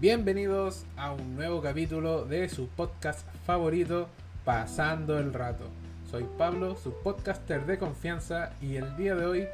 Bienvenidos 0.00 0.84
a 0.96 1.12
un 1.12 1.36
nuevo 1.36 1.62
capítulo 1.62 2.24
de 2.24 2.48
su 2.48 2.66
podcast 2.66 3.24
favorito, 3.46 4.08
Pasando 4.44 5.18
el 5.18 5.32
Rato. 5.32 5.66
Soy 6.10 6.26
Pablo, 6.36 6.74
su 6.74 6.92
podcaster 7.00 7.64
de 7.66 7.78
confianza, 7.78 8.50
y 8.60 8.74
el 8.74 8.96
día 8.96 9.14
de 9.14 9.26
hoy 9.26 9.48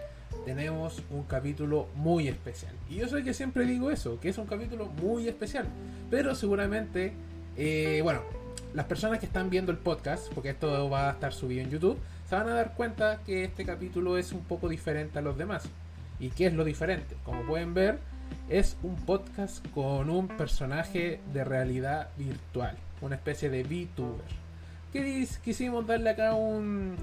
tenemos 0.44 1.02
un 1.10 1.24
capítulo 1.24 1.88
muy 1.94 2.28
especial. 2.28 2.72
Y 2.88 2.96
yo 2.96 3.08
soy 3.08 3.22
que 3.22 3.34
siempre 3.34 3.64
digo 3.66 3.90
eso, 3.90 4.18
que 4.20 4.28
es 4.28 4.38
un 4.38 4.46
capítulo 4.46 4.86
muy 4.86 5.28
especial. 5.28 5.66
Pero 6.10 6.34
seguramente, 6.34 7.12
eh, 7.56 8.00
bueno, 8.02 8.20
las 8.74 8.86
personas 8.86 9.18
que 9.18 9.26
están 9.26 9.50
viendo 9.50 9.72
el 9.72 9.78
podcast, 9.78 10.32
porque 10.32 10.50
esto 10.50 10.88
va 10.90 11.08
a 11.08 11.12
estar 11.12 11.32
subido 11.32 11.62
en 11.62 11.70
YouTube, 11.70 11.98
se 12.28 12.34
van 12.34 12.48
a 12.48 12.54
dar 12.54 12.74
cuenta 12.74 13.20
que 13.24 13.44
este 13.44 13.64
capítulo 13.64 14.18
es 14.18 14.32
un 14.32 14.44
poco 14.44 14.68
diferente 14.68 15.18
a 15.18 15.22
los 15.22 15.38
demás. 15.38 15.64
¿Y 16.20 16.30
qué 16.30 16.46
es 16.46 16.54
lo 16.54 16.64
diferente? 16.64 17.16
Como 17.24 17.42
pueden 17.42 17.74
ver, 17.74 17.98
es 18.48 18.76
un 18.82 18.96
podcast 18.96 19.66
con 19.70 20.10
un 20.10 20.28
personaje 20.28 21.20
de 21.32 21.44
realidad 21.44 22.08
virtual, 22.16 22.76
una 23.00 23.16
especie 23.16 23.50
de 23.50 23.62
VTuber. 23.62 24.48
Que 24.92 25.26
quisimos 25.44 25.86
darle 25.86 26.10
acá 26.10 26.34
un, 26.34 26.96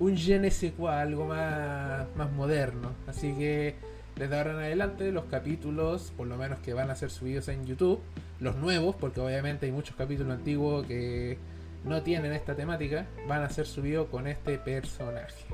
un 0.00 0.16
je 0.16 0.72
algo 0.88 1.26
más, 1.26 2.06
más 2.16 2.32
moderno. 2.32 2.94
Así 3.06 3.32
que 3.34 3.76
desde 4.16 4.36
ahora 4.36 4.52
en 4.52 4.58
adelante 4.58 5.12
los 5.12 5.26
capítulos, 5.26 6.12
por 6.16 6.26
lo 6.26 6.36
menos 6.36 6.58
que 6.60 6.74
van 6.74 6.90
a 6.90 6.96
ser 6.96 7.10
subidos 7.10 7.48
en 7.48 7.66
YouTube, 7.66 8.00
los 8.40 8.56
nuevos, 8.56 8.96
porque 8.96 9.20
obviamente 9.20 9.66
hay 9.66 9.72
muchos 9.72 9.94
capítulos 9.96 10.32
antiguos 10.32 10.86
que 10.86 11.38
no 11.84 12.02
tienen 12.02 12.32
esta 12.32 12.54
temática, 12.54 13.06
van 13.28 13.42
a 13.42 13.50
ser 13.50 13.66
subidos 13.66 14.08
con 14.08 14.26
este 14.26 14.58
personaje. 14.58 15.44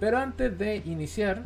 Pero 0.00 0.18
antes 0.18 0.58
de 0.58 0.76
iniciar, 0.84 1.44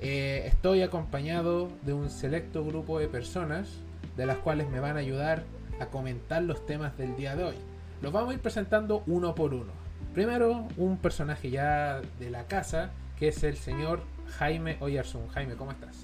eh, 0.00 0.44
estoy 0.46 0.82
acompañado 0.82 1.68
de 1.82 1.92
un 1.92 2.08
selecto 2.08 2.64
grupo 2.64 2.98
de 2.98 3.08
personas 3.08 3.68
de 4.16 4.26
las 4.26 4.38
cuales 4.38 4.68
me 4.70 4.80
van 4.80 4.96
a 4.96 5.00
ayudar 5.00 5.44
a 5.80 5.86
comentar 5.86 6.42
los 6.42 6.64
temas 6.66 6.96
del 6.96 7.16
día 7.16 7.36
de 7.36 7.44
hoy. 7.44 7.56
Los 8.00 8.12
vamos 8.12 8.30
a 8.30 8.34
ir 8.34 8.40
presentando 8.40 9.02
uno 9.06 9.34
por 9.34 9.52
uno. 9.54 9.79
Primero, 10.14 10.66
un 10.76 10.98
personaje 10.98 11.50
ya 11.50 12.00
de 12.18 12.30
la 12.30 12.46
casa, 12.46 12.90
que 13.18 13.28
es 13.28 13.42
el 13.44 13.56
señor 13.56 14.02
Jaime 14.38 14.76
Oyerson. 14.80 15.28
Jaime, 15.28 15.54
¿cómo 15.54 15.70
estás? 15.70 15.96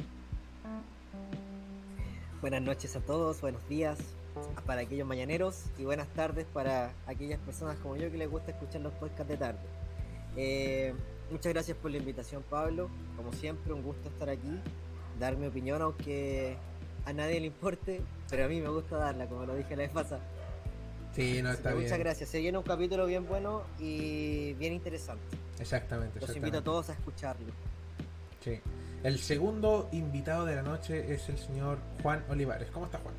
Buenas 2.40 2.62
noches 2.62 2.94
a 2.96 3.00
todos, 3.00 3.40
buenos 3.40 3.66
días 3.68 3.98
para 4.66 4.82
aquellos 4.82 5.08
mañaneros 5.08 5.64
y 5.78 5.84
buenas 5.84 6.08
tardes 6.08 6.46
para 6.52 6.92
aquellas 7.06 7.40
personas 7.40 7.78
como 7.78 7.96
yo 7.96 8.10
que 8.10 8.18
les 8.18 8.30
gusta 8.30 8.52
escuchar 8.52 8.82
los 8.82 8.92
podcasts 8.92 9.28
de 9.28 9.36
tarde. 9.36 9.58
Eh, 10.36 10.94
Muchas 11.30 11.52
gracias 11.52 11.76
por 11.76 11.90
la 11.90 11.96
invitación, 11.96 12.44
Pablo. 12.48 12.88
Como 13.16 13.32
siempre, 13.32 13.72
un 13.72 13.82
gusto 13.82 14.08
estar 14.08 14.28
aquí, 14.28 14.60
dar 15.18 15.36
mi 15.36 15.46
opinión, 15.46 15.82
aunque 15.82 16.56
a 17.04 17.12
nadie 17.12 17.40
le 17.40 17.46
importe, 17.46 18.00
pero 18.30 18.44
a 18.44 18.48
mí 18.48 18.60
me 18.60 18.68
gusta 18.68 18.96
darla, 18.96 19.26
como 19.26 19.44
lo 19.44 19.56
dije 19.56 19.70
la 19.70 19.82
vez 19.82 19.90
pasada. 19.90 20.22
Sí, 21.16 21.42
no 21.42 21.50
está 21.50 21.70
bien. 21.70 21.82
Muchas 21.82 21.98
gracias. 21.98 22.28
Se 22.28 22.38
viene 22.38 22.58
un 22.58 22.64
capítulo 22.64 23.06
bien 23.06 23.26
bueno 23.26 23.62
y 23.78 24.52
bien 24.54 24.72
interesante. 24.72 25.36
Exactamente. 25.58 26.20
Los 26.20 26.36
invito 26.36 26.58
a 26.58 26.62
todos 26.62 26.90
a 26.90 26.92
escucharlo. 26.92 27.52
Sí. 28.44 28.60
El 29.02 29.18
segundo 29.18 29.88
invitado 29.92 30.44
de 30.44 30.54
la 30.54 30.62
noche 30.62 31.12
es 31.12 31.28
el 31.28 31.38
señor 31.38 31.78
Juan 32.02 32.22
Olivares. 32.28 32.70
¿Cómo 32.70 32.86
está 32.86 32.98
Juan? 32.98 33.14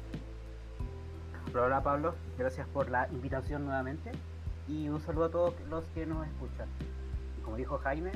Hola 1.53 1.81
Pablo, 1.81 2.13
gracias 2.37 2.67
por 2.67 2.89
la 2.89 3.07
invitación 3.11 3.65
nuevamente 3.65 4.11
y 4.67 4.89
un 4.89 5.01
saludo 5.01 5.25
a 5.25 5.31
todos 5.31 5.53
los 5.69 5.85
que 5.95 6.05
nos 6.05 6.27
escuchan 6.27 6.67
como 7.47 7.55
dijo 7.55 7.77
Jaime, 7.77 8.11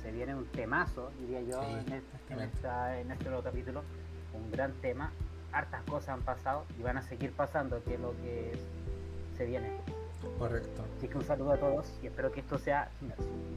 se 0.00 0.12
viene 0.12 0.32
un 0.32 0.46
temazo, 0.46 1.10
diría 1.18 1.42
yo, 1.42 1.60
este, 1.60 2.02
en, 2.30 3.10
este 3.10 3.24
nuevo 3.24 3.42
capítulo, 3.42 3.82
un 4.32 4.48
gran 4.52 4.72
tema. 4.74 5.10
Hartas 5.54 5.82
cosas 5.84 6.10
han 6.10 6.22
pasado 6.22 6.64
y 6.78 6.82
van 6.82 6.98
a 6.98 7.02
seguir 7.02 7.32
pasando, 7.32 7.82
que 7.84 7.94
es 7.94 8.00
lo 8.00 8.10
que 8.22 8.52
se 9.36 9.46
viene. 9.46 9.70
Correcto. 10.38 10.84
Así 10.96 11.08
que 11.08 11.18
un 11.18 11.24
saludo 11.24 11.52
a 11.52 11.56
todos 11.58 11.86
y 12.02 12.06
espero 12.06 12.32
que 12.32 12.40
esto 12.40 12.58
sea 12.58 12.90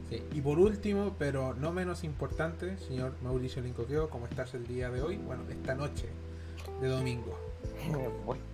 sí. 0.08 0.22
Y 0.32 0.40
por 0.40 0.58
último, 0.58 1.14
pero 1.18 1.54
no 1.54 1.72
menos 1.72 2.04
importante, 2.04 2.76
señor 2.78 3.14
Mauricio 3.22 3.62
Lincoqueo, 3.62 4.08
¿cómo 4.10 4.26
estás 4.26 4.54
el 4.54 4.66
día 4.66 4.90
de 4.90 5.02
hoy? 5.02 5.16
Bueno, 5.16 5.42
esta 5.50 5.74
noche 5.74 6.08
de 6.80 6.88
domingo. 6.88 7.36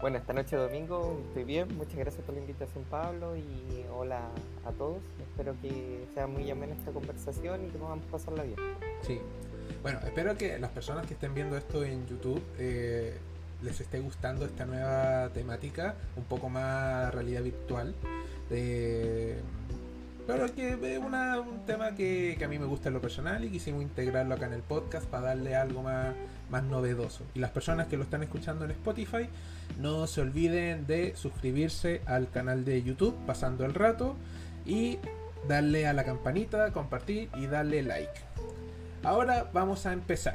Bueno, 0.00 0.16
esta 0.16 0.32
noche 0.32 0.56
domingo 0.56 1.20
estoy 1.28 1.44
bien. 1.44 1.76
Muchas 1.76 1.96
gracias 1.96 2.24
por 2.24 2.34
la 2.34 2.40
invitación, 2.40 2.84
Pablo. 2.84 3.36
Y 3.36 3.84
hola 3.92 4.30
a 4.64 4.72
todos. 4.72 5.02
Espero 5.20 5.54
que 5.60 6.06
sea 6.14 6.26
muy 6.26 6.50
amena 6.50 6.72
esta 6.72 6.90
conversación 6.90 7.66
y 7.66 7.68
que 7.68 7.76
podamos 7.76 8.06
pasarla 8.06 8.44
bien. 8.44 8.56
Sí. 9.02 9.20
Bueno, 9.82 10.00
espero 10.04 10.36
que 10.36 10.58
las 10.58 10.70
personas 10.70 11.06
que 11.06 11.14
estén 11.14 11.34
viendo 11.34 11.56
esto 11.56 11.84
en 11.84 12.06
YouTube 12.06 12.42
eh, 12.58 13.16
les 13.62 13.80
esté 13.80 14.00
gustando 14.00 14.44
esta 14.44 14.66
nueva 14.66 15.28
temática, 15.30 15.94
un 16.16 16.24
poco 16.24 16.48
más 16.48 17.12
realidad 17.14 17.42
virtual. 17.42 17.94
Pero 20.26 20.54
que 20.54 20.70
es 20.70 20.98
un 20.98 21.66
tema 21.66 21.94
que, 21.94 22.36
que, 22.38 22.44
a 22.44 22.48
mí 22.48 22.58
me 22.58 22.66
gusta 22.66 22.88
en 22.88 22.94
lo 22.94 23.00
personal 23.00 23.44
y 23.44 23.50
quisimos 23.50 23.82
integrarlo 23.82 24.34
acá 24.34 24.46
en 24.46 24.52
el 24.52 24.62
podcast 24.62 25.06
para 25.06 25.28
darle 25.28 25.56
algo 25.56 25.82
más, 25.82 26.14
más 26.50 26.62
novedoso. 26.62 27.24
Y 27.34 27.40
las 27.40 27.50
personas 27.50 27.86
que 27.88 27.96
lo 27.96 28.04
están 28.04 28.22
escuchando 28.22 28.64
en 28.64 28.72
Spotify, 28.72 29.28
no 29.78 30.06
se 30.06 30.20
olviden 30.20 30.86
de 30.86 31.16
suscribirse 31.16 32.02
al 32.06 32.30
canal 32.30 32.64
de 32.64 32.82
YouTube 32.82 33.16
pasando 33.26 33.64
el 33.64 33.74
rato 33.74 34.16
y 34.66 34.98
darle 35.48 35.86
a 35.86 35.92
la 35.92 36.04
campanita, 36.04 36.72
compartir 36.72 37.28
y 37.34 37.46
darle 37.46 37.82
like. 37.82 38.29
Ahora 39.02 39.48
vamos 39.52 39.86
a 39.86 39.92
empezar. 39.94 40.34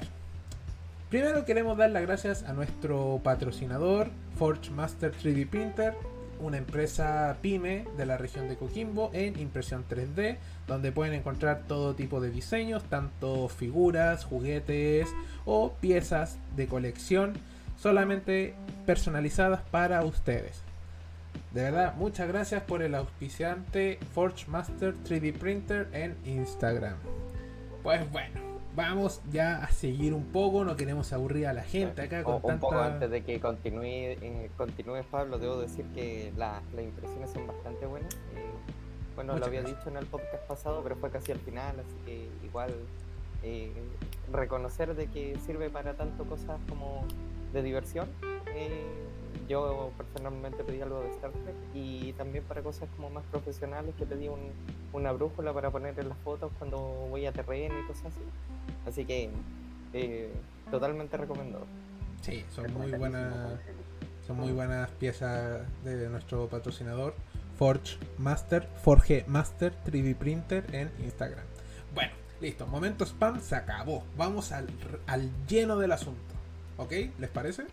Primero 1.09 1.45
queremos 1.45 1.77
dar 1.77 1.91
las 1.91 2.01
gracias 2.01 2.43
a 2.43 2.53
nuestro 2.53 3.21
patrocinador 3.23 4.09
Forge 4.37 4.71
Master 4.71 5.13
3D 5.13 5.47
Printer, 5.47 5.93
una 6.39 6.57
empresa 6.57 7.37
pyme 7.41 7.85
de 7.95 8.07
la 8.07 8.17
región 8.17 8.49
de 8.49 8.55
Coquimbo 8.55 9.11
en 9.13 9.39
impresión 9.39 9.85
3D, 9.87 10.37
donde 10.67 10.91
pueden 10.91 11.13
encontrar 11.13 11.61
todo 11.67 11.93
tipo 11.93 12.19
de 12.19 12.31
diseños, 12.31 12.83
tanto 12.85 13.49
figuras, 13.49 14.25
juguetes 14.25 15.09
o 15.45 15.73
piezas 15.73 16.39
de 16.55 16.65
colección 16.67 17.33
solamente 17.79 18.55
personalizadas 18.87 19.61
para 19.69 20.03
ustedes. 20.03 20.63
De 21.53 21.61
verdad, 21.61 21.93
muchas 21.95 22.27
gracias 22.27 22.63
por 22.63 22.81
el 22.81 22.95
auspiciante 22.95 23.99
Forge 24.13 24.47
Master 24.47 24.95
3D 24.95 25.37
Printer 25.37 25.87
en 25.93 26.15
Instagram. 26.25 26.97
Pues 27.83 28.11
bueno, 28.11 28.44
vamos 28.75 29.21
ya 29.31 29.63
a 29.63 29.71
seguir 29.71 30.13
un 30.13 30.25
poco, 30.25 30.63
no 30.63 30.75
queremos 30.75 31.11
aburrir 31.13 31.47
a 31.47 31.53
la 31.53 31.63
gente 31.63 32.01
acá 32.01 32.23
con 32.23 32.35
un 32.43 32.59
poco 32.59 32.75
antes 32.75 33.09
de 33.09 33.23
que 33.23 33.39
continúe, 33.39 33.83
eh, 33.83 34.51
continúe 34.57 35.03
Pablo, 35.09 35.37
debo 35.39 35.57
decir 35.57 35.85
que 35.95 36.33
las 36.37 36.61
impresiones 36.77 37.31
son 37.31 37.47
bastante 37.47 37.85
buenas. 37.85 38.13
Eh, 38.13 38.51
bueno, 39.15 39.37
lo 39.37 39.45
había 39.45 39.63
dicho 39.63 39.87
en 39.87 39.97
el 39.97 40.05
podcast 40.05 40.43
pasado, 40.43 40.81
pero 40.83 40.97
fue 40.97 41.09
casi 41.09 41.31
al 41.31 41.39
final, 41.39 41.79
así 41.79 41.95
que 42.05 42.29
igual 42.45 42.73
eh, 43.43 43.71
reconocer 44.31 44.93
de 44.95 45.07
que 45.07 45.37
sirve 45.45 45.69
para 45.69 45.93
tanto 45.93 46.25
cosas 46.25 46.59
como 46.67 47.05
de 47.53 47.63
diversión. 47.63 48.09
Yo 49.47 49.91
personalmente 49.97 50.63
pedí 50.63 50.81
algo 50.81 51.01
de 51.01 51.09
Star 51.11 51.31
Trek 51.31 51.55
y 51.73 52.13
también 52.13 52.43
para 52.45 52.61
cosas 52.61 52.89
como 52.95 53.09
más 53.09 53.23
profesionales 53.25 53.93
que 53.97 54.05
pedí 54.05 54.27
un, 54.27 54.51
una 54.93 55.11
brújula 55.11 55.53
para 55.53 55.69
poner 55.71 55.99
en 55.99 56.09
las 56.09 56.17
fotos 56.19 56.51
cuando 56.57 56.77
voy 57.09 57.25
a 57.25 57.31
terreno 57.31 57.75
y 57.79 57.87
cosas 57.87 58.07
así. 58.07 58.21
Así 58.87 59.05
que 59.05 59.29
eh, 59.93 60.31
totalmente 60.71 61.17
recomendado. 61.17 61.65
Sí, 62.21 62.43
son 62.53 62.73
muy 62.73 62.91
buenas, 62.91 63.59
son 64.25 64.37
muy 64.37 64.51
buenas 64.51 64.89
piezas 64.91 65.61
de 65.83 66.09
nuestro 66.09 66.47
patrocinador 66.47 67.13
Forge 67.57 67.97
Master, 68.17 68.67
Forge 68.83 69.25
Master 69.27 69.73
3D 69.85 70.15
Printer 70.15 70.65
en 70.73 70.91
Instagram. 71.03 71.45
Bueno, 71.93 72.11
listo, 72.41 72.67
momento 72.67 73.05
spam 73.05 73.39
se 73.41 73.55
acabó. 73.55 74.03
Vamos 74.17 74.51
al, 74.51 74.67
al 75.07 75.29
lleno 75.47 75.77
del 75.77 75.91
asunto. 75.91 76.35
¿Ok? 76.77 76.91
¿Les 77.19 77.29
parece? 77.29 77.65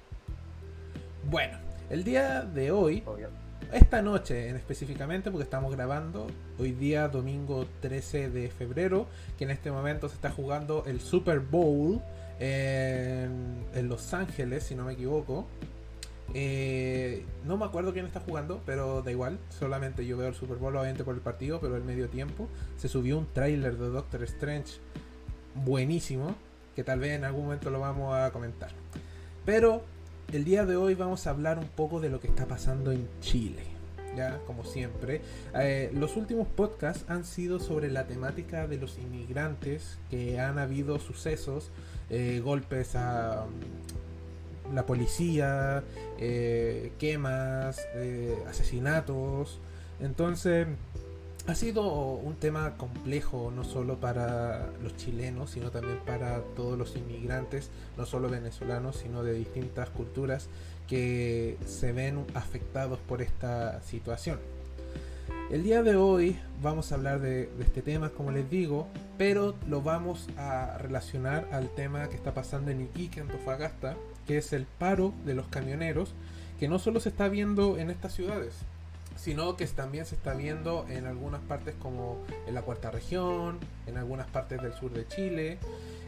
Bueno, 1.31 1.57
el 1.89 2.03
día 2.05 2.43
de 2.43 2.73
hoy, 2.73 3.03
esta 3.73 4.03
noche 4.03 4.49
en 4.49 4.57
específicamente, 4.57 5.31
porque 5.31 5.45
estamos 5.45 5.73
grabando 5.75 6.27
hoy 6.59 6.73
día 6.73 7.09
domingo 7.09 7.67
13 7.81 8.29
de 8.29 8.51
febrero, 8.51 9.07
que 9.39 9.45
en 9.45 9.51
este 9.51 9.71
momento 9.71 10.09
se 10.09 10.17
está 10.17 10.31
jugando 10.31 10.85
el 10.87 11.01
Super 11.01 11.39
Bowl 11.39 12.03
en, 12.41 13.89
Los 13.89 14.13
Ángeles, 14.15 14.65
si 14.65 14.75
no 14.75 14.85
me 14.85 14.95
equivoco. 14.95 15.47
Eh, 16.35 17.25
no 17.45 17.57
me 17.57 17.67
acuerdo 17.67 17.93
quién 17.93 18.07
está 18.07 18.21
jugando, 18.21 18.61
pero 18.67 19.03
da 19.03 19.13
igual. 19.13 19.39
Solamente 19.49 20.05
yo 20.05 20.17
veo 20.17 20.29
el 20.29 20.35
Super 20.35 20.57
Bowl, 20.57 20.75
obviamente 20.75 21.05
por 21.05 21.15
el 21.15 21.21
partido, 21.21 21.61
pero 21.61 21.77
el 21.77 21.85
medio 21.85 22.09
tiempo. 22.09 22.49
Se 22.77 22.89
subió 22.89 23.17
un 23.17 23.33
tráiler 23.33 23.79
de 23.79 23.89
Doctor 23.91 24.25
Strange 24.25 24.81
buenísimo 25.55 26.35
que 26.75 26.83
tal 26.83 26.99
vez 26.99 27.13
en 27.13 27.25
algún 27.25 27.45
momento 27.45 27.71
lo 27.71 27.81
vamos 27.81 28.15
a 28.15 28.31
comentar. 28.33 28.71
Pero 29.45 29.85
el 30.33 30.45
día 30.45 30.65
de 30.65 30.77
hoy 30.77 30.95
vamos 30.95 31.27
a 31.27 31.31
hablar 31.31 31.59
un 31.59 31.69
poco 31.69 32.01
de 32.01 32.09
lo 32.09 32.21
que 32.21 32.29
está 32.29 32.47
pasando 32.47 32.93
en 32.93 33.09
Chile. 33.21 33.63
Ya, 34.17 34.41
como 34.47 34.63
siempre, 34.65 35.23
eh, 35.55 35.91
los 35.95 36.17
últimos 36.17 36.47
podcasts 36.47 37.05
han 37.09 37.25
sido 37.25 37.59
sobre 37.59 37.91
la 37.91 38.07
temática 38.07 38.67
de 38.67 38.77
los 38.77 38.99
inmigrantes, 38.99 39.99
que 40.11 40.39
han 40.39 40.59
habido 40.59 40.99
sucesos, 40.99 41.71
eh, 42.11 42.43
golpes 42.45 42.95
a 42.95 43.47
mm, 44.71 44.75
la 44.75 44.85
policía, 44.85 45.83
eh, 46.19 46.93
quemas, 46.99 47.81
asesinatos. 48.47 49.61
Entonces, 50.01 50.67
ha 51.47 51.55
sido 51.55 51.83
un 52.15 52.37
tema 52.37 52.77
complejo 52.77 53.53
no 53.55 53.65
solo 53.65 53.99
para 53.99 54.71
los 54.83 54.97
chilenos, 54.97 55.51
sino 55.51 55.71
también 55.71 55.99
para 56.07 56.41
todos 56.57 56.79
los 56.79 56.97
inmigrantes, 56.97 57.71
no 57.97 58.07
solo 58.07 58.29
venezolanos, 58.29 58.97
sino 58.97 59.23
de 59.23 59.35
distintas 59.35 59.91
culturas 59.91 60.49
que 60.89 61.57
se 61.67 61.93
ven 61.93 62.25
afectados 62.35 62.99
por 63.01 63.23
esta 63.23 63.83
situación. 63.83 64.39
El 65.51 65.65
día 65.65 65.83
de 65.83 65.97
hoy 65.97 66.39
vamos 66.63 66.93
a 66.93 66.95
hablar 66.95 67.21
de, 67.21 67.51
este 67.61 67.83
tema, 67.83 68.11
como 68.11 68.31
les 68.31 68.49
digo, 68.49 68.87
pero 69.19 69.55
lo 69.69 69.83
vamos 69.83 70.29
a 70.39 70.79
relacionar 70.79 71.49
al 71.53 71.69
tema 71.71 72.09
que 72.09 72.17
está 72.17 72.33
pasando 72.33 72.71
en 72.71 72.83
Iquique, 72.83 73.21
Antofagasta, 73.21 73.97
que 74.27 74.39
es 74.39 74.53
el 74.53 74.65
paro 74.65 75.13
de 75.27 75.35
los 75.35 75.49
camioneros, 75.49 76.15
que 76.59 76.69
no 76.69 76.79
solo 76.79 77.01
se 77.01 77.09
está 77.09 77.29
viendo 77.29 77.77
en 77.79 77.91
estas 77.91 78.15
ciudades, 78.15 78.55
sino 79.23 79.57
que 79.57 79.65
también 79.69 80.05
se 80.05 80.17
está 80.17 80.35
viendo 80.35 80.85
en 80.89 81.07
algunas 81.07 81.41
partes 81.43 81.77
como 81.79 82.25
en 82.49 82.55
la 82.55 82.63
cuarta 82.63 82.91
región, 82.91 83.61
en 83.87 83.97
algunas 83.97 84.27
partes 84.27 84.61
del 84.61 84.73
sur 84.73 84.93
de 84.93 85.07
Chile, 85.07 85.59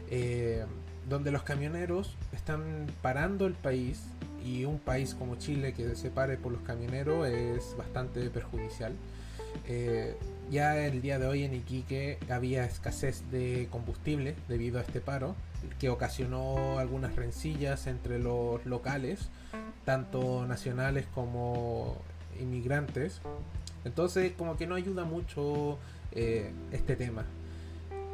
eh, 0.09 0.65
donde 1.07 1.31
los 1.31 1.43
camioneros 1.43 2.17
están 2.33 2.87
parando 3.01 3.47
el 3.47 3.53
país 3.53 4.03
y 4.43 4.65
un 4.65 4.79
país 4.79 5.15
como 5.15 5.37
Chile 5.37 5.73
que 5.73 5.95
se 5.95 6.09
pare 6.09 6.35
por 6.35 6.51
los 6.51 6.61
camioneros 6.63 7.25
es 7.29 7.77
bastante 7.77 8.29
perjudicial. 8.29 8.91
Eh, 9.65 10.17
ya 10.51 10.77
el 10.85 11.01
día 11.01 11.17
de 11.17 11.25
hoy 11.25 11.45
en 11.45 11.53
Iquique 11.53 12.19
había 12.29 12.65
escasez 12.65 13.23
de 13.31 13.69
combustible 13.71 14.35
debido 14.49 14.77
a 14.77 14.81
este 14.81 14.99
paro, 14.99 15.35
que 15.79 15.87
ocasionó 15.87 16.79
algunas 16.79 17.15
rencillas 17.15 17.87
entre 17.87 18.19
los 18.19 18.65
locales, 18.65 19.29
tanto 19.85 20.45
nacionales 20.45 21.05
como 21.15 21.97
inmigrantes. 22.39 23.21
Entonces 23.83 24.33
como 24.37 24.57
que 24.57 24.67
no 24.67 24.75
ayuda 24.75 25.05
mucho 25.05 25.77
eh, 26.11 26.51
este 26.71 26.95
tema. 26.95 27.25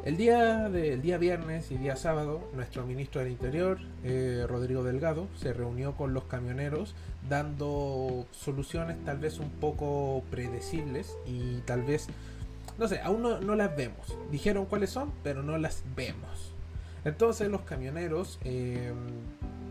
El 0.04 0.16
día, 0.16 0.68
de, 0.68 0.96
día 0.96 1.16
viernes 1.16 1.70
y 1.70 1.76
día 1.76 1.94
sábado, 1.94 2.42
nuestro 2.54 2.84
ministro 2.84 3.20
del 3.20 3.30
Interior, 3.30 3.78
eh, 4.02 4.44
Rodrigo 4.48 4.82
Delgado, 4.82 5.28
se 5.36 5.52
reunió 5.52 5.92
con 5.92 6.12
los 6.12 6.24
camioneros 6.24 6.96
dando 7.28 8.26
soluciones 8.32 8.96
tal 9.04 9.18
vez 9.18 9.38
un 9.38 9.48
poco 9.48 10.24
predecibles 10.28 11.16
y 11.24 11.58
tal 11.60 11.82
vez, 11.82 12.08
no 12.78 12.88
sé, 12.88 13.00
aún 13.00 13.22
no, 13.22 13.54
las 13.54 13.76
vemos. 13.76 14.18
Dijeron 14.32 14.66
cuáles 14.66 14.90
son, 14.90 15.12
pero 15.22 15.44
no 15.44 15.56
las 15.56 15.84
vemos. 15.94 16.52
Entonces 17.04 17.48
los 17.48 17.60
camioneros 17.60 18.40
eh, 18.42 18.92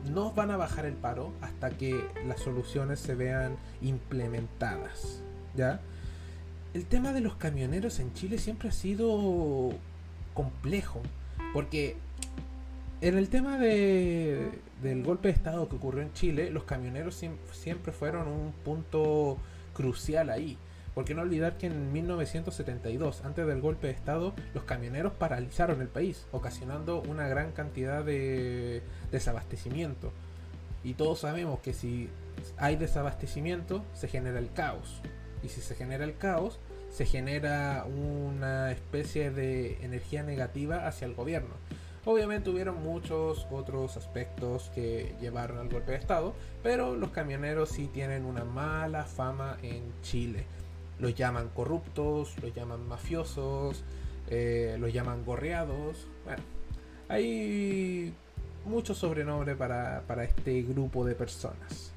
no 0.09 0.31
van 0.31 0.51
a 0.51 0.57
bajar 0.57 0.85
el 0.85 0.93
paro 0.93 1.31
hasta 1.41 1.71
que 1.71 2.03
las 2.27 2.39
soluciones 2.39 2.99
se 2.99 3.15
vean 3.15 3.55
implementadas. 3.81 5.21
¿Ya? 5.55 5.81
El 6.73 6.85
tema 6.85 7.11
de 7.11 7.21
los 7.21 7.35
camioneros 7.35 7.99
en 7.99 8.13
Chile 8.13 8.37
siempre 8.37 8.69
ha 8.69 8.71
sido 8.71 9.71
complejo. 10.33 11.01
Porque 11.53 11.97
en 13.01 13.17
el 13.17 13.29
tema 13.29 13.57
de, 13.57 14.51
del 14.81 15.03
golpe 15.03 15.27
de 15.27 15.33
Estado 15.33 15.67
que 15.67 15.75
ocurrió 15.75 16.01
en 16.01 16.13
Chile, 16.13 16.49
los 16.49 16.63
camioneros 16.63 17.21
siempre 17.51 17.91
fueron 17.91 18.27
un 18.27 18.51
punto 18.63 19.37
crucial 19.73 20.29
ahí. 20.29 20.57
Porque 20.93 21.15
no 21.15 21.21
olvidar 21.21 21.57
que 21.57 21.67
en 21.67 21.93
1972, 21.93 23.23
antes 23.23 23.47
del 23.47 23.61
golpe 23.61 23.87
de 23.87 23.93
Estado, 23.93 24.33
los 24.53 24.63
camioneros 24.65 25.13
paralizaron 25.13 25.81
el 25.81 25.87
país, 25.87 26.25
ocasionando 26.31 27.01
una 27.01 27.27
gran 27.27 27.51
cantidad 27.51 28.03
de 28.03 28.81
desabastecimiento. 29.11 30.11
Y 30.83 30.95
todos 30.95 31.19
sabemos 31.19 31.59
que 31.59 31.73
si 31.73 32.09
hay 32.57 32.75
desabastecimiento, 32.75 33.85
se 33.93 34.07
genera 34.07 34.39
el 34.39 34.51
caos. 34.51 35.01
Y 35.43 35.47
si 35.47 35.61
se 35.61 35.75
genera 35.75 36.03
el 36.03 36.17
caos, 36.17 36.59
se 36.89 37.05
genera 37.05 37.85
una 37.85 38.71
especie 38.71 39.31
de 39.31 39.83
energía 39.85 40.23
negativa 40.23 40.87
hacia 40.87 41.05
el 41.05 41.15
gobierno. 41.15 41.55
Obviamente 42.03 42.49
hubieron 42.49 42.81
muchos 42.81 43.47
otros 43.51 43.95
aspectos 43.95 44.71
que 44.73 45.15
llevaron 45.21 45.59
al 45.59 45.69
golpe 45.69 45.91
de 45.91 45.99
Estado, 45.99 46.33
pero 46.63 46.95
los 46.95 47.11
camioneros 47.11 47.69
sí 47.69 47.87
tienen 47.93 48.25
una 48.25 48.43
mala 48.43 49.05
fama 49.05 49.57
en 49.61 49.83
Chile 50.01 50.45
los 51.01 51.15
llaman 51.15 51.49
corruptos, 51.49 52.35
los 52.41 52.53
llaman 52.53 52.87
mafiosos, 52.87 53.83
eh, 54.29 54.77
los 54.79 54.93
llaman 54.93 55.25
gorreados. 55.25 56.07
Bueno, 56.23 56.43
hay 57.09 58.13
muchos 58.65 58.99
sobrenombres 58.99 59.57
para, 59.57 60.23
este 60.23 60.61
grupo 60.61 61.03
de 61.03 61.15
personas. 61.15 61.91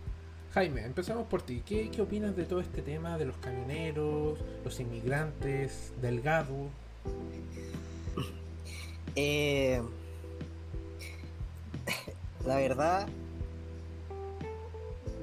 Jaime, 0.54 0.84
empezamos 0.84 1.26
por 1.26 1.42
ti. 1.42 1.62
¿Qué, 1.66 1.90
opinas 2.00 2.34
de 2.34 2.44
todo 2.44 2.60
este 2.60 2.80
tema 2.80 3.18
de 3.18 3.26
los 3.26 3.36
camioneros, 3.36 4.38
los 4.64 4.80
inmigrantes, 4.80 5.92
Delgado? 6.00 6.54
Eh, 9.16 9.80
la 12.44 12.56
verdad, 12.56 13.06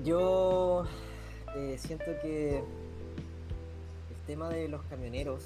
yo 0.06 0.86
eh, 1.58 1.76
siento 1.78 2.06
que 2.22 2.64
tema 4.32 4.48
de 4.48 4.70
los 4.70 4.82
camioneros 4.84 5.44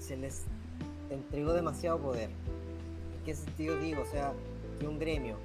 se 0.00 0.16
les 0.16 0.42
entregó 1.10 1.52
demasiado 1.52 1.96
poder. 2.00 2.28
¿En 2.28 3.24
qué 3.24 3.36
sentido 3.36 3.78
digo? 3.78 4.02
O 4.02 4.06
sea, 4.06 4.32
que 4.80 4.88
un 4.88 4.98
gremio 4.98 5.36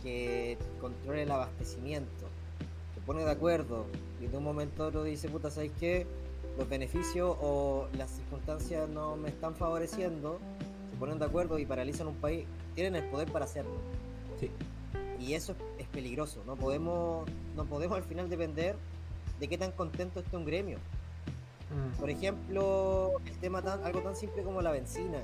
que 0.00 0.56
controle 0.80 1.24
el 1.24 1.32
abastecimiento, 1.32 2.26
se 2.94 3.00
pone 3.00 3.24
de 3.24 3.30
acuerdo 3.32 3.86
y 4.20 4.28
de 4.28 4.36
un 4.36 4.44
momento 4.44 4.84
a 4.84 4.86
otro 4.86 5.02
dice, 5.02 5.28
puta, 5.28 5.50
¿sabes 5.50 5.72
qué? 5.80 6.06
Los 6.56 6.68
beneficios 6.68 7.36
o 7.42 7.88
las 7.98 8.08
circunstancias 8.10 8.88
no 8.88 9.16
me 9.16 9.30
están 9.30 9.56
favoreciendo, 9.56 10.38
se 10.92 10.96
ponen 10.96 11.18
de 11.18 11.24
acuerdo 11.24 11.58
y 11.58 11.66
paralizan 11.66 12.06
un 12.06 12.14
país, 12.14 12.46
tienen 12.76 12.94
el 12.94 13.10
poder 13.10 13.32
para 13.32 13.46
hacerlo. 13.46 13.74
Sí. 14.38 14.48
Y 15.18 15.34
eso 15.34 15.56
es 15.78 15.88
peligroso, 15.88 16.40
no 16.46 16.54
podemos, 16.54 17.28
no 17.56 17.64
podemos 17.64 17.96
al 17.96 18.04
final 18.04 18.30
depender 18.30 18.76
de 19.40 19.48
qué 19.48 19.58
tan 19.58 19.72
contento 19.72 20.20
esté 20.20 20.36
un 20.36 20.44
gremio. 20.44 20.78
Mm. 21.70 21.98
Por 21.98 22.10
ejemplo, 22.10 23.12
el 23.26 23.38
tema 23.38 23.62
tan, 23.62 23.82
algo 23.84 24.00
tan 24.00 24.16
simple 24.16 24.42
como 24.42 24.62
la 24.62 24.70
benzina. 24.70 25.18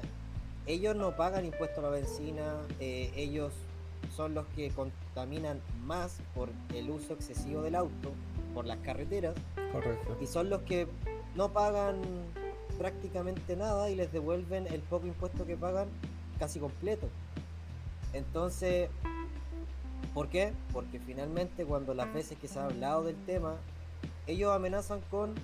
Ellos 0.67 0.95
no 0.97 1.17
pagan 1.17 1.45
impuesto 1.45 1.81
a 1.81 1.85
la 1.85 1.91
benzina, 1.91 2.55
eh, 2.79 3.13
ellos 3.17 3.53
son 4.15 4.35
los 4.35 4.47
que 4.49 4.71
contaminan 4.71 5.61
más 5.85 6.19
por 6.35 6.51
el 6.75 6.91
uso 6.91 7.15
excesivo 7.15 7.63
del 7.63 7.75
auto, 7.75 8.13
por 8.55 8.67
las 8.67 8.79
carreteras. 8.79 9.35
Correcto. 9.73 10.17
Y 10.21 10.27
son 10.27 10.51
los 10.51 10.63
que 10.63 10.87
no 11.35 11.53
pagan 11.53 12.01
prácticamente 12.79 13.57
nada 13.57 13.91
y 13.91 13.95
les 13.95 14.13
devuelven 14.13 14.67
el 14.67 14.81
poco 14.81 15.07
impuesto 15.07 15.47
que 15.47 15.57
pagan 15.57 15.89
casi 16.39 16.59
completo. 16.59 17.09
Entonces, 18.13 18.89
¿por 20.15 20.29
qué? 20.29 20.53
Porque 20.73 20.99
finalmente 20.99 21.65
cuando 21.65 21.95
las 21.95 22.13
veces 22.13 22.39
que 22.39 22.49
se 22.49 22.59
ha 22.59 22.65
hablado 22.65 23.05
del 23.05 23.17
tema, 23.27 23.57
ellos 24.27 24.55
amenazan 24.55 25.01
con 25.11 25.35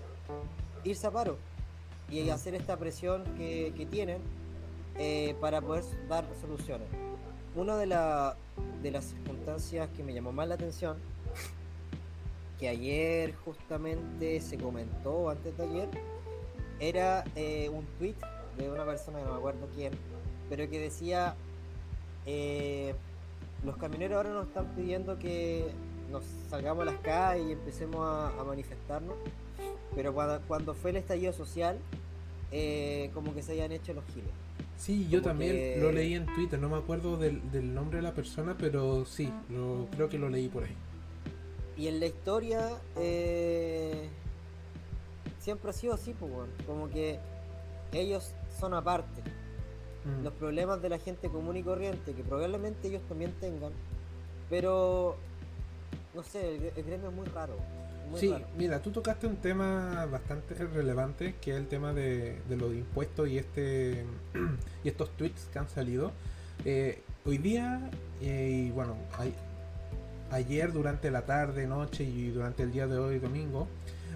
irse 0.86 1.06
a 1.06 1.10
paro 1.10 1.36
y 2.10 2.28
hacer 2.30 2.54
esta 2.54 2.76
presión 2.76 3.24
que, 3.36 3.86
tienen 3.90 4.18
eh, 4.96 5.34
para 5.40 5.60
poder 5.60 5.84
dar 6.08 6.24
soluciones. 6.40 6.88
Una 7.54 7.76
de, 7.76 7.86
de 8.82 8.90
las 8.90 9.04
circunstancias 9.04 9.88
que 9.96 10.02
me 10.02 10.14
llamó 10.14 10.32
más 10.32 10.48
la 10.48 10.54
atención, 10.54 10.96
que 12.60 12.68
ayer 12.68 13.34
justamente 13.44 14.40
se 14.40 14.56
comentó, 14.56 15.30
antes 15.30 15.56
de 15.56 15.64
ayer, 15.64 15.88
era 16.78 17.24
eh, 17.34 17.68
un 17.70 17.84
tweet 17.98 18.16
de 18.56 18.70
una 18.70 18.84
persona 18.84 19.18
que 19.18 19.24
no 19.24 19.32
me 19.32 19.38
acuerdo 19.38 19.68
quién, 19.74 19.92
pero 20.48 20.68
que 20.70 20.78
decía, 20.78 21.34
eh, 22.24 22.94
los 23.64 23.76
camioneros 23.76 24.16
ahora 24.16 24.30
nos 24.30 24.46
están 24.46 24.66
pidiendo 24.74 25.18
que 25.18 25.70
nos 26.10 26.24
salgamos 26.48 26.82
a 26.82 26.92
las 26.92 27.00
calles 27.00 27.48
y 27.48 27.52
empecemos 27.52 28.06
a 28.06 28.44
manifestarnos 28.44 29.16
pero 29.96 30.14
cuando, 30.46 30.74
fue 30.74 30.90
el 30.90 30.96
estallido 30.96 31.32
social, 31.32 31.78
eh, 32.52 33.10
como 33.14 33.34
que 33.34 33.42
se 33.42 33.52
hayan 33.52 33.72
hecho 33.72 33.94
los 33.94 34.04
giles. 34.12 34.30
Sí, 34.76 35.08
yo 35.08 35.22
también 35.22 35.80
lo 35.80 35.90
leí 35.90 36.12
en 36.12 36.26
Twitter, 36.26 36.60
no 36.60 36.68
me 36.68 36.76
acuerdo 36.76 37.16
del, 37.16 37.40
nombre 37.74 37.96
de 37.96 38.02
la 38.02 38.12
persona, 38.12 38.54
pero 38.58 39.06
sí, 39.06 39.32
lo, 39.48 39.88
creo 39.92 40.10
que 40.10 40.18
lo 40.18 40.28
leí 40.28 40.48
por 40.48 40.64
ahí. 40.64 40.76
Y 41.78 41.88
en 41.88 41.98
la 41.98 42.06
historia 42.06 42.68
eh, 42.96 44.08
siempre 45.40 45.70
ha 45.70 45.72
sido 45.72 45.94
así, 45.94 46.12
pues, 46.12 46.30
como 46.66 46.90
que 46.90 47.18
ellos 47.92 48.34
son 48.60 48.74
aparte. 48.74 49.22
Mm. 50.04 50.24
Los 50.24 50.34
problemas 50.34 50.82
de 50.82 50.90
la 50.90 50.98
gente 50.98 51.30
común 51.30 51.56
y 51.56 51.62
corriente, 51.62 52.12
que 52.12 52.22
probablemente 52.22 52.88
ellos 52.88 53.02
también 53.08 53.32
tengan, 53.40 53.72
pero 54.50 55.16
no 56.14 56.22
sé, 56.22 56.56
el, 56.76 56.84
gremio 56.84 57.08
es 57.08 57.14
muy 57.14 57.26
raro. 57.28 57.54
Sí, 58.14 58.34
mira, 58.56 58.80
tú 58.80 58.90
tocaste 58.90 59.26
un 59.26 59.36
tema 59.36 60.06
bastante 60.06 60.54
relevante, 60.54 61.34
que 61.40 61.52
es 61.52 61.56
el 61.56 61.66
tema 61.66 61.92
de, 61.92 62.38
los 62.48 62.72
impuestos 62.72 63.28
y 63.28 63.38
este 63.38 64.04
y 64.84 64.88
estos 64.88 65.10
tweets 65.16 65.48
que 65.52 65.58
han 65.58 65.68
salido. 65.68 66.12
Eh, 66.64 67.02
hoy 67.24 67.38
día, 67.38 67.90
eh, 68.22 68.66
y 68.68 68.70
bueno, 68.70 68.96
hay, 69.18 69.34
ayer 70.30 70.72
durante 70.72 71.10
la 71.10 71.26
tarde, 71.26 71.66
noche 71.66 72.04
y 72.04 72.30
durante 72.30 72.62
el 72.62 72.72
día 72.72 72.86
de 72.86 72.98
hoy, 72.98 73.18
domingo, 73.18 73.68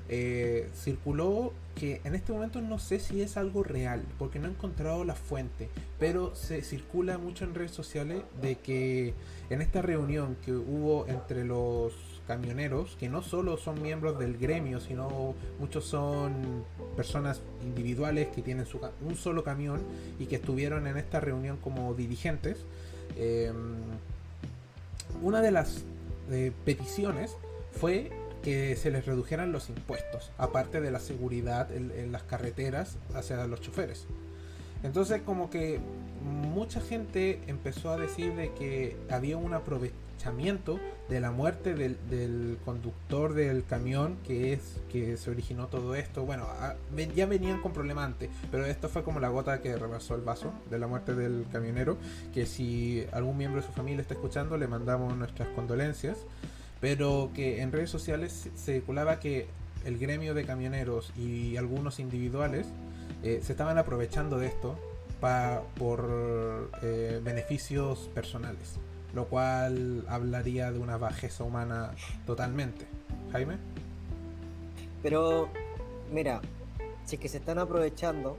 eh, 0.08 0.68
circuló 0.74 1.52
que 1.76 2.00
en 2.02 2.16
este 2.16 2.32
momento 2.32 2.60
no 2.60 2.80
sé 2.80 2.98
si 2.98 3.22
es 3.22 3.36
algo 3.36 3.62
real, 3.62 4.02
porque 4.18 4.38
no 4.40 4.48
he 4.48 4.50
encontrado 4.50 5.04
la 5.04 5.14
fuente, 5.14 5.68
pero 6.00 6.34
se 6.34 6.62
circula 6.62 7.16
mucho 7.16 7.44
en 7.44 7.54
redes 7.54 7.70
sociales 7.70 8.22
de 8.42 8.56
que 8.56 9.14
en 9.50 9.62
esta 9.62 9.82
reunión 9.82 10.36
que 10.44 10.52
hubo 10.52 11.06
entre 11.06 11.44
los 11.44 11.94
camioneros, 12.30 12.94
que 12.94 13.08
no 13.08 13.22
solo 13.22 13.56
son 13.56 13.82
miembros 13.82 14.16
del 14.16 14.38
gremio, 14.38 14.78
sino 14.78 15.34
muchos 15.58 15.84
son 15.84 16.64
personas 16.94 17.42
individuales 17.64 18.28
que 18.28 18.40
tienen 18.40 18.66
su, 18.66 18.78
un 19.04 19.16
solo 19.16 19.42
camión 19.42 19.80
y 20.20 20.26
que 20.26 20.36
estuvieron 20.36 20.86
en 20.86 20.96
esta 20.96 21.18
reunión 21.18 21.56
como 21.56 21.92
dirigentes, 21.92 22.58
eh, 23.16 23.52
una 25.20 25.42
de 25.42 25.50
las 25.50 25.82
de 26.28 26.52
peticiones 26.64 27.36
fue 27.72 28.12
que 28.44 28.76
se 28.76 28.92
les 28.92 29.06
redujeran 29.06 29.50
los 29.50 29.68
impuestos, 29.68 30.30
aparte 30.38 30.80
de 30.80 30.92
la 30.92 31.00
seguridad 31.00 31.72
en, 31.72 32.12
las 32.12 32.22
carreteras 32.22 32.96
hacia 33.12 33.44
los 33.48 33.60
choferes. 33.60 34.06
Entonces 34.84 35.20
como 35.22 35.50
que 35.50 35.80
mucha 36.22 36.80
gente 36.80 37.40
empezó 37.48 37.90
a 37.90 37.96
decir 37.96 38.36
de 38.36 38.52
que 38.52 38.96
había 39.10 39.36
un 39.36 39.52
de 41.08 41.20
la 41.20 41.30
muerte 41.30 41.74
del, 41.74 42.58
conductor 42.64 43.32
del 43.32 43.64
camión 43.64 44.18
que 44.26 44.52
es 44.52 44.80
que 44.92 45.16
se 45.16 45.30
originó 45.30 45.68
todo 45.68 45.94
esto. 45.94 46.24
Bueno, 46.24 46.46
ya 47.14 47.26
venían 47.26 47.60
con 47.62 47.72
problemas 47.72 48.04
antes, 48.04 48.28
pero 48.50 48.66
esto 48.66 48.88
fue 48.88 49.02
como 49.02 49.18
la 49.18 49.28
gota 49.28 49.62
que 49.62 49.76
rebasó 49.76 50.14
el 50.14 50.20
vaso 50.20 50.52
de 50.68 50.78
la 50.78 50.86
muerte 50.86 51.14
del 51.14 51.46
camionero. 51.50 51.96
Que 52.34 52.44
si 52.44 53.06
algún 53.12 53.38
miembro 53.38 53.60
de 53.60 53.66
su 53.66 53.72
familia 53.72 54.02
está 54.02 54.14
escuchando, 54.14 54.58
le 54.58 54.68
mandamos 54.68 55.16
nuestras 55.16 55.48
condolencias. 55.48 56.18
Pero 56.80 57.30
que 57.34 57.62
en 57.62 57.72
redes 57.72 57.90
sociales 57.90 58.50
se 58.54 58.74
circulaba 58.74 59.20
que 59.20 59.46
el 59.84 59.98
gremio 59.98 60.34
de 60.34 60.44
camioneros 60.44 61.12
y 61.16 61.56
algunos 61.56 61.98
individuales 61.98 62.66
eh, 63.22 63.40
se 63.42 63.52
estaban 63.52 63.78
aprovechando 63.78 64.38
de 64.38 64.46
esto 64.46 64.78
pa, 65.20 65.62
por 65.78 66.70
eh, 66.82 67.20
beneficios 67.22 68.10
personales, 68.14 68.78
lo 69.14 69.26
cual 69.26 70.04
hablaría 70.08 70.70
de 70.72 70.78
una 70.78 70.96
bajeza 70.96 71.44
humana 71.44 71.92
totalmente. 72.26 72.86
Jaime. 73.32 73.56
Pero, 75.02 75.48
mira, 76.12 76.40
si 77.04 77.16
es 77.16 77.20
que 77.20 77.28
se 77.28 77.38
están 77.38 77.58
aprovechando, 77.58 78.36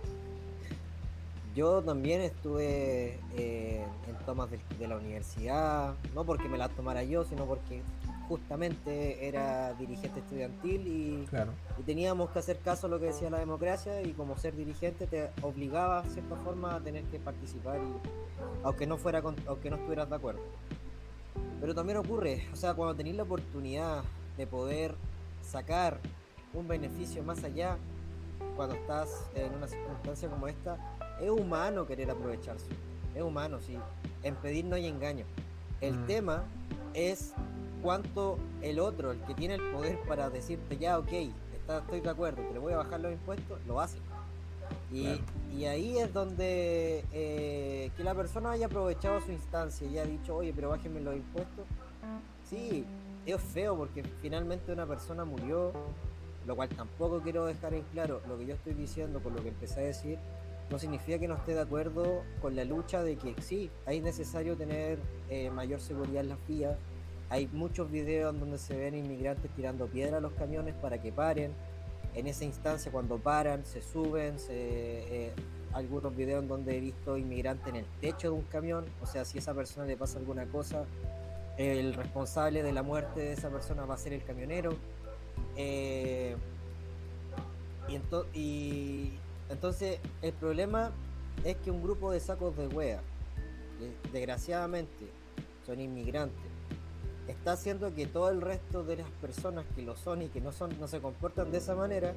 yo 1.55 1.81
también 1.81 2.21
estuve 2.21 3.19
eh, 3.35 3.85
en 4.07 4.15
tomas 4.25 4.49
de, 4.51 4.59
de, 4.79 4.87
la 4.87 4.97
universidad, 4.97 5.95
no 6.13 6.23
porque 6.23 6.47
me 6.47 6.57
las 6.57 6.69
tomara 6.71 7.03
yo, 7.03 7.25
sino 7.25 7.45
porque 7.45 7.81
justamente 8.31 9.27
era 9.27 9.73
dirigente 9.73 10.21
estudiantil 10.21 10.87
y, 10.87 11.27
teníamos 11.85 12.29
que 12.29 12.39
hacer 12.39 12.59
caso 12.59 12.87
a 12.87 12.89
lo 12.89 12.97
que 12.97 13.07
decía 13.07 13.29
la 13.29 13.39
democracia 13.39 14.01
y 14.01 14.13
como 14.13 14.37
ser 14.37 14.55
dirigente 14.55 15.05
te 15.05 15.29
obligaba 15.41 16.03
de 16.03 16.11
cierta 16.11 16.37
forma 16.37 16.75
a 16.75 16.79
tener 16.79 17.03
que 17.05 17.19
participar 17.19 17.79
aunque 18.63 18.87
no 18.87 18.97
fuera 18.97 19.21
aunque 19.47 19.69
no 19.69 19.75
estuvieras 19.75 20.09
de 20.09 20.15
acuerdo. 20.15 20.39
Pero 21.59 21.75
también 21.75 21.97
ocurre, 21.97 22.47
o 22.53 22.55
sea, 22.55 22.73
cuando 22.73 22.95
tenéis 22.95 23.17
la 23.17 23.23
oportunidad 23.23 24.03
de 24.37 24.47
poder 24.47 24.95
sacar 25.43 25.99
un 26.53 26.69
beneficio 26.69 27.21
más 27.23 27.43
allá, 27.43 27.77
cuando 28.55 28.75
estás 28.75 29.25
en 29.35 29.53
una 29.55 29.67
circunstancia 29.67 30.29
como 30.29 30.47
esta, 30.47 30.77
es 31.19 31.29
humano 31.29 31.85
querer 31.85 32.09
aprovecharse. 32.09 32.67
Es 33.13 33.21
humano, 33.21 33.59
sí. 33.59 33.77
En 34.23 34.35
pedir 34.35 34.63
no 34.63 34.75
hay 34.75 34.87
engaño. 34.87 35.25
El 35.81 35.97
mm. 35.97 36.05
tema 36.07 36.43
es 36.93 37.33
cuánto 37.81 38.37
el 38.61 38.79
otro, 38.79 39.11
el 39.11 39.21
que 39.21 39.33
tiene 39.33 39.55
el 39.55 39.71
poder 39.71 39.99
para 40.07 40.29
decirte 40.29 40.77
ya, 40.77 40.99
ok, 40.99 41.11
estoy 41.79 42.01
de 42.01 42.09
acuerdo, 42.09 42.41
te 42.51 42.59
voy 42.59 42.73
a 42.73 42.77
bajar 42.77 42.99
los 42.99 43.11
impuestos, 43.11 43.59
lo 43.67 43.79
hace. 43.79 43.97
Y, 44.91 45.65
ahí 45.65 45.97
es 45.97 46.13
donde 46.13 47.05
eh, 47.13 47.91
que 47.95 48.03
la 48.03 48.13
persona 48.13 48.51
haya 48.51 48.65
aprovechado 48.65 49.21
su 49.21 49.31
instancia 49.31 49.87
y 49.87 49.91
haya 49.91 50.05
dicho, 50.05 50.35
oye, 50.35 50.53
pero 50.53 50.69
bájenme 50.69 51.01
los 51.01 51.15
impuestos. 51.15 51.65
Sí, 52.49 52.85
es 53.25 53.41
feo 53.41 53.77
porque 53.77 54.03
finalmente 54.21 54.71
una 54.71 54.85
persona 54.85 55.23
murió, 55.23 55.71
lo 56.45 56.55
cual 56.55 56.69
tampoco 56.69 57.21
quiero 57.21 57.45
dejar 57.45 57.73
en 57.73 57.83
claro. 57.93 58.21
Lo 58.27 58.37
que 58.37 58.45
yo 58.45 58.55
estoy 58.55 58.73
diciendo, 58.73 59.21
con 59.21 59.35
lo 59.35 59.41
que 59.41 59.49
empecé 59.49 59.81
a 59.81 59.83
decir, 59.83 60.19
no 60.69 60.79
significa 60.79 61.19
que 61.19 61.27
no 61.27 61.35
esté 61.35 61.53
de 61.53 61.61
acuerdo 61.61 62.23
con 62.41 62.55
la 62.55 62.63
lucha 62.63 63.03
de 63.03 63.17
que 63.17 63.35
sí, 63.41 63.69
es 63.85 64.01
necesario 64.01 64.55
tener 64.55 64.99
eh, 65.29 65.49
mayor 65.51 65.79
seguridad 65.79 66.23
en 66.23 66.29
las 66.29 66.47
vías, 66.47 66.77
hay 67.31 67.47
muchos 67.53 67.89
videos 67.89 68.37
donde 68.37 68.57
se 68.57 68.75
ven 68.75 68.93
inmigrantes 68.93 69.49
tirando 69.55 69.87
piedra 69.87 70.17
a 70.17 70.19
los 70.19 70.33
camiones 70.33 70.75
para 70.75 71.01
que 71.01 71.13
paren. 71.13 71.53
En 72.13 72.27
esa 72.27 72.43
instancia, 72.43 72.91
cuando 72.91 73.19
paran, 73.19 73.65
se 73.65 73.81
suben. 73.81 74.35
Eh, 74.49 75.31
algunos 75.71 76.13
videos 76.13 76.43
en 76.43 76.49
donde 76.49 76.77
he 76.77 76.81
visto 76.81 77.17
inmigrantes 77.17 77.65
en 77.69 77.77
el 77.77 77.85
techo 78.01 78.31
de 78.31 78.33
un 78.33 78.41
camión. 78.41 78.83
O 79.01 79.05
sea, 79.05 79.23
si 79.23 79.37
a 79.37 79.39
esa 79.39 79.53
persona 79.53 79.85
le 79.85 79.95
pasa 79.95 80.19
alguna 80.19 80.45
cosa, 80.45 80.83
el 81.57 81.93
responsable 81.93 82.63
de 82.63 82.73
la 82.73 82.83
muerte 82.83 83.21
de 83.21 83.31
esa 83.31 83.49
persona 83.49 83.85
va 83.85 83.93
a 83.93 83.97
ser 83.97 84.11
el 84.11 84.25
camionero. 84.25 84.75
Eh, 85.55 86.35
y, 88.33 89.13
entonces, 89.49 89.99
el 90.21 90.33
problema 90.33 90.91
es 91.45 91.55
que 91.55 91.71
un 91.71 91.81
grupo 91.81 92.11
de 92.11 92.19
sacos 92.19 92.57
de 92.57 92.67
wea, 92.67 92.99
desgraciadamente, 94.11 95.05
son 95.65 95.79
inmigrantes 95.79 96.50
está 97.31 97.53
haciendo 97.53 97.93
que 97.93 98.05
todo 98.05 98.29
el 98.29 98.41
resto 98.41 98.83
de 98.83 98.97
las 98.97 99.09
personas 99.21 99.65
que 99.75 99.81
lo 99.81 99.95
son 99.95 100.21
y 100.21 100.27
que 100.27 100.41
no 100.41 100.51
son 100.51 100.79
no 100.79 100.87
se 100.87 100.99
comportan 100.99 101.51
de 101.51 101.57
esa 101.57 101.75
manera 101.75 102.13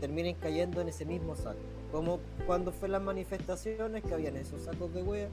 terminen 0.00 0.36
cayendo 0.36 0.80
en 0.80 0.88
ese 0.88 1.04
mismo 1.04 1.36
saco. 1.36 1.58
Como 1.90 2.20
cuando 2.46 2.72
fue 2.72 2.88
las 2.88 3.02
manifestaciones 3.02 4.02
que 4.04 4.14
habían 4.14 4.36
esos 4.36 4.62
sacos 4.62 4.92
de 4.92 5.02
wea 5.02 5.28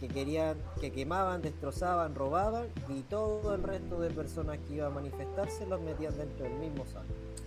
que 0.00 0.08
querían 0.08 0.56
que 0.80 0.90
quemaban 0.90 1.42
destrozaban 1.42 2.14
robaban 2.14 2.66
y 2.88 3.02
todo 3.02 3.54
el 3.54 3.62
resto 3.62 4.00
de 4.00 4.10
personas 4.10 4.58
que 4.66 4.76
iban 4.76 4.92
a 4.92 4.94
manifestarse 4.94 5.66
los 5.66 5.80
metían 5.82 6.16
dentro 6.16 6.44
del 6.44 6.54
mismo 6.54 6.86
saco. 6.86 7.04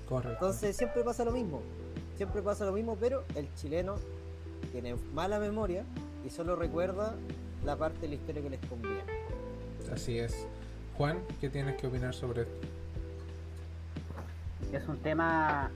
Correcto. 0.08 0.34
Entonces 0.34 0.78
siempre 0.78 1.04
pasa 1.04 1.26
lo 1.26 1.32
mismo. 1.32 1.62
Siempre 2.18 2.42
pasa 2.42 2.66
lo 2.66 2.74
mismo 2.74 2.96
pero 3.00 3.24
el 3.36 3.54
chileno 3.56 3.96
tiene 4.72 4.96
mala 5.14 5.40
memoria 5.40 5.84
y 6.26 6.30
solo 6.30 6.56
recuerda 6.56 7.16
la 7.66 7.76
parte 7.76 8.02
de 8.02 8.10
la 8.10 8.16
historia 8.16 8.42
que 8.44 8.50
les 8.52 8.60
conviene. 8.68 9.02
Así 9.92 10.20
es 10.20 10.46
Juan, 10.98 11.20
¿qué 11.42 11.50
tienes 11.50 11.76
que 11.78 11.88
opinar 11.88 12.14
sobre 12.14 12.44
esto? 12.44 12.68
Es 14.72 14.88
un 14.88 14.98
tema 15.00 15.70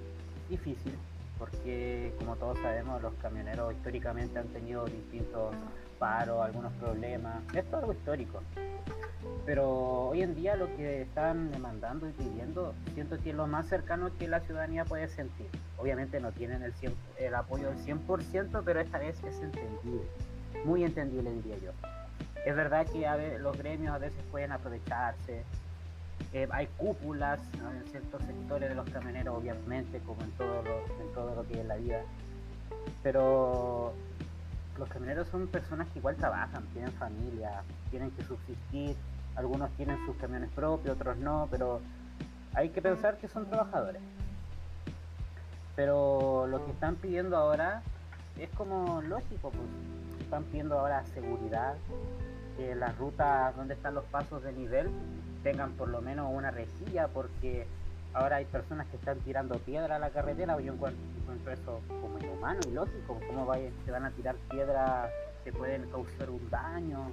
difícil 0.50 0.94
porque 1.38 2.14
como 2.18 2.36
todos 2.36 2.58
sabemos 2.60 3.02
los 3.02 3.14
camioneros 3.16 3.74
históricamente 3.74 4.40
han 4.40 4.48
tenido 4.48 4.86
distintos 4.86 5.54
paros, 6.00 6.44
algunos 6.44 6.74
problemas, 6.74 7.42
esto 7.54 7.60
es 7.60 7.74
algo 7.74 7.94
histórico. 7.94 8.42
Pero 9.46 10.10
hoy 10.10 10.22
en 10.22 10.36
día 10.36 10.56
lo 10.56 10.68
que 10.76 11.02
están 11.02 11.52
demandando 11.52 12.08
y 12.08 12.12
pidiendo, 12.12 12.74
siento 12.94 13.18
que 13.22 13.32
es 13.32 13.36
lo 13.36 13.48
más 13.48 13.68
cercano 13.68 14.12
que 14.18 14.28
la 14.28 14.40
ciudadanía 14.42 14.86
puede 14.86 15.08
sentir. 15.08 15.48
Obviamente 15.78 16.20
no 16.20 16.32
tienen 16.32 16.64
el, 16.64 17.36
apoyo 17.36 17.70
del 17.70 17.80
100%, 17.80 18.62
pero 18.64 18.80
esta 18.80 19.00
vez 19.00 19.16
es 19.24 19.40
entendible, 19.42 20.02
muy 20.66 20.84
entendible 20.84 21.32
diría 21.32 21.58
yo. 21.58 21.72
Es 22.46 22.56
verdad 22.56 22.86
que 22.88 23.38
los 23.40 23.58
gremios 23.58 23.94
a 23.94 23.98
veces 23.98 24.20
pueden 24.32 24.52
aprovecharse. 24.52 25.44
Eh, 26.34 26.48
hay 26.52 26.68
cúpulas 26.78 27.40
en 27.54 27.90
ciertos 27.90 28.22
sectores 28.24 28.70
de 28.70 28.76
los 28.76 28.90
camioneros, 28.90 29.38
obviamente, 29.38 30.00
como 30.00 30.22
en 30.22 30.32
todo, 30.32 30.62
lo, 30.64 30.78
en 31.02 31.14
todo 31.14 31.36
lo 31.36 31.48
que 31.48 31.60
es 31.60 31.66
la 31.66 31.76
vida. 31.76 32.02
Pero 33.04 33.94
los 34.78 34.90
camioneros 34.90 35.28
son 35.30 35.48
personas 35.48 35.88
que 35.90 36.00
igual 36.00 36.16
trabajan, 36.16 36.64
tienen 36.74 36.92
familia, 36.94 37.64
tienen 37.90 38.12
que 38.12 38.24
subsistir. 38.24 38.96
Algunos 39.36 39.70
tienen 39.72 39.98
sus 40.06 40.16
camiones 40.18 40.50
propios, 40.52 40.96
otros 40.96 41.18
no, 41.18 41.48
pero 41.52 41.80
hay 42.54 42.70
que 42.70 42.82
pensar 42.82 43.18
que 43.18 43.28
son 43.28 43.46
trabajadores. 43.48 44.02
Pero 45.76 46.48
lo 46.48 46.66
que 46.66 46.72
están 46.72 46.96
pidiendo 46.96 47.38
ahora 47.38 47.84
es 48.40 48.50
como 48.50 49.02
lógico, 49.04 49.52
pues 49.52 49.64
están 50.28 50.44
pidiendo 50.44 50.78
ahora 50.78 51.06
seguridad, 51.14 51.76
que 52.58 52.76
las 52.76 52.98
rutas 52.98 53.56
donde 53.56 53.76
están 53.76 53.96
los 53.96 54.04
pasos 54.06 54.44
de 54.44 54.52
nivel 54.52 54.90
tengan 55.42 55.72
por 55.72 55.88
lo 55.88 56.02
menos 56.02 56.30
una 56.34 56.52
rejilla 56.52 57.08
porque 57.08 57.66
ahora 58.14 58.38
hay 58.38 58.46
personas 58.46 58.88
que 58.88 58.98
están 58.98 59.20
tirando 59.20 59.58
piedra 59.60 59.96
a 59.96 60.00
la 60.00 60.10
carretera, 60.10 60.60
yo 60.60 60.74
encuentro, 60.74 61.00
eso 61.50 61.80
como 62.02 62.20
inhumano 62.20 62.60
y 62.68 62.72
lógico, 62.72 63.18
cómo 63.26 63.54
se 63.86 63.92
van 63.92 64.04
a 64.04 64.12
tirar 64.12 64.36
piedra, 64.50 65.10
se 65.46 65.54
pueden 65.54 65.90
causar 65.90 66.30
un 66.30 66.50
daño. 66.50 67.12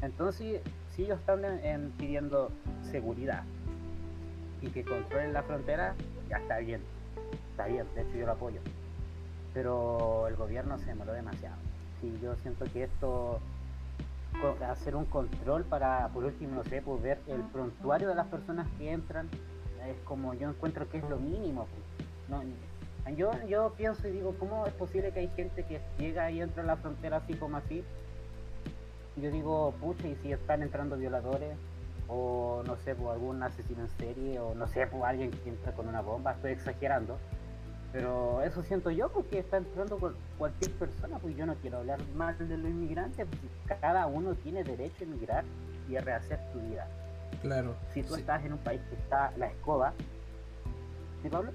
Entonces, 0.00 0.60
si 0.94 1.02
ellos 1.02 1.18
están 1.18 1.42
pidiendo 1.98 2.52
seguridad 2.82 3.42
y 4.62 4.68
que 4.68 4.84
controlen 4.84 5.32
la 5.32 5.42
frontera, 5.42 5.94
ya 6.28 6.36
está 6.36 6.58
bien, 6.58 6.82
está 7.50 7.66
bien, 7.66 7.84
de 7.96 8.02
hecho 8.02 8.16
yo 8.16 8.26
lo 8.26 8.32
apoyo. 8.32 8.60
Pero 9.52 10.28
el 10.28 10.36
gobierno 10.36 10.78
se 10.78 10.86
demoró 10.86 11.12
demasiado. 11.12 11.65
Sí, 12.00 12.18
yo 12.22 12.34
siento 12.42 12.64
que 12.72 12.84
esto 12.84 13.40
hacer 14.68 14.94
un 14.96 15.06
control 15.06 15.64
para, 15.64 16.08
por 16.08 16.24
último, 16.24 16.56
no 16.56 16.64
sé, 16.64 16.82
pues 16.82 17.02
ver 17.02 17.20
el 17.26 17.42
prontuario 17.42 18.08
de 18.08 18.14
las 18.14 18.26
personas 18.26 18.68
que 18.78 18.92
entran, 18.92 19.28
es 19.86 19.96
como 20.04 20.34
yo 20.34 20.48
encuentro 20.48 20.88
que 20.88 20.98
es 20.98 21.04
lo 21.08 21.18
mínimo. 21.18 21.66
Pues. 21.66 22.08
No, 22.28 22.42
yo, 23.12 23.30
yo 23.46 23.72
pienso 23.76 24.08
y 24.08 24.12
digo, 24.12 24.34
¿cómo 24.38 24.66
es 24.66 24.72
posible 24.74 25.12
que 25.12 25.20
hay 25.20 25.28
gente 25.28 25.64
que 25.64 25.80
llega 25.98 26.30
y 26.30 26.40
entra 26.40 26.62
a 26.62 26.66
la 26.66 26.76
frontera 26.76 27.18
así 27.18 27.34
como 27.34 27.56
así? 27.56 27.84
Yo 29.16 29.30
digo, 29.30 29.72
pucha, 29.80 30.08
y 30.08 30.16
si 30.16 30.32
están 30.32 30.62
entrando 30.62 30.96
violadores, 30.96 31.56
o 32.08 32.62
no 32.66 32.76
sé, 32.76 32.94
pues 32.94 33.10
algún 33.10 33.42
asesino 33.42 33.82
en 33.82 33.88
serie, 33.88 34.38
o 34.40 34.54
no 34.54 34.66
sé, 34.66 34.86
pues 34.86 35.02
alguien 35.04 35.30
que 35.30 35.48
entra 35.48 35.72
con 35.72 35.88
una 35.88 36.02
bomba, 36.02 36.32
estoy 36.32 36.52
exagerando 36.52 37.18
pero 37.96 38.42
eso 38.42 38.62
siento 38.62 38.90
yo 38.90 39.08
porque 39.08 39.38
está 39.38 39.56
entrando 39.56 39.98
cualquier 40.36 40.70
persona, 40.72 41.18
pues 41.18 41.34
yo 41.34 41.46
no 41.46 41.54
quiero 41.54 41.78
hablar 41.78 41.98
mal 42.14 42.36
de 42.36 42.58
los 42.58 42.68
inmigrantes, 42.68 43.26
porque 43.26 43.80
cada 43.80 44.06
uno 44.06 44.34
tiene 44.34 44.62
derecho 44.64 44.96
a 45.00 45.04
emigrar 45.04 45.44
y 45.88 45.96
a 45.96 46.02
rehacer 46.02 46.38
su 46.52 46.60
vida. 46.60 46.86
Claro. 47.40 47.74
Si 47.94 48.02
tú 48.02 48.16
estás 48.16 48.44
en 48.44 48.52
un 48.52 48.58
país 48.58 48.82
que 48.90 48.96
está 48.96 49.32
la 49.38 49.46
escoba, 49.46 49.94
¿sí, 51.22 51.30
Pablo? 51.30 51.52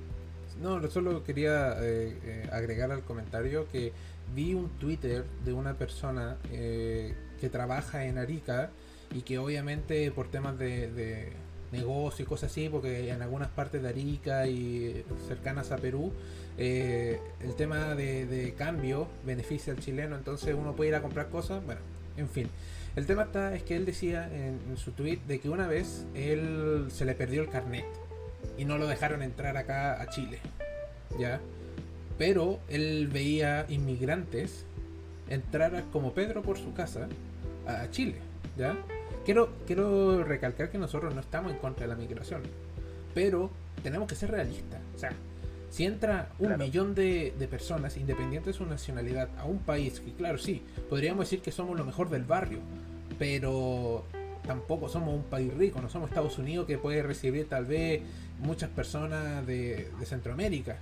No, 0.60 0.82
solo 0.90 1.24
quería 1.24 1.74
eh, 1.80 2.18
eh, 2.24 2.50
agregar 2.52 2.92
al 2.92 3.04
comentario 3.04 3.68
que 3.68 3.94
vi 4.34 4.56
un 4.56 4.68
Twitter 4.80 5.24
de 5.46 5.54
una 5.54 5.76
persona 5.76 6.38
eh, 6.50 7.14
que 7.40 7.50
trabaja 7.50 8.06
en 8.06 8.18
Arica 8.18 8.72
y 9.14 9.22
que 9.22 9.38
obviamente 9.38 10.10
por 10.12 10.28
temas 10.30 10.58
de 10.58 11.34
negocio 11.72 12.24
y 12.24 12.26
cosas 12.28 12.52
así, 12.52 12.70
porque 12.70 13.10
en 13.10 13.22
algunas 13.22 13.50
partes 13.50 13.82
de 13.82 13.90
Arica 13.90 14.48
y 14.48 15.04
cercanas 15.28 15.72
a 15.72 15.78
Perú, 15.78 16.12
eh, 16.58 17.20
el 17.42 17.56
tema 17.56 17.96
de, 17.96 18.54
cambio 18.58 19.08
beneficia 19.26 19.74
al 19.74 19.80
chileno, 19.80 20.16
entonces 20.16 20.56
uno 20.58 20.76
puede 20.76 20.90
ir 20.90 20.96
a 20.96 21.02
comprar 21.02 21.30
cosas, 21.30 21.64
bueno, 21.66 21.82
en 22.18 22.30
fin. 22.30 22.50
El 22.96 23.06
tema 23.06 23.24
está, 23.24 23.56
es 23.56 23.64
que 23.64 23.78
él 23.78 23.86
decía 23.86 24.30
en, 24.34 24.78
su 24.78 24.92
tweet 24.92 25.20
de 25.28 25.40
que 25.40 25.50
una 25.50 25.68
vez 25.68 26.06
él 26.14 26.88
se 26.92 27.06
le 27.06 27.16
perdió 27.16 27.42
el 27.42 27.50
carnet 27.50 27.86
y 28.58 28.66
no 28.66 28.78
lo 28.78 28.86
dejaron 28.88 29.22
entrar 29.22 29.56
acá 29.56 30.02
a 30.02 30.10
Chile, 30.10 30.40
¿ya? 31.18 31.40
Pero 32.18 32.60
él 32.68 33.08
veía 33.12 33.66
inmigrantes 33.70 34.66
entrar 35.30 35.86
como 35.94 36.14
Pedro 36.14 36.42
por 36.42 36.58
su 36.58 36.74
casa 36.74 37.08
a 37.66 37.90
Chile, 37.90 38.18
¿ya? 38.58 38.78
Quiero, 39.26 39.50
quiero 39.68 40.24
recalcar 40.24 40.72
que 40.72 40.78
nosotros 40.78 41.14
no 41.14 41.22
estamos 41.22 41.52
en 41.52 41.60
contra 41.60 41.86
de 41.86 41.94
la 41.94 41.96
migración, 41.96 42.42
pero 43.14 43.52
tenemos 43.84 44.08
que 44.08 44.16
ser 44.16 44.32
realistas. 44.32 44.82
O 44.96 44.98
sea, 44.98 45.14
si 45.70 45.86
entra 45.86 46.30
un 46.40 46.58
millón 46.58 46.96
de, 46.96 47.34
personas, 47.50 47.98
independientes 47.98 48.54
de 48.54 48.58
su 48.58 48.66
nacionalidad, 48.66 49.30
a 49.38 49.46
un 49.46 49.60
país 49.60 50.00
que, 50.00 50.12
claro, 50.14 50.38
sí, 50.38 50.64
podríamos 50.90 51.26
decir 51.26 51.42
que 51.42 51.52
somos 51.52 51.78
lo 51.78 51.86
mejor 51.86 52.10
del 52.10 52.24
barrio, 52.24 52.60
pero 53.20 54.06
tampoco 54.46 54.90
somos 54.90 55.14
un 55.14 55.24
país 55.24 55.54
rico, 55.54 55.82
no 55.82 55.90
somos 55.90 56.10
Estados 56.10 56.40
Unidos 56.40 56.66
que 56.66 56.80
puede 56.80 57.04
recibir 57.04 57.48
tal 57.48 57.66
vez 57.66 58.02
muchas 58.40 58.70
personas 58.72 59.46
de 59.46 59.88
Centroamérica 60.04 60.78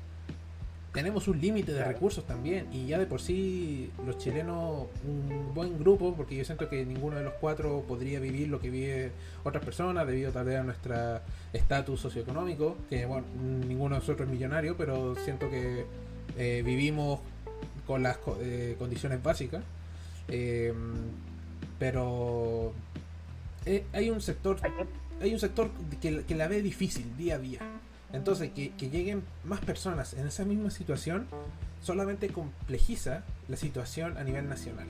tenemos 0.94 1.28
un 1.28 1.40
límite 1.40 1.72
de 1.72 1.84
recursos 1.84 2.26
también 2.26 2.68
y 2.74 2.88
ya 2.88 2.98
de 2.98 3.06
por 3.06 3.22
sí 3.22 3.92
los 4.06 4.18
chilenos 4.18 4.88
un 5.06 5.54
buen 5.54 5.78
grupo 5.78 6.16
porque 6.16 6.36
yo 6.36 6.44
siento 6.44 6.68
que 6.68 6.86
ninguno 6.86 7.18
de 7.18 7.24
los 7.24 7.34
cuatro 7.34 7.84
podría 7.88 8.20
vivir 8.20 8.48
lo 8.48 8.60
que 8.60 8.70
vive 8.70 9.12
otras 9.44 9.64
personas 9.64 10.08
debido 10.08 10.32
tal 10.32 10.46
vez 10.46 10.58
a 10.58 10.64
nuestro 10.64 10.96
estatus 11.54 12.00
socioeconómico 12.00 12.76
que 12.90 13.06
bueno 13.06 13.28
ninguno 13.68 13.96
de 13.96 14.00
nosotros 14.00 14.28
es 14.28 14.34
millonario 14.34 14.76
pero 14.78 15.16
siento 15.16 15.50
que 15.50 15.86
eh, 16.38 16.64
vivimos 16.66 17.20
con 17.86 18.04
las 18.04 18.18
eh, 18.42 18.76
condiciones 18.78 19.22
básicas. 19.22 19.64
Eh, 20.28 20.74
pero 21.80 22.74
hay 23.94 24.10
un 24.10 24.22
sector 24.22 24.58
hay 25.22 25.34
un 25.34 25.40
sector 25.40 25.70
que, 26.02 26.24
que 26.24 26.36
la 26.36 26.48
ve 26.48 26.62
difícil 26.62 27.16
día 27.18 27.36
a 27.36 27.40
día 27.40 27.60
entonces, 28.12 28.52
que, 28.52 28.72
lleguen 28.90 29.24
más 29.44 29.60
personas 29.60 30.14
en 30.14 30.28
esa 30.28 30.44
misma 30.44 30.72
situación 30.72 31.28
solamente 31.82 32.30
complejiza 32.30 33.24
la 33.48 33.56
situación 33.56 34.18
a 34.18 34.24
nivel 34.24 34.50
nacional. 34.50 34.88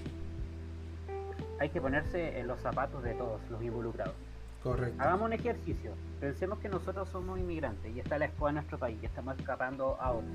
Hay 1.60 1.70
que 1.70 1.82
ponerse 1.82 2.40
en 2.40 2.48
los 2.48 2.62
zapatos 2.62 3.04
de 3.04 3.14
todos 3.14 3.42
los 3.50 3.62
involucrados. 3.62 4.16
Correcto. 4.64 5.02
Hagamos 5.02 5.26
un 5.26 5.34
ejercicio. 5.34 5.94
Pensemos 6.20 6.60
que 6.60 6.70
nosotros 6.70 7.10
somos 7.10 7.38
inmigrantes 7.40 7.94
y 7.96 8.00
está 8.00 8.18
la 8.18 8.26
escuela 8.26 8.50
en 8.50 8.56
nuestro 8.56 8.78
país 8.78 8.98
y 9.02 9.06
estamos 9.06 9.38
escapando 9.38 9.98
a 10.00 10.12
otro. 10.12 10.30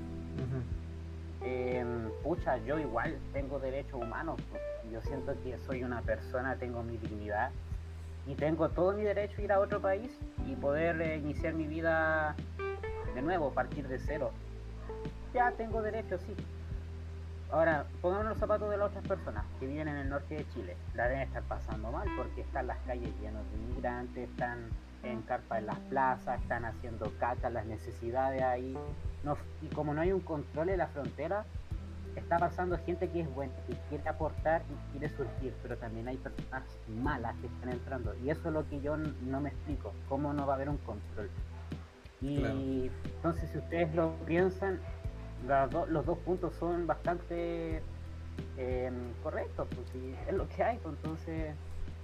Em, 1.41 2.09
pucha, 2.23 2.57
yo 2.57 2.79
igual 2.79 3.17
tengo 3.33 3.59
derechos 3.59 4.01
humanos. 4.01 4.39
Pues. 4.49 4.61
Yo 4.91 5.01
siento 5.01 5.35
que 5.43 5.57
soy 5.65 5.83
una 5.83 6.01
persona, 6.01 6.55
tengo 6.55 6.83
mi 6.83 6.97
dignidad 6.97 7.51
y 8.27 8.35
tengo 8.35 8.69
todo 8.69 8.93
mi 8.93 9.03
derecho 9.03 9.41
a 9.41 9.43
ir 9.43 9.51
a 9.51 9.59
otro 9.59 9.81
país 9.81 10.09
y 10.47 10.55
poder 10.55 11.01
eh, 11.01 11.17
iniciar 11.17 11.53
mi 11.53 11.67
vida 11.67 12.35
de 13.15 13.21
nuevo, 13.21 13.51
partir 13.51 13.87
de 13.87 13.97
cero. 13.97 14.31
Ya 15.33 15.51
tengo 15.51 15.81
derecho, 15.81 16.17
sí. 16.19 16.35
Ahora, 17.51 17.85
pongamos 18.01 18.25
los 18.27 18.37
zapatos 18.37 18.69
de 18.69 18.77
las 18.77 18.89
otras 18.89 19.07
personas 19.07 19.45
que 19.59 19.67
viven 19.67 19.87
en 19.87 19.95
el 19.95 20.09
norte 20.09 20.35
de 20.35 20.49
Chile. 20.49 20.75
La 20.93 21.07
deben 21.07 21.21
estar 21.21 21.43
pasando 21.43 21.91
mal 21.91 22.07
porque 22.17 22.41
están 22.41 22.67
las 22.67 22.77
calles 22.79 23.09
llenas 23.21 23.43
de 23.51 23.57
inmigrantes, 23.57 24.29
están 24.29 24.69
en 25.03 25.21
carpa 25.21 25.59
en 25.59 25.67
las 25.67 25.79
plazas, 25.79 26.41
están 26.41 26.65
haciendo 26.65 27.11
caca, 27.19 27.49
las 27.49 27.65
necesidades 27.65 28.41
ahí. 28.41 28.77
Y 29.61 29.67
como 29.67 29.93
no 29.93 30.01
hay 30.01 30.11
un 30.11 30.19
control 30.19 30.69
en 30.69 30.79
la 30.79 30.87
frontera, 30.87 31.45
está 32.15 32.37
pasando 32.37 32.77
gente 32.79 33.09
que 33.09 33.21
es 33.21 33.33
buena, 33.33 33.53
que 33.67 33.75
quiere 33.89 34.09
aportar 34.09 34.61
y 34.69 34.91
quiere 34.91 35.15
surgir, 35.15 35.53
pero 35.61 35.77
también 35.77 36.07
hay 36.07 36.17
personas 36.17 36.63
malas 36.87 37.35
que 37.37 37.47
están 37.47 37.69
entrando. 37.69 38.15
Y 38.23 38.29
eso 38.29 38.49
es 38.49 38.53
lo 38.53 38.67
que 38.67 38.81
yo 38.81 38.97
no 38.97 39.39
me 39.39 39.49
explico, 39.49 39.93
cómo 40.09 40.33
no 40.33 40.45
va 40.45 40.53
a 40.53 40.55
haber 40.57 40.69
un 40.69 40.77
control. 40.77 41.29
Y 42.21 42.89
entonces 43.17 43.49
si 43.51 43.57
ustedes 43.57 43.93
lo 43.93 44.13
piensan, 44.25 44.79
los 45.89 46.05
dos 46.05 46.17
puntos 46.19 46.53
son 46.55 46.87
bastante 46.87 47.81
eh, 48.57 48.91
correctos, 49.23 49.67
pues 49.75 49.87
es 50.27 50.33
lo 50.33 50.47
que 50.49 50.63
hay, 50.63 50.77
pues, 50.77 50.95
entonces... 50.95 51.53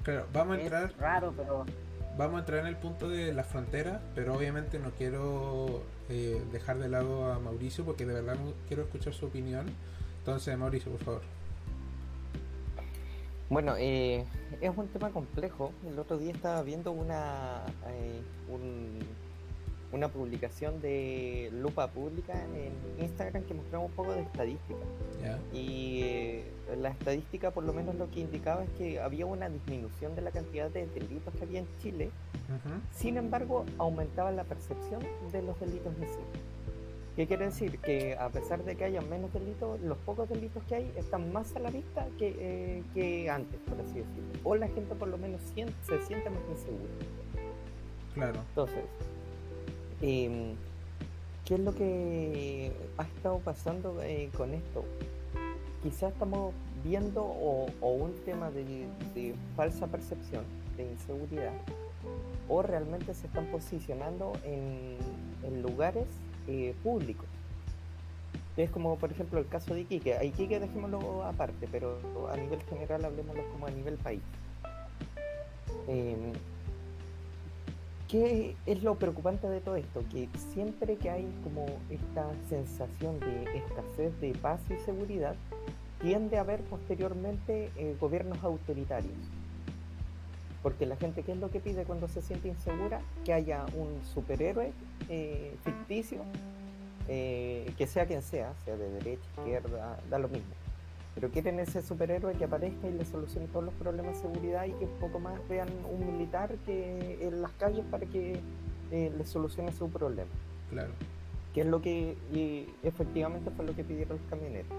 Claro, 0.03 0.25
vamos 0.33 0.57
a 0.57 0.61
entrar... 0.61 0.93
raro, 0.99 1.33
pero... 1.35 1.65
Vamos 2.17 2.35
a 2.35 2.39
entrar 2.39 2.59
en 2.59 2.67
el 2.67 2.75
punto 2.75 3.07
de 3.07 3.33
la 3.33 3.43
frontera, 3.43 4.01
pero 4.15 4.35
obviamente 4.35 4.79
no 4.79 4.91
quiero 4.91 5.81
eh, 6.09 6.43
dejar 6.51 6.77
de 6.77 6.89
lado 6.89 7.31
a 7.31 7.39
Mauricio 7.39 7.85
porque 7.85 8.05
de 8.05 8.13
verdad 8.13 8.35
quiero 8.67 8.83
escuchar 8.83 9.13
su 9.13 9.27
opinión. 9.27 9.67
Entonces, 10.19 10.57
Mauricio, 10.57 10.91
por 10.91 11.03
favor. 11.03 11.21
Bueno, 13.49 13.75
eh, 13.77 14.25
es 14.59 14.77
un 14.77 14.89
tema 14.89 15.09
complejo. 15.11 15.71
El 15.87 15.97
otro 15.97 16.17
día 16.17 16.33
estaba 16.33 16.61
viendo 16.63 16.91
una 16.91 17.63
un, 18.49 18.99
una 19.91 20.07
publicación 20.07 20.81
de 20.81 21.49
Lupa 21.51 21.87
Pública 21.87 22.33
en 22.55 23.03
Instagram 23.03 23.43
que 23.43 23.53
mostraba 23.53 23.83
un 23.83 23.91
poco 23.91 24.11
de 24.13 24.21
estadística. 24.21 24.79
Y 25.53 26.01
eh, 26.03 26.43
la 26.77 26.89
estadística 26.89 27.51
por 27.51 27.63
lo 27.63 27.73
menos 27.73 27.95
lo 27.95 28.09
que 28.09 28.21
indicaba 28.21 28.63
es 28.63 28.69
que 28.71 28.99
había 28.99 29.25
una 29.25 29.49
disminución 29.49 30.15
de 30.15 30.21
la 30.21 30.31
cantidad 30.31 30.69
de 30.69 30.87
delitos 30.87 31.33
que 31.35 31.43
había 31.43 31.59
en 31.59 31.67
Chile. 31.81 32.09
Sin 32.93 33.17
embargo, 33.17 33.65
aumentaba 33.77 34.31
la 34.31 34.43
percepción 34.43 35.01
de 35.31 35.41
los 35.41 35.59
delitos 35.59 35.93
en 36.01 36.07
sí. 36.07 36.19
¿Qué 37.15 37.27
quiere 37.27 37.45
decir? 37.45 37.77
Que 37.79 38.15
a 38.17 38.29
pesar 38.29 38.63
de 38.63 38.75
que 38.75 38.85
haya 38.85 39.01
menos 39.01 39.33
delitos, 39.33 39.79
los 39.81 39.97
pocos 39.99 40.29
delitos 40.29 40.63
que 40.63 40.75
hay 40.75 40.93
están 40.95 41.31
más 41.33 41.53
a 41.55 41.59
la 41.59 41.69
vista 41.69 42.07
que, 42.17 42.35
eh, 42.39 42.83
que 42.93 43.29
antes, 43.29 43.59
por 43.61 43.79
así 43.81 43.99
decirlo. 43.99 44.39
O 44.43 44.55
la 44.55 44.67
gente 44.69 44.95
por 44.95 45.09
lo 45.09 45.17
menos 45.17 45.41
se 45.41 46.01
siente 46.01 46.29
más 46.29 46.41
insegura. 46.49 46.89
Claro. 48.13 48.39
Entonces, 48.49 48.83
Em, 50.01 50.55
¿Qué 51.45 51.55
es 51.55 51.59
lo 51.59 51.75
que 51.75 52.71
ha 52.97 53.03
estado 53.03 53.39
pasando 53.39 54.01
eh, 54.03 54.29
con 54.35 54.53
esto? 54.53 54.83
Quizás 55.83 56.13
estamos 56.13 56.53
viendo 56.83 57.23
o, 57.23 57.67
un 57.81 58.13
tema 58.25 58.49
de, 58.51 58.87
falsa 59.55 59.87
percepción, 59.87 60.43
de 60.77 60.91
inseguridad, 60.91 61.53
o 62.47 62.61
realmente 62.61 63.13
se 63.13 63.27
están 63.27 63.47
posicionando 63.47 64.33
en, 64.43 64.97
lugares 65.61 66.05
eh, 66.47 66.73
públicos. 66.83 67.27
Es 68.57 68.69
como 68.69 68.97
por 68.97 69.11
ejemplo 69.11 69.39
el 69.39 69.47
caso 69.47 69.73
de 69.73 69.81
Iquique. 69.81 70.15
A 70.15 70.23
Iquique 70.23 70.59
dejémoslo 70.59 71.23
aparte, 71.23 71.67
pero 71.71 71.99
a 72.31 72.37
nivel 72.37 72.61
general 72.63 73.05
hablemoslo 73.05 73.43
como 73.51 73.67
a 73.67 73.71
nivel 73.71 73.97
país. 73.97 74.21
Em, 75.87 76.31
¿Qué 78.11 78.57
es 78.65 78.83
lo 78.83 78.95
preocupante 78.95 79.47
de 79.47 79.61
todo 79.61 79.77
esto? 79.77 80.03
Que 80.11 80.27
siempre 80.53 80.97
que 80.97 81.09
hay 81.09 81.25
como 81.45 81.65
esta 81.89 82.29
sensación 82.49 83.17
de 83.21 83.43
escasez 83.57 84.19
de 84.19 84.33
paz 84.33 84.59
y 84.69 84.75
seguridad, 84.83 85.33
tiende 86.01 86.37
a 86.37 86.41
haber 86.41 86.59
posteriormente 86.63 87.71
eh, 87.77 87.95
gobiernos 88.01 88.43
autoritarios. 88.43 89.15
Porque 90.61 90.85
la 90.85 90.97
gente, 90.97 91.23
¿qué 91.23 91.31
es 91.31 91.37
lo 91.37 91.51
que 91.51 91.61
pide 91.61 91.85
cuando 91.85 92.09
se 92.09 92.21
siente 92.21 92.49
insegura? 92.49 92.99
Que 93.23 93.31
haya 93.31 93.65
un 93.77 94.03
superhéroe 94.13 94.73
eh, 95.07 95.55
ficticio, 95.63 96.19
eh, 97.07 97.71
que 97.77 97.87
sea 97.87 98.07
quien 98.07 98.23
sea, 98.23 98.53
sea 98.65 98.75
de 98.75 98.89
derecha, 98.91 99.23
izquierda, 99.37 99.97
da 100.09 100.19
lo 100.19 100.27
mismo. 100.27 100.51
Pero 101.15 101.29
quieren 101.29 101.59
ese 101.59 101.81
superhéroe 101.81 102.33
que 102.35 102.45
aparezca 102.45 102.87
y 102.87 102.93
le 102.93 103.05
solucione 103.05 103.47
todos 103.47 103.65
los 103.65 103.73
problemas 103.73 104.15
de 104.15 104.29
seguridad 104.29 104.65
y 104.65 104.71
que 104.71 104.85
un 104.85 104.99
poco 104.99 105.19
más 105.19 105.35
vean 105.49 105.67
un 105.91 106.05
militar 106.05 106.55
que 106.65 107.19
en 107.21 107.41
las 107.41 107.51
calles 107.53 107.83
para 107.91 108.05
que 108.05 108.39
eh, 108.91 109.11
le 109.15 109.25
solucione 109.25 109.71
su 109.73 109.89
problema. 109.89 110.31
Claro. 110.69 110.91
Que 111.53 111.61
es 111.61 111.67
lo 111.67 111.81
que 111.81 112.15
efectivamente 112.81 113.51
fue 113.51 113.65
lo 113.65 113.75
que 113.75 113.83
pidieron 113.83 114.17
los 114.17 114.27
camioneros. 114.29 114.71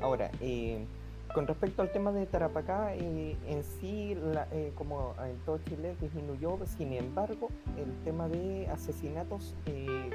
Ahora, 0.00 0.30
eh, 0.40 0.84
con 1.34 1.46
respecto 1.46 1.82
al 1.82 1.92
tema 1.92 2.10
de 2.10 2.26
Tarapacá, 2.26 2.94
eh, 2.96 3.36
en 3.46 3.62
sí, 3.62 4.16
eh, 4.52 4.72
como 4.74 5.14
en 5.24 5.36
todo 5.46 5.58
Chile, 5.68 5.94
disminuyó, 6.00 6.58
sin 6.76 6.92
embargo, 6.92 7.50
el 7.78 7.92
tema 8.04 8.28
de 8.28 8.66
asesinatos 8.68 9.54
eh, 9.66 10.10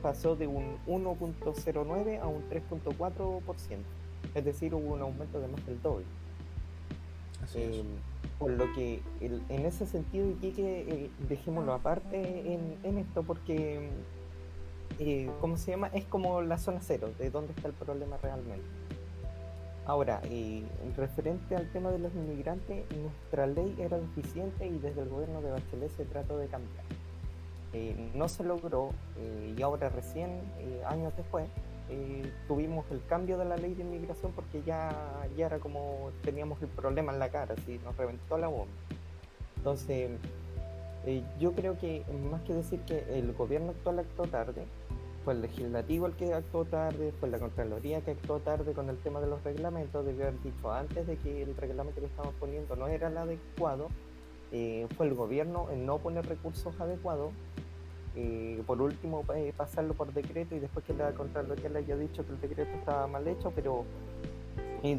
pasó 0.00 0.36
de 0.36 0.46
un 0.46 0.76
1.09 0.86 2.20
a 2.20 2.26
un 2.28 2.48
3.4%, 2.48 3.40
es 4.34 4.44
decir, 4.44 4.74
hubo 4.74 4.94
un 4.94 5.00
aumento 5.00 5.40
de 5.40 5.48
más 5.48 5.64
del 5.66 5.80
doble. 5.82 6.04
por 8.38 8.50
lo 8.50 8.72
que 8.72 9.00
en 9.20 9.66
ese 9.66 9.86
sentido, 9.86 10.26
y 10.42 10.50
que 10.50 11.10
dejémoslo 11.28 11.72
aparte 11.72 12.52
en, 12.52 12.76
en 12.82 12.98
esto, 12.98 13.22
porque, 13.22 13.90
¿cómo 15.40 15.56
se 15.56 15.70
llama? 15.70 15.88
Es 15.88 16.04
como 16.04 16.42
la 16.42 16.58
zona 16.58 16.80
cero, 16.82 17.10
de 17.18 17.30
dónde 17.30 17.52
está 17.52 17.68
el 17.68 17.74
problema 17.74 18.16
realmente. 18.16 18.64
Ahora, 19.86 20.22
y 20.30 20.64
referente 20.96 21.54
al 21.56 21.70
tema 21.70 21.90
de 21.90 21.98
los 21.98 22.14
inmigrantes, 22.14 22.84
nuestra 22.96 23.46
ley 23.46 23.76
era 23.78 23.98
deficiente 23.98 24.66
y 24.66 24.78
desde 24.78 25.02
el 25.02 25.10
gobierno 25.10 25.42
de 25.42 25.50
Bachelet 25.50 25.90
se 25.90 26.06
trató 26.06 26.38
de 26.38 26.46
cambiar. 26.46 26.84
Eh, 27.74 28.10
no 28.14 28.28
se 28.28 28.44
logró 28.44 28.90
eh, 29.18 29.54
y 29.58 29.60
ahora 29.60 29.90
recién, 29.90 30.40
eh, 30.58 30.82
años 30.86 31.12
después, 31.16 31.48
tuvimos 32.48 32.84
el 32.90 33.04
cambio 33.06 33.38
de 33.38 33.44
la 33.44 33.56
ley 33.56 33.74
de 33.74 33.82
inmigración 33.82 34.32
porque 34.32 34.62
ya, 34.62 35.26
ya 35.36 35.46
era 35.46 35.58
como 35.58 36.10
teníamos 36.22 36.60
el 36.62 36.68
problema 36.68 37.12
en 37.12 37.18
la 37.18 37.30
cara, 37.30 37.54
así 37.56 37.80
nos 37.84 37.96
reventó 37.96 38.38
la 38.38 38.48
bomba. 38.48 38.72
Entonces, 39.56 40.10
yo 41.38 41.52
creo 41.52 41.78
que 41.78 42.04
más 42.30 42.42
que 42.42 42.54
decir 42.54 42.80
que 42.80 43.18
el 43.18 43.32
gobierno 43.32 43.70
actual 43.70 43.98
actuó 43.98 44.26
tarde, 44.26 44.64
fue 45.24 45.32
el 45.32 45.40
legislativo 45.40 46.06
el 46.06 46.12
que 46.12 46.34
actuó 46.34 46.64
tarde, 46.66 47.12
fue 47.18 47.30
la 47.30 47.38
Contraloría 47.38 48.02
que 48.02 48.12
actuó 48.12 48.40
tarde 48.40 48.74
con 48.74 48.90
el 48.90 48.98
tema 48.98 49.20
de 49.20 49.26
los 49.26 49.42
reglamentos, 49.42 50.04
debió 50.04 50.26
haber 50.26 50.40
dicho 50.42 50.70
antes 50.70 51.06
de 51.06 51.16
que 51.16 51.42
el 51.42 51.56
reglamento 51.56 52.00
que 52.00 52.06
estamos 52.06 52.34
poniendo 52.38 52.76
no 52.76 52.88
era 52.88 53.08
el 53.08 53.16
adecuado, 53.16 53.88
eh, 54.52 54.86
fue 54.96 55.06
el 55.06 55.14
gobierno 55.14 55.68
en 55.70 55.86
no 55.86 55.98
poner 55.98 56.26
recursos 56.26 56.78
adecuados, 56.78 57.32
eh, 58.16 58.62
por 58.66 58.80
último 58.80 59.24
eh, 59.34 59.52
pasarlo 59.56 59.94
por 59.94 60.12
decreto 60.12 60.54
y 60.54 60.60
después 60.60 60.84
que 60.84 60.94
la 60.94 61.12
Contraloría 61.12 61.68
le 61.68 61.80
haya 61.80 61.96
dicho 61.96 62.24
que 62.24 62.32
el 62.32 62.40
decreto 62.40 62.70
estaba 62.78 63.06
mal 63.06 63.26
hecho, 63.26 63.52
pero 63.54 63.84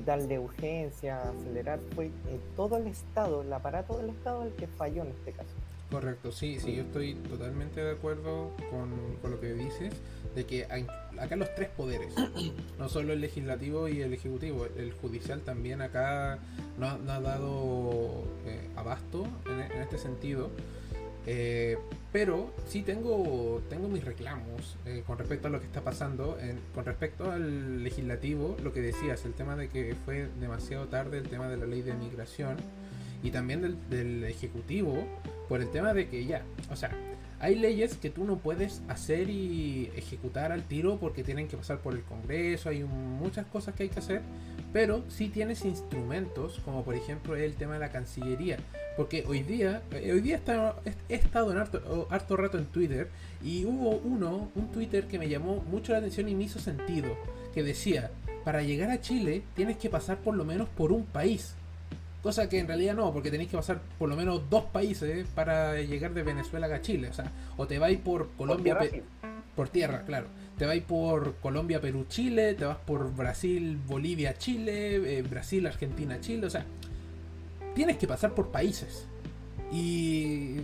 darle 0.04 0.40
urgencia, 0.40 1.22
acelerar, 1.22 1.80
fue 1.94 2.10
todo 2.56 2.78
el 2.78 2.88
Estado, 2.88 3.44
el 3.44 3.54
aparato 3.54 3.96
del 3.98 4.10
Estado 4.10 4.44
el 4.44 4.52
que 4.54 4.66
falló 4.66 5.04
en 5.04 5.10
este 5.10 5.32
caso. 5.32 5.52
Correcto, 5.92 6.32
sí, 6.32 6.60
sí, 6.60 6.76
yo 6.76 6.82
estoy 6.82 7.14
totalmente 7.14 7.84
de 7.84 7.92
acuerdo 7.92 8.52
con, 8.72 8.90
con 9.22 9.30
lo 9.30 9.40
que 9.40 9.54
dices, 9.54 9.94
de 10.34 10.46
que 10.46 10.66
hay, 10.70 10.88
acá 11.20 11.36
los 11.36 11.54
tres 11.56 11.70
poderes, 11.70 12.14
no 12.80 12.90
solo 12.90 13.14
el 13.14 13.22
legislativo 13.22 13.88
y 13.88 14.02
el 14.02 14.14
ejecutivo, 14.14 14.66
el 14.78 14.92
judicial 14.94 15.42
también 15.42 15.82
acá 15.82 16.40
no, 16.78 16.88
ha 16.88 17.20
dado 17.20 18.24
eh, 18.46 18.68
abasto 18.76 19.28
en, 19.46 19.82
este 19.82 19.98
sentido. 19.98 20.50
Pero 22.16 22.54
sí 22.66 22.82
tengo, 22.82 23.62
tengo 23.68 23.90
mis 23.90 24.02
reclamos 24.02 24.78
eh, 24.86 25.04
con 25.06 25.18
respecto 25.18 25.50
a 25.50 25.52
lo 25.52 25.60
que 25.60 25.66
está 25.66 25.82
pasando. 25.82 26.38
con 26.74 26.86
respecto 26.86 27.30
al 27.30 27.84
legislativo, 27.84 28.56
lo 28.64 28.72
que 28.72 28.80
decías, 28.80 29.26
el 29.26 29.34
tema 29.34 29.58
de 29.58 29.68
que 29.68 29.96
fue 30.06 30.30
demasiado 30.40 30.88
tarde 30.88 31.18
el 31.18 31.28
tema 31.28 31.50
de 31.50 31.58
la 31.58 31.66
ley 31.66 31.82
de 31.82 31.94
migración 31.94 32.56
y 33.22 33.32
también 33.32 33.62
del, 33.62 33.90
del 33.90 34.24
ejecutivo 34.24 35.06
por 35.50 35.60
el 35.60 35.70
tema 35.72 35.94
de 35.94 36.08
que 36.08 36.26
ya, 36.26 36.46
o 36.72 36.78
sea, 36.78 36.92
hay 37.46 37.54
leyes 37.54 37.96
que 37.98 38.10
tú 38.10 38.24
no 38.24 38.38
puedes 38.38 38.82
hacer 38.88 39.30
y 39.30 39.92
ejecutar 39.96 40.52
al 40.52 40.64
tiro 40.64 40.98
porque 40.98 41.24
tienen 41.24 41.48
que 41.48 41.56
pasar 41.56 41.78
por 41.78 41.94
el 41.94 42.02
Congreso, 42.02 42.70
hay 42.70 42.84
muchas 42.84 43.46
cosas 43.46 43.76
que 43.76 43.84
hay 43.84 43.90
que 43.90 44.00
hacer, 44.00 44.24
pero 44.74 45.04
sí 45.10 45.30
tienes 45.30 45.64
instrumentos, 45.64 46.60
como 46.66 46.84
por 46.84 46.96
ejemplo 46.96 47.36
el 47.36 47.54
tema 47.54 47.74
de 47.76 47.82
la 47.82 47.92
Cancillería, 47.92 48.58
porque 48.98 49.26
hoy 49.28 49.44
día, 49.44 49.84
eh, 49.92 50.12
hoy 50.12 50.22
día 50.22 50.42
he 51.08 51.14
estado 51.14 51.52
en 51.52 51.60
harto, 51.60 52.08
harto 52.10 52.36
rato 52.36 52.58
en 52.58 52.66
Twitter 52.66 53.10
y 53.44 53.64
hubo 53.66 53.92
uno, 53.92 54.50
un 54.56 54.72
Twitter 54.72 55.06
que 55.06 55.20
me 55.20 55.30
llamó 55.30 55.64
mucho 55.70 55.92
la 55.92 56.00
atención 56.00 56.28
y 56.28 56.34
me 56.34 56.46
hizo 56.46 56.58
sentido, 56.58 57.16
que 57.54 57.62
decía, 57.62 58.10
para 58.44 58.64
llegar 58.64 58.90
a 58.90 59.02
Chile 59.02 59.44
tienes 59.56 59.78
que 59.78 59.92
pasar 59.92 60.18
por 60.18 60.36
lo 60.36 60.46
menos 60.46 60.68
por 60.70 60.92
un 60.92 61.06
país. 61.06 61.54
Cosa 62.26 62.50
que 62.50 62.58
en 62.58 62.68
realidad 62.68 62.96
no, 62.96 63.14
porque 63.14 63.30
tenéis 63.30 63.52
que 63.52 63.56
pasar 63.56 63.80
por 64.00 64.10
lo 64.10 64.16
menos 64.16 64.50
dos 64.50 64.64
países 64.64 65.28
para 65.36 65.80
llegar 65.80 66.12
de 66.16 66.24
Venezuela 66.24 66.66
a 66.66 66.82
Chile. 66.82 67.10
O 67.10 67.14
sea, 67.14 67.32
o 67.56 67.68
te 67.68 67.78
vais 67.78 68.00
por 68.00 68.32
Colombia. 68.32 68.80
Por 68.80 68.90
tierra, 68.90 69.06
por 69.56 69.70
tierra 69.70 70.04
claro. 70.08 70.26
Te 70.58 70.66
vais 70.66 70.82
por 70.82 71.36
Colombia, 71.36 71.80
Perú, 71.80 72.08
Chile. 72.10 72.56
Te 72.56 72.66
vas 72.66 72.78
por 72.78 73.16
Brasil, 73.16 73.78
Bolivia, 73.86 74.34
Chile. 74.40 75.20
Eh, 75.20 75.22
Brasil, 75.22 75.68
Argentina, 75.68 76.20
Chile. 76.20 76.48
O 76.48 76.50
sea, 76.50 76.66
tienes 77.76 77.98
que 77.98 78.08
pasar 78.08 78.34
por 78.34 78.50
países. 78.50 79.06
Y. 79.72 80.62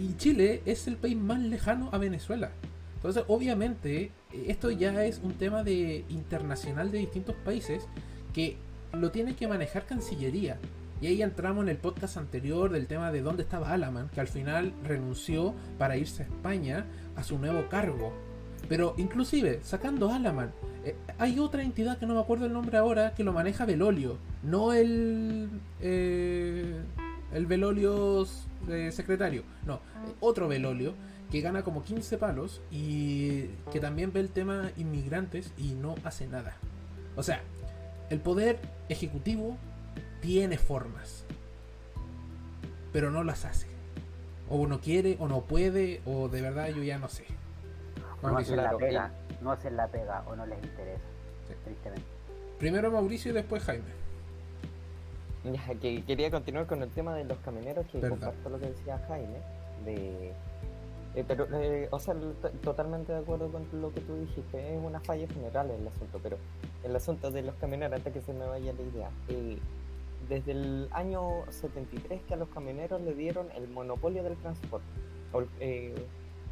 Y 0.00 0.16
Chile 0.16 0.62
es 0.64 0.86
el 0.86 0.94
país 0.94 1.16
más 1.16 1.40
lejano 1.40 1.88
a 1.90 1.98
Venezuela. 1.98 2.52
Entonces, 2.94 3.24
obviamente, 3.26 4.12
esto 4.46 4.70
ya 4.70 5.04
es 5.04 5.18
un 5.24 5.32
tema 5.32 5.64
de 5.64 6.04
internacional 6.08 6.92
de 6.92 6.98
distintos 6.98 7.34
países 7.44 7.82
que 8.32 8.58
lo 8.92 9.10
tiene 9.10 9.34
que 9.34 9.48
manejar 9.48 9.86
Cancillería. 9.86 10.58
Y 11.00 11.06
ahí 11.06 11.22
entramos 11.22 11.62
en 11.62 11.70
el 11.70 11.78
podcast 11.78 12.18
anterior 12.18 12.70
del 12.70 12.86
tema 12.86 13.10
de 13.10 13.22
dónde 13.22 13.42
estaba 13.42 13.72
Alaman, 13.72 14.10
que 14.10 14.20
al 14.20 14.28
final 14.28 14.72
renunció 14.84 15.54
para 15.78 15.96
irse 15.96 16.22
a 16.22 16.26
España 16.26 16.84
a 17.16 17.22
su 17.22 17.38
nuevo 17.38 17.68
cargo. 17.68 18.12
Pero 18.68 18.94
inclusive, 18.98 19.60
sacando 19.62 20.12
Alaman, 20.12 20.52
eh, 20.84 20.94
hay 21.18 21.38
otra 21.38 21.62
entidad 21.62 21.98
que 21.98 22.06
no 22.06 22.14
me 22.14 22.20
acuerdo 22.20 22.46
el 22.46 22.52
nombre 22.52 22.76
ahora 22.76 23.14
que 23.14 23.24
lo 23.24 23.32
maneja 23.32 23.64
Velolio, 23.64 24.18
no 24.42 24.72
el 24.74 25.48
eh, 25.80 26.80
el 27.32 27.46
Velolio 27.46 28.26
eh, 28.68 28.90
secretario, 28.92 29.44
no, 29.66 29.80
otro 30.20 30.48
Velolio 30.48 30.94
que 31.30 31.40
gana 31.40 31.62
como 31.62 31.84
15 31.84 32.18
palos 32.18 32.60
y 32.70 33.44
que 33.72 33.78
también 33.80 34.12
ve 34.12 34.20
el 34.20 34.30
tema 34.30 34.70
inmigrantes 34.76 35.52
y 35.56 35.74
no 35.74 35.94
hace 36.02 36.26
nada. 36.26 36.56
O 37.16 37.22
sea, 37.22 37.40
el 38.10 38.20
poder 38.20 38.58
ejecutivo 38.88 39.56
tiene 40.20 40.58
formas, 40.58 41.24
pero 42.92 43.10
no 43.10 43.24
las 43.24 43.44
hace. 43.44 43.68
O 44.48 44.66
no 44.66 44.80
quiere, 44.80 45.16
o 45.20 45.28
no 45.28 45.42
puede, 45.42 46.02
o 46.04 46.28
de 46.28 46.42
verdad 46.42 46.68
yo 46.68 46.82
ya 46.82 46.98
no 46.98 47.08
sé. 47.08 47.24
No 48.22 48.36
hacen 48.36 48.56
la 48.56 48.76
pega, 48.76 49.12
no 49.40 49.52
hacen 49.52 49.76
la 49.76 49.86
pega, 49.86 50.24
o 50.26 50.34
no 50.34 50.44
les 50.44 50.62
interesa, 50.62 51.04
tristemente. 51.64 52.04
Primero 52.58 52.90
Mauricio 52.90 53.30
y 53.30 53.34
después 53.34 53.62
Jaime. 53.62 54.00
Ya, 55.44 55.74
que 55.80 56.04
quería 56.04 56.30
continuar 56.30 56.66
con 56.66 56.82
el 56.82 56.90
tema 56.90 57.14
de 57.14 57.24
los 57.24 57.38
camioneros, 57.38 57.86
que 57.86 58.00
comparto 58.00 58.50
lo 58.50 58.58
que 58.58 58.66
decía 58.66 59.00
Jaime, 59.08 59.38
de 59.84 60.34
eh, 61.14 61.24
pero, 61.26 61.46
eh, 61.52 61.88
o 61.90 61.98
sea, 61.98 62.14
totalmente 62.62 63.12
de 63.12 63.18
acuerdo 63.18 63.50
con 63.50 63.66
lo 63.80 63.92
que 63.92 64.00
tú 64.00 64.14
dijiste, 64.14 64.74
es 64.74 64.80
una 64.82 65.00
falla 65.00 65.26
general 65.26 65.70
el 65.70 65.86
asunto, 65.88 66.20
pero 66.22 66.36
el 66.84 66.94
asunto 66.94 67.30
de 67.32 67.42
los 67.42 67.54
camioneros, 67.56 67.96
antes 67.96 68.12
que 68.12 68.20
se 68.20 68.32
me 68.32 68.46
vaya 68.46 68.72
la 68.72 68.82
idea, 68.82 69.10
eh, 69.28 69.58
desde 70.28 70.52
el 70.52 70.88
año 70.92 71.44
73 71.48 72.22
que 72.22 72.34
a 72.34 72.36
los 72.36 72.48
camioneros 72.50 73.00
le 73.00 73.14
dieron 73.14 73.48
el 73.56 73.68
monopolio 73.68 74.22
del 74.22 74.36
transporte, 74.36 74.86
o, 75.32 75.42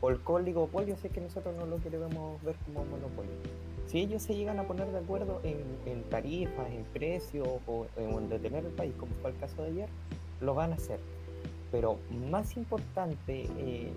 o 0.01 0.11
el 0.11 0.21
oligopolio, 0.25 0.97
si 0.97 1.07
es 1.07 1.12
que 1.12 1.21
nosotros 1.21 1.55
no 1.57 1.66
lo 1.66 1.77
queremos 1.77 2.42
ver 2.42 2.57
como 2.66 2.85
monopolio. 2.85 3.33
Si 3.87 4.01
ellos 4.01 4.23
se 4.23 4.35
llegan 4.35 4.59
a 4.59 4.64
poner 4.64 4.90
de 4.90 4.99
acuerdo 4.99 5.40
en, 5.44 5.64
en 5.87 6.03
tarifas, 6.05 6.68
en 6.71 6.85
precios 6.85 7.49
o 7.66 7.87
en 7.97 8.29
detener 8.29 8.64
el 8.66 8.73
país, 8.73 8.92
como 8.99 9.12
fue 9.23 9.31
el 9.31 9.37
caso 9.38 9.62
de 9.62 9.68
ayer, 9.68 9.88
lo 10.40 10.55
van 10.55 10.73
a 10.73 10.75
hacer 10.75 10.99
pero 11.70 11.98
más 12.31 12.57
importante 12.57 13.46
eh, 13.59 13.92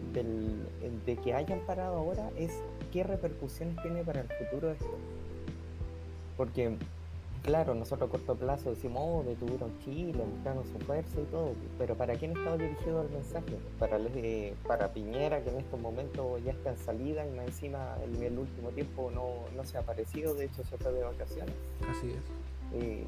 de 1.06 1.16
que 1.18 1.34
hayan 1.34 1.60
parado 1.62 1.96
ahora 1.98 2.30
es 2.38 2.52
qué 2.92 3.04
repercusiones 3.04 3.82
tiene 3.82 4.04
para 4.04 4.22
el 4.22 4.28
futuro 4.28 4.72
esto. 4.72 4.98
Porque, 6.36 6.76
claro, 7.44 7.74
nosotros 7.76 8.10
a 8.10 8.12
corto 8.12 8.36
plazo 8.36 8.72
decimos, 8.72 9.02
oh, 9.06 9.24
detuvieron 9.24 9.72
Chile, 9.84 10.24
mostraron 10.36 10.64
su 10.66 10.80
fuerza 10.86 11.22
y 11.22 11.26
todo, 11.26 11.54
pero 11.78 11.96
¿para 11.96 12.16
quién 12.16 12.36
estaba 12.36 12.58
dirigido 12.58 13.02
el 13.04 13.10
mensaje? 13.10 13.58
Para, 13.80 13.98
eh, 14.16 14.54
para 14.68 14.92
Piñera, 14.92 15.42
que 15.44 15.50
en 15.50 15.58
estos 15.58 15.80
momentos 15.80 16.44
ya 16.44 16.52
está 16.52 16.72
en 16.72 16.78
salida 16.78 17.26
y 17.26 17.32
más 17.32 17.48
encima 17.48 17.98
en 18.04 18.22
el 18.22 18.38
último 18.38 18.70
tiempo 18.70 19.12
no, 19.14 19.46
no 19.56 19.64
se 19.64 19.78
ha 19.78 19.82
aparecido, 19.82 20.34
de 20.34 20.46
hecho 20.46 20.64
se 20.64 20.78
fue 20.78 20.92
de 20.92 21.04
vacaciones. 21.04 21.56
Así 21.88 22.12
es. 22.12 22.82
Eh, 22.82 23.06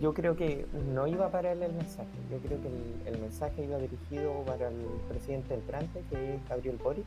yo 0.00 0.12
creo 0.12 0.36
que 0.36 0.66
no 0.92 1.06
iba 1.06 1.30
para 1.30 1.52
él 1.52 1.62
el 1.62 1.72
mensaje. 1.72 2.08
Yo 2.30 2.38
creo 2.38 2.58
que 2.60 3.08
el, 3.10 3.18
mensaje 3.20 3.64
iba 3.64 3.78
dirigido 3.78 4.42
para 4.44 4.68
el 4.68 4.74
presidente 5.08 5.54
entrante, 5.54 6.02
que 6.10 6.34
es 6.34 6.48
Gabriel 6.48 6.78
Boric. 6.82 7.06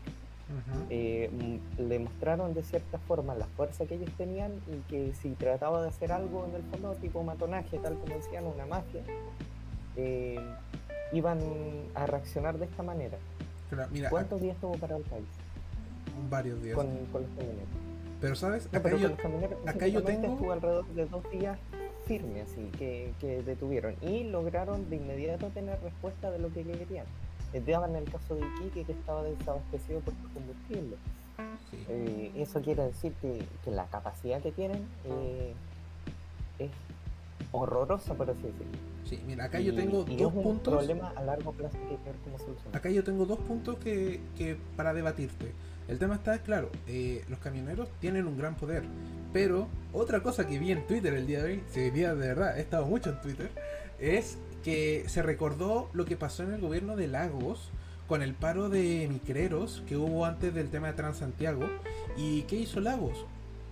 Eh, 0.89 1.59
le 1.77 1.99
mostraron 1.99 2.53
de 2.53 2.63
cierta 2.63 2.97
forma 2.99 3.35
la 3.35 3.45
fuerza 3.47 3.85
que 3.85 3.95
ellos 3.95 4.09
tenían 4.17 4.53
y 4.67 4.77
que 4.89 5.13
si 5.13 5.31
trataba 5.31 5.81
de 5.81 5.89
hacer 5.89 6.13
algo 6.13 6.45
en 6.47 6.55
el 6.55 6.63
fondo 6.63 6.93
tipo 6.95 7.21
matonaje, 7.21 7.77
tal 7.79 7.95
como 7.99 8.15
decían, 8.15 8.45
una 8.45 8.65
mafia, 8.65 9.01
eh, 9.97 10.39
iban 11.11 11.39
a 11.95 12.05
reaccionar 12.05 12.57
de 12.57 12.65
esta 12.65 12.81
manera. 12.81 13.17
¿Cuántos 14.09 14.39
días 14.39 14.55
tuvo 14.61 14.77
para 14.77 14.95
el 14.95 15.03
país? 15.03 15.27
Varios 16.29 16.63
días. 16.63 16.75
Con, 16.75 16.87
los 16.87 17.29
camioneros. 17.35 17.67
Pero 18.21 18.35
sabes, 18.35 18.67
acá, 18.73 18.95
yo, 18.95 19.09
acá 19.65 19.87
yo 19.87 20.01
tengo... 20.01 20.33
Estuvo 20.33 20.51
alrededor 20.53 20.87
de 20.87 21.05
dos 21.05 21.29
días 21.29 21.59
firme 22.07 22.41
así, 22.41 22.71
que, 22.77 23.13
que, 23.19 23.43
detuvieron 23.43 23.95
y 24.01 24.23
lograron 24.23 24.89
de 24.89 24.95
inmediato 24.95 25.47
tener 25.49 25.79
respuesta 25.81 26.31
de 26.31 26.39
lo 26.39 26.51
que 26.53 26.63
querían. 26.63 27.05
Daban 27.65 27.95
el 27.95 28.03
caso 28.05 28.35
de 28.35 28.41
Iquique 28.41 28.83
que 28.83 28.91
estaba 28.91 29.23
desabastecido 29.23 29.99
por 30.01 30.13
combustible. 30.33 30.97
Eh, 31.89 32.31
eso 32.35 32.61
quiere 32.61 32.83
decir 32.83 33.13
que, 33.21 33.43
que, 33.63 33.71
la 33.71 33.85
capacidad 33.85 34.41
que 34.41 34.51
tienen 34.51 34.87
eh, 35.05 35.53
es 36.59 36.71
horrorosa, 37.51 38.13
por 38.13 38.29
así 38.29 38.41
decirlo. 38.41 38.77
Sí, 39.05 39.21
mira, 39.25 39.45
acá 39.45 39.59
yo 39.59 39.73
tengo 39.73 40.03
dos 40.03 40.33
puntos. 40.33 40.73
problema 40.73 41.13
a 41.15 41.23
largo 41.23 41.51
plazo 41.53 41.77
que 41.77 41.97
ver 42.05 42.15
cómo 42.23 42.37
solucionar. 42.37 42.75
Acá 42.75 42.89
yo 42.89 43.03
tengo 43.03 43.25
dos 43.25 43.39
puntos 43.39 43.77
que, 43.77 44.19
que 44.37 44.57
para 44.75 44.93
debatirte. 44.93 45.53
El 45.87 45.99
tema 45.99 46.15
está 46.15 46.37
claro, 46.39 46.69
eh, 46.87 47.23
los 47.29 47.39
camioneros 47.39 47.87
tienen 48.01 48.27
un 48.27 48.37
gran 48.37 48.55
poder, 48.55 48.83
pero 49.31 49.67
otra 49.93 50.21
cosa 50.21 50.45
que 50.45 50.59
vi 50.59 50.71
en 50.71 50.85
Twitter 50.85 51.13
el 51.13 51.27
día 51.27 51.41
de 51.41 51.53
hoy, 51.53 51.63
si 51.71 51.89
día 51.91 52.13
de 52.13 52.27
verdad, 52.27 52.57
he 52.57 52.61
estado 52.61 52.85
mucho 52.85 53.11
en 53.11 53.21
Twitter, 53.21 53.49
es 53.99 54.37
que 54.63 55.05
se 55.07 55.21
recordó 55.21 55.89
lo 55.93 56.03
que 56.03 56.17
pasó 56.17 56.43
en 56.43 56.53
el 56.53 56.59
gobierno 56.59 56.97
de 56.97 57.07
Lagos 57.07 57.71
con 58.07 58.21
el 58.21 58.33
paro 58.33 58.69
de 58.69 59.07
micreros 59.09 59.81
que 59.87 59.95
hubo 59.95 60.25
antes 60.25 60.53
del 60.53 60.69
tema 60.69 60.87
de 60.87 60.93
Transantiago. 60.93 61.65
¿Y 62.17 62.43
qué 62.43 62.57
hizo 62.57 62.79
Lagos? 62.79 63.25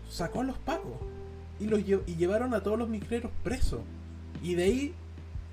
Sacó 0.10 0.42
a 0.42 0.44
los 0.46 0.58
pagos 0.58 0.98
y, 1.60 1.66
los 1.66 1.82
y 1.82 2.16
llevaron 2.16 2.54
a 2.54 2.62
todos 2.62 2.78
los 2.78 2.90
micreros 2.90 3.32
presos. 3.44 3.82
Y 4.42 4.56
de 4.56 4.64
ahí, 4.64 4.94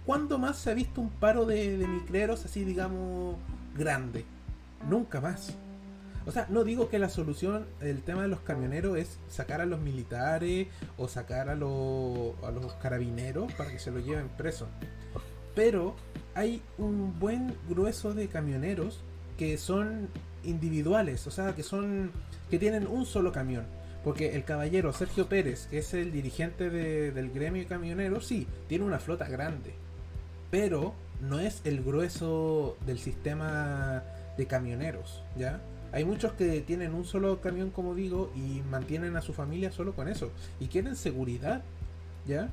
¿cuándo 0.05 0.39
más 0.39 0.59
se 0.59 0.71
ha 0.71 0.75
visto 0.75 1.01
un 1.01 1.11
paro 1.11 1.47
de, 1.47 1.79
de 1.79 1.87
micreros 1.87 2.45
así, 2.45 2.65
digamos, 2.65 3.37
grande? 3.77 4.25
Nunca 4.89 5.21
más. 5.21 5.57
O 6.27 6.31
sea, 6.31 6.47
no 6.49 6.65
digo 6.65 6.89
que 6.89 6.99
la 6.99 7.09
solución 7.09 7.67
del 7.81 8.03
tema 8.03 8.23
de 8.23 8.29
los 8.29 8.41
camioneros 8.41 8.97
es 8.97 9.19
sacar 9.29 9.61
a 9.61 9.67
los 9.67 9.81
militares 9.81 10.69
o 10.97 11.09
sacar 11.09 11.49
a, 11.49 11.55
los, 11.57 12.35
carabineros 12.81 13.53
para 13.55 13.71
que 13.71 13.79
se 13.79 13.91
los 13.91 14.05
lleven 14.05 14.29
presos. 14.29 14.69
Pero 15.55 15.97
hay 16.35 16.63
un 16.79 17.19
buen 17.19 17.55
grueso 17.69 18.15
de 18.15 18.29
camioneros 18.29 19.01
que 19.37 19.59
son 19.59 20.09
individuales, 20.45 21.27
o 21.27 21.31
sea, 21.31 21.55
que 21.55 21.63
son 21.63 22.11
que 22.51 22.59
tienen 22.59 22.87
un 22.87 23.07
solo 23.07 23.33
camión. 23.33 23.65
Porque 24.05 24.35
el 24.35 24.45
caballero 24.45 24.93
Sergio 24.93 25.29
Pérez, 25.29 25.69
que 25.69 25.79
es 25.79 25.95
el 25.95 26.11
dirigente 26.11 26.71
del 26.71 27.31
gremio 27.31 27.63
de 27.63 27.69
camioneros, 27.69 28.27
sí, 28.27 28.47
tiene 28.69 28.85
una 28.85 28.99
flota 28.99 29.29
grande. 29.29 29.75
Pero 30.51 30.95
no 31.21 31.39
es 31.39 31.63
el 31.65 31.83
grueso 31.83 32.77
del 32.85 32.99
sistema 32.99 34.03
de 34.37 34.47
camioneros, 34.47 35.23
¿ya? 35.37 35.61
Hay 35.93 36.05
muchos 36.05 36.33
que 36.33 36.63
tienen 36.63 36.95
un 36.95 37.05
solo 37.05 37.41
camión, 37.41 37.71
como 37.71 37.95
digo, 37.95 38.33
y 38.35 38.63
mantienen 38.71 39.17
a 39.17 39.21
su 39.21 39.33
familia 39.33 39.71
solo 39.71 39.95
con 39.95 40.09
eso. 40.09 40.31
Y 40.59 40.67
quieren 40.67 40.97
seguridad, 40.97 41.63
¿ya? 42.27 42.49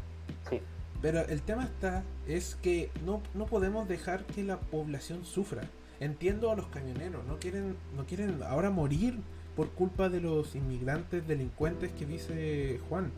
Sí. 0.50 0.60
Pero 1.02 1.22
el 1.22 1.42
tema 1.42 1.64
está, 1.64 2.04
es 2.28 2.56
que 2.62 2.92
no, 3.06 3.22
no 3.34 3.46
podemos 3.46 3.88
dejar 3.88 4.26
que 4.26 4.44
la 4.44 4.60
población 4.60 5.24
sufra. 5.24 5.64
Entiendo 6.02 6.52
a 6.52 6.56
los 6.56 6.68
camioneros, 6.68 7.26
no 7.26 7.40
quieren, 7.40 7.76
no 7.96 8.06
quieren 8.06 8.44
ahora 8.44 8.70
morir 8.70 9.16
por 9.56 9.70
culpa 9.70 10.10
de 10.10 10.22
los 10.22 10.56
inmigrantes 10.56 11.26
delincuentes 11.28 11.92
que 11.94 12.06
dice 12.06 12.80
Juan. 12.90 13.12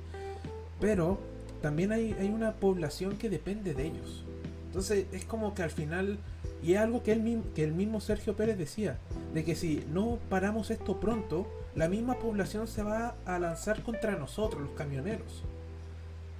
Pero 0.79 1.19
también 1.61 1.91
hay, 1.91 2.13
hay 2.19 2.29
una 2.29 2.53
población 2.53 3.17
que 3.17 3.29
depende 3.29 3.73
de 3.73 3.87
ellos. 3.87 4.23
Entonces 4.67 5.05
es 5.11 5.25
como 5.25 5.53
que 5.53 5.63
al 5.63 5.71
final, 5.71 6.17
y 6.63 6.73
es 6.73 6.79
algo 6.79 7.03
que, 7.03 7.13
él, 7.13 7.41
que 7.55 7.63
el 7.63 7.73
mismo 7.73 8.01
Sergio 8.01 8.35
Pérez 8.35 8.57
decía, 8.57 8.97
de 9.33 9.43
que 9.43 9.55
si 9.55 9.83
no 9.91 10.19
paramos 10.29 10.69
esto 10.71 10.99
pronto, 10.99 11.47
la 11.75 11.87
misma 11.87 12.19
población 12.19 12.67
se 12.67 12.83
va 12.83 13.15
a 13.25 13.39
lanzar 13.39 13.81
contra 13.83 14.15
nosotros, 14.17 14.61
los 14.61 14.71
camioneros. 14.71 15.43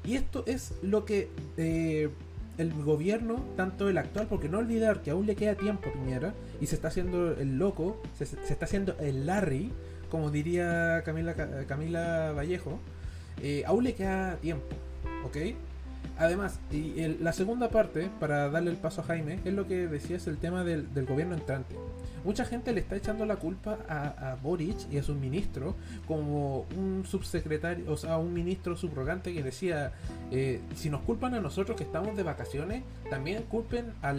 Y 0.03 0.15
esto 0.15 0.43
es 0.47 0.73
lo 0.81 1.05
que 1.05 1.29
eh, 1.57 2.10
el 2.57 2.73
gobierno, 2.84 3.43
tanto 3.55 3.89
el 3.89 3.97
actual, 3.97 4.27
porque 4.27 4.49
no 4.49 4.60
olvidar 4.60 5.01
que 5.01 5.12
aún 5.12 5.25
le 5.25 5.36
queda 5.36 5.55
tiempo 5.55 5.89
a 5.89 5.93
Piñera, 5.93 6.34
y 6.60 6.67
se 6.67 6.75
está 6.75 6.89
haciendo 6.89 7.34
el 7.34 7.57
loco, 7.57 8.01
se, 8.17 8.23
está 8.23 8.65
haciendo 8.65 8.95
el 8.99 9.25
Larry, 9.25 9.71
como 10.10 10.29
diría 10.29 11.01
Camila, 11.05 11.36
Camila 11.67 12.34
Vallejo, 12.34 12.79
eh, 13.41 13.63
aún 13.65 13.84
le 13.84 13.93
queda 13.93 14.36
tiempo, 14.38 14.75
¿ok? 15.25 15.38
Además, 16.21 16.60
y 16.71 17.07
la 17.19 17.34
segunda 17.34 17.69
parte, 17.69 18.12
para 18.19 18.47
darle 18.47 18.69
el 18.69 18.77
paso 18.77 19.01
a 19.01 19.05
Jaime, 19.05 19.39
es 19.43 19.55
lo 19.55 19.67
que 19.67 19.88
decía, 19.88 20.17
es 20.17 20.27
el 20.27 20.38
tema 20.38 20.63
del, 20.63 20.88
gobierno 21.07 21.34
entrante. 21.34 21.75
Mucha 22.23 22.45
gente 22.45 22.73
le 22.73 22.81
está 22.81 22.95
echando 22.95 23.25
la 23.25 23.38
culpa 23.38 23.79
a, 23.89 24.38
Boric 24.43 24.77
y 24.91 24.99
a 24.99 25.03
su 25.03 25.15
ministro 25.15 25.75
como 26.07 26.67
un 26.77 27.05
subsecretario, 27.07 27.91
o 27.91 27.97
sea, 27.97 28.19
un 28.19 28.36
ministro 28.36 28.77
subrogante 28.77 29.34
que 29.34 29.41
decía, 29.41 29.93
eh, 30.29 30.62
si 30.75 30.91
nos 30.91 31.01
culpan 31.01 31.34
a 31.34 31.41
nosotros 31.41 31.75
que 31.75 31.86
estamos 31.86 32.15
de 32.15 32.21
vacaciones, 32.21 32.84
también 33.10 33.41
culpen 33.49 33.91
a, 34.03 34.13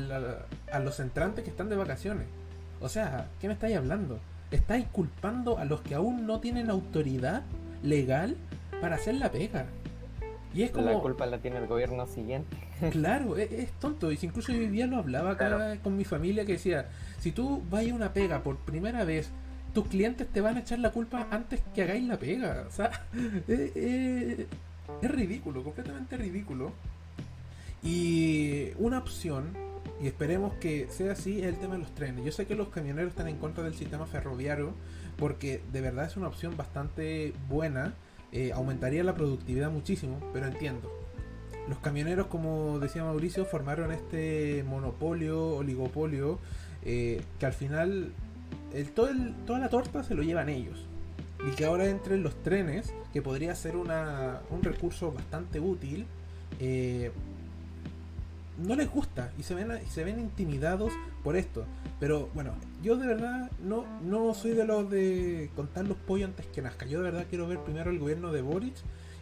a 0.72 0.80
los 0.80 0.98
entrantes 0.98 1.44
que 1.44 1.50
están 1.50 1.68
de 1.68 1.76
vacaciones. 1.76 2.26
O 2.80 2.88
sea, 2.88 3.28
¿qué 3.40 3.46
me 3.46 3.54
estáis 3.54 3.76
hablando? 3.76 4.18
Estáis 4.50 4.86
culpando 4.86 5.56
a 5.56 5.64
los 5.64 5.82
que 5.82 5.94
aún 5.94 6.26
no 6.26 6.40
tienen 6.40 6.68
autoridad 6.68 7.44
legal 7.84 8.36
para 8.80 8.96
hacer 8.96 9.14
la 9.14 9.30
pega. 9.30 9.66
Y 10.54 10.62
es 10.62 10.70
como... 10.70 10.86
La 10.90 10.98
culpa 10.98 11.26
la 11.26 11.38
tiene 11.38 11.58
el 11.58 11.66
gobierno 11.66 12.06
siguiente. 12.06 12.56
Claro, 12.90 13.36
es, 13.36 13.70
tonto. 13.72 14.10
Y 14.10 14.18
incluso 14.20 14.52
hoy 14.52 14.66
día 14.66 14.86
lo 14.86 14.96
hablaba 14.96 15.32
acá 15.32 15.78
con 15.82 15.96
mi 15.96 16.04
familia 16.04 16.44
que 16.44 16.52
decía, 16.52 16.88
si 17.20 17.32
tú 17.32 17.62
vas 17.70 17.88
a 17.88 17.94
una 17.94 18.12
pega 18.12 18.42
por 18.42 18.56
primera 18.56 19.04
vez, 19.04 19.30
tus 19.72 19.86
clientes 19.86 20.26
te 20.28 20.40
van 20.40 20.56
a 20.56 20.60
echar 20.60 20.80
la 20.80 20.90
culpa 20.90 21.28
antes 21.30 21.62
que 21.74 21.82
hagáis 21.82 22.04
la 22.06 22.18
pega. 22.18 22.64
O 22.68 22.72
sea, 22.72 22.90
es 23.48 24.46
ridículo, 25.02 25.62
completamente 25.62 26.16
ridículo. 26.16 26.72
Y 27.82 28.70
una 28.78 28.98
opción, 28.98 29.52
y 30.00 30.06
esperemos 30.06 30.54
que 30.54 30.88
sea 30.88 31.12
así, 31.12 31.40
es 31.40 31.46
el 31.46 31.56
tema 31.56 31.74
de 31.74 31.80
los 31.80 31.94
trenes. 31.94 32.24
Yo 32.24 32.32
sé 32.32 32.46
que 32.46 32.54
los 32.54 32.68
camioneros 32.68 33.10
están 33.10 33.28
en 33.28 33.38
contra 33.38 33.64
del 33.64 33.74
sistema 33.74 34.06
ferroviario 34.06 34.74
porque 35.16 35.62
de 35.72 35.80
verdad 35.80 36.06
es 36.06 36.16
una 36.16 36.28
opción 36.28 36.56
bastante 36.56 37.32
buena 37.48 37.94
eh, 38.32 38.52
aumentaría 38.52 39.04
la 39.04 39.14
productividad 39.14 39.70
muchísimo, 39.70 40.18
pero 40.32 40.46
entiendo. 40.46 40.90
Los 41.68 41.78
camioneros, 41.78 42.26
como 42.26 42.78
decía 42.80 43.04
Mauricio, 43.04 43.44
formaron 43.44 43.92
este 43.92 44.64
monopolio, 44.66 45.56
oligopolio, 45.56 46.38
eh, 46.84 47.22
que 47.38 47.46
al 47.46 47.52
final 47.52 48.12
el, 48.72 48.90
todo 48.90 49.10
toda 49.46 49.58
la 49.58 49.68
torta 49.68 50.02
se 50.02 50.14
lo 50.14 50.22
llevan 50.22 50.48
ellos. 50.48 50.86
Y 51.46 51.54
que 51.54 51.64
ahora 51.64 51.86
entren 51.86 52.22
los 52.22 52.34
trenes, 52.42 52.92
que 53.12 53.20
podría 53.20 53.54
ser 53.54 53.76
una, 53.76 54.40
un 54.50 54.62
recurso 54.62 55.12
bastante 55.12 55.60
útil, 55.60 56.06
eh, 56.58 57.10
no 58.58 58.74
les 58.76 58.90
gusta 58.90 59.32
y 59.38 59.42
se 59.42 59.54
ven, 59.54 59.80
se 59.88 60.04
ven 60.04 60.20
intimidados 60.20 60.92
por 61.22 61.36
esto. 61.36 61.64
Pero 62.00 62.28
bueno, 62.34 62.54
yo 62.82 62.96
de 62.96 63.06
verdad 63.06 63.50
no, 63.62 63.84
no 64.02 64.34
soy 64.34 64.52
de 64.52 64.64
los 64.64 64.90
de 64.90 65.50
contar 65.54 65.86
los 65.86 65.96
pollos 65.96 66.30
antes 66.30 66.46
que 66.46 66.62
nazca. 66.62 66.86
Yo 66.86 66.98
de 66.98 67.10
verdad 67.10 67.26
quiero 67.28 67.46
ver 67.46 67.58
primero 67.60 67.90
el 67.90 67.98
gobierno 67.98 68.32
de 68.32 68.42
Boric 68.42 68.74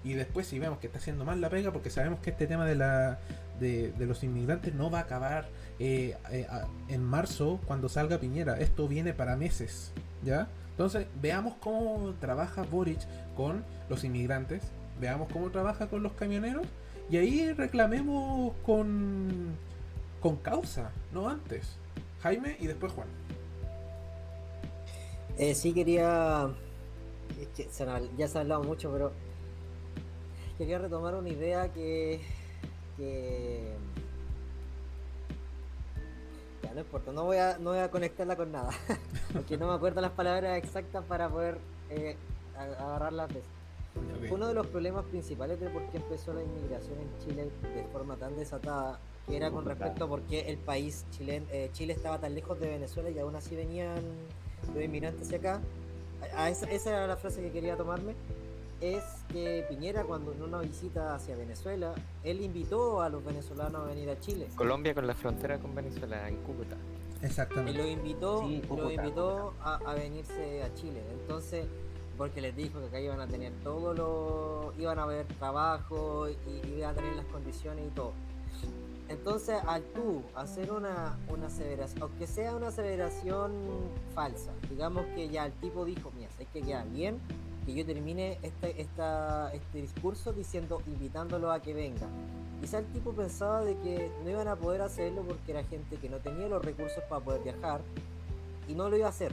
y 0.02 0.14
después 0.14 0.46
si 0.46 0.58
vemos 0.58 0.78
que 0.78 0.86
está 0.86 0.98
haciendo 0.98 1.24
mal 1.24 1.40
la 1.40 1.50
pega, 1.50 1.72
porque 1.72 1.90
sabemos 1.90 2.20
que 2.20 2.30
este 2.30 2.46
tema 2.46 2.64
de, 2.64 2.74
la, 2.74 3.18
de, 3.58 3.92
los 3.98 4.24
inmigrantes 4.24 4.74
no 4.74 4.90
va 4.90 5.00
a 5.00 5.02
acabar 5.02 5.48
eh, 5.78 6.16
eh, 6.30 6.46
en 6.88 7.04
marzo 7.04 7.60
cuando 7.66 7.88
salga 7.88 8.18
Piñera. 8.18 8.58
Esto 8.58 8.88
viene 8.88 9.12
para 9.12 9.36
meses, 9.36 9.92
¿ya? 10.24 10.48
Entonces 10.70 11.06
veamos 11.20 11.54
cómo 11.60 12.14
trabaja 12.20 12.62
Boric 12.62 13.00
con 13.36 13.62
los 13.90 14.02
inmigrantes, 14.04 14.62
veamos 14.98 15.28
cómo 15.30 15.50
trabaja 15.50 15.88
con 15.88 16.02
los 16.02 16.12
camioneros 16.12 16.66
y 17.10 17.18
ahí 17.18 17.52
reclamemos 17.52 18.54
con, 18.64 19.54
con 20.20 20.36
causa, 20.36 20.92
no 21.12 21.28
antes. 21.28 21.76
Jaime 22.22 22.56
y 22.60 22.66
después 22.66 22.92
Juan. 22.92 23.08
Eh, 25.38 25.54
sí 25.54 25.72
quería, 25.72 26.50
ya 28.16 28.28
se 28.28 28.38
ha 28.38 28.40
hablado 28.42 28.62
mucho, 28.62 28.92
pero 28.92 29.12
quería 30.58 30.78
retomar 30.78 31.14
una 31.14 31.30
idea 31.30 31.72
que, 31.72 32.20
que 32.98 33.74
ya 36.62 36.74
no 36.74 36.80
importa, 36.80 37.12
no 37.12 37.24
voy 37.24 37.38
a, 37.38 37.56
no 37.58 37.70
voy 37.70 37.78
a 37.78 37.90
conectarla 37.90 38.36
con 38.36 38.52
nada, 38.52 38.70
porque 39.32 39.56
no 39.56 39.68
me 39.68 39.74
acuerdo 39.74 40.02
las 40.02 40.10
palabras 40.10 40.58
exactas 40.58 41.02
para 41.04 41.30
poder 41.30 41.58
eh, 41.88 42.16
agarrarlas. 42.56 43.30
Uno 44.30 44.46
de 44.46 44.54
los 44.54 44.66
problemas 44.68 45.04
principales 45.06 45.58
de 45.58 45.68
por 45.70 45.82
qué 45.90 45.96
empezó 45.96 46.32
la 46.32 46.42
inmigración 46.42 46.98
en 47.00 47.24
Chile 47.24 47.50
de 47.74 47.84
forma 47.84 48.16
tan 48.16 48.36
desatada, 48.36 49.00
que 49.30 49.36
era 49.36 49.50
con 49.50 49.64
respecto 49.64 50.04
a 50.04 50.08
por 50.08 50.22
qué 50.22 50.50
el 50.50 50.58
país 50.58 51.06
Chile, 51.12 51.42
eh, 51.50 51.70
Chile 51.72 51.92
estaba 51.92 52.18
tan 52.18 52.34
lejos 52.34 52.60
de 52.60 52.68
Venezuela 52.68 53.10
y 53.10 53.18
aún 53.18 53.36
así 53.36 53.56
venían 53.56 54.02
los 54.74 54.84
inmigrantes 54.84 55.26
hacia 55.26 55.38
acá. 55.38 55.60
esa, 56.48 56.70
esa 56.70 56.90
era 56.90 57.06
la 57.06 57.16
frase 57.16 57.40
que 57.40 57.50
quería 57.50 57.76
tomarme 57.76 58.14
es 58.80 59.04
que 59.28 59.64
Piñera 59.68 60.04
cuando 60.04 60.32
en 60.32 60.42
una 60.42 60.60
visita 60.60 61.14
hacia 61.14 61.36
Venezuela, 61.36 61.94
él 62.24 62.40
invitó 62.40 63.02
a 63.02 63.08
los 63.08 63.24
venezolanos 63.24 63.82
a 63.82 63.84
venir 63.84 64.08
a 64.08 64.18
Chile. 64.18 64.48
Colombia 64.56 64.94
con 64.94 65.06
la 65.06 65.14
frontera 65.14 65.58
con 65.58 65.74
Venezuela, 65.74 66.28
en 66.28 66.36
Cúcuta. 66.36 66.76
Exactamente. 67.22 67.72
Y 67.72 67.82
lo 67.82 67.88
invitó, 67.88 68.42
lo 68.42 68.90
invitó 68.90 69.54
a, 69.62 69.94
venirse 69.94 70.62
a 70.62 70.74
Chile. 70.74 71.02
Entonces, 71.12 71.66
porque 72.16 72.40
les 72.40 72.56
dijo 72.56 72.80
que 72.80 72.86
acá 72.86 73.00
iban 73.00 73.20
a 73.20 73.26
tener 73.26 73.52
todo 73.62 73.92
lo, 73.92 74.72
iban 74.78 74.98
a 74.98 75.06
ver 75.06 75.26
trabajo 75.38 76.28
y, 76.28 76.36
iban 76.78 76.90
a 76.90 76.94
tener 76.94 77.14
las 77.16 77.26
condiciones 77.26 77.86
y 77.86 77.90
todo. 77.90 78.12
Entonces, 79.10 79.60
al 79.66 79.82
tú 79.82 80.22
hacer 80.36 80.70
una, 80.70 81.18
una 81.28 81.48
aseveración, 81.48 82.02
aunque 82.02 82.28
sea 82.28 82.54
una 82.54 82.68
aseveración 82.68 83.52
falsa, 84.14 84.52
digamos 84.70 85.04
que 85.16 85.28
ya 85.28 85.46
el 85.46 85.52
tipo 85.54 85.84
dijo, 85.84 86.12
mira, 86.16 86.30
es 86.38 86.46
que 86.48 86.62
queda 86.62 86.84
bien, 86.84 87.18
que 87.66 87.74
yo 87.74 87.84
termine 87.84 88.38
este, 88.42 88.80
este 88.80 89.82
discurso 89.82 90.32
diciendo, 90.32 90.80
invitándolo 90.86 91.50
a 91.50 91.60
que 91.60 91.74
venga. 91.74 92.06
Quizá 92.60 92.78
el 92.78 92.86
tipo 92.86 93.12
pensaba 93.12 93.64
de 93.64 93.76
que 93.78 94.12
no 94.22 94.30
iban 94.30 94.46
a 94.46 94.54
poder 94.54 94.80
hacerlo 94.80 95.22
porque 95.22 95.50
era 95.50 95.64
gente 95.64 95.96
que 95.96 96.08
no 96.08 96.18
tenía 96.18 96.46
los 96.48 96.64
recursos 96.64 97.02
para 97.08 97.20
poder 97.20 97.42
viajar 97.42 97.80
y 98.68 98.74
no 98.74 98.88
lo 98.88 98.96
iba 98.96 99.06
a 99.06 99.10
hacer. 99.10 99.32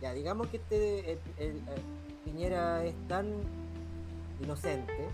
Ya, 0.00 0.12
digamos 0.14 0.48
que 0.48 0.56
este 0.56 1.12
el, 1.38 1.60
Piñera 2.24 2.84
es 2.84 2.94
tan 3.06 3.26
inocente, 4.42 5.08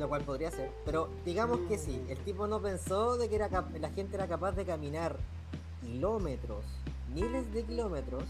lo 0.00 0.08
cual 0.08 0.22
podría 0.22 0.50
ser, 0.50 0.70
pero 0.84 1.10
digamos 1.24 1.60
que 1.68 1.78
sí, 1.78 2.02
el 2.08 2.18
tipo 2.18 2.46
no 2.46 2.60
pensó 2.60 3.16
de 3.16 3.28
que 3.28 3.36
era 3.36 3.48
la 3.48 3.90
gente 3.90 4.16
era 4.16 4.26
capaz 4.26 4.52
de 4.52 4.64
caminar 4.64 5.16
kilómetros, 5.82 6.64
miles 7.14 7.52
de 7.52 7.62
kilómetros, 7.64 8.24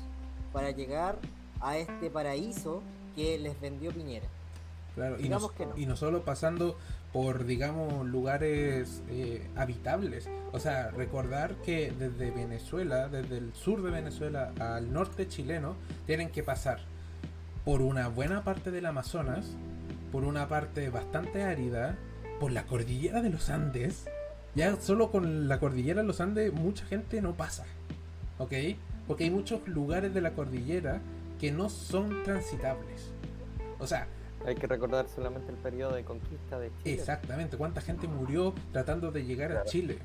para 0.52 0.70
llegar 0.70 1.16
a 1.60 1.78
este 1.78 2.10
paraíso 2.10 2.82
que 3.14 3.38
les 3.38 3.58
vendió 3.60 3.92
Piñera. 3.92 4.26
Claro, 4.94 5.20
y 5.20 5.28
no, 5.28 5.38
y 5.76 5.86
no 5.86 5.96
solo 5.96 6.24
pasando 6.24 6.76
por, 7.12 7.44
digamos, 7.44 8.06
lugares 8.06 9.02
eh, 9.08 9.48
habitables. 9.56 10.28
O 10.52 10.58
sea, 10.58 10.90
recordar 10.90 11.54
que 11.56 11.92
desde 11.92 12.30
Venezuela, 12.30 13.08
desde 13.08 13.38
el 13.38 13.54
sur 13.54 13.82
de 13.82 13.90
Venezuela 13.90 14.52
al 14.58 14.92
norte 14.92 15.28
chileno, 15.28 15.76
tienen 16.06 16.30
que 16.30 16.42
pasar 16.42 16.80
por 17.64 17.82
una 17.82 18.08
buena 18.08 18.42
parte 18.42 18.70
del 18.70 18.86
Amazonas, 18.86 19.46
por 20.10 20.24
una 20.24 20.48
parte 20.48 20.90
bastante 20.90 21.42
árida, 21.42 21.96
por 22.38 22.52
la 22.52 22.64
cordillera 22.64 23.22
de 23.22 23.30
los 23.30 23.50
Andes. 23.50 24.06
Ya 24.54 24.76
solo 24.80 25.10
con 25.10 25.48
la 25.48 25.60
cordillera 25.60 26.02
de 26.02 26.06
los 26.06 26.20
Andes 26.20 26.52
mucha 26.52 26.84
gente 26.86 27.20
no 27.22 27.34
pasa. 27.34 27.64
¿Ok? 28.38 28.52
Porque 29.06 29.24
hay 29.24 29.30
muchos 29.30 29.66
lugares 29.68 30.12
de 30.14 30.20
la 30.20 30.32
cordillera 30.32 31.00
que 31.38 31.52
no 31.52 31.68
son 31.68 32.22
transitables. 32.22 33.12
O 33.78 33.86
sea, 33.86 34.06
hay 34.46 34.54
que 34.54 34.66
recordar 34.66 35.08
solamente 35.08 35.50
el 35.50 35.58
periodo 35.58 35.94
de 35.94 36.04
conquista 36.04 36.58
de 36.58 36.70
Chile. 36.82 36.94
Exactamente, 36.94 37.56
cuánta 37.56 37.80
gente 37.80 38.08
murió 38.08 38.54
tratando 38.72 39.10
de 39.10 39.24
llegar 39.24 39.52
a 39.52 39.64
Chile. 39.64 39.98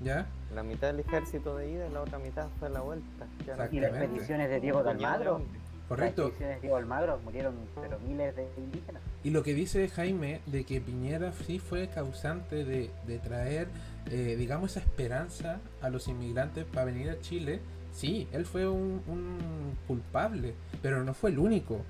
¿Ya? 0.00 0.26
La 0.54 0.62
mitad 0.62 0.86
del 0.86 1.00
ejército 1.00 1.56
de 1.58 1.70
ida 1.70 1.86
y 1.86 1.92
la 1.92 2.00
otra 2.00 2.18
mitad 2.18 2.48
fue 2.58 2.70
la 2.70 2.80
vuelta. 2.80 3.26
Y 3.70 3.80
las 3.80 3.92
expediciones 3.92 4.48
de 4.48 4.60
Diego 4.60 4.82
de 4.82 4.90
Almagro. 4.90 5.42
Correcto. 5.90 6.22
Las 6.22 6.28
expediciones 6.30 6.56
de 6.56 6.60
Diego 6.60 6.76
Almagro 6.76 7.18
murieron 7.24 7.54
pero 7.80 7.98
miles 7.98 8.36
de 8.36 8.46
indígenas. 8.56 9.02
Y 9.24 9.30
lo 9.30 9.42
que 9.42 9.54
dice 9.54 9.88
Jaime 9.88 10.40
de 10.46 10.62
que 10.62 10.80
Piñera 10.80 11.32
sí 11.32 11.58
fue 11.58 11.88
causante 11.88 12.64
de, 12.64 12.90
de 13.08 13.18
traer, 13.18 13.66
eh, 14.08 14.36
digamos, 14.38 14.70
esa 14.70 14.78
esperanza 14.78 15.58
a 15.82 15.90
los 15.90 16.06
inmigrantes 16.06 16.64
para 16.64 16.84
venir 16.84 17.10
a 17.10 17.18
Chile, 17.20 17.58
sí, 17.92 18.28
él 18.30 18.46
fue 18.46 18.68
un, 18.68 19.02
un 19.08 19.76
culpable, 19.88 20.54
pero 20.80 21.02
no 21.02 21.12
fue 21.12 21.30
el 21.30 21.40
único. 21.40 21.80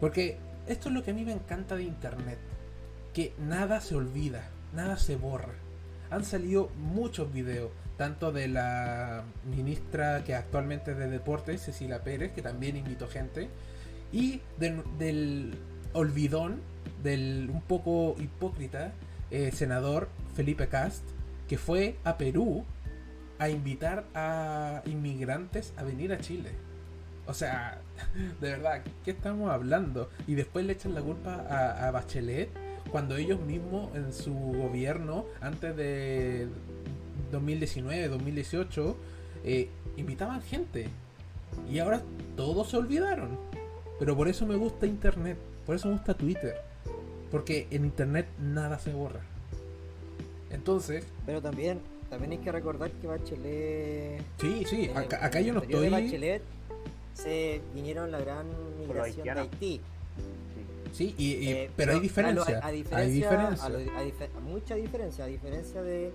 Porque 0.00 0.38
esto 0.66 0.88
es 0.88 0.94
lo 0.94 1.02
que 1.04 1.10
a 1.10 1.14
mí 1.14 1.26
me 1.26 1.32
encanta 1.32 1.76
de 1.76 1.82
Internet. 1.82 2.38
Que 3.12 3.34
nada 3.38 3.82
se 3.82 3.96
olvida, 3.96 4.48
nada 4.74 4.96
se 4.96 5.16
borra. 5.16 5.52
Han 6.08 6.24
salido 6.24 6.70
muchos 6.78 7.30
videos, 7.30 7.70
tanto 7.96 8.32
de 8.32 8.48
la 8.48 9.24
ministra 9.44 10.22
que 10.24 10.34
actualmente 10.34 10.92
es 10.92 10.98
de 10.98 11.08
deportes, 11.08 11.62
Cecilia 11.62 12.02
Pérez, 12.02 12.32
que 12.32 12.42
también 12.42 12.76
invitó 12.76 13.08
gente, 13.08 13.48
y 14.12 14.40
del, 14.58 15.54
olvidón, 15.92 16.60
del 17.02 17.50
un 17.52 17.62
poco 17.62 18.14
hipócrita 18.18 18.92
eh, 19.30 19.50
senador 19.52 20.08
Felipe 20.34 20.68
Cast, 20.68 21.04
que 21.48 21.58
fue 21.58 21.96
a 22.04 22.16
Perú 22.18 22.64
a 23.38 23.48
invitar 23.48 24.04
a 24.14 24.82
inmigrantes 24.86 25.72
a 25.76 25.82
venir 25.82 26.12
a 26.12 26.18
Chile. 26.18 26.50
O 27.26 27.34
sea, 27.34 27.80
de 28.40 28.50
verdad, 28.50 28.82
¿qué 29.04 29.10
estamos 29.10 29.50
hablando? 29.50 30.10
Y 30.26 30.34
después 30.34 30.64
le 30.64 30.74
echan 30.74 30.94
la 30.94 31.02
culpa 31.02 31.44
a, 31.48 31.90
Bachelet 31.90 32.50
cuando 32.90 33.16
ellos 33.16 33.40
mismos 33.40 33.94
en 33.96 34.12
su 34.12 34.32
gobierno, 34.32 35.26
antes 35.40 35.76
de 35.76 36.48
2019, 37.30 38.08
2018, 38.08 38.96
eh, 39.44 39.68
invitaban 39.96 40.42
gente. 40.42 40.88
Y 41.70 41.78
ahora 41.78 42.02
todos 42.36 42.70
se 42.70 42.76
olvidaron. 42.76 43.38
Pero 43.98 44.16
por 44.16 44.28
eso 44.28 44.46
me 44.46 44.56
gusta 44.56 44.86
Internet, 44.86 45.38
por 45.64 45.76
eso 45.76 45.88
me 45.88 45.94
gusta 45.94 46.14
Twitter. 46.14 46.56
Porque 47.30 47.66
en 47.70 47.84
Internet 47.84 48.26
nada 48.38 48.78
se 48.78 48.92
borra. 48.92 49.20
Entonces... 50.50 51.04
Pero 51.24 51.42
también, 51.42 51.80
también 52.08 52.32
hay 52.32 52.38
que 52.38 52.52
recordar 52.52 52.90
que 52.90 53.06
Bachelet... 53.06 54.22
Sí, 54.40 54.64
sí, 54.68 54.90
acá, 54.94 55.40
yo 55.40 55.52
no 55.52 55.62
estoy 55.62 55.90
se 57.16 57.62
vinieron 57.74 58.10
la 58.10 58.20
gran 58.20 58.46
migración 58.78 59.24
de 59.24 59.30
Haití. 59.30 59.80
Sí, 60.92 61.14
y, 61.18 61.48
eh, 61.48 61.70
pero, 61.76 61.92
hay 61.92 62.00
diferencia. 62.00 62.58
A, 62.58 62.66
hay 62.66 62.82
diferencia. 63.10 63.68
mucha 64.42 64.74
diferencia. 64.74 65.24
A 65.24 65.26
diferencia 65.26 65.82
de, 65.82 66.12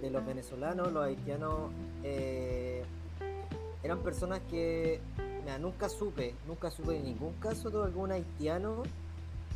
de 0.00 0.10
los 0.10 0.24
venezolanos, 0.24 0.92
los 0.92 1.04
haitianos 1.04 1.70
eh, 2.04 2.82
eran 3.82 3.98
personas 4.00 4.40
que 4.50 5.00
nunca 5.60 5.88
supe, 5.88 6.34
nunca 6.46 6.70
supe 6.70 6.96
en 6.96 7.04
ningún 7.04 7.32
caso 7.34 7.70
de 7.70 7.82
algún 7.82 8.12
haitiano 8.12 8.82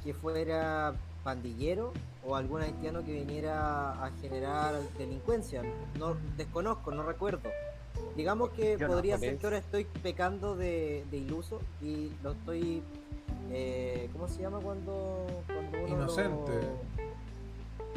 que 0.03 0.15
fuera 0.15 0.95
pandillero 1.23 1.93
o 2.27 2.35
algún 2.35 2.63
haitiano 2.63 3.05
que 3.05 3.13
viniera 3.13 4.05
a 4.05 4.11
generar 4.23 4.75
delincuencia. 4.97 5.63
No 5.99 6.17
desconozco, 6.37 6.93
no 6.93 7.03
recuerdo. 7.03 7.51
Digamos 8.17 8.51
que 8.51 8.79
podría 8.79 9.19
ser 9.19 9.37
que 9.39 9.47
ahora 9.47 9.59
estoy 9.59 9.85
pecando 9.85 10.57
de, 10.57 11.05
iluso 11.13 11.61
y 11.83 12.11
lo 12.23 12.33
estoy. 12.33 12.83
Eh, 13.51 14.09
¿Cómo 14.13 14.29
se 14.29 14.41
llama 14.41 14.61
cuando, 14.61 15.27
cuando 15.47 15.79
uno 15.79 15.89
Inocente. 15.89 16.53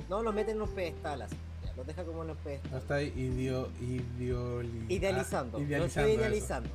No, 0.09 0.21
lo 0.21 0.33
meten 0.33 0.53
en 0.53 0.59
los 0.59 0.69
pedestales. 0.69 1.29
Lo 1.75 1.83
deja 1.83 2.03
como 2.03 2.21
en 2.21 2.29
los 2.29 2.37
pedestales. 2.37 2.71
No 2.71 2.77
está 2.77 3.01
idio, 3.01 3.69
idealizando. 4.87 5.59
Lo 5.59 5.85
estoy 5.85 6.11
idealizando. 6.11 6.69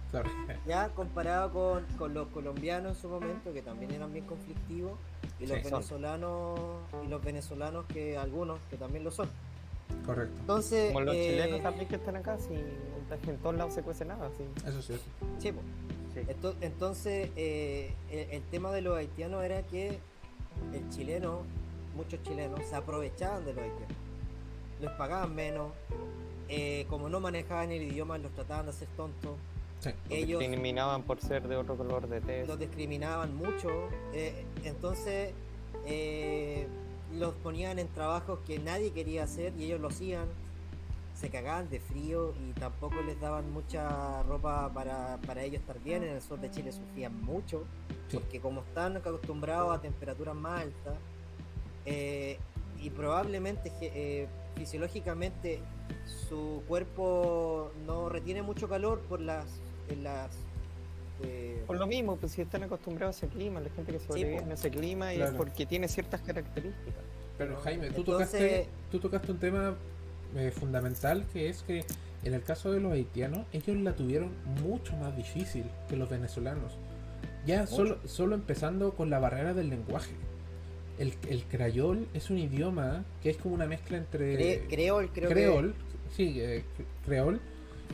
Ya 0.67 0.89
comparado 0.91 1.53
con, 1.53 1.85
con, 1.97 2.13
los 2.13 2.29
colombianos 2.29 2.97
en 2.97 3.03
su 3.03 3.09
momento, 3.09 3.53
que 3.53 3.63
también 3.63 3.93
eran 3.93 4.13
bien 4.13 4.27
conflictivos, 4.27 4.99
y 5.39 5.47
los 5.47 5.63
venezolanos, 5.63 6.61
y 7.05 7.09
los 7.09 7.25
venezolanos 7.25 7.87
que 7.87 8.19
algunos 8.19 8.59
que 8.69 8.77
también 8.77 9.05
lo 9.05 9.11
son. 9.11 9.29
Correcto. 10.05 10.37
Entonces, 10.41 10.93
Como 10.93 11.05
los 11.05 11.15
chilenos 11.15 11.61
eh, 11.61 11.63
también 11.63 11.89
que 11.89 11.97
están 11.97 12.17
acá, 12.17 12.39
si 12.39 12.55
en 12.55 13.37
todos 13.39 13.57
lados 13.57 13.75
se 13.75 13.83
cuece 13.83 14.05
nada. 14.05 14.31
Sí. 14.37 14.45
Eso 14.67 14.83
sí. 14.83 14.95
Sí, 15.39 15.53
Entonces, 16.61 17.31
eh, 17.37 17.95
el, 18.11 18.43
tema 18.45 18.71
de 18.73 18.83
los 18.83 18.97
haitianos 18.97 19.43
era 19.45 19.63
que 19.63 19.99
el 20.73 20.89
chileno, 20.91 21.43
muchos 21.97 22.23
chilenos, 22.23 22.61
se 22.69 22.77
aprovechaban 22.77 23.45
de 23.45 23.55
los 23.55 23.63
haitianos. 23.63 23.97
Les 24.81 24.91
pagaban 24.93 25.35
menos. 25.35 25.73
Eh, 26.49 26.87
como 26.89 27.09
no 27.09 27.21
manejaban 27.21 27.71
el 27.71 27.83
idioma, 27.83 28.19
los 28.19 28.33
trataban 28.33 28.67
de 28.67 28.71
hacer 28.71 28.89
tontos. 28.97 29.37
Sí. 29.81 29.91
Ellos 30.11 30.41
discriminaban 30.41 31.03
por 31.03 31.21
ser 31.21 31.47
de 31.49 31.57
otro 31.57 31.77
color 31.77 32.09
de 32.09 32.21
tez. 32.21 32.49
Los 32.49 32.59
discriminaban 32.59 33.35
mucho. 33.35 33.89
entonces, 34.65 35.33
los 37.19 37.35
ponían 37.35 37.79
en 37.79 37.89
trabajos 37.89 38.39
que 38.47 38.59
nadie 38.59 38.93
quería 38.93 39.25
hacer 39.25 39.53
y 39.59 39.65
ellos 39.65 39.81
lo 39.81 39.89
hacían. 39.89 40.27
Se 41.15 41.29
cagaban 41.29 41.69
de 41.69 41.81
frío 41.81 42.33
y 42.41 42.59
tampoco 42.59 43.03
les 43.03 43.21
daban 43.21 43.53
mucha 43.53 44.23
ropa 44.23 44.71
para, 44.73 45.43
ellos 45.43 45.61
estar 45.61 45.79
bien. 45.81 46.03
En 46.03 46.11
el 46.15 46.23
sur 46.23 46.41
de 46.41 46.51
Chile 46.51 46.73
sufrían 46.73 47.23
mucho, 47.23 47.65
porque 48.11 48.41
como 48.41 48.63
están 48.63 48.97
acostumbrados 48.97 49.77
a 49.77 49.83
temperaturas 49.83 50.35
más 50.35 50.63
altas, 50.63 50.95
eh, 51.85 52.39
y 52.81 52.89
probablemente 52.91 53.71
eh, 53.83 54.29
fisiológicamente 54.57 55.61
su 56.29 56.63
cuerpo 56.69 57.71
no 57.87 58.09
retiene 58.09 58.43
mucho 58.43 58.69
calor 58.69 59.01
por 59.09 59.21
las, 59.21 59.47
las 60.03 60.31
Eh, 61.23 61.63
Por 61.67 61.77
lo 61.79 61.87
mismo, 61.87 62.17
pues 62.17 62.33
si 62.33 62.41
están 62.41 62.63
acostumbrados 62.63 63.17
a 63.23 63.27
ese 63.27 63.29
clima, 63.29 63.61
la 63.61 63.69
gente 63.69 63.93
que 63.93 63.99
sobrevive 64.01 64.39
po. 64.39 64.43
en 64.47 64.53
ese 64.53 64.71
clima 64.71 65.13
y 65.13 65.21
es 65.21 65.31
porque 65.33 65.67
tiene 65.67 65.87
ciertas 65.87 66.23
características. 66.23 67.05
Pero 67.37 67.59
Jaime, 67.61 67.91
tú, 67.91 68.01
Entonces- 68.01 68.31
tocaste, 68.31 68.69
tú 68.91 68.99
tocaste 69.01 69.33
un 69.33 69.39
tema 69.39 69.75
eh, 70.37 70.51
fundamental 70.51 71.27
que 71.33 71.51
es 71.51 71.63
que 71.63 71.85
en 72.25 72.33
el 72.35 72.43
caso 72.43 72.71
de 72.73 72.81
los 72.81 72.93
haitianos, 72.93 73.47
ellos 73.53 73.77
la 73.79 73.95
tuvieron 73.95 74.31
mucho 74.63 74.97
más 74.97 75.15
difícil 75.17 75.65
que 75.89 75.97
los 75.97 76.09
venezolanos. 76.09 76.79
Ya 77.47 77.67
solo, 77.67 77.99
solo 78.07 78.35
empezando 78.35 78.93
con 78.95 79.11
la 79.11 79.19
barrera 79.19 79.53
del 79.55 79.69
lenguaje. 79.71 80.13
El, 81.01 81.15
el 81.29 81.43
crayol 81.45 82.07
es 82.15 82.31
un 82.31 82.39
idioma 82.39 83.05
que 83.23 83.31
es 83.31 83.37
como 83.39 83.55
una 83.55 83.67
mezcla 83.67 83.97
entre... 83.97 84.39
cre- 84.39 84.69
creol, 84.69 85.09
creo 85.13 85.31
creol, 85.31 85.75
sí, 86.15 86.37
eh, 86.39 86.63
cre- 86.79 86.85
creol, 87.07 87.41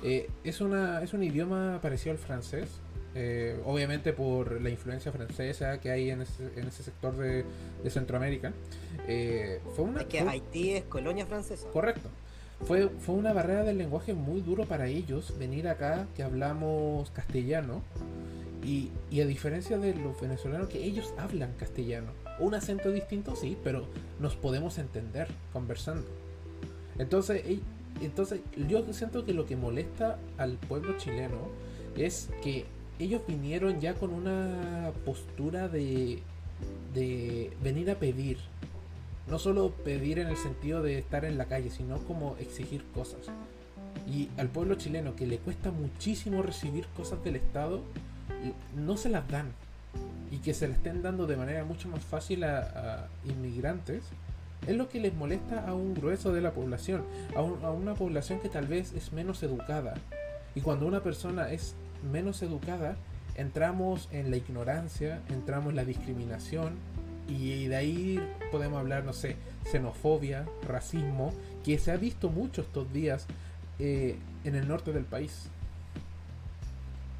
eh, 0.03 0.29
es, 0.45 0.61
una, 0.61 1.03
es 1.03 1.15
un 1.15 1.23
idioma 1.23 1.79
parecido 1.81 2.11
al 2.13 2.19
francés, 2.19 2.69
eh, 3.15 3.59
obviamente 3.65 4.13
por 4.13 4.61
la 4.61 4.69
influencia 4.71 5.11
francesa 5.13 5.81
que 5.81 5.91
hay 5.91 6.11
en 6.11 6.23
ese, 6.23 6.51
en 6.57 6.67
ese 6.67 6.83
sector 6.83 7.17
de, 7.17 7.45
de 7.83 7.91
Centroamérica. 7.91 8.53
Eh, 9.09 9.61
fue 9.75 9.85
una, 9.85 10.01
es 10.01 10.07
que 10.07 10.21
Haití 10.21 10.73
es 10.73 10.85
colonia 10.85 11.25
francesa. 11.27 11.67
correcto. 11.73 12.11
Fue, 12.67 12.89
fue 12.89 13.15
una 13.15 13.33
barrera 13.33 13.63
del 13.65 13.79
lenguaje 13.79 14.15
muy 14.15 14.41
duro 14.41 14.65
para 14.65 14.87
ellos 14.89 15.39
venir 15.39 15.69
acá 15.69 16.07
que 16.17 16.23
hablamos 16.23 17.11
castellano 17.11 17.83
y, 18.65 18.91
y 19.11 19.21
a 19.21 19.27
diferencia 19.27 19.79
de 19.79 19.95
los 19.95 20.21
venezolanos 20.21 20.69
que 20.69 20.83
ellos 20.83 21.15
hablan 21.19 21.53
castellano. 21.59 22.11
Un 22.39 22.55
acento 22.55 22.91
distinto 22.93 23.35
sí, 23.35 23.57
pero 23.65 23.87
nos 24.21 24.37
podemos 24.37 24.79
entender 24.79 25.29
conversando. 25.53 26.07
Entonces, 26.99 27.43
entonces 28.01 28.41
yo 28.69 28.85
siento 28.93 29.25
que 29.25 29.35
lo 29.35 29.47
que 29.47 29.57
molesta 29.57 30.19
al 30.39 30.57
pueblo 30.57 30.97
chileno 30.99 31.39
es 31.97 32.29
que 32.43 32.67
ellos 32.99 33.23
vinieron 33.27 33.81
ya 33.81 33.95
con 33.95 34.13
una 34.13 34.93
postura 35.05 35.69
de, 35.69 36.23
de 36.95 37.53
venir 37.63 37.91
a 37.91 37.97
pedir. 37.97 38.39
No 39.29 39.39
solo 39.39 39.71
pedir 39.71 40.19
en 40.19 40.29
el 40.29 40.37
sentido 40.37 40.83
de 40.83 40.99
estar 40.99 41.25
en 41.25 41.37
la 41.37 41.47
calle, 41.47 41.71
sino 41.71 41.99
como 41.99 42.37
exigir 42.39 42.85
cosas. 42.95 43.27
Y 44.07 44.29
al 44.37 44.49
pueblo 44.49 44.77
chileno 44.77 45.17
que 45.17 45.27
le 45.27 45.39
cuesta 45.39 45.71
muchísimo 45.73 46.43
recibir 46.43 46.87
cosas 46.97 47.23
del 47.25 47.37
Estado, 47.37 47.81
no 48.77 48.97
se 48.97 49.09
las 49.09 49.29
dan. 49.29 49.53
Y 50.31 50.39
que 50.39 50.55
se 50.55 50.69
las 50.69 50.79
estén 50.79 51.03
dando 51.03 51.27
de 51.27 51.37
manera 51.37 51.65
mucho 51.65 51.89
más 51.89 52.03
fácil 52.05 52.45
a, 52.45 52.59
a 52.59 53.09
inmigrantes, 53.25 54.05
es 54.67 54.77
lo 54.77 54.89
que 54.89 55.01
les 55.01 55.15
molesta 55.15 55.69
a 55.69 55.75
un 55.75 55.95
grueso 55.95 56.33
de 56.33 56.41
la 56.41 56.53
población, 56.53 57.05
a 57.35 57.43
una 57.43 57.95
población 57.95 58.41
que 58.41 58.49
tal 58.49 58.67
vez 58.67 58.93
es 58.95 59.13
menos 59.13 59.43
educada. 59.43 59.95
Y 60.55 60.61
cuando 60.61 60.87
una 60.87 61.03
persona 61.03 61.53
es 61.53 61.75
menos 62.11 62.43
educada, 62.43 62.97
entramos 63.37 64.09
en 64.11 64.31
la 64.31 64.39
ignorancia, 64.39 65.21
entramos 65.29 65.71
en 65.71 65.77
la 65.77 65.85
discriminación 65.85 66.75
y 67.29 67.67
de 67.67 67.77
ahí 67.77 68.21
podemos 68.51 68.79
hablar, 68.79 69.05
no 69.05 69.13
sé, 69.13 69.37
xenofobia, 69.71 70.47
racismo, 70.67 71.33
que 71.65 71.79
se 71.79 71.93
ha 71.93 71.97
visto 71.97 72.31
mucho 72.31 72.63
estos 72.63 72.93
días 72.93 73.27
eh, 73.79 74.17
en 74.45 74.55
el 74.55 74.67
norte 74.67 74.93
del 74.93 75.05
país. 75.05 75.49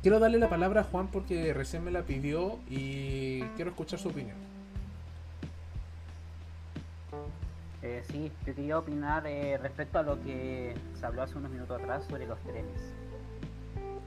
Quiero 0.07 0.21
darle 0.21 0.39
la 0.39 0.49
palabra 0.49 0.83
a 0.83 0.85
Juan 0.85 1.09
porque 1.09 1.53
recién 1.53 1.83
me 1.83 1.91
la 1.91 2.03
pidió 2.03 2.61
y 2.71 3.43
quiero 3.57 3.71
escuchar 3.71 3.99
su 3.99 4.11
opinión. 4.11 4.37
Eh, 7.83 8.05
sí, 8.09 8.31
yo 8.47 8.55
quería 8.55 8.79
opinar 8.79 9.27
eh, 9.27 9.59
respecto 9.61 9.99
a 9.99 10.05
lo 10.05 10.23
que 10.23 10.77
se 10.95 11.05
habló 11.05 11.23
hace 11.23 11.37
unos 11.37 11.51
minutos 11.51 11.83
atrás 11.83 12.05
sobre 12.05 12.25
los 12.25 12.39
trenes. 12.45 12.95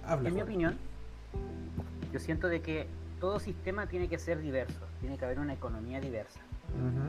Habla, 0.06 0.30
En 0.30 0.36
mi 0.36 0.40
Juan. 0.40 0.50
opinión, 0.50 0.78
yo 2.14 2.20
siento 2.22 2.48
de 2.48 2.62
que 2.62 2.88
todo 3.20 3.42
sistema 3.42 3.88
tiene 3.88 4.08
que 4.08 4.20
ser 4.20 4.40
diverso, 4.40 4.80
tiene 5.02 5.18
que 5.18 5.26
haber 5.26 5.40
una 5.40 5.52
economía 5.52 6.00
diversa. 6.00 6.40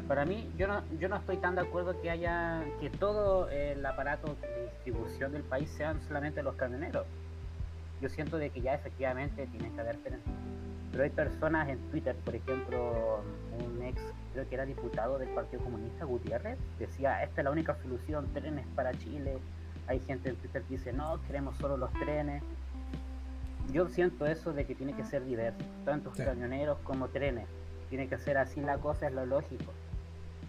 Para 0.08 0.24
mí, 0.24 0.50
yo 0.58 0.66
no, 0.66 0.82
yo 0.98 1.08
no 1.08 1.14
estoy 1.14 1.36
tan 1.36 1.54
de 1.54 1.60
acuerdo 1.60 2.00
que 2.02 2.10
haya 2.10 2.64
que 2.80 2.90
todo 2.90 3.48
el 3.50 3.86
aparato 3.86 4.34
de 4.42 4.64
distribución 4.64 5.30
del 5.30 5.44
país 5.44 5.70
sean 5.70 6.00
solamente 6.08 6.42
los 6.42 6.56
camioneros. 6.56 7.06
Yo 8.00 8.08
siento 8.08 8.38
de 8.38 8.50
que 8.50 8.60
ya 8.60 8.74
efectivamente 8.74 9.46
tiene 9.48 9.70
que 9.72 9.80
haber 9.80 9.96
trenes. 9.98 10.20
Pero 10.90 11.04
hay 11.04 11.10
personas 11.10 11.68
en 11.68 11.78
Twitter, 11.90 12.16
por 12.24 12.34
ejemplo, 12.34 13.22
un 13.64 13.82
ex, 13.82 14.00
creo 14.32 14.48
que 14.48 14.54
era 14.54 14.64
diputado 14.64 15.18
del 15.18 15.28
Partido 15.30 15.62
Comunista, 15.62 16.04
Gutiérrez, 16.04 16.58
decía, 16.78 17.22
esta 17.22 17.40
es 17.40 17.44
la 17.44 17.50
única 17.50 17.76
solución, 17.76 18.26
trenes 18.32 18.66
para 18.74 18.92
Chile. 18.94 19.38
Hay 19.86 20.00
gente 20.00 20.30
en 20.30 20.36
Twitter 20.36 20.62
que 20.62 20.74
dice, 20.76 20.92
no, 20.92 21.20
queremos 21.26 21.56
solo 21.58 21.76
los 21.76 21.92
trenes. 21.92 22.42
Yo 23.72 23.88
siento 23.88 24.26
eso 24.26 24.52
de 24.52 24.64
que 24.66 24.74
tiene 24.74 24.94
que 24.94 25.04
ser 25.04 25.24
diverso, 25.24 25.64
tanto 25.84 26.12
Sí. 26.14 26.24
camioneros 26.24 26.78
como 26.80 27.08
trenes. 27.08 27.46
Tiene 27.88 28.08
que 28.08 28.18
ser 28.18 28.36
así 28.38 28.60
la 28.60 28.78
cosa, 28.78 29.06
es 29.06 29.12
lo 29.12 29.26
lógico. 29.26 29.72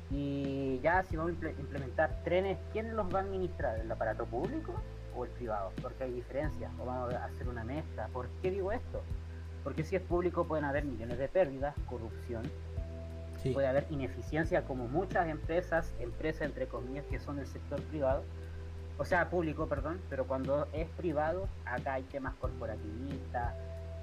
Y 0.10 0.80
ya 0.82 1.04
si 1.04 1.16
vamos 1.18 1.34
a 1.34 1.36
imple- 1.36 1.60
implementar 1.60 2.24
trenes, 2.24 2.58
¿quién 2.74 2.96
los 2.96 3.14
va 3.14 3.20
a 3.20 3.22
administrar? 3.22 3.80
¿El 3.80 3.92
aparato 3.92 4.26
público 4.26 4.74
o 5.16 5.26
el 5.26 5.32
privado? 5.32 5.72
Porque 5.82 6.04
hay 6.06 6.12
diferencias, 6.12 6.72
o 6.80 6.86
vamos 6.86 7.14
a 7.14 7.26
hacer 7.26 7.48
una 7.48 7.64
mezcla. 7.64 8.08
¿Por 8.14 8.28
qué 8.42 8.52
digo 8.52 8.72
esto? 8.72 9.02
Porque 9.64 9.84
si 9.84 9.96
es 9.96 10.02
público 10.02 10.46
pueden 10.46 10.66
haber 10.66 10.86
millones 10.86 11.18
de 11.18 11.28
pérdidas, 11.28 11.76
corrupción, 11.88 12.44
Sí. 13.42 13.52
puede 13.54 13.68
haber 13.68 13.88
ineficiencia 13.90 14.66
como 14.66 14.88
muchas 14.88 15.28
empresas, 15.28 15.92
empresas 16.00 16.44
entre 16.44 16.68
comillas 16.68 17.06
que 17.06 17.20
son 17.20 17.38
del 17.38 17.48
sector 17.48 17.82
privado, 17.84 18.24
o 19.00 19.06
sea, 19.06 19.32
público, 19.32 19.66
perdón, 19.68 20.00
pero 20.12 20.26
cuando 20.28 20.68
es 20.74 20.88
privado, 20.90 21.48
acá 21.66 21.94
hay 21.94 22.04
temas 22.04 22.36
corporativistas, 22.36 23.56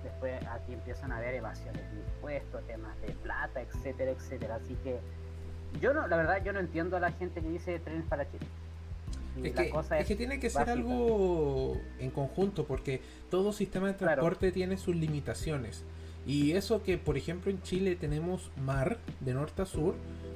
después 0.03 0.45
aquí 0.49 0.73
empiezan 0.73 1.13
a 1.13 1.19
haber 1.19 1.37
evasiones 1.37 1.83
de 1.93 1.99
impuestos, 1.99 2.67
temas 2.67 3.01
de 3.03 3.13
plata, 3.13 3.61
etcétera, 3.61 4.11
etcétera. 4.11 4.57
Así 4.57 4.75
que 4.83 4.99
yo 5.81 5.93
no, 5.95 6.09
la 6.09 6.17
verdad, 6.17 6.43
yo 6.43 6.53
no 6.53 6.59
entiendo 6.59 6.97
a 6.97 7.01
la 7.01 7.13
gente 7.13 7.41
que 7.41 7.49
dice 7.49 7.79
trenes 7.79 8.07
para 8.07 8.29
Chile. 8.29 8.47
Es 9.45 9.55
la 9.55 9.63
que, 9.63 9.71
cosa 9.71 9.99
es 9.99 10.07
que 10.07 10.17
tiene 10.17 10.41
que 10.41 10.51
ser 10.51 10.67
básica. 10.67 10.73
algo 10.73 11.77
en 11.99 12.11
conjunto, 12.11 12.67
porque 12.67 13.01
todo 13.31 13.53
sistema 13.53 13.89
de 13.89 13.97
Claro. 13.97 14.15
transporte 14.23 14.53
tiene 14.53 14.77
sus 14.77 14.97
limitaciones. 14.97 15.85
Y 16.27 16.53
eso 16.53 16.83
que, 16.83 16.99
por 16.99 17.17
ejemplo, 17.17 17.51
en 17.51 17.63
Chile 17.63 17.97
tenemos 17.97 18.51
mar 18.57 18.99
de 19.21 19.33
norte 19.35 19.63
a 19.63 19.67
sur, 19.67 19.95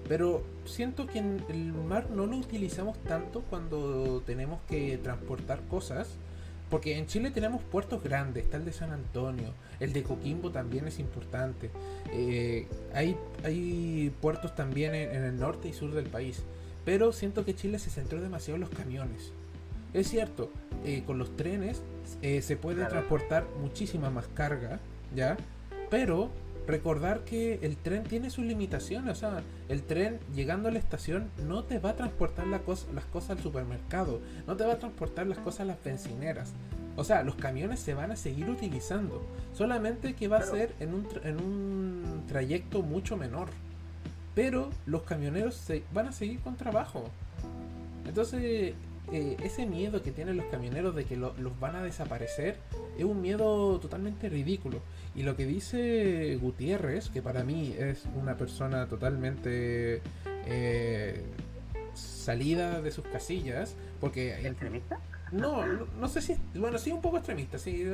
pero 0.08 0.42
siento 0.64 1.06
que 1.06 1.18
en 1.18 1.44
el 1.50 1.72
mar 1.72 2.08
no 2.10 2.26
lo 2.26 2.36
utilizamos 2.36 2.96
tanto 3.02 3.42
cuando 3.50 4.22
tenemos 4.24 4.60
que 4.68 4.98
transportar 4.98 5.60
cosas. 5.68 6.16
Porque 6.70 6.96
en 6.96 7.06
Chile 7.06 7.30
tenemos 7.30 7.62
puertos 7.62 8.02
grandes, 8.02 8.44
está 8.44 8.56
el 8.56 8.64
de 8.64 8.72
San 8.72 8.92
Antonio, 8.92 9.48
el 9.78 9.92
de 9.92 10.02
Coquimbo 10.02 10.50
también 10.50 10.86
es 10.88 10.98
importante. 10.98 11.70
Eh, 12.14 12.66
hay, 12.94 13.14
hay 13.44 14.10
puertos 14.22 14.54
también 14.54 14.94
en, 14.94 15.14
en 15.14 15.24
el 15.24 15.38
norte 15.38 15.68
y 15.68 15.74
sur 15.74 15.92
del 15.92 16.06
país. 16.06 16.42
Pero 16.84 17.12
siento 17.12 17.44
que 17.44 17.54
Chile 17.54 17.78
se 17.78 17.90
centró 17.90 18.20
demasiado 18.20 18.56
en 18.56 18.62
los 18.62 18.70
camiones. 18.70 19.32
Es 19.92 20.08
cierto, 20.08 20.50
eh, 20.84 21.02
con 21.06 21.18
los 21.18 21.36
trenes 21.36 21.82
eh, 22.22 22.42
se 22.42 22.56
puede 22.56 22.84
transportar 22.86 23.46
muchísima 23.60 24.10
más 24.10 24.26
carga, 24.28 24.80
¿ya? 25.14 25.36
Pero 25.90 26.30
recordar 26.66 27.24
que 27.24 27.58
el 27.62 27.76
tren 27.76 28.04
tiene 28.04 28.30
sus 28.30 28.44
limitaciones. 28.44 29.18
O 29.18 29.20
sea, 29.20 29.42
el 29.68 29.82
tren 29.82 30.18
llegando 30.34 30.68
a 30.68 30.72
la 30.72 30.78
estación 30.78 31.28
no 31.46 31.64
te 31.64 31.78
va 31.78 31.90
a 31.90 31.96
transportar 31.96 32.46
la 32.46 32.60
las 32.94 33.04
cosas 33.06 33.30
al 33.30 33.40
supermercado, 33.40 34.20
no 34.46 34.56
te 34.56 34.64
va 34.64 34.74
a 34.74 34.78
transportar 34.78 35.26
las 35.26 35.38
cosas 35.38 35.60
a 35.60 35.64
las 35.66 35.84
bencineras. 35.84 36.52
O 36.96 37.04
sea, 37.04 37.22
los 37.22 37.36
camiones 37.36 37.80
se 37.80 37.94
van 37.94 38.12
a 38.12 38.16
seguir 38.16 38.50
utilizando, 38.50 39.22
solamente 39.54 40.14
que 40.14 40.28
va 40.28 40.38
a 40.38 40.42
ser 40.42 40.74
en 40.78 40.94
un, 40.94 41.06
tra- 41.08 41.24
en 41.24 41.36
un 41.40 42.24
trayecto 42.28 42.82
mucho 42.82 43.16
menor. 43.16 43.48
Pero 44.34 44.70
los 44.86 45.02
camioneros 45.02 45.54
se 45.54 45.82
van 45.92 46.08
a 46.08 46.12
seguir 46.12 46.40
con 46.40 46.56
trabajo. 46.56 47.04
Entonces, 48.06 48.74
eh, 49.12 49.36
ese 49.42 49.66
miedo 49.66 50.02
que 50.02 50.10
tienen 50.10 50.36
los 50.36 50.46
camioneros 50.46 50.94
de 50.94 51.04
que 51.04 51.16
lo- 51.16 51.34
los 51.38 51.58
van 51.60 51.76
a 51.76 51.82
desaparecer 51.82 52.56
es 52.96 53.04
un 53.04 53.20
miedo 53.20 53.78
totalmente 53.78 54.28
ridículo. 54.28 54.80
Y 55.14 55.22
lo 55.22 55.36
que 55.36 55.44
dice 55.44 56.36
Gutiérrez, 56.40 57.10
que 57.10 57.20
para 57.20 57.44
mí 57.44 57.74
es 57.78 58.04
una 58.20 58.36
persona 58.36 58.86
totalmente 58.86 60.00
eh, 60.46 61.22
salida 61.94 62.80
de 62.80 62.90
sus 62.90 63.04
casillas, 63.06 63.74
porque 64.00 64.38
el- 64.40 64.46
¿Extremista? 64.46 64.96
no, 64.96 65.11
no, 65.32 65.64
no 65.98 66.08
sé 66.08 66.20
si. 66.22 66.36
Bueno, 66.54 66.78
sí, 66.78 66.92
un 66.92 67.00
poco 67.00 67.16
extremista. 67.16 67.58
Sí, 67.58 67.84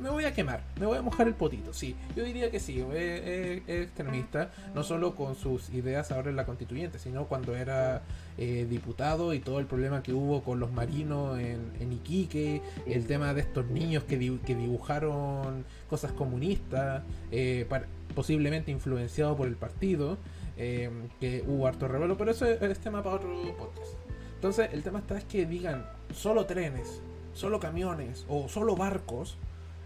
me, 0.00 0.08
voy 0.10 0.24
a 0.24 0.32
quemar. 0.32 0.62
Me 0.78 0.86
voy 0.86 0.98
a 0.98 1.02
mojar 1.02 1.26
el 1.28 1.34
potito. 1.34 1.72
Sí, 1.72 1.96
yo 2.16 2.24
diría 2.24 2.50
que 2.50 2.60
sí. 2.60 2.80
Es, 2.80 2.94
es- 2.94 3.62
es 3.66 3.82
extremista. 3.86 4.50
No 4.74 4.82
solo 4.82 5.14
con 5.16 5.34
sus 5.34 5.68
ideas 5.70 6.10
ahora 6.12 6.30
en 6.30 6.36
la 6.36 6.46
constituyente, 6.46 6.98
sino 6.98 7.26
cuando 7.26 7.54
era 7.56 8.02
eh, 8.38 8.66
diputado 8.70 9.34
y 9.34 9.40
todo 9.40 9.58
el 9.58 9.66
problema 9.66 10.02
que 10.02 10.12
hubo 10.12 10.42
con 10.42 10.60
los 10.60 10.72
marinos 10.72 11.38
en, 11.38 11.72
en 11.80 11.92
Iquique. 11.92 12.62
El 12.86 13.06
tema 13.06 13.34
de 13.34 13.40
estos 13.42 13.66
niños 13.66 14.04
que, 14.04 14.16
di- 14.16 14.38
que 14.46 14.54
dibujaron 14.54 15.64
cosas 15.88 16.12
comunistas. 16.12 17.02
eh, 17.30 17.66
posiblemente 18.14 18.70
influenciado 18.72 19.36
por 19.36 19.46
el 19.48 19.56
partido. 19.56 20.18
eh, 20.56 20.90
que 21.20 21.42
hubo 21.46 21.66
harto 21.66 21.88
revuelo. 21.88 22.16
Pero 22.18 22.30
eso 22.32 22.44
es, 22.46 22.60
es 22.60 22.78
tema 22.80 23.02
para 23.02 23.16
otro 23.16 23.56
podcast. 23.56 23.94
Entonces, 24.40 24.70
el 24.72 24.82
tema 24.82 25.00
está 25.00 25.18
es 25.18 25.24
que 25.24 25.44
digan 25.44 25.84
solo 26.14 26.46
trenes, 26.46 27.02
solo 27.34 27.60
camiones 27.60 28.24
o 28.26 28.48
solo 28.48 28.74
barcos. 28.74 29.36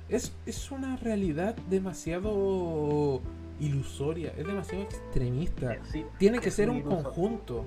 es, 0.08 0.30
una 0.70 0.96
realidad 0.96 1.56
demasiado 1.68 3.20
ilusoria, 3.58 4.32
es 4.38 4.46
demasiado 4.46 4.84
extremista. 4.84 5.76
Tiene 6.18 6.38
que 6.38 6.52
ser 6.52 6.70
un 6.70 6.82
conjunto. 6.82 7.64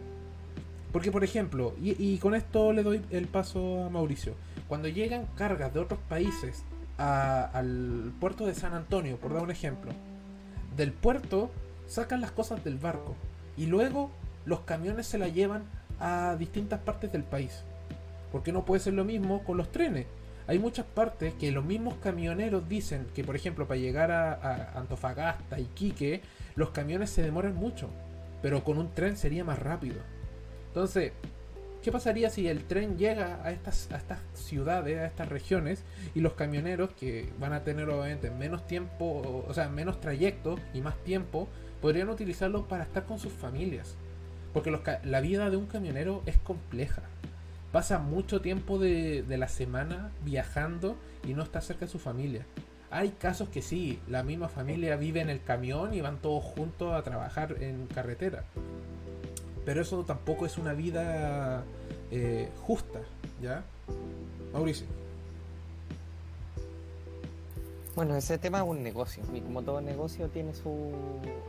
Porque, 0.93 1.11
por 1.11 1.25
ejemplo, 1.25 1.73
y, 1.81 2.17
con 2.19 2.33
esto 2.35 2.71
le 2.71 2.83
doy 2.83 3.01
el 3.11 3.27
paso 3.27 3.83
a 3.83 3.89
Mauricio, 3.89 4.35
cuando 4.69 4.87
llegan 4.87 5.25
cargas 5.35 5.73
de 5.73 5.81
otros 5.81 5.99
países 6.07 6.63
al 6.97 8.13
puerto 8.21 8.45
de 8.45 8.55
San 8.55 8.73
Antonio, 8.73 9.17
por 9.17 9.33
dar 9.33 9.43
un 9.43 9.51
ejemplo, 9.51 9.91
del 10.77 10.93
puerto 10.93 11.51
sacan 11.85 12.21
las 12.21 12.31
cosas 12.31 12.63
del 12.63 12.77
barco 12.77 13.13
y 13.57 13.65
luego 13.65 14.09
los 14.45 14.61
camiones 14.61 15.05
se 15.05 15.17
la 15.17 15.27
llevan 15.27 15.63
a 15.99 16.35
distintas 16.37 16.79
partes 16.79 17.11
del 17.11 17.23
país. 17.23 17.63
Porque 18.31 18.51
no 18.51 18.65
puede 18.65 18.81
ser 18.81 18.93
lo 18.93 19.05
mismo 19.05 19.43
con 19.43 19.57
los 19.57 19.71
trenes. 19.71 20.05
Hay 20.47 20.59
muchas 20.59 20.85
partes 20.85 21.33
que 21.33 21.51
los 21.51 21.65
mismos 21.65 21.95
camioneros 22.01 22.69
dicen 22.69 23.05
que, 23.13 23.23
por 23.23 23.35
ejemplo, 23.35 23.67
para 23.67 23.79
llegar 23.79 24.11
a, 24.11 24.71
Antofagasta 24.79 25.59
y 25.59 25.65
Quique, 25.65 26.21
los 26.55 26.69
camiones 26.69 27.09
se 27.09 27.21
demoran 27.21 27.55
mucho. 27.55 27.89
Pero 28.41 28.63
con 28.63 28.77
un 28.77 28.93
tren 28.93 29.17
sería 29.17 29.43
más 29.43 29.59
rápido. 29.59 29.97
Entonces, 30.67 31.11
¿qué 31.83 31.91
pasaría 31.91 32.29
si 32.29 32.47
el 32.47 32.63
tren 32.63 32.97
llega 32.97 33.43
a 33.43 33.51
estas, 33.51 33.91
a 33.91 33.97
estas 33.97 34.19
ciudades, 34.35 34.99
a 34.99 35.05
estas 35.07 35.27
regiones, 35.27 35.83
y 36.15 36.21
los 36.21 36.33
camioneros, 36.33 36.91
que 36.91 37.29
van 37.39 37.51
a 37.51 37.63
tener 37.63 37.89
obviamente 37.89 38.29
menos 38.31 38.65
tiempo, 38.67 39.43
o 39.45 39.53
sea, 39.53 39.67
menos 39.67 39.99
trayecto 39.99 40.57
y 40.73 40.79
más 40.79 40.95
tiempo, 41.03 41.49
podrían 41.81 42.09
utilizarlo 42.09 42.67
para 42.67 42.83
estar 42.83 43.05
con 43.05 43.19
sus 43.19 43.33
familias? 43.33 43.97
Porque 44.63 44.99
la 45.03 45.21
vida 45.21 45.49
de 45.49 45.57
un 45.57 45.67
camionero 45.67 46.23
es 46.25 46.37
compleja 46.37 47.03
pasa 47.71 47.99
mucho 47.99 48.41
tiempo 48.41 48.79
de, 48.79 49.23
la 49.27 49.47
semana 49.47 50.11
viajando 50.23 50.95
y 51.27 51.33
no 51.33 51.43
está 51.43 51.61
cerca 51.61 51.85
de 51.85 51.91
su 51.91 51.99
familia. 51.99 52.45
Hay 52.89 53.09
casos 53.09 53.49
que 53.49 53.61
sí, 53.61 53.99
la 54.07 54.23
misma 54.23 54.47
familia 54.47 54.95
vive 54.95 55.19
en 55.19 55.29
el 55.29 55.43
camión 55.43 55.93
y 55.93 56.01
van 56.01 56.17
todos 56.17 56.43
juntos 56.43 56.93
a 56.93 57.03
trabajar 57.03 57.61
en 57.61 57.85
carretera. 57.87 58.45
Pero 59.65 59.81
eso 59.81 60.05
tampoco 60.05 60.45
es 60.45 60.57
una 60.57 60.73
vida 60.73 61.63
eh, 62.09 62.49
justa, 62.61 62.99
¿ya? 63.41 63.63
Mauricio. 64.53 64.87
Bueno, 67.97 68.15
ese 68.15 68.37
tema 68.37 68.59
es 68.59 68.63
un 68.63 68.83
negocio 68.83 69.23
y 69.33 69.41
como 69.41 69.63
todo 69.63 69.81
negocio 69.81 70.29
tiene 70.29 70.53
su... 70.53 70.91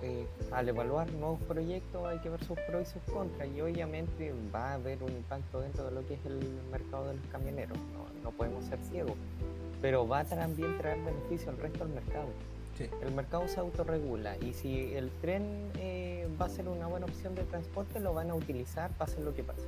Eh, 0.03 0.26
al 0.51 0.66
evaluar 0.66 1.12
nuevos 1.12 1.42
proyectos 1.42 2.07
hay 2.07 2.20
que 2.20 2.30
ver 2.30 2.42
sus 2.42 2.59
pros 2.61 2.88
y 2.88 2.90
sus 2.90 3.03
contras 3.12 3.46
y 3.55 3.61
obviamente 3.61 4.32
va 4.55 4.70
a 4.70 4.74
haber 4.76 5.03
un 5.03 5.11
impacto 5.11 5.61
dentro 5.61 5.84
de 5.84 5.90
lo 5.90 6.07
que 6.07 6.14
es 6.14 6.24
el 6.24 6.38
mercado 6.72 7.09
de 7.09 7.16
los 7.16 7.26
camioneros, 7.26 7.76
no, 8.24 8.30
podemos 8.30 8.64
ser 8.64 8.78
ciegos, 8.90 9.12
pero 9.82 10.09
va 10.09 10.20
a 10.20 10.24
también 10.24 10.78
traer 10.78 10.96
beneficio 11.05 11.51
al 11.51 11.59
resto 11.59 11.84
del 11.84 11.92
mercado. 11.94 12.28
El 13.03 13.12
mercado 13.12 13.46
se 13.46 13.61
autorregula 13.61 14.38
y 14.38 14.55
si 14.55 14.94
el 14.94 15.11
tren 15.20 15.70
eh, 15.78 16.26
va 16.40 16.46
a 16.46 16.49
ser 16.49 16.66
una 16.66 16.86
buena 16.86 17.05
opción 17.05 17.34
de 17.34 17.42
transporte 17.42 18.01
lo 18.01 18.14
van 18.14 18.30
a 18.30 18.34
utilizar 18.34 18.90
pase 18.92 19.20
lo 19.20 19.34
que 19.34 19.44
pase. 19.44 19.66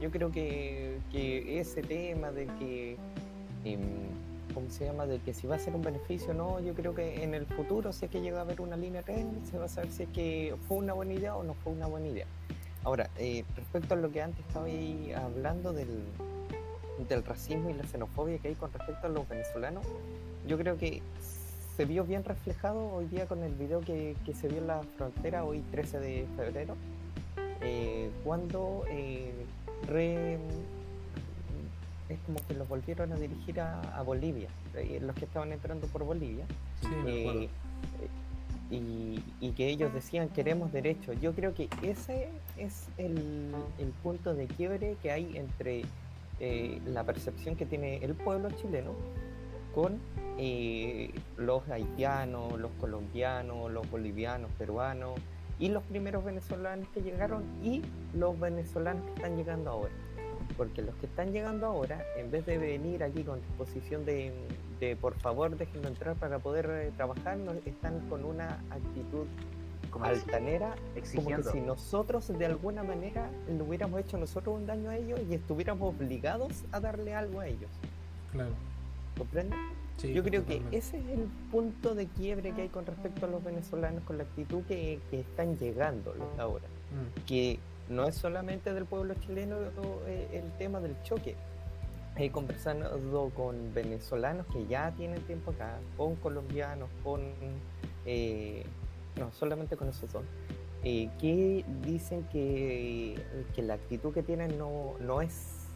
Yo 0.00 0.12
creo 0.12 0.30
que, 0.30 1.00
que 1.10 1.58
ese 1.58 1.82
tema 1.82 2.30
de 2.30 2.46
que... 2.60 2.96
Em, 3.64 4.29
¿cómo 4.52 4.70
se 4.70 4.86
llama? 4.86 5.06
De 5.06 5.18
que 5.18 5.34
si 5.34 5.46
va 5.46 5.56
a 5.56 5.58
ser 5.58 5.74
un 5.74 5.82
beneficio 5.82 6.30
o 6.30 6.34
no, 6.34 6.60
yo 6.60 6.74
creo 6.74 6.94
que 6.94 7.22
en 7.22 7.34
el 7.34 7.46
futuro, 7.46 7.92
si 7.92 8.04
es 8.04 8.10
que 8.10 8.20
llega 8.20 8.38
a 8.38 8.42
haber 8.42 8.60
una 8.60 8.76
línea 8.76 9.02
tren, 9.02 9.40
se 9.50 9.58
va 9.58 9.66
a 9.66 9.68
saber 9.68 9.90
si 9.90 10.04
es 10.04 10.08
que 10.10 10.54
fue 10.68 10.78
una 10.78 10.92
buena 10.92 11.12
idea 11.12 11.36
o 11.36 11.42
no 11.42 11.54
fue 11.54 11.72
una 11.72 11.86
buena 11.86 12.08
idea. 12.08 12.26
Ahora, 12.82 13.10
eh, 13.18 13.44
respecto 13.56 13.94
a 13.94 13.96
lo 13.96 14.10
que 14.10 14.22
antes 14.22 14.44
estaba 14.46 14.66
ahí 14.66 15.12
hablando 15.12 15.72
del, 15.72 16.04
del 17.08 17.24
racismo 17.24 17.70
y 17.70 17.74
la 17.74 17.84
xenofobia 17.84 18.38
que 18.38 18.48
hay 18.48 18.54
con 18.54 18.72
respecto 18.72 19.06
a 19.06 19.10
los 19.10 19.28
venezolanos, 19.28 19.86
yo 20.46 20.56
creo 20.56 20.78
que 20.78 21.02
se 21.76 21.84
vio 21.84 22.04
bien 22.04 22.24
reflejado 22.24 22.92
hoy 22.92 23.06
día 23.06 23.26
con 23.26 23.42
el 23.42 23.54
video 23.54 23.80
que, 23.80 24.16
que 24.24 24.34
se 24.34 24.48
vio 24.48 24.58
en 24.58 24.66
la 24.66 24.82
frontera, 24.96 25.44
hoy 25.44 25.62
13 25.70 26.00
de 26.00 26.26
febrero, 26.36 26.76
eh, 27.62 28.10
cuando 28.24 28.84
eh, 28.88 29.32
re, 29.86 30.38
es 32.10 32.18
como 32.26 32.44
que 32.46 32.54
los 32.54 32.68
volvieron 32.68 33.12
a 33.12 33.16
dirigir 33.16 33.60
a, 33.60 34.02
Bolivia, 34.02 34.48
eh, 34.74 34.98
los 35.00 35.14
que 35.14 35.24
estaban 35.24 35.52
entrando 35.52 35.86
por 35.86 36.04
Bolivia. 36.04 36.44
Eh, 37.06 37.48
y, 38.70 39.52
que 39.56 39.68
ellos 39.68 39.92
decían 39.92 40.28
queremos 40.28 40.72
derechos. 40.72 41.20
Yo 41.20 41.32
creo 41.34 41.54
que 41.54 41.68
ese 41.82 42.28
es 42.56 42.88
el, 42.98 43.52
punto 44.02 44.34
de 44.34 44.46
quiebre 44.46 44.96
que 45.02 45.10
hay 45.10 45.36
entre 45.36 45.82
eh, 46.38 46.80
la 46.86 47.04
percepción 47.04 47.56
que 47.56 47.66
tiene 47.66 47.96
el 47.98 48.14
pueblo 48.14 48.50
chileno 48.52 48.92
con 49.74 50.00
los 51.36 51.68
haitianos, 51.68 52.58
los 52.58 52.70
colombianos, 52.80 53.70
los 53.70 53.88
bolivianos, 53.90 54.50
peruanos 54.52 55.20
y 55.58 55.68
los 55.68 55.82
primeros 55.84 56.24
venezolanos 56.24 56.88
que 56.94 57.02
llegaron 57.02 57.44
y 57.62 57.82
los 58.14 58.40
venezolanos 58.40 59.04
que 59.04 59.14
están 59.14 59.36
llegando 59.36 59.70
ahora 59.70 59.92
porque 60.56 60.82
los 60.82 60.94
que 60.96 61.06
están 61.06 61.32
llegando 61.32 61.66
ahora, 61.66 62.04
en 62.16 62.30
vez 62.30 62.46
de 62.46 62.58
venir 62.58 63.02
aquí 63.02 63.22
con 63.22 63.40
disposición 63.40 64.04
de, 64.04 64.32
por 65.00 65.14
favor 65.14 65.56
déjenme 65.56 65.88
entrar 65.88 66.16
para 66.16 66.38
poder 66.38 66.68
eh, 66.70 66.92
trabajar, 66.96 67.38
están 67.66 68.00
con 68.08 68.24
una 68.24 68.62
actitud 68.70 69.26
como 69.90 70.04
altanera, 70.04 70.74
exigiendo. 70.94 71.42
como 71.42 71.52
que 71.52 71.58
si 71.58 71.66
nosotros 71.66 72.28
de 72.28 72.46
alguna 72.46 72.82
manera 72.82 73.28
le 73.48 73.60
hubiéramos 73.62 74.00
hecho 74.00 74.16
nosotros 74.18 74.56
un 74.56 74.66
daño 74.66 74.90
a 74.90 74.96
ellos 74.96 75.20
y 75.28 75.34
estuviéramos 75.34 75.94
obligados 75.94 76.64
a 76.72 76.80
darle 76.80 77.14
algo 77.14 77.40
a 77.40 77.48
ellos. 77.48 77.70
Claro. 78.32 78.52
¿Comprende? 79.18 79.56
Yo 80.08 80.22
creo 80.22 80.46
que 80.46 80.62
ese 80.70 80.98
es 80.98 81.08
el 81.08 81.28
punto 81.50 81.94
de 81.94 82.06
quiebre 82.06 82.52
que 82.52 82.62
hay 82.62 82.68
con 82.68 82.86
respecto 82.86 83.26
a 83.26 83.28
los 83.28 83.44
venezolanos, 83.44 84.02
con 84.04 84.16
la 84.16 84.24
actitud 84.24 84.62
que, 84.64 84.98
están 85.12 85.58
llegando 85.58 86.14
los 86.14 86.38
ahora. 86.38 86.64
Mm. 86.64 87.26
Que 87.26 87.58
no 87.90 88.06
es 88.06 88.14
solamente 88.14 88.72
del 88.72 88.86
pueblo 88.86 89.14
chileno 89.14 89.56
eh, 90.06 90.28
el 90.32 90.50
tema 90.58 90.80
del 90.80 91.00
choque. 91.02 91.34
He 92.16 92.30
conversado 92.30 93.30
con 93.30 93.74
venezolanos 93.74 94.46
que 94.46 94.66
ya 94.66 94.92
tienen 94.92 95.20
tiempo 95.22 95.50
acá, 95.50 95.78
con 95.96 96.16
colombianos, 96.16 96.88
con... 97.02 97.20
Eh, 98.06 98.64
no, 99.16 99.30
solamente 99.32 99.76
con 99.76 99.88
esos 99.88 100.10
dos, 100.12 100.22
eh, 100.84 101.10
que 101.20 101.64
dicen 101.84 102.26
que, 102.32 103.20
la 103.56 103.74
actitud 103.74 104.14
que 104.14 104.22
tienen 104.22 104.56
no, 104.56 104.94
no, 105.00 105.20
es, 105.20 105.66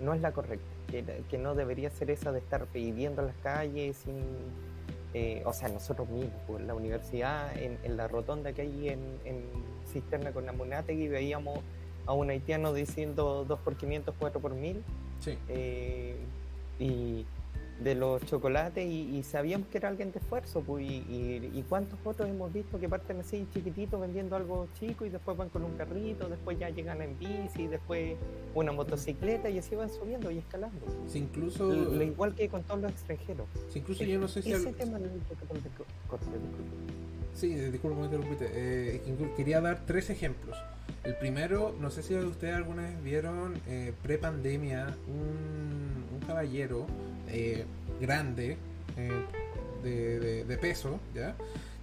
no 0.00 0.12
es 0.12 0.20
la 0.20 0.32
correcta, 0.32 0.66
que, 0.90 1.38
no 1.38 1.54
debería 1.54 1.90
ser 1.90 2.10
esa 2.10 2.32
de 2.32 2.40
estar 2.40 2.66
pidiendo 2.66 3.22
en 3.22 3.28
las 3.28 3.36
calles 3.36 3.96
sin... 3.96 5.44
o 5.44 5.52
sea, 5.52 5.68
nosotros 5.68 6.08
mismos, 6.08 6.34
por 6.46 6.56
pues, 6.56 6.66
la 6.66 6.74
universidad, 6.74 7.56
en, 7.56 7.96
la 7.96 8.08
rotonda 8.08 8.52
que 8.52 8.62
hay 8.62 8.88
en 8.88 9.71
cisterna 9.92 10.32
con 10.32 10.46
y 10.88 11.08
veíamos 11.08 11.60
a 12.06 12.12
un 12.12 12.30
haitiano 12.30 12.72
diciendo 12.72 13.44
2 13.46 13.58
por 13.60 13.76
500, 13.76 14.14
4 14.18 14.40
por 14.40 14.54
1000. 14.54 14.82
Eh, 15.48 16.16
y 16.80 17.24
de 17.82 17.94
los 17.94 18.24
chocolates 18.26 18.86
y, 18.86 19.22
sabíamos 19.22 19.68
que 19.68 19.78
era 19.78 19.88
alguien 19.88 20.12
de 20.12 20.18
esfuerzo 20.18 20.60
pues, 20.60 20.84
y, 20.84 21.64
cuántos 21.68 21.98
otros 22.04 22.28
hemos 22.28 22.52
visto 22.52 22.78
que 22.78 22.88
parten 22.88 23.20
así 23.20 23.46
chiquititos 23.52 24.00
vendiendo 24.00 24.36
algo 24.36 24.68
chico 24.78 25.04
y 25.04 25.08
después 25.08 25.36
van 25.36 25.48
con 25.48 25.64
un 25.64 25.72
carrito, 25.72 26.28
después 26.28 26.58
ya 26.58 26.70
llegan 26.70 27.02
en 27.02 27.18
bici, 27.18 27.66
después 27.66 28.16
una 28.54 28.72
motocicleta 28.72 29.48
y 29.50 29.58
así 29.58 29.74
van 29.74 29.90
subiendo 29.90 30.30
y 30.30 30.38
escalando. 30.38 30.86
incluso 31.14 31.68
lo, 31.68 32.02
igual 32.02 32.34
que 32.34 32.48
con 32.48 32.62
todos 32.62 32.82
los 32.82 32.92
extranjeros. 32.92 33.46
incluso 33.74 34.04
yo 34.04 34.18
no 34.18 34.28
sé 34.28 34.42
si 34.42 34.52
ese 34.52 34.72
tema 34.72 34.98
Sí, 37.34 37.54
disculpe 37.54 38.00
eh, 38.40 39.02
quería 39.36 39.60
dar 39.60 39.82
tres 39.86 40.10
ejemplos. 40.10 40.56
El 41.04 41.16
primero, 41.16 41.74
no 41.80 41.90
sé 41.90 42.02
si 42.02 42.14
ustedes 42.14 42.54
alguna 42.54 42.82
vez 42.82 43.02
vieron 43.02 43.54
eh, 43.66 43.92
pre-pandemia 44.02 44.96
un, 45.08 46.04
un, 46.14 46.26
caballero 46.26 46.86
eh, 47.28 47.64
grande, 48.00 48.56
de, 49.82 50.44
de, 50.44 50.58
peso, 50.58 51.00
¿ya? 51.14 51.34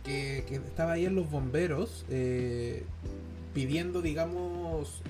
Que, 0.03 0.45
que, 0.47 0.55
estaba 0.55 0.93
ahí 0.93 1.05
en 1.05 1.15
los 1.15 1.29
bomberos 1.29 2.05
pidiendo, 3.53 4.01
digamos, 4.01 5.01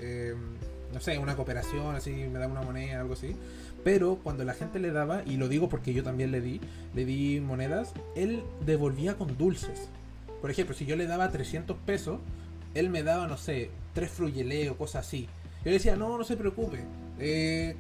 no 0.94 1.00
sé, 1.00 1.20
una 1.20 1.36
cooperación, 1.36 1.96
así, 1.96 2.12
me 2.12 2.40
da 2.40 2.48
una 2.48 2.62
moneda, 2.62 3.02
algo 3.02 3.14
así. 3.14 3.36
Pero 3.84 4.20
cuando 4.24 4.44
la 4.44 4.54
gente 4.54 4.80
le 4.80 4.92
daba, 4.92 5.24
y 5.26 5.38
lo 5.38 5.48
digo 5.48 5.70
porque 5.70 5.94
yo 5.94 6.04
también 6.04 6.32
le 6.32 6.42
di, 6.42 6.60
le 6.96 7.06
di 7.06 7.40
monedas, 7.40 7.94
él 8.16 8.44
devolvía 8.66 9.16
con 9.16 9.38
dulces. 9.38 9.90
Por 10.42 10.52
ejemplo, 10.52 10.76
si 10.76 10.86
yo 10.86 10.96
le 10.96 11.08
daba 11.08 11.30
300 11.30 11.78
pesos, 11.78 12.20
él 12.74 12.90
me 12.90 13.04
daba, 13.04 13.28
no 13.28 13.38
sé, 13.38 13.70
tres 13.94 14.12
fruyelé 14.12 14.70
o 14.70 14.78
cosas 14.78 15.08
así. 15.08 15.28
Yo 15.60 15.66
le 15.66 15.72
decía, 15.74 15.96
no, 15.96 16.18
no 16.18 16.24
se 16.24 16.38
preocupe, 16.38 16.80
eh, 17.20 17.76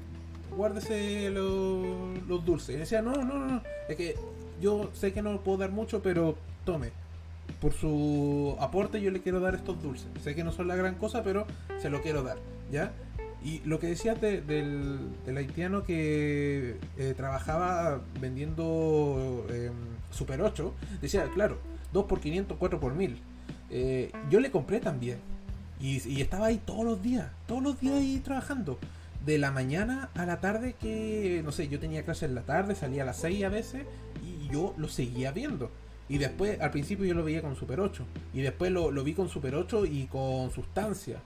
guárdese 0.56 1.30
los, 1.30 2.46
dulces. 2.46 2.70
Y 2.70 2.74
le 2.74 2.80
decía, 2.80 3.02
no, 3.02 3.14
no, 3.14 3.46
no, 3.46 3.64
es 3.88 3.96
que 3.96 4.16
yo 4.62 4.90
sé 4.94 5.14
que 5.14 5.22
no 5.22 5.40
puedo 5.42 5.60
dar 5.60 5.72
mucho, 5.72 6.02
pero 6.02 6.36
tome. 6.66 6.92
Por 7.62 7.74
su 7.74 8.56
aporte 8.60 9.02
yo 9.02 9.12
le 9.12 9.22
quiero 9.22 9.40
dar 9.40 9.56
estos 9.56 9.82
dulces. 9.82 10.08
Sé 10.24 10.36
que 10.36 10.44
no 10.44 10.52
son 10.52 10.68
la 10.68 10.76
gran 10.76 10.96
cosa, 10.96 11.24
pero 11.24 11.48
se 11.80 11.90
lo 11.90 12.02
quiero 12.02 12.24
dar, 12.24 12.38
¿ya? 12.72 12.92
Y 13.44 13.60
lo 13.66 13.80
que 13.80 13.88
decías 13.88 14.20
del, 14.20 14.46
del, 14.46 15.38
haitiano 15.38 15.84
que 15.84 16.76
eh, 16.98 17.14
trabajaba 17.16 18.02
vendiendo 18.20 19.46
em, 19.50 19.72
Super 20.12 20.42
8, 20.42 20.74
decía, 21.02 21.26
claro, 21.34 21.58
2 21.94 22.06
por 22.06 22.20
500, 22.20 22.58
4 22.58 22.80
por 22.80 22.94
1000. 22.94 23.18
Eh, 23.70 24.12
yo 24.30 24.40
le 24.40 24.52
compré 24.52 24.80
también. 24.80 25.20
Y, 25.80 26.20
estaba 26.22 26.48
ahí 26.48 26.60
todos 26.66 26.84
los 26.84 27.02
días, 27.02 27.28
todos 27.48 27.64
los 27.64 27.80
días 27.80 27.96
ahí 27.96 28.20
trabajando. 28.20 28.78
De 29.26 29.38
la 29.38 29.52
mañana 29.52 30.10
a 30.16 30.26
la 30.26 30.40
tarde 30.40 30.76
que, 30.80 31.42
no 31.44 31.52
sé, 31.52 31.68
yo 31.68 31.80
tenía 31.80 32.04
clase 32.04 32.26
en 32.26 32.36
la 32.36 32.42
tarde, 32.42 32.76
salía 32.76 33.04
a 33.04 33.06
las 33.06 33.18
6 33.18 33.44
a 33.44 33.50
veces 33.50 33.86
y 34.24 34.52
yo 34.52 34.74
lo 34.78 34.88
seguía 34.88 35.32
viendo. 35.32 35.72
Y 36.08 36.18
después, 36.18 36.60
al 36.60 36.72
principio 36.72 37.06
yo 37.06 37.14
lo 37.14 37.24
veía 37.24 37.42
con 37.42 37.56
Super 37.56 37.80
8. 37.80 38.04
Y 38.34 38.42
después 38.42 38.72
lo, 38.72 38.92
lo 38.92 39.04
vi 39.04 39.14
con 39.14 39.30
Super 39.30 39.56
8 39.56 39.86
y 39.86 40.06
con 40.06 40.52
Sustancia. 40.52 41.22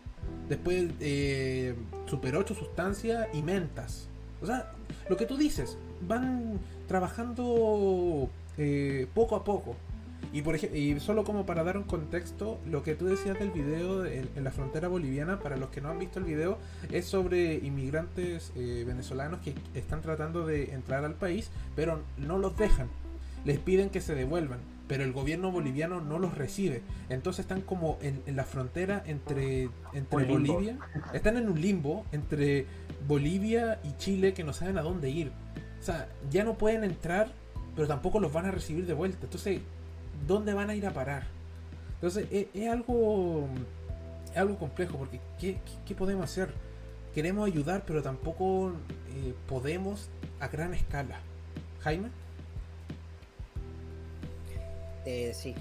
Después 0.50 0.92
eh, 1.00 1.76
Super 2.06 2.36
8, 2.36 2.54
Sustancia 2.54 3.30
y 3.34 3.42
Mentas. 3.42 4.10
O 4.42 4.46
sea, 4.46 4.72
lo 5.10 5.16
que 5.16 5.26
tú 5.26 5.38
dices, 5.38 5.78
van 6.08 6.60
trabajando 6.88 8.30
eh, 8.58 9.08
poco 9.14 9.36
a 9.36 9.44
poco. 9.44 9.76
Y, 10.32 10.42
por 10.42 10.56
ejemplo, 10.56 10.78
y 10.78 11.00
solo 11.00 11.24
como 11.24 11.46
para 11.46 11.64
dar 11.64 11.78
un 11.78 11.84
contexto, 11.84 12.60
lo 12.66 12.84
que 12.84 12.96
tú 12.96 13.06
decías 13.06 13.38
del 13.38 13.52
video 13.52 14.06
en, 14.06 14.30
la 14.44 14.52
frontera 14.52 14.88
boliviana, 14.88 15.40
para 15.40 15.58
los 15.58 15.70
que 15.70 15.82
no 15.82 15.90
han 15.90 16.00
visto 16.00 16.20
el 16.20 16.26
video, 16.26 16.58
es 16.92 17.06
sobre 17.06 17.56
inmigrantes 17.56 18.52
eh, 18.56 18.84
venezolanos 18.86 19.42
que 19.42 19.54
están 19.74 20.02
tratando 20.02 20.46
de 20.46 20.74
entrar 20.74 21.04
al 21.06 21.16
país, 21.16 21.52
pero 21.76 22.02
no 22.18 22.38
los 22.38 22.56
dejan. 22.58 22.88
Les 23.46 23.60
piden 23.60 23.90
que 23.90 24.02
se 24.02 24.16
devuelvan 24.16 24.60
pero 24.88 25.04
el 25.04 25.14
gobierno 25.14 25.52
boliviano 25.52 26.02
no 26.02 26.20
los 26.20 26.38
recibe. 26.38 26.82
Entonces 27.10 27.46
están 27.46 27.62
como 27.62 27.98
en, 28.02 28.22
la 28.36 28.44
frontera 28.44 29.04
entre, 29.06 29.70
entre 29.94 30.26
Bolivia, 30.26 30.78
están 31.14 31.38
en 31.38 31.50
un 31.50 31.60
limbo 31.60 32.06
entre 32.12 32.66
Bolivia 33.08 33.80
y 33.84 33.98
Chile 33.98 34.34
que 34.34 34.44
no 34.44 34.54
saben 34.54 34.78
a 34.78 34.82
dónde 34.82 35.10
ir. 35.10 35.32
O 35.80 35.84
sea, 35.84 36.10
ya 36.30 36.44
no 36.44 36.58
pueden 36.58 36.84
entrar, 36.84 37.32
pero 37.76 37.88
tampoco 37.88 38.20
los 38.20 38.32
van 38.32 38.46
a 38.46 38.52
recibir 38.52 38.86
de 38.86 38.94
vuelta. 38.94 39.20
Entonces, 39.24 39.62
¿dónde 40.28 40.54
van 40.54 40.70
a 40.70 40.76
ir 40.76 40.86
a 40.86 40.92
parar? 40.92 41.24
Entonces, 41.96 42.28
es, 42.54 42.70
algo, 42.70 43.48
algo 44.36 44.58
complejo, 44.58 44.98
porque 44.98 45.22
¿qué, 45.40 45.96
podemos 45.96 46.26
hacer? 46.26 46.54
Queremos 47.14 47.48
ayudar, 47.48 47.84
pero 47.86 48.04
tampoco 48.04 48.74
eh, 49.16 49.34
podemos 49.48 50.10
a 50.40 50.48
gran 50.48 50.74
escala. 50.74 51.22
Jaime. 51.80 52.10
Eh, 55.06 55.32
sí, 55.34 55.56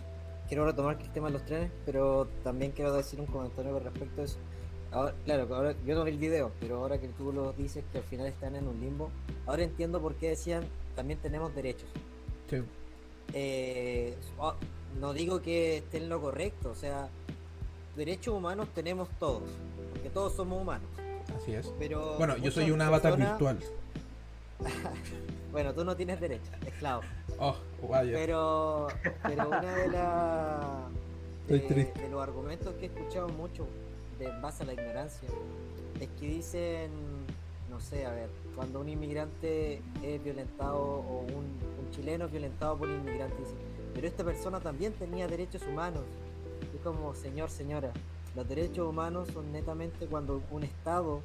quiero 0.49 0.65
retomar 0.65 0.99
el 1.01 1.13
tema 1.13 1.29
de 1.29 1.35
los 1.35 1.45
trenes, 1.45 1.71
pero 1.85 2.29
también 2.43 2.73
quiero 2.73 2.93
decir 2.93 3.21
un 3.21 3.27
comentario 3.27 3.73
con 3.73 3.85
respecto 3.85 4.23
a 4.23 4.25
eso. 4.25 4.39
claro, 5.25 5.55
ahora, 5.55 5.75
yo 5.85 5.95
no 5.95 6.05
vi 6.05 6.11
el 6.11 6.19
video, 6.19 6.53
pero 6.61 6.79
ahora 6.79 6.99
que 6.99 7.09
tú 7.09 7.33
lo 7.33 7.53
dices 7.53 7.85
que 7.93 7.99
al 7.99 8.05
final 8.05 8.27
están 8.27 8.57
en 8.57 8.67
un 8.67 8.81
limbo, 8.81 9.11
ahora 9.47 9.63
entiendo 9.63 10.01
por 10.01 10.15
qué 10.17 10.31
decían 10.31 10.65
también 10.97 11.21
tenemos 11.21 11.55
derechos. 11.55 11.89
Sí. 12.51 12.63
Eh, 13.33 14.17
oh, 14.39 14.55
no 15.01 15.13
digo 15.13 15.41
que 15.41 15.79
estén 15.79 16.09
lo 16.09 16.21
correcto, 16.21 16.71
o 16.71 16.75
sea, 16.75 17.09
derechos 17.97 18.35
humanos 18.35 18.69
tenemos 18.75 19.09
todos, 19.19 19.43
porque 19.93 20.11
todos 20.11 20.35
somos 20.35 20.61
humanos. 20.61 20.89
Así 21.37 21.55
es. 21.55 21.73
Pero 21.79 22.17
bueno, 22.19 22.37
yo 22.37 22.51
soy 22.51 22.71
un 22.71 22.81
avatar 22.81 23.17
virtual. 23.17 23.59
bueno, 25.53 25.73
tú 25.75 25.85
no 25.85 25.97
tienes 25.97 26.21
derecho, 26.21 26.51
esclavo. 26.67 27.03
Oh, 27.39 27.57
pero, 28.13 28.89
pero 29.23 29.49
una 29.49 29.75
de 29.75 29.89
las 29.89 30.93
de, 31.49 32.09
los 32.11 32.23
argumentos 32.23 32.75
que 32.75 32.87
he 32.87 32.89
escuchado 32.89 33.29
mucho 33.29 33.67
de 34.19 34.29
base 34.41 34.63
a 34.63 34.67
la 34.67 34.75
ignorancia 34.75 35.29
es 36.01 36.09
que 36.21 36.27
dicen, 36.27 36.91
no 37.73 37.81
sé, 37.81 38.05
a 38.05 38.11
ver, 38.11 38.29
cuando 38.55 38.81
un 38.81 38.89
inmigrante 38.91 39.81
es 40.03 40.23
violentado 40.23 40.79
o 40.79 41.21
un, 41.23 41.73
chileno 41.91 42.27
es 42.27 42.33
violentado 42.33 42.77
por 42.77 42.89
un 42.89 43.01
inmigrante, 43.01 43.37
pero 43.95 44.07
esta 44.07 44.25
persona 44.25 44.61
también 44.61 44.93
tenía 44.93 45.27
derechos 45.27 45.63
humanos. 45.63 46.03
Es 46.75 46.81
como, 46.83 47.15
señor, 47.15 47.51
señora, 47.51 47.91
los 48.37 48.47
derechos 48.49 48.89
humanos 48.89 49.29
son 49.33 49.53
netamente 49.53 50.07
cuando 50.07 50.43
un 50.51 50.63
Estado 50.63 51.21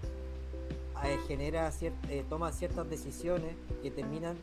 eh, 1.05 1.17
genera 1.27 1.71
eh, 1.81 2.25
toma 2.29 2.51
ciertas 2.51 2.89
decisiones 2.89 3.53
que 3.81 3.91
terminan 3.91 4.37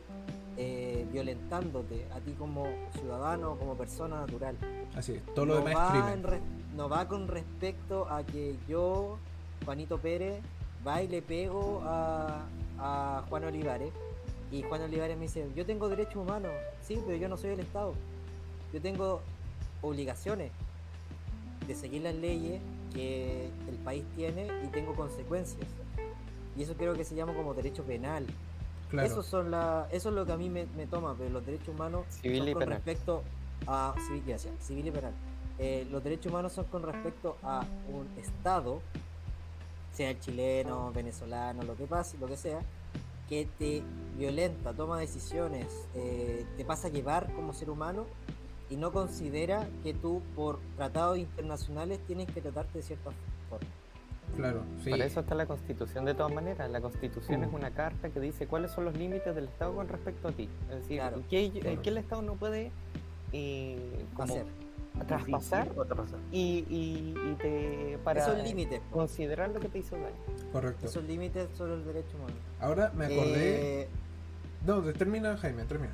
eh, 0.57 1.07
violentándote 1.11 2.07
a 2.15 2.19
ti 2.19 2.33
como 2.33 2.67
ciudadano, 2.99 3.57
como 3.57 3.75
persona 3.75 4.19
natural. 4.21 4.57
Así 4.95 5.13
es, 5.13 5.25
todo 5.33 5.45
lo 5.45 5.55
demás 5.57 5.93
es 5.95 6.39
no 6.75 6.87
va 6.89 7.07
con 7.07 7.27
respecto 7.27 8.07
a 8.09 8.23
que 8.23 8.57
yo, 8.67 9.17
Juanito 9.65 9.97
Pérez, 9.97 10.41
va 10.85 11.01
y 11.01 11.07
le 11.07 11.21
pego 11.21 11.81
a, 11.85 12.45
a 12.79 13.23
Juan 13.29 13.43
Olivares 13.45 13.91
y 14.51 14.63
Juan 14.63 14.81
Olivares 14.83 15.17
me 15.17 15.23
dice, 15.23 15.47
yo 15.55 15.65
tengo 15.65 15.89
derechos 15.89 16.15
humanos, 16.15 16.51
sí, 16.81 17.01
pero 17.05 17.17
yo 17.17 17.27
no 17.27 17.37
soy 17.37 17.51
el 17.51 17.59
Estado. 17.59 17.93
Yo 18.73 18.81
tengo 18.81 19.21
obligaciones 19.81 20.51
de 21.67 21.75
seguir 21.75 22.03
las 22.03 22.15
leyes 22.15 22.61
que 22.93 23.49
el 23.69 23.75
país 23.83 24.03
tiene 24.15 24.47
y 24.63 24.67
tengo 24.67 24.93
consecuencias. 24.95 25.67
Y 26.55 26.63
eso 26.63 26.73
creo 26.75 26.93
que 26.93 27.03
se 27.03 27.15
llama 27.15 27.33
como 27.33 27.53
derecho 27.53 27.83
penal. 27.83 28.25
Eso, 28.93 29.23
son 29.23 29.51
la, 29.51 29.87
eso 29.91 30.09
es 30.09 30.15
lo 30.15 30.25
que 30.25 30.31
a 30.31 30.37
mí 30.37 30.49
me, 30.49 30.65
toma, 30.89 31.15
pero 31.17 31.29
los 31.31 31.45
derechos 31.45 31.69
humanos 31.69 32.05
son 32.21 32.53
con 32.53 32.67
respecto 32.67 33.23
a 33.67 33.93
civil, 34.07 34.37
civil 34.61 34.87
y 34.87 34.91
penal. 34.91 35.13
Eh, 35.57 35.87
los 35.91 36.03
derechos 36.03 36.31
humanos 36.31 36.53
son 36.53 36.65
con 36.65 36.83
respecto 36.83 37.35
a 37.43 37.65
un 37.89 38.07
Estado, 38.17 38.81
sea 39.95 40.11
el 40.11 40.19
chileno, 40.19 40.91
venezolano, 40.93 41.63
lo 41.63 41.75
que 41.75 41.85
pase, 41.85 42.17
lo 42.17 42.27
que 42.27 42.37
sea, 42.37 42.59
que 43.29 43.47
te 43.57 43.81
violenta, 44.17 44.73
toma 44.73 44.99
decisiones, 44.99 45.67
eh, 45.95 46.45
te 46.57 46.65
pasa 46.65 46.87
a 46.87 46.91
llevar 46.91 47.31
como 47.33 47.53
ser 47.53 47.69
humano 47.69 48.05
y 48.69 48.75
no 48.75 48.91
considera 48.91 49.67
que 49.83 49.93
tú 49.93 50.21
por 50.35 50.59
tratados 50.75 51.17
internacionales 51.17 51.99
tienes 52.07 52.29
que 52.29 52.41
tratarte 52.41 52.79
de 52.79 52.83
cierta 52.83 53.11
forma. 53.49 53.67
Claro, 54.35 54.63
sí. 54.83 54.89
Para 54.89 55.05
eso 55.05 55.21
está 55.21 55.35
la 55.35 55.45
Constitución 55.45 56.03
de 56.03 56.13
todas 56.13 56.33
maneras. 56.33 56.69
La 56.69 56.81
Constitución 56.81 57.43
es 57.43 57.51
mm. 57.51 57.55
una 57.55 57.71
carta 57.71 58.09
que 58.09 58.19
dice 58.19 58.47
cuáles 58.47 58.71
son 58.71 58.85
los 58.85 58.97
límites 58.97 59.33
del 59.33 59.45
Estado 59.45 59.75
con 59.75 59.87
respecto 59.87 60.27
a 60.27 60.31
ti. 60.31 60.49
Es 60.69 60.81
decir, 60.81 61.01
¿qué, 61.29 61.79
el 61.85 61.97
Estado 61.97 62.21
no 62.21 62.33
puede 62.33 62.71
eh, 63.31 64.05
hacer? 64.17 64.45
Traspasar 65.07 65.71
y, 66.31 66.65
y, 66.69 67.15
y, 67.15 67.35
te 67.35 67.97
para 68.03 68.21
Esos 68.21 68.43
límites, 68.43 68.81
considerar 68.91 69.49
lo 69.49 69.59
que 69.59 69.69
te 69.69 69.79
hizo 69.79 69.95
daño. 69.95 70.15
Correcto. 70.51 70.85
Esos 70.85 71.03
límites 71.03 71.49
son 71.57 71.71
el 71.71 71.85
derecho 71.85 72.17
humano. 72.17 72.35
Ahora 72.59 72.91
me 72.95 73.05
acordé. 73.05 73.81
Eh... 73.81 73.87
No, 74.65 74.81
termina 74.81 75.37
Jaime, 75.37 75.63
termina. 75.63 75.93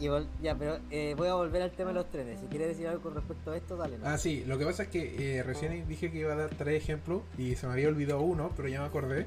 ya, 0.42 0.54
pero 0.56 0.78
eh, 0.90 1.14
voy 1.16 1.28
a 1.28 1.34
volver 1.34 1.62
al 1.62 1.70
tema 1.72 1.90
de 1.90 1.94
los 1.94 2.10
trenes. 2.10 2.40
Si 2.40 2.46
quieres 2.46 2.68
decir 2.68 2.86
algo 2.86 3.02
con 3.02 3.14
respecto 3.14 3.50
a 3.50 3.56
esto, 3.56 3.76
dale. 3.76 3.98
Ah, 4.04 4.18
sí, 4.18 4.44
lo 4.46 4.58
que 4.58 4.64
pasa 4.64 4.84
es 4.84 4.88
que 4.88 5.38
eh, 5.38 5.42
recién 5.42 5.86
dije 5.88 6.10
que 6.10 6.18
iba 6.18 6.32
a 6.32 6.36
dar 6.36 6.50
tres 6.50 6.82
ejemplos 6.82 7.22
y 7.36 7.56
se 7.56 7.66
me 7.66 7.72
había 7.72 7.88
olvidado 7.88 8.20
uno, 8.20 8.52
pero 8.56 8.68
ya 8.68 8.80
me 8.80 8.86
acordé. 8.86 9.26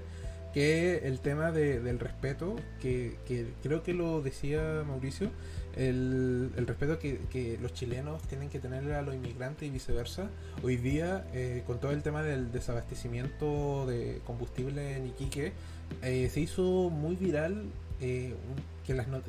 Que 0.53 1.07
el 1.07 1.21
tema 1.21 1.53
del 1.53 1.97
respeto, 1.97 2.57
que, 2.81 3.15
creo 3.63 3.83
que 3.83 3.93
lo 3.93 4.21
decía 4.21 4.83
Mauricio, 4.85 5.29
el, 5.75 6.51
respeto 6.67 6.99
que, 6.99 7.57
los 7.61 7.73
chilenos 7.73 8.21
tienen 8.23 8.49
que 8.49 8.59
tener 8.59 8.91
a 8.93 9.01
los 9.01 9.15
inmigrantes 9.15 9.67
y 9.67 9.71
viceversa. 9.71 10.29
Hoy 10.63 10.77
día, 10.77 11.25
eh, 11.33 11.63
con 11.65 11.79
todo 11.79 11.91
el 11.91 12.03
tema 12.03 12.23
del 12.23 12.51
desabastecimiento 12.51 13.85
de 13.85 14.21
combustible 14.25 14.97
en 14.97 15.07
Iquique, 15.07 15.53
se 16.01 16.39
hizo 16.39 16.89
muy 16.89 17.15
viral 17.15 17.65
un 18.01 18.71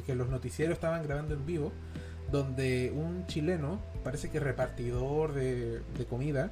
que, 0.06 0.14
los 0.14 0.28
noticieros 0.28 0.74
estaban 0.74 1.02
grabando 1.02 1.34
en 1.34 1.46
vivo, 1.46 1.72
donde 2.30 2.92
un 2.94 3.26
chileno, 3.26 3.80
parece 4.04 4.30
que 4.30 4.40
repartidor 4.40 5.32
de, 5.34 5.82
comida, 6.08 6.50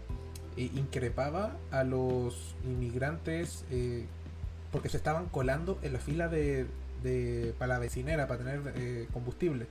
eh, 0.57 0.71
increpaba 0.75 1.57
a 1.71 1.85
los 1.85 2.55
inmigrantes 2.65 3.65
eh, 3.71 4.07
porque 4.73 4.89
se 4.89 4.97
estaban 4.97 5.27
colando 5.27 5.79
en 5.83 5.93
la 5.93 5.99
fila 5.99 6.29
de, 6.29 6.67
para 7.59 7.75
la 7.75 7.79
vecinera, 7.79 8.27
para 8.29 8.39
tener 8.39 8.61
eh, 8.77 9.09
combustible. 9.13 9.67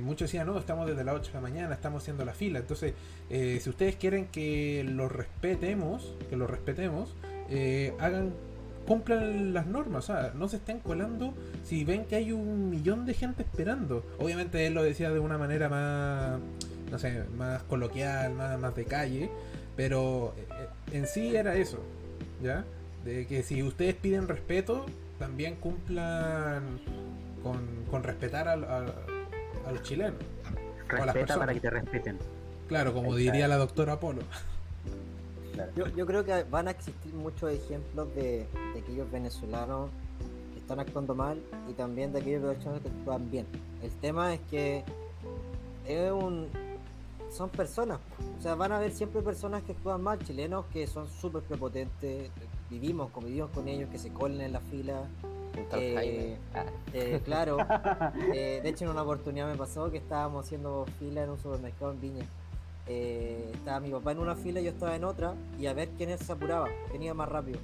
Muchos 0.00 0.28
decían, 0.30 0.46
no, 0.46 0.58
estamos 0.58 0.86
desde 0.86 1.04
las 1.04 1.14
8 1.16 1.28
de 1.28 1.34
la 1.34 1.40
mañana, 1.40 1.74
estamos 1.74 2.02
haciendo 2.02 2.24
la 2.24 2.34
fila. 2.34 2.60
Entonces, 2.60 2.94
si 3.28 3.68
ustedes 3.68 3.96
quieren 3.96 4.26
que 4.26 4.84
lo 4.88 5.08
respetemos, 5.08 6.14
que 6.30 6.36
lo 6.36 6.46
respetemos, 6.46 7.14
hagan 7.98 8.32
cumplan 8.86 9.52
las 9.52 9.66
normas, 9.66 10.04
o 10.04 10.12
sea, 10.12 10.32
no 10.34 10.48
se 10.48 10.56
estén 10.56 10.80
colando 10.80 11.34
si 11.64 11.84
ven 11.84 12.04
que 12.04 12.16
hay 12.16 12.32
un 12.32 12.70
millón 12.70 13.06
de 13.06 13.14
gente 13.14 13.42
esperando. 13.42 14.04
Obviamente 14.18 14.66
él 14.66 14.74
lo 14.74 14.82
decía 14.82 15.10
de 15.10 15.18
una 15.18 15.38
manera 15.38 15.68
más, 15.68 16.38
no 16.90 16.98
sé, 16.98 17.24
más 17.36 17.62
coloquial, 17.64 18.34
más, 18.34 18.58
más 18.58 18.74
de 18.74 18.84
calle, 18.84 19.30
pero 19.76 20.34
eh, 20.36 20.96
en 20.96 21.06
sí 21.06 21.34
era 21.34 21.56
eso, 21.56 21.78
¿ya? 22.42 22.64
De 23.04 23.26
que 23.26 23.42
si 23.42 23.62
ustedes 23.62 23.94
piden 23.94 24.28
respeto, 24.28 24.86
también 25.18 25.56
cumplan 25.56 26.80
con, 27.42 28.02
respetar 28.02 28.48
a, 28.48 28.86
los 29.72 29.82
chilenos. 29.82 30.14
Respeta 30.88 31.38
para 31.38 31.54
que 31.54 31.60
te 31.60 31.70
respeten. 31.70 32.18
Claro, 32.68 32.92
como 32.92 33.14
diría 33.14 33.48
la 33.48 33.56
doctora 33.56 33.98
Polo. 34.00 34.22
Yo, 35.76 35.86
yo, 35.88 36.04
creo 36.06 36.24
que 36.24 36.42
van 36.44 36.66
a 36.66 36.72
existir 36.72 37.14
muchos 37.14 37.52
ejemplos 37.52 38.12
de, 38.16 38.46
de 38.74 38.80
aquellos 38.80 39.10
venezolanos 39.10 39.88
que 40.52 40.58
están 40.58 40.80
actuando 40.80 41.14
mal 41.14 41.40
y 41.68 41.74
también 41.74 42.12
de 42.12 42.20
aquellos 42.20 42.42
venezolanos 42.42 42.82
que 42.82 42.88
actúan 42.88 43.30
bien. 43.30 43.46
El 43.80 43.90
tema 44.00 44.34
es 44.34 44.40
que 44.50 44.84
es 45.86 46.10
un, 46.10 46.48
son 47.30 47.50
personas, 47.50 47.98
o 48.38 48.42
sea, 48.42 48.54
van 48.54 48.72
a 48.72 48.76
haber 48.76 48.92
siempre 48.92 49.20
personas 49.22 49.62
que 49.62 49.72
actúan 49.72 50.02
mal, 50.02 50.18
chilenos 50.24 50.66
que 50.72 50.86
son 50.86 51.08
súper 51.08 51.42
prepotentes, 51.42 52.30
vivimos, 52.70 53.10
convivimos 53.10 53.50
con 53.50 53.68
ellos, 53.68 53.88
que 53.90 53.98
se 53.98 54.10
colen 54.10 54.40
en 54.40 54.52
la 54.52 54.60
fila. 54.60 55.02
Eh, 55.72 56.36
Ah, 56.52 56.64
eh, 56.92 57.20
claro, 57.24 57.58
eh, 58.34 58.60
de 58.62 58.68
hecho 58.68 58.84
en 58.84 58.90
una 58.90 59.02
oportunidad 59.02 59.46
me 59.46 59.56
pasó 59.56 59.88
que 59.90 59.98
estábamos 59.98 60.44
haciendo 60.44 60.84
fila 60.98 61.22
en 61.22 61.30
un 61.30 61.38
supermercado 61.38 61.92
en 61.92 62.00
Viña. 62.00 62.24
Estaba 62.86 63.80
mi 63.80 63.90
papá 63.90 64.12
en 64.12 64.18
una 64.18 64.34
fila 64.34 64.60
y 64.60 64.64
yo 64.64 64.70
estaba 64.70 64.96
en 64.96 65.04
otra 65.04 65.34
y 65.58 65.66
a 65.66 65.72
ver 65.72 65.90
quién 65.96 66.16
se 66.18 66.32
apuraba, 66.32 66.68
quién 66.90 67.02
iba 67.02 67.14
más 67.14 67.28
rápido. 67.28 67.58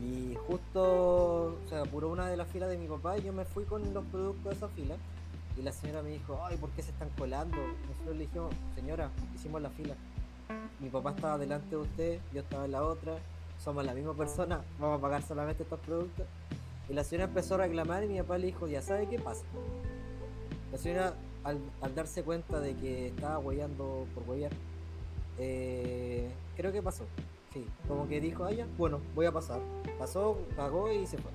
Y 0.00 0.36
justo 0.46 1.58
se 1.68 1.76
apuró 1.76 2.08
una 2.08 2.28
de 2.28 2.36
las 2.36 2.46
filas 2.48 2.70
de 2.70 2.78
mi 2.78 2.86
papá 2.86 3.18
y 3.18 3.22
yo 3.22 3.32
me 3.32 3.44
fui 3.44 3.64
con 3.64 3.92
los 3.92 4.04
productos 4.06 4.44
de 4.44 4.56
esa 4.56 4.68
fila. 4.68 4.94
Y 5.56 5.62
la 5.62 5.72
señora 5.72 6.02
me 6.02 6.10
dijo, 6.10 6.38
ay, 6.44 6.56
¿por 6.56 6.70
qué 6.70 6.82
se 6.82 6.92
están 6.92 7.10
colando? 7.18 7.56
Nosotros 7.88 8.16
le 8.16 8.26
dijimos, 8.26 8.54
señora, 8.76 9.10
hicimos 9.34 9.60
la 9.60 9.70
fila. 9.70 9.96
Mi 10.78 10.88
papá 10.88 11.10
estaba 11.10 11.36
delante 11.36 11.70
de 11.70 11.76
usted, 11.76 12.20
yo 12.32 12.40
estaba 12.42 12.64
en 12.64 12.72
la 12.72 12.84
otra, 12.84 13.16
somos 13.58 13.84
la 13.84 13.94
misma 13.94 14.14
persona, 14.14 14.60
vamos 14.78 14.98
a 14.98 15.02
pagar 15.02 15.22
solamente 15.22 15.62
estos 15.62 15.80
productos. 15.80 16.26
Y 16.88 16.94
la 16.94 17.04
señora 17.04 17.24
empezó 17.24 17.54
a 17.54 17.58
reclamar 17.58 18.04
y 18.04 18.08
mi 18.08 18.18
papá 18.18 18.38
le 18.38 18.46
dijo, 18.46 18.66
ya 18.66 18.80
sabe 18.80 19.06
qué 19.08 19.18
pasa. 19.18 19.44
La 20.72 20.78
señora, 20.78 21.14
al, 21.44 21.58
al 21.82 21.94
darse 21.94 22.22
cuenta 22.22 22.60
de 22.60 22.74
que 22.74 23.08
estaba 23.08 23.38
hueveando 23.38 24.06
por 24.14 24.28
huevear, 24.28 24.52
eh, 25.38 26.30
creo 26.56 26.72
que 26.72 26.82
pasó. 26.82 27.04
Sí, 27.52 27.66
como 27.86 28.08
que 28.08 28.20
dijo, 28.20 28.44
ah, 28.44 28.52
ya, 28.52 28.66
bueno, 28.76 29.00
voy 29.14 29.26
a 29.26 29.32
pasar. 29.32 29.60
Pasó, 29.98 30.38
pagó 30.56 30.92
y 30.92 31.06
se 31.06 31.18
fue. 31.18 31.30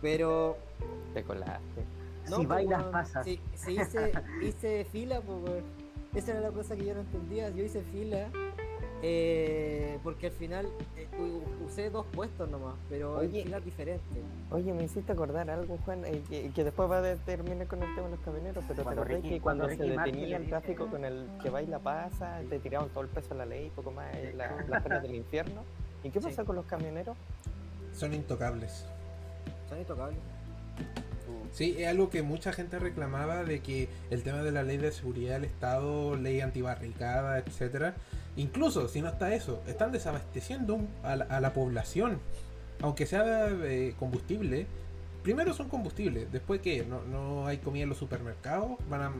Pero 0.00 0.56
te 1.14 1.22
colaste. 1.22 1.84
si 2.24 2.32
pues, 2.32 2.48
bailas, 2.48 2.84
pasas. 2.84 3.24
Si, 3.24 3.40
si 3.54 3.72
hice, 3.72 4.12
hice 4.42 4.84
fila, 4.86 5.20
pues. 5.20 5.62
Esa 6.14 6.32
era 6.32 6.40
la 6.40 6.50
cosa 6.50 6.76
que 6.76 6.86
yo 6.86 6.94
no 6.94 7.00
entendía. 7.00 7.50
Yo 7.50 7.62
hice 7.62 7.82
fila 7.82 8.28
eh, 9.02 9.98
porque 10.02 10.26
al 10.26 10.32
final 10.32 10.66
eh, 10.96 11.06
usé 11.66 11.88
dos 11.90 12.04
puestos 12.12 12.48
nomás, 12.50 12.74
pero 12.88 13.16
Oye. 13.18 13.38
en 13.40 13.44
filas 13.44 13.64
diferentes. 13.64 14.22
Oye, 14.50 14.72
me 14.72 14.84
hiciste 14.84 15.12
acordar 15.12 15.48
algo, 15.50 15.78
Juan, 15.84 16.04
eh, 16.04 16.22
que, 16.28 16.50
que 16.50 16.64
después 16.64 16.90
va 16.90 16.98
a 16.98 17.14
terminar 17.16 17.66
con 17.66 17.82
el 17.82 17.94
tema 17.94 18.08
de 18.08 18.16
los 18.16 18.24
camioneros, 18.24 18.64
pero 18.68 18.82
Cuando 18.82 19.02
te 19.02 19.08
acordás 19.14 19.30
que 19.30 19.40
cuando, 19.40 19.64
cuando 19.64 19.84
se 19.84 19.90
detenía 19.90 20.36
el 20.36 20.48
tráfico 20.48 20.86
con 20.88 21.04
el 21.04 21.26
que 21.42 21.50
baila 21.50 21.78
pasa, 21.78 22.40
te 22.48 22.58
tiraban 22.58 22.88
todo 22.90 23.02
el 23.02 23.08
peso 23.08 23.34
a 23.34 23.36
la 23.38 23.46
ley, 23.46 23.70
poco 23.74 23.90
más 23.90 24.14
eh, 24.14 24.34
la- 24.36 24.64
las 24.68 24.82
penas 24.82 25.02
del 25.02 25.14
infierno. 25.14 25.62
¿Y 26.04 26.10
qué 26.10 26.20
Sí. 26.20 26.26
pasa 26.26 26.44
con 26.44 26.56
los 26.56 26.66
camioneros? 26.66 27.16
Son 27.94 28.12
intocables. 28.14 28.84
Son 29.68 29.78
intocables. 29.78 30.18
Sí, 31.52 31.74
es 31.78 31.88
algo 31.88 32.10
que 32.10 32.22
mucha 32.22 32.52
gente 32.52 32.78
reclamaba 32.78 33.44
de 33.44 33.60
que 33.60 33.88
el 34.10 34.22
tema 34.22 34.42
de 34.42 34.52
la 34.52 34.62
ley 34.62 34.76
de 34.76 34.92
seguridad 34.92 35.34
del 35.34 35.44
Estado, 35.44 36.16
ley 36.16 36.40
antibarricada, 36.40 37.38
etcétera, 37.38 37.94
incluso 38.36 38.88
si 38.88 39.00
no 39.02 39.08
está 39.08 39.34
eso, 39.34 39.62
están 39.66 39.92
desabasteciendo 39.92 40.80
a, 41.02 41.16
la, 41.16 41.24
a 41.26 41.40
la 41.40 41.52
población, 41.52 42.18
aunque 42.82 43.06
sea 43.06 43.48
eh, 43.50 43.94
combustible. 43.98 44.66
Primero 45.22 45.52
son 45.52 45.68
combustibles, 45.68 46.32
después 46.32 46.60
que 46.62 46.84
no, 46.84 47.02
no 47.02 47.46
hay 47.46 47.58
comida 47.58 47.82
en 47.82 47.90
los 47.90 47.98
supermercados, 47.98 48.78
van 48.88 49.02
a 49.02 49.12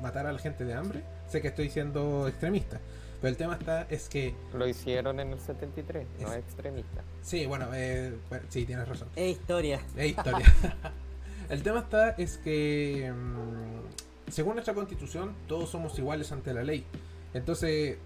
matar 0.00 0.26
a 0.26 0.32
la 0.32 0.38
gente 0.38 0.64
de 0.64 0.74
hambre. 0.74 1.02
Sé 1.28 1.40
que 1.42 1.48
estoy 1.48 1.70
siendo 1.70 2.28
extremista, 2.28 2.78
pero 3.20 3.30
el 3.30 3.36
tema 3.36 3.54
está 3.54 3.82
es 3.90 4.08
que 4.08 4.32
Lo 4.56 4.68
hicieron 4.68 5.18
en 5.18 5.32
el 5.32 5.40
73, 5.40 6.06
no 6.20 6.28
Es- 6.28 6.32
es 6.34 6.38
extremista. 6.44 7.02
sí, 7.22 7.46
bueno, 7.46 7.66
eh, 7.74 8.14
bueno, 8.28 8.44
sí 8.48 8.64
tienes 8.64 8.86
razón. 8.86 9.08
Es 9.16 9.32
historia. 9.32 9.80
Es 9.96 10.10
historia. 10.10 10.46
El 11.50 11.62
tema 11.62 11.80
está 11.80 12.10
es 12.10 12.38
que 12.38 13.12
mm, 13.12 14.30
según 14.30 14.54
nuestra 14.54 14.72
constitución 14.72 15.34
todos 15.48 15.68
somos 15.68 15.98
iguales 15.98 16.30
ante 16.32 16.54
la 16.54 16.62
ley. 16.62 16.86
Entonces, 17.34 17.98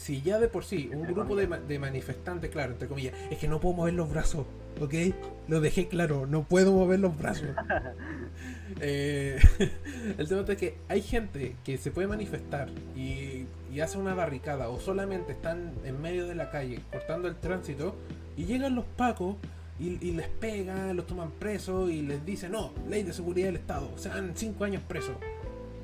si 0.00 0.22
ya 0.22 0.38
de 0.38 0.48
por 0.48 0.64
sí 0.64 0.90
un 0.94 1.02
grupo 1.02 1.36
de, 1.36 1.46
de 1.46 1.78
manifestantes, 1.78 2.50
claro, 2.50 2.72
entre 2.72 2.88
comillas, 2.88 3.12
es 3.30 3.38
que 3.38 3.48
no 3.48 3.60
puedo 3.60 3.74
mover 3.76 3.92
los 3.92 4.08
brazos, 4.08 4.46
¿ok? 4.80 4.94
Lo 5.46 5.60
dejé 5.60 5.88
claro, 5.88 6.26
no 6.26 6.44
puedo 6.44 6.72
mover 6.72 7.00
los 7.00 7.16
brazos. 7.16 7.48
Eh, 8.80 9.38
el 10.18 10.28
tema 10.28 10.44
es 10.46 10.56
que 10.56 10.76
hay 10.88 11.02
gente 11.02 11.56
que 11.64 11.76
se 11.76 11.90
puede 11.90 12.06
manifestar 12.06 12.68
y, 12.96 13.44
y 13.70 13.80
hace 13.80 13.98
una 13.98 14.14
barricada 14.14 14.68
o 14.68 14.78
solamente 14.78 15.32
están 15.32 15.72
en 15.84 16.00
medio 16.00 16.26
de 16.26 16.36
la 16.36 16.50
calle 16.50 16.80
cortando 16.90 17.26
el 17.26 17.34
tránsito 17.34 17.96
y 18.36 18.44
llegan 18.44 18.76
los 18.76 18.84
pacos 18.84 19.36
y, 19.80 19.98
y 20.00 20.12
les 20.12 20.28
pegan, 20.28 20.96
los 20.96 21.06
toman 21.06 21.32
presos 21.32 21.90
y 21.90 22.02
les 22.02 22.24
dicen, 22.24 22.52
no, 22.52 22.72
ley 22.88 23.02
de 23.02 23.12
seguridad 23.12 23.46
del 23.48 23.56
Estado, 23.56 23.90
sean 23.98 24.32
cinco 24.36 24.64
años 24.64 24.82
presos. 24.86 25.16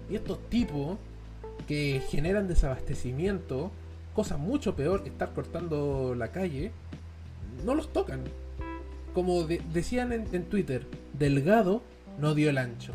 Y 0.09 0.14
estos 0.14 0.39
tipos 0.49 0.97
que 1.67 2.01
generan 2.09 2.47
desabastecimiento, 2.47 3.73
cosa 4.17 4.37
mucho 4.39 4.75
peor 4.75 5.03
que 5.03 5.11
estar 5.11 5.33
cortando 5.35 6.14
la 6.17 6.29
calle, 6.33 6.73
no 7.64 7.75
los 7.75 7.93
tocan. 7.93 8.25
Como 9.14 9.45
de- 9.45 9.62
decían 9.73 10.11
en, 10.12 10.27
en 10.33 10.45
Twitter, 10.47 10.87
Delgado 11.12 11.83
no 12.19 12.35
dio 12.35 12.49
el 12.51 12.59
ancho. 12.59 12.93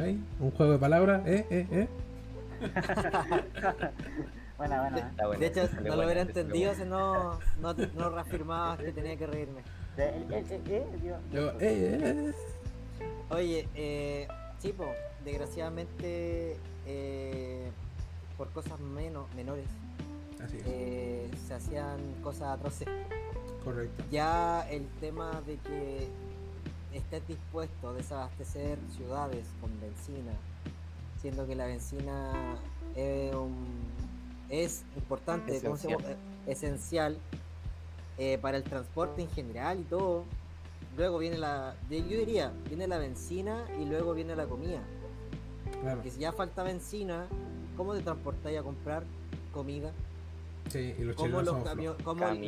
Ay, 0.00 0.18
Un 0.40 0.50
juego 0.50 0.72
de 0.72 0.78
palabras, 0.78 1.22
¿eh? 1.26 1.46
¿eh? 1.50 1.66
¿eh? 1.70 1.88
Buena, 4.56 4.80
buena. 4.80 4.98
¿eh? 4.98 5.04
Está 5.10 5.26
buena, 5.26 5.40
de 5.40 5.46
hecho, 5.48 5.68
no 5.84 5.96
lo 5.96 6.04
hubiera 6.04 6.22
entendido 6.22 6.74
si 6.74 6.84
no, 6.84 7.38
no, 7.60 7.74
no 7.94 8.08
reafirmabas 8.08 8.78
que 8.78 8.90
tenía 8.92 9.14
que 9.18 9.26
reírme. 9.26 9.60
Oye, 13.30 13.68
eh, 13.74 14.26
chipo, 14.60 14.86
desgraciadamente, 15.24 16.56
eh, 16.86 17.70
por 18.38 18.48
cosas 18.50 18.80
menos, 18.80 19.26
menores, 19.34 19.66
Así 20.44 20.56
es, 20.58 20.62
eh, 20.66 21.30
se 21.46 21.54
hacían 21.54 21.98
cosas 22.22 22.58
atroces. 22.58 22.88
correcto. 23.64 24.04
Ya 24.10 24.68
el 24.70 24.86
tema 25.00 25.40
de 25.46 25.56
que 25.58 26.08
estés 26.92 27.26
dispuesto 27.28 27.88
a 27.88 27.92
desabastecer 27.94 28.78
ciudades 28.96 29.44
con 29.60 29.70
benzina, 29.80 30.32
siendo 31.20 31.46
que 31.46 31.54
la 31.56 31.66
benzina 31.66 32.56
es, 32.94 33.34
un- 33.34 33.84
es 34.48 34.84
importante, 34.96 35.60
¿cómo 35.62 35.76
se 35.76 35.88
llama? 35.90 36.04
Esencial. 36.04 36.16
Eh, 36.46 36.52
esencial 36.52 37.18
eh, 38.18 38.38
para 38.40 38.56
el 38.56 38.62
transporte 38.64 39.20
en 39.22 39.28
general 39.30 39.80
y 39.80 39.82
todo. 39.82 40.24
Luego 40.96 41.18
viene 41.18 41.36
la, 41.36 41.74
yo 41.90 41.96
diría, 42.02 42.52
viene 42.68 42.86
la 42.86 42.96
benzina 42.98 43.66
y 43.80 43.84
luego 43.84 44.14
viene 44.14 44.34
la 44.36 44.46
comida. 44.46 44.80
Claro. 45.82 45.96
Porque 45.96 46.10
si 46.12 46.20
ya 46.20 46.32
falta 46.32 46.62
benzina, 46.62 47.26
¿cómo 47.76 47.92
te 47.94 48.00
transportáis 48.00 48.58
a 48.58 48.62
comprar 48.62 49.02
comida? 49.52 49.90
Sí, 50.68 50.94
y 50.98 51.02
los 51.02 51.16
¿Cómo, 51.16 51.42
los 51.42 51.56
el 51.56 51.62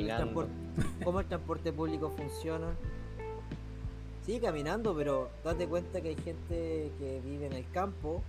transporte, 0.07 0.53
cómo 1.05 1.21
el 1.21 1.27
transporte 1.27 1.73
público 1.73 2.11
funciona? 2.11 2.67
Sí, 4.27 4.41
caminando, 4.41 4.95
pero 4.95 5.31
date 5.45 5.67
cuenta 5.67 6.01
que 6.01 6.11
hay 6.11 6.17
gente 6.17 6.91
que 6.99 7.21
vive 7.25 7.47
en 7.47 7.55
el 7.55 7.65
campo 7.71 8.23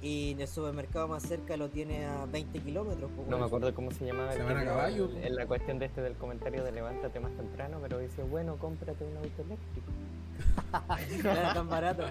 y 0.00 0.32
en 0.32 0.40
el 0.42 0.48
supermercado 0.48 1.08
más 1.08 1.22
cerca 1.22 1.56
lo 1.56 1.70
tiene 1.70 2.06
a 2.06 2.26
20 2.26 2.60
kilómetros. 2.60 3.10
po, 3.10 3.24
No 3.28 3.38
me 3.38 3.46
acuerdo 3.46 3.74
cómo 3.74 3.90
se 3.90 4.04
llamaba. 4.04 4.32
Se 4.32 4.38
el 4.38 4.44
van 4.44 4.58
a 4.58 4.64
caballo. 4.64 5.10
En, 5.16 5.24
en 5.24 5.34
la 5.34 5.46
cuestión 5.46 5.78
de 5.78 5.86
este 5.86 6.02
del 6.02 6.14
comentario 6.14 6.62
de 6.62 6.72
levántate 6.72 7.18
más 7.20 7.32
temprano, 7.32 7.78
pero 7.82 7.98
dice, 7.98 8.22
bueno, 8.22 8.56
cómprate 8.58 9.04
un 9.04 9.16
auto 9.16 9.42
eléctrico. 9.42 9.88
No 11.22 11.30
era 11.30 11.54
tan 11.54 11.68
barato. 11.68 12.04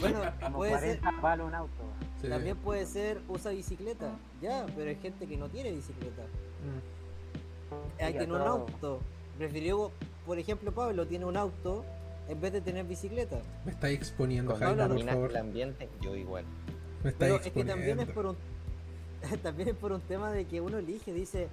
Bueno, 0.00 0.20
Como 0.40 0.58
puede 0.58 0.78
ser, 0.78 1.00
40 1.00 1.20
palos 1.22 1.48
un 1.48 1.54
auto. 1.54 1.82
Sí. 2.20 2.28
también 2.28 2.56
puede 2.56 2.84
ser 2.86 3.20
usa 3.28 3.52
bicicleta, 3.52 4.10
ya, 4.42 4.66
pero 4.76 4.90
hay 4.90 4.96
gente 4.96 5.26
que 5.26 5.36
no 5.36 5.48
tiene 5.48 5.70
bicicleta. 5.70 6.22
Mm, 6.64 8.02
Hay 8.02 8.12
que 8.12 8.18
tener 8.20 8.34
un 8.34 8.42
auto. 8.42 9.00
Prefirió, 9.36 9.90
por 10.26 10.38
ejemplo, 10.38 10.72
Pablo 10.72 11.06
tiene 11.06 11.24
un 11.24 11.36
auto 11.36 11.84
en 12.28 12.40
vez 12.40 12.52
de 12.52 12.60
tener 12.60 12.84
bicicleta. 12.84 13.38
Me 13.64 13.72
estáis 13.72 13.98
exponiendo, 13.98 14.56
Cuando 14.58 14.82
Jaime, 14.88 15.02
por 15.04 15.12
favor. 15.12 15.30
el 15.30 15.36
ambiente, 15.36 15.88
yo 16.00 16.14
igual. 16.16 16.44
Me 17.04 17.10
estáis 17.10 17.32
Pero 17.32 17.44
es 17.44 17.52
que 17.52 17.64
también 17.64 18.00
es 18.00 18.08
por 18.08 18.26
un 18.26 18.36
también 19.42 19.68
es 19.70 19.74
por 19.74 19.92
un 19.92 20.00
tema 20.02 20.30
de 20.30 20.44
que 20.46 20.60
uno 20.60 20.78
elige, 20.78 21.12
dice, 21.12 21.48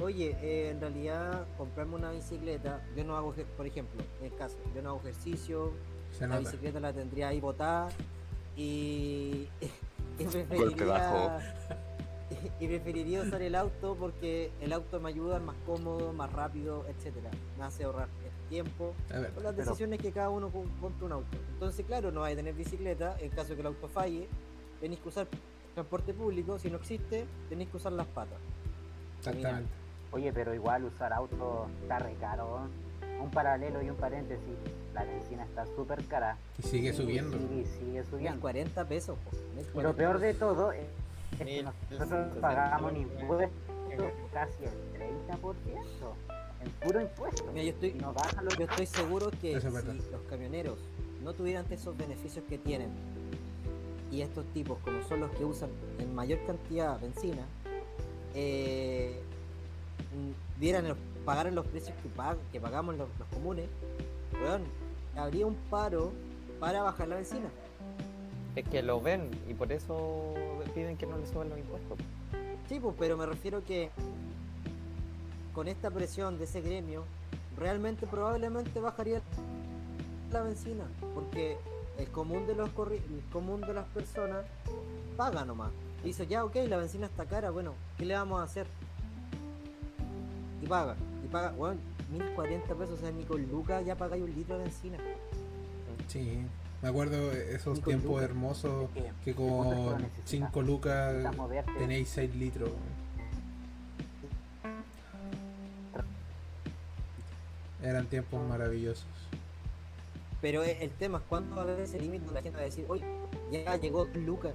oye, 0.00 0.36
eh, 0.42 0.70
en 0.70 0.80
realidad 0.80 1.46
comprarme 1.56 1.94
una 1.94 2.10
bicicleta, 2.10 2.82
yo 2.96 3.04
no 3.04 3.16
hago, 3.16 3.34
por 3.56 3.66
ejemplo, 3.66 4.02
en 4.20 4.26
el 4.32 4.34
caso, 4.36 4.56
yo 4.74 4.82
no 4.82 4.90
hago 4.90 5.00
ejercicio, 5.00 5.72
Se 6.12 6.20
la 6.22 6.28
nota. 6.28 6.40
bicicleta 6.40 6.80
la 6.80 6.92
tendría 6.92 7.28
ahí 7.28 7.40
botada 7.40 7.88
y, 8.56 9.48
y 10.18 10.24
Golpe 10.24 10.44
preferiría 10.46 10.86
bajo. 10.86 11.38
y 12.60 12.66
preferiría 12.66 13.22
usar 13.22 13.42
el 13.42 13.54
auto 13.54 13.96
porque 13.98 14.50
el 14.60 14.72
auto 14.72 15.00
me 15.00 15.08
ayuda, 15.10 15.36
es 15.36 15.42
más 15.42 15.56
cómodo, 15.64 16.12
más 16.12 16.32
rápido, 16.32 16.84
etcétera, 16.88 17.30
me 17.58 17.64
hace 17.64 17.84
ahorrar 17.84 18.08
tiempo, 18.48 18.94
ver, 19.08 19.32
son 19.34 19.42
las 19.42 19.54
Pero- 19.54 19.66
decisiones 19.70 20.00
que 20.00 20.12
cada 20.12 20.30
uno 20.30 20.50
com- 20.50 20.68
compra 20.80 21.06
un 21.06 21.12
auto. 21.12 21.36
Entonces, 21.54 21.84
claro, 21.86 22.10
no 22.12 22.20
vais 22.20 22.34
a 22.34 22.36
tener 22.36 22.54
bicicleta 22.54 23.16
en 23.20 23.30
caso 23.30 23.50
de 23.50 23.54
que 23.56 23.60
el 23.62 23.66
auto 23.68 23.88
falle. 23.88 24.28
Tenéis 24.80 25.00
que 25.00 25.08
usar 25.08 25.26
transporte 25.74 26.12
público. 26.14 26.58
Si 26.58 26.70
no 26.70 26.76
existe, 26.76 27.24
tenéis 27.48 27.70
que 27.70 27.76
usar 27.78 27.92
las 27.92 28.06
patas. 28.06 28.38
exactamente. 29.18 29.70
Oye, 30.12 30.32
pero 30.32 30.54
igual 30.54 30.84
usar 30.84 31.12
auto 31.12 31.66
está 31.82 31.98
re 31.98 32.14
caro. 32.20 32.68
Un 33.20 33.30
paralelo 33.30 33.82
y 33.82 33.90
un 33.90 33.96
paréntesis. 33.96 34.44
La 34.94 35.04
benzina 35.04 35.44
está 35.44 35.66
súper 35.74 36.04
cara. 36.04 36.36
Y 36.58 36.62
sigue 36.62 36.92
subiendo. 36.92 37.36
Y 37.36 37.64
sigue 37.66 38.04
subiendo. 38.04 38.40
40 38.40 38.84
pesos. 38.86 39.16
Y 39.74 39.80
lo 39.80 39.94
peor 39.96 40.18
de 40.20 40.34
todo 40.34 40.70
es 40.72 40.86
Mil 41.44 41.64
nosotros 41.90 42.38
pagamos 42.40 42.92
veinte 42.92 43.00
impuestos 43.02 43.50
casi 44.32 44.64
el 44.64 45.30
30% 45.30 46.12
en 46.62 46.70
puro 46.82 47.00
impuesto. 47.00 47.44
Mira, 47.52 47.64
yo 47.64 47.70
estoy, 47.70 47.92
no 47.94 48.12
yo 48.58 48.64
estoy 48.64 48.86
seguro 48.86 49.30
que 49.40 49.52
es 49.56 49.62
si 49.62 50.10
los 50.10 50.20
camioneros 50.30 50.78
no 51.22 51.32
tuvieran 51.34 51.64
esos 51.70 51.96
beneficios 51.96 52.44
que 52.48 52.58
tienen 52.58 52.90
y 54.10 54.20
estos 54.22 54.44
tipos 54.54 54.78
como 54.80 55.02
son 55.02 55.20
los 55.20 55.30
que 55.32 55.44
usan 55.44 55.68
en 55.98 56.14
mayor 56.14 56.38
cantidad 56.46 56.98
benzina 57.00 57.42
eh, 58.34 59.20
los, 60.88 60.96
pagaran 61.24 61.54
los 61.54 61.66
precios 61.66 61.94
que, 62.02 62.08
pag- 62.20 62.36
que 62.52 62.60
pagamos 62.60 62.96
los, 62.96 63.08
los 63.18 63.28
comunes 63.28 63.66
weón, 64.42 64.62
habría 65.16 65.46
un 65.46 65.54
paro 65.70 66.12
para 66.60 66.82
bajar 66.82 67.08
la 67.08 67.16
benzina. 67.16 67.48
Es 68.54 68.66
que 68.68 68.82
lo 68.82 69.00
ven 69.00 69.30
y 69.48 69.54
por 69.54 69.72
eso 69.72 70.34
piden 70.76 70.98
que 70.98 71.06
no 71.06 71.16
le 71.16 71.26
suban 71.26 71.48
los 71.48 71.58
impuestos. 71.58 71.98
Sí, 72.68 72.78
pues, 72.78 72.94
pero 72.98 73.16
me 73.16 73.24
refiero 73.24 73.64
que 73.64 73.90
con 75.54 75.68
esta 75.68 75.90
presión 75.90 76.36
de 76.36 76.44
ese 76.44 76.60
gremio, 76.60 77.04
realmente 77.56 78.06
probablemente 78.06 78.78
bajaría 78.78 79.22
la 80.30 80.42
benzina, 80.42 80.84
porque 81.14 81.56
el 81.98 82.08
común 82.08 82.46
de 82.46 82.54
los 82.54 82.68
corri- 82.74 83.00
el 83.08 83.22
común 83.32 83.62
de 83.62 83.72
las 83.72 83.86
personas 83.86 84.44
paga 85.16 85.46
nomás. 85.46 85.70
Dice, 86.04 86.26
ya, 86.26 86.44
ok, 86.44 86.56
la 86.68 86.76
benzina 86.76 87.06
está 87.06 87.24
cara, 87.24 87.50
bueno, 87.50 87.72
¿qué 87.96 88.04
le 88.04 88.12
vamos 88.14 88.38
a 88.40 88.42
hacer? 88.44 88.66
Y 90.62 90.66
paga, 90.66 90.94
y 91.24 91.28
paga, 91.28 91.52
bueno, 91.52 91.80
1040 92.12 92.74
pesos, 92.74 92.98
o 92.98 93.00
sea, 93.00 93.10
ni 93.12 93.24
con 93.24 93.42
lucas 93.48 93.82
ya 93.86 93.96
pagáis 93.96 94.22
un 94.22 94.34
litro 94.34 94.58
de 94.58 94.64
benzina. 94.64 94.98
Sí. 96.08 96.40
Me 96.86 96.90
acuerdo 96.90 97.32
esos 97.32 97.78
Ni 97.78 97.82
con 97.82 97.94
tiempos 97.94 98.22
hermosos 98.22 98.90
que- 98.92 99.10
que 99.24 99.34
¿cuánto 99.34 99.64
es 99.72 99.76
que 99.76 99.84
lo 99.84 99.90
con 99.90 100.02
necesitas? 100.02 100.30
5 100.30 100.62
lucas 100.62 101.16
tenéis 101.78 102.08
6 102.10 102.32
litros. 102.36 102.70
Eran 107.82 108.06
tiempos 108.06 108.48
maravillosos. 108.48 109.04
Pero 110.40 110.62
e- 110.62 110.84
el 110.84 110.90
tema 110.92 111.18
es 111.18 111.24
cuándo 111.28 111.56
va 111.56 111.62
a 111.62 111.64
haber 111.64 111.80
ese 111.80 111.98
límite 111.98 112.24
donde 112.24 112.34
la 112.40 112.42
gente 112.42 112.56
va 112.56 112.62
a 112.62 112.66
decir, 112.66 112.84
oye, 112.88 113.04
ya 113.50 113.74
llegó 113.74 114.04
lucas. 114.14 114.54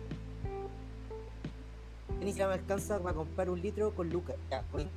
Ni 2.22 2.28
siquiera 2.28 2.48
me 2.48 2.54
alcanza 2.54 2.98
para 3.00 3.14
comprar 3.14 3.50
un 3.50 3.62
litro 3.62 3.94
con 3.94 4.10
lucas. 4.10 4.38
Ya, 4.50 4.62
con, 4.72 4.90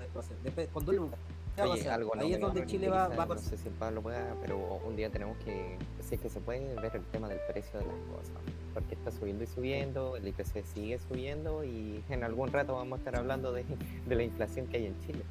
después, 0.45 0.68
con 0.72 0.85
dos 0.85 0.95
lucas. 0.95 1.18
¿Qué 1.55 1.62
va 1.62 1.68
a 1.68 1.70
Oye, 1.70 1.82
pasar? 1.82 1.94
algo 1.94 2.14
no 2.14 2.22
Ahí 2.22 2.32
es 2.32 2.40
donde 2.40 2.66
Chile 2.66 2.88
va, 2.88 3.09
va 3.09 3.22
a 3.22 3.26
No 3.26 3.38
sé 3.38 3.57
si 3.57 3.68
el 3.68 3.74
Pablo 3.74 4.02
pueda, 4.02 4.34
pero 4.40 4.80
un 4.84 4.96
día 4.96 5.11
tenemos 5.11 5.36
que, 5.44 5.78
si 6.00 6.16
es 6.16 6.20
que 6.20 6.28
se 6.28 6.40
puede, 6.40 6.74
ver 6.80 6.96
el 6.96 7.05
tema 7.05 7.28
del 7.28 7.38
precio 7.48 7.78
de 7.78 7.86
las 7.86 7.94
cosas. 7.94 8.42
Porque 8.72 8.94
está 8.94 9.12
subiendo 9.12 9.44
y 9.44 9.46
subiendo, 9.46 10.16
el 10.16 10.26
IPC 10.26 10.64
sigue 10.74 10.98
subiendo 10.98 11.62
y 11.64 12.02
en 12.09 12.24
algún 12.24 12.50
rato 12.50 12.74
vamos 12.74 12.96
a 12.96 12.98
estar 12.98 13.16
hablando 13.16 13.52
de, 13.52 13.64
de 14.07 14.14
la 14.14 14.22
inflación 14.24 14.66
que 14.66 14.78
hay 14.78 14.86
en 14.86 15.00
Chile. 15.00 15.24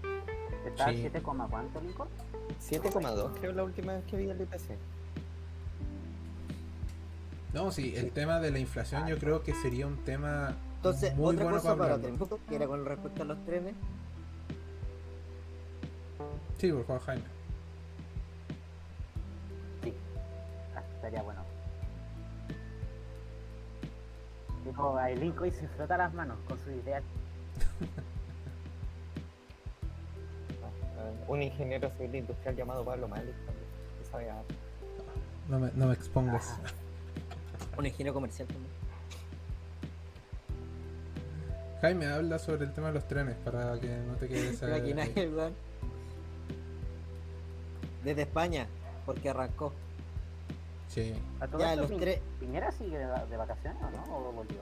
¿Está 0.66 0.90
Sí. 0.90 0.98
7, 1.02 1.22
cuánto, 1.22 1.82
Nico? 1.82 2.08
7,2 2.62 3.32
creo 3.40 3.52
la 3.52 3.64
última 3.64 3.94
vez 3.94 4.06
que 4.06 4.16
vi 4.16 4.30
el 4.30 4.40
IPC. 4.40 4.78
No, 7.54 7.72
sí, 7.72 7.94
el 7.96 8.12
tema 8.12 8.40
de 8.40 8.50
la 8.52 8.60
inflación 8.60 9.08
yo 9.08 9.18
creo 9.20 9.44
que 9.44 9.54
sería 9.54 9.86
un 9.86 9.98
tema 9.98 10.56
Entonces, 10.78 11.16
muy 11.16 11.36
otra 11.36 11.44
bueno 11.44 11.58
cosa 11.62 11.78
para 11.78 12.00
tener 12.00 12.20
que 12.48 12.56
era 12.56 12.66
con 12.66 12.84
respecto 12.86 13.22
a 13.22 13.26
los 13.26 13.46
trenes. 13.46 13.76
Sí, 16.58 16.72
por 16.72 16.86
favor, 16.86 17.02
Jaime. 17.04 17.24
Sí. 19.84 19.94
Ah, 20.76 20.84
estaría 20.96 21.22
bueno. 21.24 21.42
Dijo 24.66 24.98
a 24.98 25.12
y 25.12 25.52
se 25.52 25.68
frota 25.70 25.98
las 25.98 26.14
manos 26.14 26.38
con 26.48 26.58
su 26.64 26.72
idea. 26.72 27.02
Ah, 30.62 31.12
Un 31.28 31.42
ingeniero 31.42 31.90
civil 31.98 32.16
industrial 32.16 32.56
llamado 32.56 32.86
Pablo 32.86 33.08
Malik 33.08 33.36
también, 33.46 33.66
que 34.00 34.10
sabe 34.10 34.30
a- 34.30 34.44
No 35.50 35.60
me, 35.60 35.72
no 35.76 35.88
me 35.88 35.94
expongas. 35.94 36.56
Un 37.78 37.86
ingeniero 37.86 38.14
comercial 38.14 38.48
también. 38.48 38.72
Jaime, 41.82 42.06
habla 42.06 42.40
sobre 42.40 42.64
el 42.64 42.72
tema 42.72 42.88
de 42.88 42.94
los 42.94 43.08
trenes 43.10 43.36
para 43.44 43.78
que 43.78 43.90
no 44.08 44.14
te 44.16 44.30
quedes 44.30 44.58
¿Te 45.14 45.30
Desde 48.04 48.24
España, 48.24 48.68
porque 49.06 49.30
arrancó. 49.30 49.74
Sí. 50.90 51.14
A 51.40 51.48
todo 51.48 51.60
Ya, 51.62 51.74
esto, 51.74 51.88
los 51.88 52.00
tres. 52.00 52.20
¿Piñera 52.40 52.72
sigue 52.72 52.98
de, 52.98 53.06
de 53.06 53.38
vacaciones 53.38 53.82
o 53.82 53.90
no? 53.92 54.18
¿O 54.18 54.32
volvió? 54.32 54.62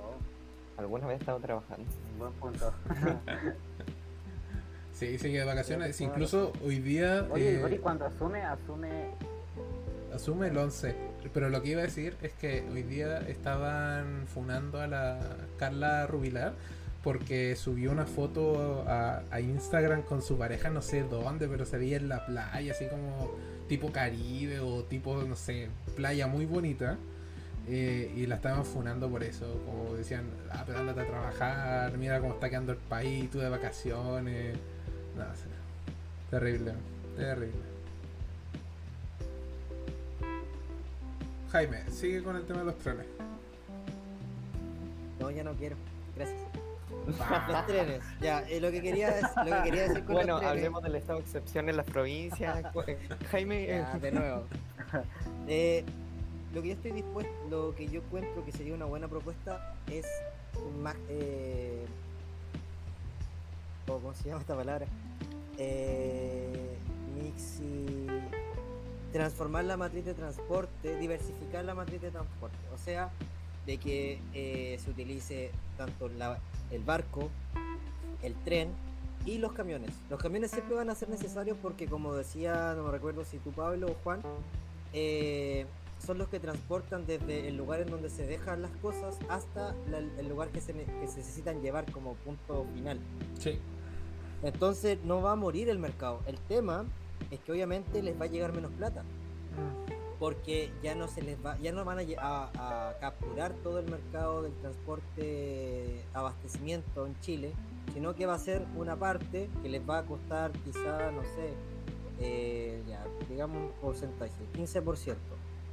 alguna 0.78 1.06
vez 1.08 1.18
he 1.18 1.20
estado 1.20 1.40
trabajando. 1.40 1.86
Un 2.14 2.20
buen 2.20 2.34
punto. 2.34 2.74
Sí, 4.94 5.18
sigue 5.18 5.40
de 5.40 5.46
vacaciones. 5.46 5.96
Sí, 5.96 6.04
Incluso 6.04 6.54
hoy 6.64 6.80
día 6.80 7.26
Oye, 7.32 7.56
eh, 7.56 7.62
Boris 7.62 7.80
cuando 7.80 8.06
asume, 8.06 8.44
asume. 8.44 9.06
asume 10.14 10.48
el 10.48 10.58
11. 10.58 10.96
Pero 11.34 11.50
lo 11.50 11.62
que 11.64 11.70
iba 11.70 11.80
a 11.82 11.86
decir 11.86 12.16
es 12.22 12.34
que 12.34 12.68
hoy 12.72 12.84
día 12.84 13.18
estaban 13.28 14.26
funando 14.28 14.80
a 14.80 14.88
la 14.88 15.20
Carla 15.58 16.06
Rubilar 16.06 16.54
porque 17.04 17.56
subió 17.56 17.92
una 17.92 18.06
foto 18.06 18.86
a, 18.88 19.40
Instagram 19.40 20.04
con 20.04 20.22
su 20.22 20.38
pareja, 20.38 20.70
no 20.70 20.82
sé 20.82 21.04
dónde, 21.04 21.48
pero 21.48 21.66
se 21.66 21.78
veía 21.78 21.98
en 21.98 22.10
la 22.10 22.26
playa, 22.26 22.72
así 22.72 22.86
como 22.88 23.32
tipo 23.68 23.92
Caribe 23.92 24.60
o 24.60 24.84
tipo, 24.84 25.24
no 25.24 25.36
sé, 25.36 25.70
playa 25.96 26.28
muy 26.28 26.46
bonita. 26.46 26.98
eh, 27.68 28.12
y 28.16 28.26
la 28.26 28.36
estaban 28.36 28.66
funando 28.66 29.10
por 29.10 29.24
eso, 29.24 29.46
como 29.66 29.96
decían, 29.96 30.26
ah, 30.52 30.64
pero 30.66 30.80
ándate 30.80 31.02
a 31.02 31.08
trabajar, 31.08 31.98
mira 31.98 32.20
cómo 32.20 32.34
está 32.34 32.50
quedando 32.50 32.72
el 32.72 32.78
país, 32.78 33.30
tú 33.30 33.40
de 33.40 33.50
vacaciones. 33.50 34.58
No, 35.16 35.24
sé. 35.36 35.48
terrible, 36.30 36.74
terrible. 37.18 37.72
Jaime, 41.52 41.84
sigue 41.92 42.24
con 42.24 42.36
el 42.36 42.46
tema 42.46 42.60
de 42.60 42.66
los 42.66 42.78
trenes. 42.78 43.06
No, 45.20 45.30
ya 45.32 45.44
no 45.44 45.54
quiero. 45.54 45.76
Gracias. 46.16 46.40
Los 47.08 47.66
trenes. 47.68 48.04
Ya, 48.22 48.42
eh, 48.48 48.60
lo, 48.62 48.72
que 48.72 48.82
quería, 48.82 49.10
es- 49.20 49.36
lo 49.38 49.44
que 49.58 49.64
quería 49.64 49.84
decir 49.84 50.04
con 50.06 50.14
Bueno, 50.16 50.34
los 50.34 50.40
trenes. 50.42 50.58
hablemos 50.58 50.84
del 50.84 50.96
estado 50.96 51.20
de 51.20 51.26
excepción 51.26 51.70
en 51.70 51.78
las 51.78 51.86
provincias. 51.86 52.64
Cu- 52.74 52.84
Jaime, 53.32 53.64
eh, 53.64 53.68
Ya, 53.94 54.00
de 54.00 54.12
nuevo. 54.12 54.44
Eh, 55.48 55.84
lo 56.54 56.62
que 56.62 56.68
yo 56.70 56.74
estoy 56.76 56.92
dispuesto, 56.92 57.32
lo 57.50 57.74
que 57.76 57.88
yo 57.88 58.02
encuentro 58.02 58.44
que 58.46 58.52
sería 58.52 58.74
una 58.74 58.86
buena 58.86 59.08
propuesta 59.08 59.74
es 59.90 60.06
más, 60.82 60.96
eh, 61.10 61.86
o 63.88 63.94
¿cómo 63.98 64.14
se 64.14 64.30
llama 64.30 64.42
esta 64.42 64.56
palabra? 64.56 64.86
Eh, 65.58 66.76
mixi, 67.22 68.08
transformar 69.12 69.64
la 69.66 69.78
matriz 69.78 70.06
de 70.06 70.14
transporte, 70.14 70.98
diversificar 70.98 71.64
la 71.66 71.74
matriz 71.74 72.02
de 72.02 72.12
transporte, 72.12 72.58
o 72.74 72.78
sea, 72.78 73.10
de 73.66 73.78
que 73.78 74.20
eh, 74.34 74.80
se 74.84 74.90
utilice 74.90 75.52
tanto 75.78 76.10
la- 76.10 76.40
el 76.72 76.84
barco, 76.84 77.30
el 78.24 78.34
tren 78.44 78.70
y 79.26 79.38
los 79.38 79.54
camiones. 79.54 79.92
Los 80.10 80.20
camiones 80.20 80.52
siempre 80.52 80.76
van 80.76 80.90
a 80.90 80.96
ser 80.96 81.10
necesarios 81.10 81.58
porque, 81.62 81.88
como 81.88 82.14
decía, 82.16 82.74
no 82.76 82.84
me 82.84 82.92
recuerdo 82.92 83.24
si 83.26 83.38
tú, 83.38 83.52
Pablo 83.52 83.88
o 83.88 83.96
Juan, 84.04 84.22
eh, 84.94 85.66
son 86.06 86.18
los 86.18 86.28
que 86.30 86.40
transportan 86.40 87.06
desde 87.06 87.48
el 87.48 87.56
lugar 87.58 87.82
en 87.82 87.92
donde 87.92 88.10
se 88.10 88.26
dejan 88.26 88.62
las 88.64 88.72
cosas 88.82 89.18
hasta 89.30 89.76
la- 89.90 90.00
el 90.00 90.28
lugar 90.28 90.50
que 90.50 90.60
se, 90.60 90.74
ne- 90.74 90.86
que 90.86 91.08
se 91.08 91.18
necesitan 91.20 91.62
llevar 91.62 91.90
como 91.92 92.16
punto 92.16 92.66
final. 92.74 93.00
Sí. 93.40 93.60
Entonces 94.44 94.98
no 95.06 95.22
va 95.22 95.34
a 95.34 95.36
morir 95.36 95.70
el 95.70 95.78
mercado. 95.78 96.20
El 96.26 96.38
tema 96.40 96.86
es 97.30 97.40
que 97.42 97.52
obviamente 97.52 98.02
les 98.02 98.20
va 98.20 98.26
a 98.26 98.28
llegar 98.28 98.52
menos 98.54 98.72
plata 98.72 99.04
porque 100.22 100.72
ya 100.84 100.94
no 100.94 101.08
se 101.08 101.24
les 101.24 101.44
va, 101.44 101.58
ya 101.62 101.72
no 101.72 101.84
van 101.84 101.98
a, 102.20 102.96
capturar 103.00 103.54
todo 103.64 103.80
el 103.80 103.90
mercado 103.90 104.44
del 104.44 104.54
transporte 104.54 106.06
abastecimiento 106.14 107.08
en 107.08 107.20
Chile, 107.22 107.54
sino 107.96 108.14
que 108.14 108.28
va 108.28 108.36
a 108.36 108.38
ser 108.38 108.64
una 108.76 108.96
parte 108.96 109.50
que 109.64 109.70
les 109.70 109.82
va 109.82 109.98
a 109.98 110.06
costar 110.06 110.52
quizá, 110.64 111.10
no 111.12 111.24
sé, 111.24 111.56
eh, 112.20 112.84
digamos 113.32 113.64
un 113.64 113.72
porcentaje, 113.82 114.32
15%. 114.56 115.16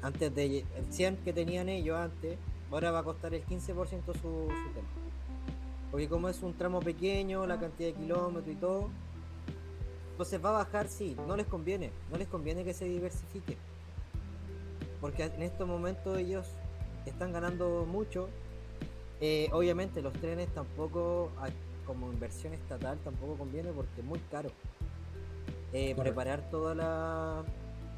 Antes 0.01 0.35
de 0.35 0.61
el 0.61 0.93
100 0.93 1.19
que 1.19 1.35
tenían 1.35 1.69
ellos 1.69 1.99
antes, 1.99 2.39
ahora 2.71 2.91
va 2.91 3.01
a 3.01 3.05
costar 3.05 3.35
el 3.35 3.45
15% 3.45 3.67
su, 3.67 4.23
su 4.23 4.71
tema. 4.73 4.89
Porque 5.91 6.09
como 6.09 6.31
es 6.31 6.43
un 6.43 6.55
tramo 6.55 6.81
pequeño, 6.81 7.47
la 7.47 7.61
cantidad 7.61 7.91
de 7.91 8.01
kilómetros 8.01 8.49
y 8.49 8.59
todo, 8.59 8.89
entonces 10.13 10.43
va 10.43 10.49
a 10.49 10.65
bajar, 10.65 10.89
sí, 10.89 11.19
no 11.27 11.37
les 11.37 11.47
conviene, 11.47 11.91
no 12.11 12.17
les 12.17 12.29
conviene 12.29 12.65
que 12.65 12.73
se 12.73 12.87
diversifique 12.87 13.59
porque 15.01 15.25
en 15.25 15.43
estos 15.43 15.67
momentos 15.67 16.19
ellos 16.19 16.47
están 17.07 17.33
ganando 17.33 17.87
mucho. 17.87 18.29
Eh, 19.21 19.49
obviamente 19.53 20.01
los 20.03 20.13
trenes 20.15 20.49
tampoco, 20.55 21.31
como 21.87 22.13
inversión 22.13 22.55
estatal 22.55 22.99
tampoco 23.03 23.37
conviene 23.37 23.71
porque 23.73 24.01
es 24.01 24.07
muy 24.07 24.21
caro. 24.31 24.51
Eh, 25.73 25.95
preparar 25.97 26.49
toda 26.51 26.75
la 26.75 27.45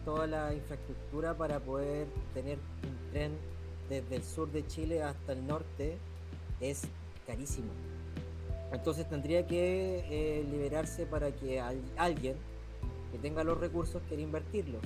toda 0.04 0.26
la 0.26 0.54
infraestructura 0.54 1.34
para 1.34 1.60
poder 1.60 2.06
tener 2.34 2.58
un 2.58 3.12
tren 3.12 3.32
desde 3.88 4.16
el 4.16 4.24
sur 4.24 4.50
de 4.50 4.66
Chile 4.66 5.02
hasta 5.02 5.32
el 5.32 5.46
norte 5.46 5.98
es 6.60 6.82
carísimo. 7.26 7.68
Entonces 8.72 9.08
tendría 9.08 9.46
que 9.46 10.04
eh, 10.10 10.44
liberarse 10.50 11.04
para 11.06 11.32
que 11.32 11.60
alguien 11.96 12.36
que 13.12 13.18
tenga 13.18 13.42
los 13.44 13.58
recursos 13.58 14.00
quiera 14.08 14.22
invertirlos. 14.22 14.80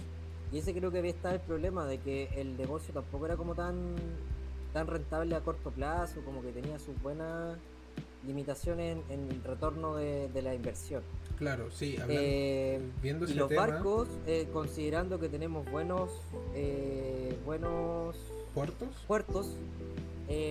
Y 0.55 0.59
ese 0.59 0.73
creo 0.73 0.93
que 0.93 0.99
había 0.99 1.11
estado 1.11 1.35
el 1.35 1.41
problema 1.41 1.85
de 1.85 1.99
que 1.99 2.29
el 2.37 2.57
negocio 2.57 2.95
tampoco 2.95 3.27
era 3.27 3.37
como 3.37 3.57
tan, 3.57 3.97
tan 4.73 4.87
rentable 4.87 5.35
a 5.35 5.41
corto 5.41 5.73
plazo, 5.73 6.21
como 6.25 6.43
que 6.43 6.53
tenía 6.53 6.79
sus 6.79 6.97
buenas 7.03 7.59
limitaciones 8.25 8.99
en, 9.11 9.29
el 9.33 9.43
retorno 9.43 9.97
de, 9.97 10.31
la 10.45 10.55
inversión. 10.55 11.03
Claro, 11.39 11.73
sí, 11.73 11.95
hablando, 11.95 12.23
eh, 12.23 12.81
viendo 13.03 13.29
y 13.29 13.35
los 13.35 13.53
barcos, 13.53 14.07
eh, 14.29 14.47
considerando 14.53 15.19
que 15.19 15.29
tenemos 15.29 15.69
buenos, 15.73 16.13
buenos 17.45 18.17
puertos, 18.55 18.89
puertos 19.09 19.57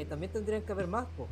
también 0.10 0.34
tendrían 0.34 0.64
que 0.64 0.72
haber 0.74 0.88
más. 0.88 1.08
pues 1.16 1.30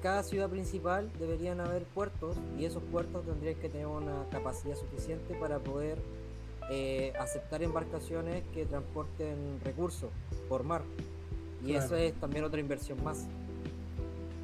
cada 0.00 0.22
ciudad 0.22 0.48
principal 0.48 1.10
deberían 1.18 1.60
haber 1.60 1.82
puertos 1.82 2.36
y 2.56 2.66
esos 2.66 2.84
puertos 2.84 3.24
tendrían 3.24 3.56
que 3.56 3.68
tener 3.68 3.86
una 3.86 4.26
capacidad 4.30 4.76
suficiente 4.76 5.34
para 5.34 5.58
poder 5.58 5.98
eh, 6.70 7.12
aceptar 7.18 7.62
embarcaciones 7.62 8.42
que 8.54 8.64
transporten 8.64 9.60
recursos 9.64 10.10
por 10.48 10.64
mar. 10.64 10.82
Y 11.64 11.74
eso 11.74 11.96
es 11.96 12.12
también 12.14 12.44
otra 12.44 12.60
inversión 12.60 13.02
más. 13.04 13.26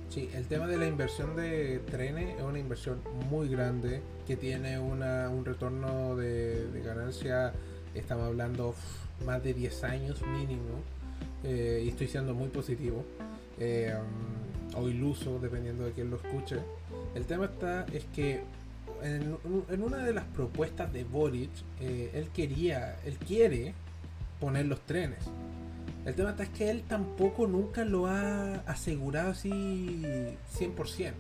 Sí, 0.09 0.31
el 0.35 0.47
tema 0.47 0.67
de 0.67 0.79
la 0.79 0.87
inversión 0.87 1.37
de 1.37 1.81
trenes 1.91 2.37
es 2.39 2.43
una 2.43 2.59
inversión 2.59 3.01
muy 3.29 3.49
grande 3.49 4.01
que 4.27 4.37
tiene 4.37 4.79
una, 4.79 5.29
un 5.29 5.45
retorno 5.45 6.17
de, 6.17 6.67
ganancia, 6.85 7.53
estamos 7.95 8.27
hablando 8.27 8.75
más 9.27 9.43
de 9.43 9.53
10 9.53 9.85
años 9.85 10.23
mínimo, 10.23 10.83
eh, 11.45 11.83
y 11.85 11.89
estoy 11.89 12.07
siendo 12.07 12.35
muy 12.35 12.49
positivo. 12.49 13.05
Eh, 13.59 13.93
o 14.77 14.89
iluso, 14.89 15.39
dependiendo 15.39 15.85
de 15.85 15.93
quién 15.93 16.11
lo 16.11 16.17
escuche. 16.17 16.57
El 17.15 17.25
tema 17.25 17.47
está 17.47 17.87
es 17.93 18.05
que 18.15 18.43
en, 19.03 19.83
una 19.83 19.99
de 19.99 20.13
las 20.13 20.25
propuestas 20.25 20.93
de 20.93 21.05
Boric, 21.05 21.51
eh, 21.81 22.11
él 22.15 22.29
quería, 22.35 22.97
él 23.05 23.17
quiere 23.19 23.75
poner 24.41 24.67
los 24.67 24.81
trenes. 24.81 25.19
El 26.05 26.15
tema 26.15 26.31
está 26.31 26.45
es 26.45 26.49
que 26.51 26.71
él 26.71 26.85
tampoco 26.89 27.47
nunca 27.47 27.85
lo 27.85 28.07
ha 28.07 28.55
asegurado 28.67 29.31
así 29.31 30.03
100%. 30.59 31.13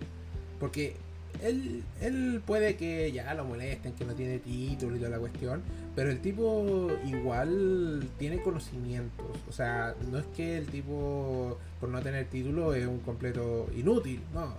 Porque 0.59 0.97
él, 1.43 1.85
él 2.01 2.43
puede 2.45 2.77
que 2.77 3.13
ya 3.13 3.35
lo 3.35 3.45
molesten, 3.45 3.93
que 3.93 4.05
no 4.05 4.15
tiene 4.15 4.39
título 4.39 4.97
y 4.97 4.99
toda 4.99 5.11
la 5.11 5.19
cuestión, 5.19 5.63
pero 5.95 6.11
el 6.11 6.21
tipo 6.21 6.89
igual 7.05 8.09
tiene 8.19 8.43
conocimientos. 8.43 9.27
O 9.49 9.53
sea, 9.53 9.95
no 10.11 10.19
es 10.19 10.27
que 10.37 10.59
el 10.59 10.67
tipo, 10.67 11.59
por 11.81 11.89
no 11.89 12.01
tener 12.01 12.27
título, 12.27 12.75
es 12.75 12.87
un 12.87 13.01
completo 13.01 13.69
inútil, 13.77 14.21
no. 14.33 14.55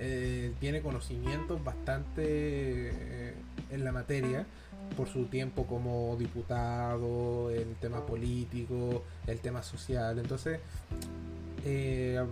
Eh, 0.00 0.52
tiene 0.60 0.80
conocimientos 0.80 1.62
bastante 1.64 2.22
eh, 2.24 3.34
en 3.70 3.84
la 3.84 3.90
materia 3.90 4.46
por 4.96 5.08
su 5.08 5.24
tiempo 5.26 5.66
como 5.66 6.16
diputado, 6.16 7.50
el 7.50 7.74
tema 7.76 8.06
político, 8.06 9.02
el 9.26 9.40
tema 9.40 9.62
social. 9.62 10.18
Entonces, 10.18 10.60
eh, 11.64 12.24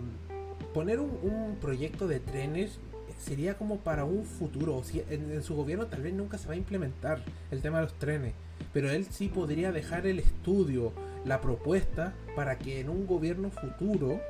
poner 0.73 0.99
un 0.99 1.57
proyecto 1.59 2.07
de 2.07 2.19
trenes 2.19 2.79
sería 3.19 3.57
como 3.57 3.79
para 3.79 4.05
un 4.05 4.25
futuro. 4.25 4.81
En, 5.09 5.31
en, 5.31 5.43
su 5.43 5.55
gobierno 5.55 5.87
tal 5.87 6.01
vez 6.01 6.13
nunca 6.13 6.37
se 6.37 6.47
va 6.47 6.53
a 6.53 6.57
implementar 6.57 7.21
el 7.51 7.61
tema 7.61 7.77
de 7.77 7.83
los 7.83 7.93
trenes, 7.99 8.33
pero 8.73 8.89
él 8.89 9.05
sí 9.09 9.27
podría 9.27 9.71
dejar 9.71 10.07
el 10.07 10.19
estudio, 10.19 10.93
la 11.25 11.41
propuesta, 11.41 12.13
para 12.35 12.57
que 12.57 12.79
en 12.79 12.89
un 12.89 13.05
gobierno 13.07 13.49
futuro 13.49 14.21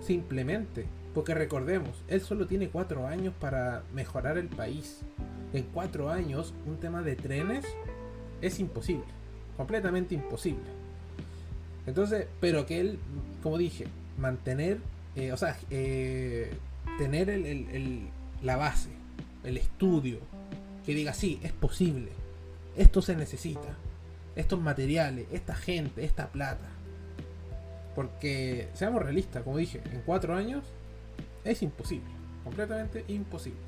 se 0.00 0.12
implemente. 0.12 0.86
Porque 1.14 1.34
recordemos, 1.34 1.90
él 2.08 2.20
solo 2.20 2.46
tiene 2.46 2.68
cuatro 2.68 3.06
años 3.06 3.34
para 3.38 3.82
mejorar 3.94 4.38
el 4.38 4.48
país. 4.48 5.00
En 5.52 5.64
cuatro 5.64 6.08
años, 6.08 6.54
un 6.66 6.78
tema 6.78 7.02
de 7.02 7.16
trenes 7.16 7.64
es 8.40 8.58
imposible, 8.58 9.04
completamente 9.56 10.14
imposible. 10.14 10.64
Entonces, 11.86 12.26
pero 12.40 12.64
que 12.64 12.80
él, 12.80 12.98
como 13.42 13.58
dije, 13.58 13.86
mantener, 14.18 14.78
eh, 15.16 15.32
o 15.32 15.36
sea, 15.36 15.58
eh, 15.70 16.54
tener 16.98 17.28
el 17.28 18.08
la 18.42 18.56
base, 18.56 18.90
el 19.44 19.56
estudio, 19.56 20.18
que 20.84 20.94
diga, 20.94 21.14
sí, 21.14 21.40
es 21.42 21.52
posible, 21.52 22.10
esto 22.76 23.02
se 23.02 23.16
necesita, 23.16 23.76
estos 24.34 24.60
materiales, 24.60 25.26
esta 25.32 25.54
gente, 25.54 26.04
esta 26.04 26.28
plata. 26.28 26.68
Porque, 27.94 28.68
seamos 28.74 29.02
realistas, 29.02 29.42
como 29.42 29.58
dije, 29.58 29.80
en 29.92 30.02
cuatro 30.04 30.34
años 30.34 30.64
es 31.44 31.62
imposible, 31.62 32.10
completamente 32.44 33.04
imposible. 33.08 33.60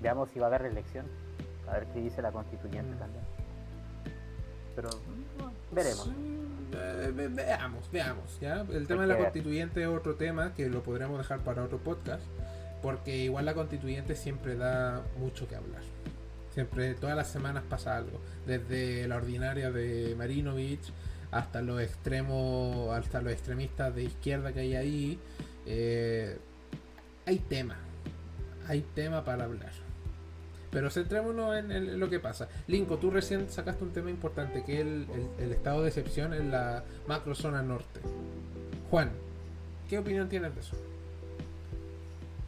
Veamos 0.00 0.30
si 0.30 0.38
va 0.38 0.46
a 0.46 0.48
haber 0.48 0.62
reelección, 0.62 1.06
a 1.68 1.72
ver 1.72 1.86
qué 1.86 2.00
dice 2.00 2.22
la 2.22 2.32
constituyente 2.32 2.94
mm. 2.94 2.98
también. 2.98 3.24
Pero 4.76 4.90
veremos. 5.72 6.10
veamos, 7.34 7.90
veamos. 7.90 8.40
¿ya? 8.40 8.66
El 8.70 8.86
tema 8.86 9.02
de 9.02 9.08
la 9.08 9.18
constituyente 9.18 9.82
es 9.82 9.88
otro 9.88 10.16
tema 10.16 10.54
que 10.54 10.68
lo 10.68 10.82
podremos 10.82 11.18
dejar 11.18 11.40
para 11.40 11.64
otro 11.64 11.78
podcast. 11.78 12.22
Porque 12.82 13.16
igual 13.16 13.46
la 13.46 13.54
constituyente 13.54 14.14
siempre 14.14 14.54
da 14.54 15.02
mucho 15.18 15.48
que 15.48 15.56
hablar. 15.56 15.82
Siempre, 16.52 16.94
todas 16.94 17.16
las 17.16 17.28
semanas 17.28 17.64
pasa 17.68 17.96
algo. 17.96 18.20
Desde 18.46 19.08
la 19.08 19.16
ordinaria 19.16 19.70
de 19.70 20.14
Marinovich 20.16 20.92
hasta 21.30 21.62
los 21.62 21.80
extremos, 21.80 22.96
hasta 22.96 23.20
los 23.20 23.32
extremistas 23.32 23.94
de 23.94 24.04
izquierda 24.04 24.52
que 24.52 24.60
hay 24.60 24.74
ahí. 24.76 25.18
Eh, 25.66 26.36
hay 27.26 27.38
tema. 27.38 27.76
Hay 28.68 28.82
tema 28.94 29.24
para 29.24 29.44
hablar. 29.44 29.72
Pero 30.70 30.90
centrémonos 30.90 31.56
en, 31.56 31.98
lo 31.98 32.10
que 32.10 32.20
pasa. 32.20 32.48
Linko, 32.66 32.98
tú 32.98 33.10
recién 33.10 33.48
sacaste 33.48 33.84
un 33.84 33.92
tema 33.92 34.10
importante, 34.10 34.62
que 34.64 34.80
es 34.80 34.86
el, 35.38 35.52
estado 35.52 35.82
de 35.82 35.88
excepción 35.88 36.34
en 36.34 36.50
la 36.50 36.84
macro 37.06 37.34
zona 37.34 37.62
norte. 37.62 38.00
Juan, 38.90 39.10
¿qué 39.88 39.98
opinión 39.98 40.28
tienes 40.28 40.54
de 40.54 40.60
eso? 40.60 40.76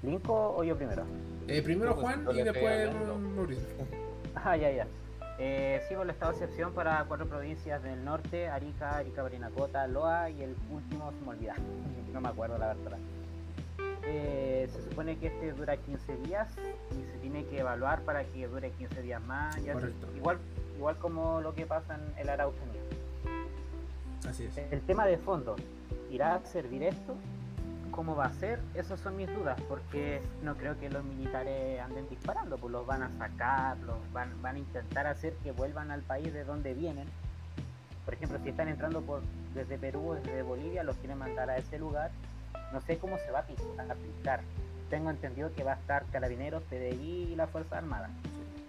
¿Linko 0.02 0.56
o 0.56 0.64
yo 0.64 0.76
primero? 0.76 1.04
Eh, 1.46 1.62
primero 1.62 1.94
Juan 1.94 2.26
y 2.34 2.42
después 2.42 2.90
Mauricio. 3.34 3.66
Ah, 4.34 4.56
ya, 4.56 4.70
ya. 4.70 4.86
Eh, 5.38 5.80
sigo 5.88 6.02
el 6.02 6.10
estado 6.10 6.32
de 6.32 6.38
excepción 6.38 6.72
para 6.72 7.04
cuatro 7.04 7.26
provincias 7.28 7.80
del 7.82 8.04
norte, 8.04 8.48
Arica, 8.48 8.96
Arica, 8.96 9.22
Barinacota, 9.22 9.86
Loa 9.86 10.30
y 10.30 10.42
el 10.42 10.56
último 10.70 11.12
se 11.12 11.24
me 11.24 11.30
olvida. 11.30 11.54
No 12.12 12.22
me 12.22 12.30
acuerdo 12.30 12.56
la 12.58 12.68
verdad. 12.68 12.98
Eh, 14.02 14.68
se 14.72 14.82
supone 14.82 15.18
que 15.18 15.26
este 15.26 15.52
dura 15.52 15.76
15 15.76 16.16
días 16.16 16.48
y 16.90 17.04
se 17.12 17.18
tiene 17.18 17.44
que 17.44 17.60
evaluar 17.60 18.00
para 18.00 18.24
que 18.24 18.48
dure 18.48 18.70
15 18.70 19.02
días 19.02 19.22
más. 19.22 19.56
igual, 20.16 20.38
igual 20.76 20.96
como 20.96 21.40
lo 21.42 21.54
que 21.54 21.66
pasa 21.66 21.96
en 21.96 22.18
el 22.18 22.30
Araucanía. 22.30 22.80
Así 24.26 24.46
es. 24.46 24.56
El 24.72 24.80
tema 24.80 25.06
de 25.06 25.18
fondo, 25.18 25.54
¿irá 26.10 26.36
a 26.36 26.44
servir 26.46 26.82
esto? 26.82 27.14
¿Cómo 27.90 28.14
va 28.14 28.26
a 28.26 28.32
ser? 28.34 28.60
Esas 28.74 29.00
son 29.00 29.16
mis 29.16 29.28
dudas, 29.34 29.60
porque 29.68 30.20
no 30.42 30.56
creo 30.56 30.78
que 30.78 30.88
los 30.88 31.04
militares 31.04 31.80
anden 31.80 32.08
disparando, 32.08 32.56
pues 32.58 32.72
los 32.72 32.86
van 32.86 33.02
a 33.02 33.10
sacar, 33.18 33.76
los 33.78 33.96
van, 34.12 34.40
van 34.42 34.56
a 34.56 34.58
intentar 34.58 35.06
hacer 35.06 35.34
que 35.42 35.52
vuelvan 35.52 35.90
al 35.90 36.02
país 36.02 36.32
de 36.32 36.44
donde 36.44 36.74
vienen. 36.74 37.06
Por 38.04 38.14
ejemplo, 38.14 38.38
si 38.42 38.50
están 38.50 38.68
entrando 38.68 39.02
por, 39.02 39.22
desde 39.54 39.78
Perú 39.78 40.16
desde 40.22 40.42
Bolivia, 40.42 40.82
los 40.82 40.96
quieren 40.96 41.18
mandar 41.18 41.50
a 41.50 41.58
ese 41.58 41.78
lugar 41.78 42.10
no 42.72 42.80
sé 42.82 42.98
cómo 42.98 43.18
se 43.18 43.30
va 43.30 43.40
a 43.40 43.92
aplicar. 43.92 44.40
Tengo 44.90 45.10
entendido 45.10 45.52
que 45.54 45.64
va 45.64 45.72
a 45.72 45.76
estar 45.76 46.04
Carabineros, 46.06 46.62
PDI 46.64 47.28
y 47.32 47.36
la 47.36 47.46
Fuerza 47.46 47.78
Armada. 47.78 48.10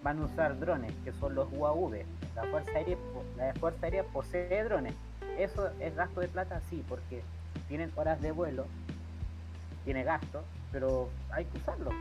Van 0.04 0.20
a 0.20 0.26
usar 0.26 0.60
drones, 0.60 0.94
que 1.04 1.12
son 1.14 1.36
los 1.36 1.48
UAV. 1.52 2.04
La 2.36 2.44
Fuerza 2.46 2.72
Aérea, 2.72 2.98
la 3.38 3.54
Fuerza 3.56 3.86
Aérea 3.86 4.04
posee 4.04 4.64
drones. 4.64 4.96
¿Eso 5.38 5.70
es 5.80 5.96
gasto 5.96 6.22
de 6.22 6.28
plata? 6.28 6.62
Sí, 6.70 6.84
porque 6.88 7.24
tienen 7.68 7.92
horas 7.96 8.22
de 8.22 8.32
vuelo, 8.32 8.66
tiene 9.86 10.04
gasto, 10.04 10.44
pero 10.72 11.10
hay 11.32 11.46
que 11.46 11.58
usarlo. 11.58 11.92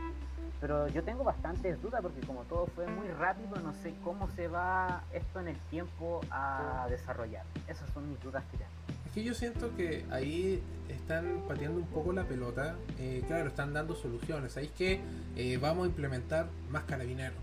Pero 0.61 0.87
yo 0.89 1.03
tengo 1.03 1.23
bastantes 1.23 1.81
dudas 1.81 2.01
porque 2.01 2.19
como 2.21 2.41
todo 2.43 2.67
fue 2.67 2.85
muy 2.87 3.07
rápido, 3.07 3.55
no 3.63 3.73
sé 3.73 3.93
cómo 4.03 4.29
se 4.31 4.47
va 4.47 5.03
esto 5.13 5.39
en 5.39 5.49
el 5.49 5.57
tiempo 5.69 6.21
a 6.29 6.87
desarrollar. 6.89 7.45
Esas 7.67 7.89
son 7.91 8.09
mis 8.09 8.21
dudas 8.21 8.43
que 8.51 8.57
tengo. 8.57 8.71
Es 9.05 9.11
que 9.13 9.23
yo 9.23 9.33
siento 9.33 9.75
que 9.75 10.05
ahí 10.11 10.61
están 10.89 11.43
pateando 11.47 11.79
un 11.79 11.87
poco 11.87 12.11
la 12.11 12.25
pelota. 12.25 12.75
Eh, 12.99 13.23
claro, 13.25 13.47
están 13.47 13.73
dando 13.73 13.95
soluciones. 13.95 14.57
Ahí 14.57 14.65
es 14.65 14.71
que 14.71 15.01
eh, 15.37 15.57
vamos 15.57 15.85
a 15.85 15.87
implementar 15.87 16.47
más 16.69 16.83
carabineros. 16.83 17.37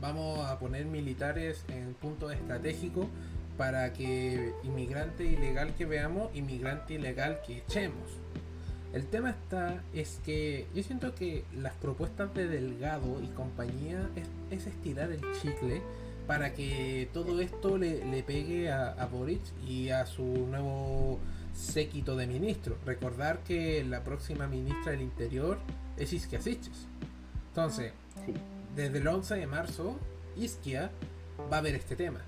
Vamos 0.00 0.40
a 0.40 0.58
poner 0.58 0.86
militares 0.86 1.64
en 1.68 1.94
puntos 1.94 2.32
estratégicos 2.32 3.06
para 3.56 3.92
que 3.92 4.52
inmigrante 4.64 5.24
ilegal 5.24 5.74
que 5.74 5.84
veamos, 5.84 6.34
inmigrante 6.34 6.94
ilegal 6.94 7.40
que 7.46 7.58
echemos. 7.58 8.18
El 8.92 9.06
tema 9.06 9.30
está, 9.30 9.82
es 9.94 10.20
que 10.24 10.66
yo 10.74 10.82
siento 10.82 11.14
que 11.14 11.44
las 11.56 11.72
propuestas 11.74 12.34
de 12.34 12.46
Delgado 12.46 13.22
y 13.22 13.28
compañía 13.28 14.08
es, 14.50 14.66
estirar 14.66 15.10
el 15.10 15.20
chicle 15.40 15.80
para 16.26 16.52
que 16.52 17.08
todo 17.14 17.40
esto 17.40 17.78
le, 17.78 18.22
pegue 18.22 18.70
a, 18.70 18.88
a, 18.90 19.06
Boric 19.06 19.40
y 19.66 19.88
a 19.88 20.04
su 20.04 20.22
nuevo 20.24 21.18
séquito 21.54 22.16
de 22.16 22.26
ministros. 22.26 22.76
Recordar 22.84 23.38
que 23.40 23.82
la 23.82 24.04
próxima 24.04 24.46
ministra 24.46 24.92
del 24.92 25.02
Interior 25.02 25.58
es 25.96 26.12
Isquia 26.12 26.40
Siches. 26.40 26.86
Entonces, 27.48 27.92
desde 28.76 28.98
el 28.98 29.08
11 29.08 29.36
de 29.36 29.46
marzo, 29.46 29.98
Isquia 30.36 30.90
va 31.50 31.58
a 31.58 31.60
ver 31.62 31.74
este 31.74 31.96
tema. 31.96 32.20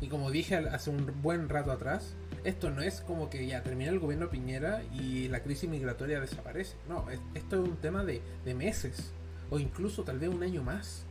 Y 0.00 0.08
como 0.08 0.30
dije 0.30 0.56
hace 0.56 0.90
un 0.90 1.20
buen 1.20 1.48
rato 1.48 1.72
atrás, 1.72 2.14
esto 2.44 2.70
no 2.70 2.82
es 2.82 3.00
como 3.00 3.30
que 3.30 3.46
ya 3.46 3.62
termina 3.62 3.90
el 3.90 4.00
gobierno 4.00 4.28
Piñera 4.28 4.82
y 4.92 5.28
la 5.28 5.40
crisis 5.40 5.68
migratoria 5.68 6.20
desaparece. 6.20 6.76
No, 6.88 7.06
esto 7.34 7.62
es 7.62 7.68
un 7.68 7.76
tema 7.76 8.04
de, 8.04 8.22
meses 8.54 9.12
o 9.50 9.58
incluso 9.58 10.02
tal 10.02 10.18
vez 10.18 10.28
un 10.28 10.42
año 10.42 10.62
más. 10.62 11.04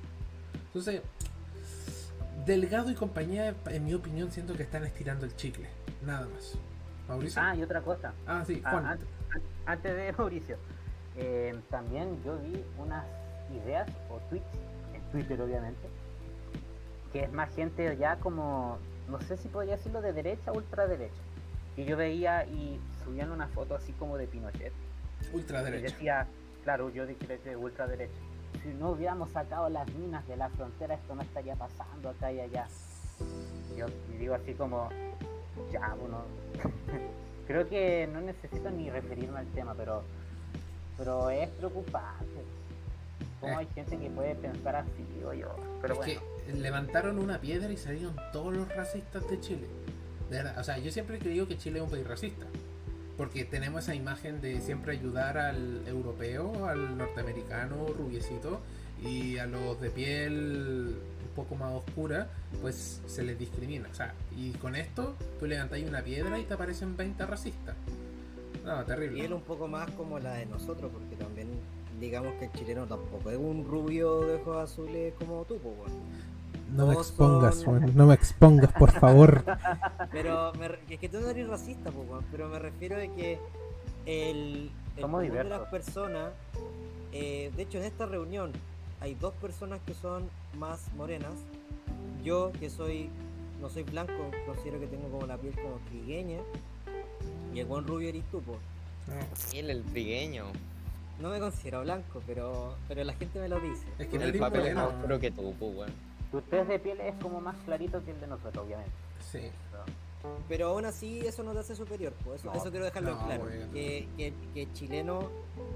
Entonces, 0.68 1.02
Delgado 2.46 2.90
y 2.90 2.96
compañía, 2.96 3.54
en 3.68 3.86
mi 3.86 3.94
opinión, 3.94 4.32
siento 4.32 4.56
que 4.56 4.64
están 4.64 4.84
estirando 4.84 5.26
el 5.26 5.36
chicle. 5.36 5.68
Nada 6.04 6.28
más. 6.28 6.58
Mauricio. 7.08 7.42
Ah, 7.42 7.56
y 7.56 7.62
otra 7.62 7.82
cosa. 7.82 8.14
Ah, 8.26 8.44
sí, 8.46 8.62
ah, 8.66 8.72
Juan. 8.72 9.00
antes 9.66 9.96
de 9.96 10.12
Mauricio, 10.18 10.58
eh, 11.18 11.56
también 11.70 12.22
yo 12.24 12.38
vi 12.40 12.64
unas 12.80 13.06
ideas 13.64 13.88
o 14.10 14.18
tweets, 14.30 14.46
en 14.94 15.02
Twitter 15.12 15.40
obviamente, 15.40 15.88
que 17.14 17.26
es 17.26 17.32
más 17.32 17.54
gente 17.54 17.96
ya 17.98 18.16
como 18.18 18.80
no 19.12 19.22
sé 19.22 19.38
si 19.38 19.50
podría 19.50 19.76
decirlo 19.76 20.02
de 20.02 20.14
derecha 20.14 20.52
o 20.52 20.56
ultraderecha. 20.56 21.22
Y 21.76 21.86
yo 21.86 21.98
veía 21.98 22.46
y 22.46 22.80
subían 23.04 23.32
una 23.32 23.48
foto 23.48 23.76
así 23.76 23.92
como 23.94 24.18
de 24.18 24.28
Pinochet. 24.28 24.74
Ultraderecha. 25.34 25.80
Y 25.80 25.92
decía, 25.92 26.28
claro, 26.64 26.90
yo 26.90 27.06
dije 27.06 27.38
de 27.38 27.56
ultraderecha. 27.56 28.14
Si 28.64 28.70
no 28.70 28.92
hubiéramos 28.92 29.30
sacado 29.32 29.70
las 29.70 29.88
minas 29.94 30.28
de 30.28 30.38
la 30.38 30.50
frontera, 30.50 30.96
esto 30.96 31.16
no 31.16 31.22
estaría 31.22 31.56
pasando 31.56 32.10
acá 32.10 32.32
y 32.32 32.40
allá. 32.40 32.68
Yo 33.78 33.86
digo 34.18 34.34
así 34.34 34.54
como, 34.54 34.90
ya, 35.72 35.96
bueno, 36.00 36.24
creo 37.48 37.68
que 37.70 38.10
no 38.12 38.22
necesito 38.22 38.70
ni 38.70 38.90
referirme 38.90 39.40
al 39.40 39.48
tema, 39.48 39.74
pero, 39.76 40.04
pero 40.98 41.30
es 41.30 41.50
preocupante. 41.50 42.44
¿Cómo 43.40 43.58
hay 43.58 43.68
gente 43.74 43.98
que 43.98 44.10
puede 44.10 44.36
pensar 44.36 44.76
así, 44.76 45.06
digo 45.16 45.34
yo? 45.34 45.56
Pero 45.82 45.96
bueno 45.96 46.31
levantaron 46.54 47.20
una 47.20 47.40
piedra 47.40 47.72
y 47.72 47.78
salieron 47.78 48.16
todos 48.32 48.54
los 48.54 48.68
racistas 48.70 49.30
de 49.30 49.40
Chile. 49.40 49.68
o 50.58 50.64
sea, 50.64 50.78
yo 50.78 50.92
siempre 50.92 51.18
he 51.18 51.20
creído 51.20 51.48
que 51.48 51.58
Chile 51.58 51.80
es 51.80 51.84
un 51.84 51.90
país 51.90 52.08
racista. 52.08 52.46
Porque 53.18 53.46
tenemos 53.46 53.84
esa 53.84 53.94
imagen 53.94 54.42
de 54.42 54.62
siempre 54.62 54.94
ayudar 54.94 55.38
al 55.38 55.88
europeo, 55.88 56.66
al 56.66 56.98
norteamericano 56.98 57.88
rubiecito 57.88 58.62
y 59.04 59.38
a 59.38 59.46
los 59.46 59.80
de 59.80 59.90
piel 59.90 60.96
un 61.32 61.36
poco 61.36 61.56
más 61.56 61.72
oscura, 61.74 62.30
pues 62.62 63.02
se 63.06 63.24
les 63.24 63.38
discrimina. 63.38 63.88
O 63.92 63.96
sea, 63.96 64.14
y 64.36 64.52
con 64.54 64.76
esto 64.76 65.16
tú 65.40 65.46
levantáis 65.46 65.88
una 65.88 66.02
piedra 66.02 66.40
y 66.40 66.44
te 66.44 66.54
aparecen 66.54 66.98
20 66.98 67.26
racistas. 67.26 67.76
No, 68.66 68.84
terrible. 68.86 69.26
Él 69.26 69.34
un 69.34 69.42
poco 69.42 69.68
más 69.68 69.90
como 69.92 70.20
la 70.20 70.34
de 70.34 70.46
nosotros, 70.46 70.92
porque 70.92 71.16
también 71.16 71.48
digamos 72.00 72.34
que 72.36 72.46
el 72.46 72.52
chileno 72.54 72.86
tampoco 72.86 73.30
es 73.30 73.38
un 73.38 73.66
rubio 73.66 74.22
de 74.22 74.36
ojos 74.36 74.72
azules 74.72 75.14
como 75.20 75.46
tú, 75.46 75.60
pues, 75.60 75.94
no 76.72 76.88
me 76.88 76.94
expongas, 76.94 77.66
no 77.68 78.06
me 78.06 78.14
expongas, 78.14 78.72
por 78.74 78.92
favor. 78.92 79.44
pero 80.12 80.54
es 80.90 81.00
que 81.00 81.10
tú 81.10 81.20
no 81.20 81.30
eres 81.30 81.48
racista, 81.48 81.92
pues, 81.92 82.08
pero 82.32 82.50
me 82.50 82.60
refiero 82.60 82.98
a 82.98 83.02
que 83.02 83.40
el, 84.06 84.72
el 84.98 85.32
de 85.32 85.44
las 85.44 85.68
personas, 85.70 86.32
eh, 87.12 87.52
de 87.56 87.64
hecho 87.64 87.78
en 87.78 87.86
esta 87.86 88.06
reunión 88.06 88.52
hay 89.02 89.16
dos 89.16 89.34
personas 89.36 89.80
que 89.86 89.94
son 89.94 90.30
más 90.58 90.92
morenas. 90.96 91.34
Yo 92.24 92.52
que 92.60 92.70
soy, 92.70 93.10
no 93.60 93.70
soy 93.70 93.84
blanco, 93.84 94.14
considero 94.46 94.80
que 94.80 94.88
tengo 94.88 95.10
como 95.10 95.26
la 95.26 95.38
piel 95.38 95.54
como 95.56 95.78
trigueña. 95.90 96.40
Y 97.54 97.60
el 97.60 97.66
buen 97.66 97.86
rubio 97.86 98.10
eres 98.10 98.24
tú, 98.32 98.42
el 99.54 99.84
trigueño. 99.86 100.46
No 101.20 101.30
me 101.30 101.40
considero 101.40 101.82
blanco, 101.82 102.22
pero 102.26 102.76
pero 102.88 103.04
la 103.04 103.14
gente 103.14 103.40
me 103.40 103.50
lo 103.50 103.60
dice. 103.60 103.86
Es 104.00 104.08
que 104.08 104.18
el 104.18 104.40
papel 104.40 104.68
es 104.68 104.76
más 104.76 104.88
oscuro 104.88 105.20
que 105.20 105.32
tú, 105.32 105.54
pues, 105.60 105.92
tu 106.32 106.42
test 106.42 106.68
de 106.68 106.80
piel 106.80 107.00
es 107.02 107.16
como 107.16 107.42
más 107.42 107.56
clarito 107.66 108.04
que 108.04 108.12
el 108.12 108.20
de 108.22 108.28
nosotros, 108.28 108.66
obviamente. 108.66 108.94
Sí. 109.32 109.50
Pero 110.48 110.68
aún 110.70 110.86
así 110.86 111.20
eso 111.20 111.44
no 111.44 111.52
te 111.54 111.60
hace 111.60 111.76
superior, 111.76 112.14
pues 112.24 112.44
eso, 112.46 112.70
quiero 112.70 112.86
dejarlo 112.86 113.18
claro. 113.26 113.48
Que, 113.74 114.08
que, 114.54 114.74
chileno, 114.74 115.30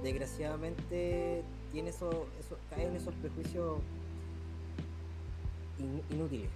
desgraciadamente, 0.04 1.44
tiene 1.72 1.90
eso, 1.90 2.28
eso, 2.40 2.58
cae 2.70 2.86
en 2.86 2.96
esos 2.96 3.14
prejuicios 3.16 3.80
inútiles. 6.10 6.50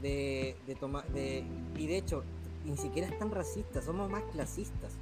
De, 0.00 0.56
de 0.66 0.74
tomar, 0.74 1.06
de, 1.08 1.44
y 1.76 1.86
de 1.86 1.96
hecho, 1.96 2.24
ni 2.64 2.76
siquiera 2.76 3.08
es 3.08 3.18
tan 3.18 3.30
racista, 3.30 3.82
somos 3.82 4.10
más 4.10 4.22
clasistas. 4.32 4.92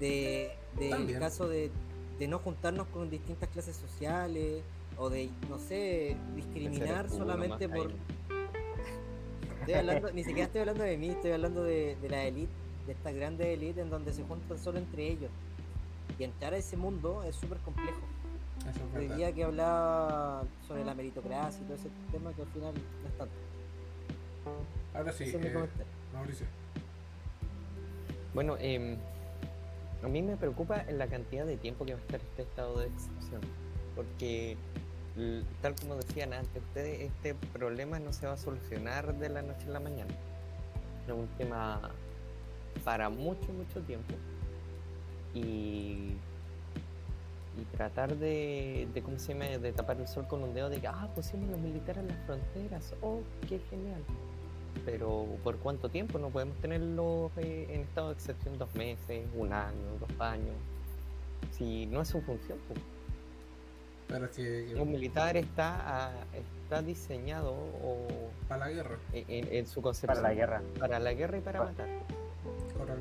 De, 0.00 0.52
de 0.78 1.18
caso 1.18 1.48
de, 1.48 1.70
de 2.18 2.28
no 2.28 2.38
juntarnos 2.38 2.86
con 2.88 3.08
distintas 3.10 3.48
clases 3.50 3.76
sociales, 3.76 4.62
o 4.98 5.10
de, 5.10 5.30
no 5.48 5.58
sé, 5.58 6.16
discriminar 6.34 7.08
solamente 7.10 7.68
por... 7.68 7.92
Estoy 9.60 9.74
hablando, 9.74 10.12
ni 10.12 10.22
siquiera 10.22 10.44
estoy 10.44 10.60
hablando 10.60 10.84
de 10.84 10.96
mí, 10.96 11.08
estoy 11.08 11.32
hablando 11.32 11.62
de, 11.64 11.96
la 12.08 12.24
élite, 12.24 12.52
de 12.86 12.92
esta 12.92 13.10
grande 13.10 13.52
élite 13.52 13.80
en 13.80 13.90
donde 13.90 14.12
se 14.12 14.22
juntan 14.22 14.58
solo 14.58 14.78
entre 14.78 15.08
ellos. 15.08 15.30
Y 16.18 16.24
entrar 16.24 16.54
a 16.54 16.56
ese 16.56 16.76
mundo 16.76 17.24
es 17.24 17.34
súper 17.36 17.58
complejo. 17.58 18.00
El 18.94 19.16
día 19.16 19.32
que 19.32 19.44
hablaba 19.44 20.44
sobre 20.66 20.84
la 20.84 20.94
meritocracia 20.94 21.60
y 21.60 21.64
todo 21.64 21.74
ese 21.74 21.88
tema 22.10 22.32
que 22.32 22.42
al 22.42 22.48
final 22.48 22.74
no 22.74 23.08
es 23.08 23.18
tanto. 23.18 23.34
Ahora 24.94 25.12
sí, 25.12 25.24
eh, 25.24 25.68
Mauricio. 26.14 26.46
Bueno, 28.34 28.56
eh, 28.58 28.96
a 30.02 30.08
mí 30.08 30.22
me 30.22 30.36
preocupa 30.36 30.84
la 30.90 31.06
cantidad 31.06 31.44
de 31.44 31.56
tiempo 31.56 31.84
que 31.84 31.94
va 31.94 31.98
a 31.98 32.02
estar 32.02 32.20
este 32.20 32.42
estado 32.42 32.78
de 32.78 32.86
excepción. 32.86 33.40
Porque 33.94 34.56
tal 35.62 35.74
como 35.76 35.96
decían 35.96 36.32
antes 36.32 36.62
ustedes, 36.62 37.00
este 37.00 37.34
problema 37.52 37.98
no 37.98 38.12
se 38.12 38.26
va 38.26 38.34
a 38.34 38.36
solucionar 38.36 39.14
de 39.14 39.28
la 39.28 39.42
noche 39.42 39.66
a 39.66 39.70
la 39.70 39.80
mañana. 39.80 40.14
Es 41.06 41.12
un 41.12 41.28
tema 41.38 41.90
para 42.84 43.08
mucho, 43.08 43.52
mucho 43.52 43.80
tiempo. 43.82 44.14
Y, 45.34 46.12
y 47.58 47.64
tratar 47.76 48.16
de, 48.16 48.88
de, 48.92 49.02
¿cómo 49.02 49.18
se 49.18 49.32
llama? 49.32 49.46
de 49.46 49.72
tapar 49.72 49.98
el 50.00 50.08
sol 50.08 50.26
con 50.28 50.42
un 50.42 50.54
dedo 50.54 50.68
de 50.68 50.80
que, 50.80 50.86
ah, 50.86 51.08
pusimos 51.14 51.48
los 51.50 51.60
militares 51.60 52.02
en 52.02 52.08
las 52.08 52.18
fronteras, 52.26 52.94
oh, 53.00 53.20
qué 53.48 53.58
genial. 53.70 54.02
Pero 54.84 55.26
¿por 55.42 55.56
cuánto 55.56 55.88
tiempo? 55.88 56.18
No 56.18 56.28
podemos 56.28 56.58
tenerlos 56.58 57.32
eh, 57.38 57.66
en 57.70 57.80
estado 57.80 58.08
de 58.08 58.14
excepción 58.14 58.58
dos 58.58 58.74
meses, 58.74 59.26
un 59.34 59.52
año, 59.52 59.98
dos 59.98 60.20
años. 60.20 60.54
Si 61.52 61.86
no 61.86 62.02
es 62.02 62.08
su 62.08 62.20
función, 62.20 62.58
pues 62.68 62.78
que, 64.34 64.74
Un 64.78 64.92
militar 64.92 65.36
está, 65.36 66.12
está 66.34 66.82
diseñado 66.82 67.52
o, 67.52 68.06
para 68.48 68.66
la 68.66 68.72
guerra. 68.72 68.98
En, 69.12 69.66
su 69.66 69.82
concepción. 69.82 70.16
Para 70.16 70.28
la 70.28 70.34
guerra. 70.34 70.62
Para 70.78 70.98
la 70.98 71.12
guerra 71.12 71.38
y 71.38 71.40
para 71.40 71.64
matar. 71.64 71.88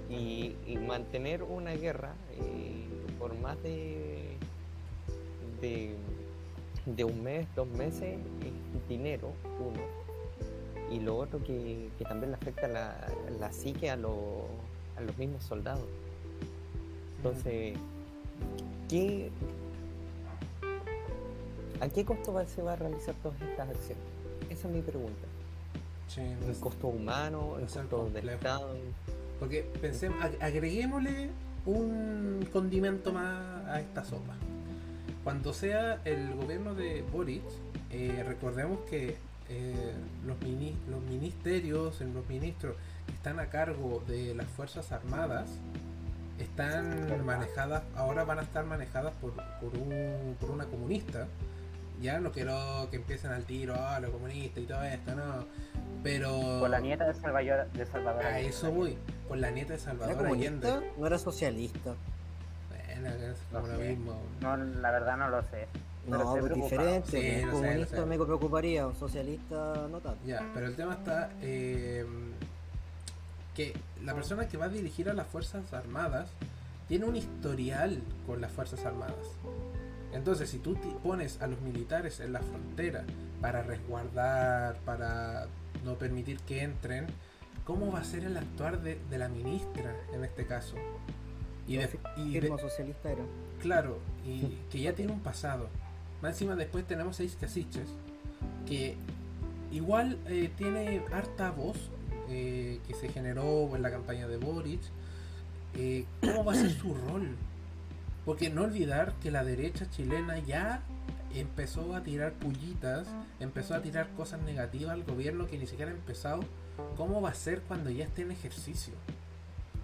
Y, 0.09 0.55
mantener 0.87 1.43
una 1.43 1.73
guerra 1.73 2.13
eh, 2.33 2.85
por 3.19 3.35
más 3.39 3.61
de, 3.63 4.37
de, 5.61 7.03
un 7.03 7.23
mes, 7.23 7.47
dos 7.55 7.67
meses, 7.67 8.19
es 8.41 8.87
dinero, 8.89 9.31
uno. 9.59 9.81
Y 10.91 10.99
lo 10.99 11.17
otro 11.17 11.43
que, 11.43 11.89
también 12.07 12.31
le 12.31 12.37
afecta 12.37 12.67
la, 12.67 12.95
la 13.39 13.51
psique 13.51 13.89
a, 13.89 13.93
a 13.93 13.97
los 13.97 15.17
mismos 15.17 15.43
soldados. 15.43 15.87
Entonces, 17.17 17.75
¿qué, 18.87 19.31
¿A 21.81 21.89
qué 21.89 22.05
costo 22.05 22.41
se 22.47 22.61
va 22.61 22.73
a 22.73 22.75
realizar 22.75 23.15
todas 23.15 23.41
estas 23.41 23.69
acciones? 23.69 24.03
Esa 24.49 24.67
es 24.67 24.73
mi 24.73 24.81
pregunta. 24.81 25.27
Sí, 26.07 26.21
¿El 26.21 26.55
costo 26.59 26.87
humano? 26.87 27.57
¿El 27.59 27.67
costo 27.67 28.09
del 28.13 28.29
Estado? 28.29 28.75
Porque 29.39 29.63
pensemos, 29.81 30.17
agreguémosle 30.39 31.29
un 31.65 32.47
condimento 32.53 33.11
más 33.11 33.67
a 33.67 33.81
esta 33.81 34.05
sopa. 34.05 34.35
Cuando 35.23 35.53
sea 35.53 36.01
el 36.05 36.35
gobierno 36.35 36.75
de 36.75 37.03
Boric, 37.11 37.43
eh, 37.91 38.23
recordemos 38.25 38.79
que 38.89 39.17
eh, 39.49 39.93
los, 40.25 40.37
los 40.89 41.01
ministerios, 41.09 41.99
los 42.01 42.27
ministros 42.29 42.75
que 43.07 43.13
están 43.13 43.39
a 43.39 43.47
cargo 43.47 44.03
de 44.07 44.33
las 44.35 44.47
Fuerzas 44.47 44.91
Armadas, 44.91 45.49
están 46.39 47.25
manejadas, 47.25 47.83
ahora 47.95 48.23
van 48.23 48.39
a 48.39 48.41
estar 48.43 48.65
manejadas 48.65 49.13
por, 49.15 49.33
por, 49.33 49.77
un, 49.77 50.35
por 50.39 50.51
una 50.51 50.65
comunista 50.65 51.27
ya 52.01 52.19
no 52.19 52.31
quiero 52.31 52.87
que 52.89 52.97
empiecen 52.97 53.31
al 53.31 53.43
tiro, 53.43 53.75
a 53.75 53.99
los 53.99 54.11
comunistas 54.11 54.63
y 54.63 54.65
todo 54.67 54.83
esto, 54.83 55.15
no. 55.15 55.45
Pero. 56.03 56.59
Por 56.59 56.69
la 56.69 56.79
nieta 56.79 57.07
de 57.07 57.13
Salvador, 57.13 57.71
de 57.71 57.85
Salvador 57.85 58.25
A 58.25 58.39
eso 58.39 58.71
voy. 58.71 58.97
Por 59.27 59.37
la 59.37 59.51
nieta 59.51 59.73
de 59.73 59.79
Salvador 59.79 60.25
Allende. 60.25 60.91
No 60.97 61.07
era 61.07 61.17
socialista. 61.17 61.95
buena, 62.69 63.31
es 63.31 63.37
como 63.51 63.67
lo 63.67 63.77
mismo. 63.77 64.21
No, 64.41 64.57
la 64.57 64.91
verdad 64.91 65.17
no 65.17 65.29
lo 65.29 65.41
sé. 65.43 65.67
No, 66.07 66.37
es 66.37 66.53
diferente. 66.53 67.39
Sí, 67.39 67.43
un 67.45 67.51
comunista 67.51 68.05
me 68.05 68.17
preocuparía, 68.17 68.87
un 68.87 68.95
socialista 68.95 69.87
no 69.89 69.99
tanto. 69.99 70.19
Ya, 70.25 70.47
pero 70.53 70.67
el 70.67 70.75
tema 70.75 70.93
está 70.93 71.31
eh, 71.41 72.05
que 73.55 73.73
la 74.03 74.13
persona 74.13 74.47
que 74.47 74.57
va 74.57 74.65
a 74.65 74.69
dirigir 74.69 75.09
a 75.09 75.13
las 75.13 75.27
Fuerzas 75.27 75.73
Armadas 75.73 76.29
tiene 76.87 77.05
un 77.05 77.15
historial 77.15 78.01
con 78.27 78.41
las 78.41 78.51
Fuerzas 78.51 78.85
Armadas. 78.85 79.15
Entonces, 80.15 80.49
si 80.49 80.59
tú 80.59 80.75
pones 81.03 81.41
a 81.41 81.47
los 81.47 81.59
militares 81.59 82.21
en 82.21 82.31
la 82.31 82.39
frontera 82.39 83.03
para 83.41 83.63
resguardar, 83.63 84.77
para 84.85 85.47
no 85.83 85.95
permitir 85.95 86.39
que 86.39 86.63
entren, 86.63 87.05
¿cómo 87.65 87.91
va 87.91 87.99
a 87.99 88.03
ser 88.05 88.23
el 88.23 88.37
actuar 88.37 88.81
de, 88.81 88.97
la 89.11 89.27
ministra 89.27 89.93
en 90.13 90.23
este 90.23 90.45
caso? 90.45 90.77
Y, 91.67 91.75
de, 91.75 91.89
y 92.15 92.39
socialista 92.57 93.11
era. 93.11 93.23
Claro, 93.61 93.99
y 94.25 94.57
que 94.71 94.79
ya 94.79 94.93
tiene 94.93 95.11
un 95.11 95.19
pasado. 95.19 95.67
Más 96.21 96.31
encima 96.31 96.55
después 96.55 96.87
tenemos 96.87 97.19
a 97.19 97.23
Casiches, 97.39 97.89
que 98.65 98.95
igual 99.73 100.17
eh, 100.27 100.49
tiene 100.57 101.03
harta 101.11 101.51
voz 101.51 101.89
eh, 102.29 102.79
que 102.87 102.93
se 102.93 103.09
generó 103.09 103.75
en 103.75 103.81
la 103.81 103.91
campaña 103.91 104.27
de 104.29 104.37
Boric. 104.37 104.79
Eh, 105.73 106.05
¿Cómo 106.21 106.45
va 106.45 106.53
a 106.53 106.55
ser 106.55 106.71
su 106.71 106.93
rol? 106.93 107.35
Porque 108.25 108.49
no 108.49 108.63
olvidar 108.63 109.13
que 109.21 109.31
la 109.31 109.43
derecha 109.43 109.89
chilena 109.89 110.39
ya 110.39 110.81
empezó 111.33 111.95
a 111.95 112.01
tirar 112.01 112.33
pullitas, 112.33 113.07
empezó 113.39 113.75
a 113.75 113.81
tirar 113.81 114.09
cosas 114.15 114.41
negativas 114.41 114.93
al 114.93 115.03
gobierno 115.03 115.47
que 115.47 115.57
ni 115.57 115.67
siquiera 115.67 115.91
ha 115.91 115.95
empezado. 115.95 116.43
¿Cómo 116.97 117.21
va 117.21 117.29
a 117.29 117.35
ser 117.35 117.61
cuando 117.61 117.89
ya 117.89 118.05
esté 118.05 118.23
en 118.23 118.31
ejercicio? 118.31 118.93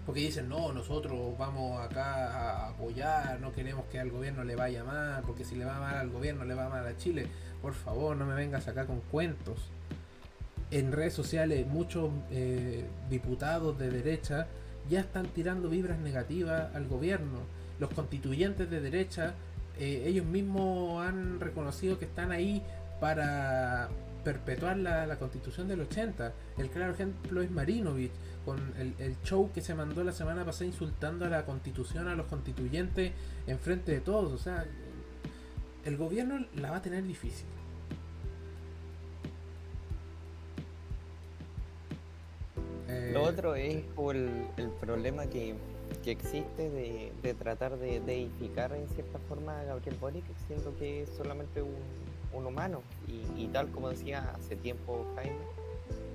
Porque 0.06 0.22
dicen, 0.22 0.50
no, 0.50 0.74
nosotros 0.74 1.38
vamos 1.38 1.80
acá 1.80 2.32
a 2.32 2.70
apoyar, 2.70 3.40
no 3.40 3.52
queremos 3.52 3.86
que 3.86 4.00
al 4.00 4.10
gobierno 4.10 4.44
le 4.44 4.56
vaya 4.56 4.84
mal, 4.84 5.22
porque 5.26 5.46
si 5.46 5.56
le 5.56 5.66
va 5.66 5.80
mal 5.80 5.96
al 5.96 6.10
gobierno, 6.10 6.44
le 6.44 6.56
va 6.56 6.70
mal 6.70 6.86
a 6.88 6.98
Chile. 6.98 7.28
Por 7.62 7.74
favor, 7.74 8.18
no 8.18 8.26
me 8.26 8.34
vengas 8.34 8.68
acá 8.68 8.88
con 8.88 9.02
cuentos. 9.02 9.70
En 10.72 10.92
redes 10.92 11.14
sociales, 11.14 11.68
muchos 11.68 12.10
eh, 12.32 12.86
diputados 13.10 13.78
de 13.78 13.92
derecha 13.92 14.48
ya 14.90 15.02
están 15.02 15.28
tirando 15.28 15.70
vibras 15.70 16.00
negativas 16.00 16.74
al 16.74 16.88
gobierno. 16.88 17.40
Los 17.82 17.90
constituyentes 17.90 18.70
de 18.70 18.80
derecha, 18.80 19.34
eh, 19.80 20.04
ellos 20.06 20.24
mismos 20.28 21.04
han 21.04 21.40
reconocido 21.40 21.98
que 21.98 22.06
están 22.06 22.32
ahí 22.32 22.62
para 23.00 23.90
perpetuar 24.24 24.78
la, 24.78 25.08
la 25.08 25.18
constitución 25.18 25.68
del 25.68 25.82
80. 25.82 26.32
El 26.60 26.70
claro 26.70 26.94
ejemplo 26.94 27.42
es 27.42 27.50
Marinovich 27.50 28.12
con 28.46 28.60
el, 28.78 29.16
show 29.24 29.52
que 29.52 29.62
se 29.62 29.74
mandó 29.74 30.04
la 30.04 30.12
semana 30.12 30.46
pasada 30.46 30.66
insultando 30.66 31.26
a 31.26 31.30
la 31.30 31.44
constitución, 31.44 32.08
a 32.08 32.14
los 32.14 32.28
constituyentes 32.28 33.14
en 33.48 33.58
frente 33.58 33.92
de 33.92 34.00
todos. 34.00 34.32
O 34.32 34.38
sea, 34.38 34.64
el 35.84 35.98
gobierno 35.98 36.46
la 36.56 36.70
va 36.70 36.78
a 36.78 36.82
tener 36.84 37.04
difícil. 37.04 37.48
Lo 42.88 42.94
eh, 42.94 43.18
otro 43.18 43.56
es 43.56 43.84
el, 44.14 44.48
el 44.58 44.70
problema 44.80 45.26
que, 45.26 45.56
existe 46.06 46.70
de, 46.70 47.34
tratar 47.36 47.78
de 47.78 48.00
deificar 48.00 48.74
en 48.74 48.88
cierta 48.90 49.20
forma 49.28 49.60
a 49.60 49.64
Gabriel 49.64 49.98
Boric, 50.00 50.26
siendo 50.48 50.76
que 50.78 51.04
es 51.04 51.10
solamente 51.10 51.62
un, 51.62 51.76
un 52.34 52.46
humano. 52.46 52.82
Y, 53.08 53.44
y, 53.44 53.48
tal 53.48 53.70
como 53.72 53.90
decía 53.90 54.34
hace 54.36 54.56
tiempo 54.56 55.06
Jaime, 55.16 55.36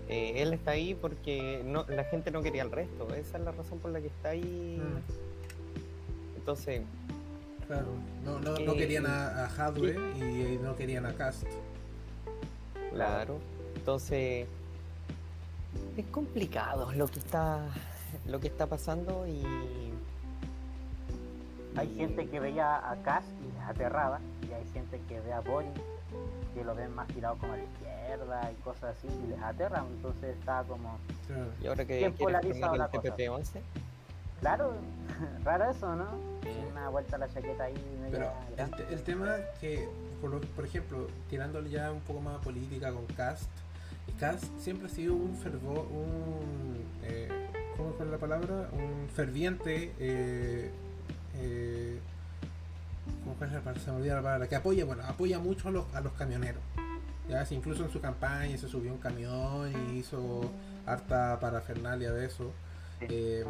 eh, 0.08 0.34
él 0.36 0.52
está 0.52 0.72
ahí 0.72 0.94
porque 0.94 1.62
no, 1.64 1.84
la 1.88 2.04
gente 2.04 2.30
no 2.30 2.42
quería 2.42 2.62
al 2.62 2.70
resto. 2.70 3.08
Esa 3.14 3.38
es 3.38 3.44
la 3.44 3.52
razón 3.52 3.78
por 3.78 3.90
la 3.90 4.00
que 4.00 4.08
está 4.08 4.30
ahí. 4.30 4.80
Mm. 4.80 6.36
Entonces. 6.36 6.82
Claro, 7.66 7.88
no, 8.24 8.38
no, 8.38 8.56
no 8.58 8.74
querían 8.74 9.06
a, 9.06 9.46
a 9.46 9.72
y 9.76 10.60
no 10.62 10.76
querían 10.76 11.04
a 11.04 11.14
Cast. 11.14 11.46
Claro, 12.92 13.40
entonces. 13.74 14.46
Es 15.96 16.06
complicado 16.06 16.92
lo 16.92 17.08
que 17.08 17.18
está 17.18 17.66
lo 18.26 18.40
que 18.40 18.48
está 18.48 18.66
pasando 18.66 19.26
y 19.26 19.42
hay 21.76 21.94
gente 21.94 22.26
que 22.28 22.40
veía 22.40 22.90
a 22.90 22.96
Cast 23.02 23.28
y 23.42 23.52
les 23.52 23.62
aterraba 23.68 24.20
y 24.48 24.52
hay 24.52 24.66
gente 24.72 25.00
que 25.08 25.20
ve 25.20 25.32
a 25.32 25.40
Boris 25.40 25.70
que 26.54 26.64
lo 26.64 26.74
ven 26.74 26.94
más 26.94 27.06
tirado 27.08 27.36
como 27.36 27.52
a 27.52 27.56
la 27.56 27.64
izquierda 27.64 28.50
y 28.50 28.54
cosas 28.62 28.96
así 28.96 29.08
y 29.24 29.26
les 29.28 29.42
aterra, 29.42 29.84
entonces 29.86 30.36
está 30.36 30.64
como 30.64 30.98
y 31.60 31.66
ahora 31.66 31.84
que 31.84 32.10
polarizado 32.10 32.76
la 32.76 32.88
cosa. 32.88 33.14
11 33.30 33.60
Claro, 34.40 34.74
raro 35.44 35.70
eso, 35.70 35.94
¿no? 35.94 36.06
Una 36.70 36.88
vuelta 36.88 37.16
a 37.16 37.18
la 37.20 37.28
chaqueta 37.28 37.64
ahí 37.64 37.74
Pero 38.10 38.30
el, 38.90 39.02
tema 39.02 39.36
que, 39.60 39.88
por, 40.20 40.64
ejemplo, 40.64 41.06
tirándole 41.28 41.70
ya 41.70 41.90
un 41.90 42.00
poco 42.00 42.20
más 42.20 42.36
a 42.36 42.40
política 42.40 42.92
con 42.92 43.06
Cast, 43.06 43.48
Cast 44.20 44.44
siempre 44.58 44.86
ha 44.86 44.90
sido 44.90 45.14
un 45.14 45.34
fervor, 45.36 45.86
un 45.90 46.84
eh, 47.02 47.28
¿cómo 47.76 47.92
fue 47.94 48.06
la 48.06 48.18
palabra? 48.18 48.68
Un 48.72 49.08
ferviente 49.08 49.92
eh, 49.98 50.70
eh, 51.36 51.98
se 53.84 53.90
me 53.90 53.96
olvida 53.96 54.16
la 54.16 54.22
palabra, 54.22 54.48
que 54.48 54.56
apoya, 54.56 54.84
bueno, 54.84 55.02
apoya 55.04 55.38
mucho 55.38 55.68
a 55.68 55.70
los, 55.70 55.94
a 55.94 56.00
los 56.00 56.12
camioneros. 56.14 56.62
Ya, 57.28 57.46
incluso 57.50 57.84
en 57.84 57.90
su 57.90 58.00
campaña 58.00 58.56
se 58.56 58.68
subió 58.68 58.92
un 58.92 58.98
camión 58.98 59.72
y 59.90 59.98
hizo 59.98 60.50
harta 60.86 61.38
parafernalia 61.40 62.12
de 62.12 62.26
eso. 62.26 62.52
Eh, 63.00 63.44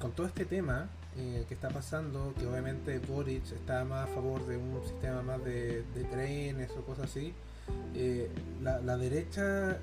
con 0.00 0.12
todo 0.12 0.26
este 0.26 0.46
tema 0.46 0.88
eh, 1.16 1.44
que 1.46 1.54
está 1.54 1.68
pasando, 1.68 2.34
que 2.38 2.46
obviamente 2.46 2.98
Boric 2.98 3.44
está 3.52 3.84
más 3.84 4.08
a 4.08 4.12
favor 4.14 4.46
de 4.46 4.56
un 4.56 4.82
sistema 4.82 5.22
más 5.22 5.44
de, 5.44 5.84
trenes 6.10 6.70
o 6.72 6.82
cosas 6.82 7.10
así, 7.10 7.34
eh, 7.94 8.30
la, 8.62 8.80
la 8.80 8.96
derecha 8.96 9.78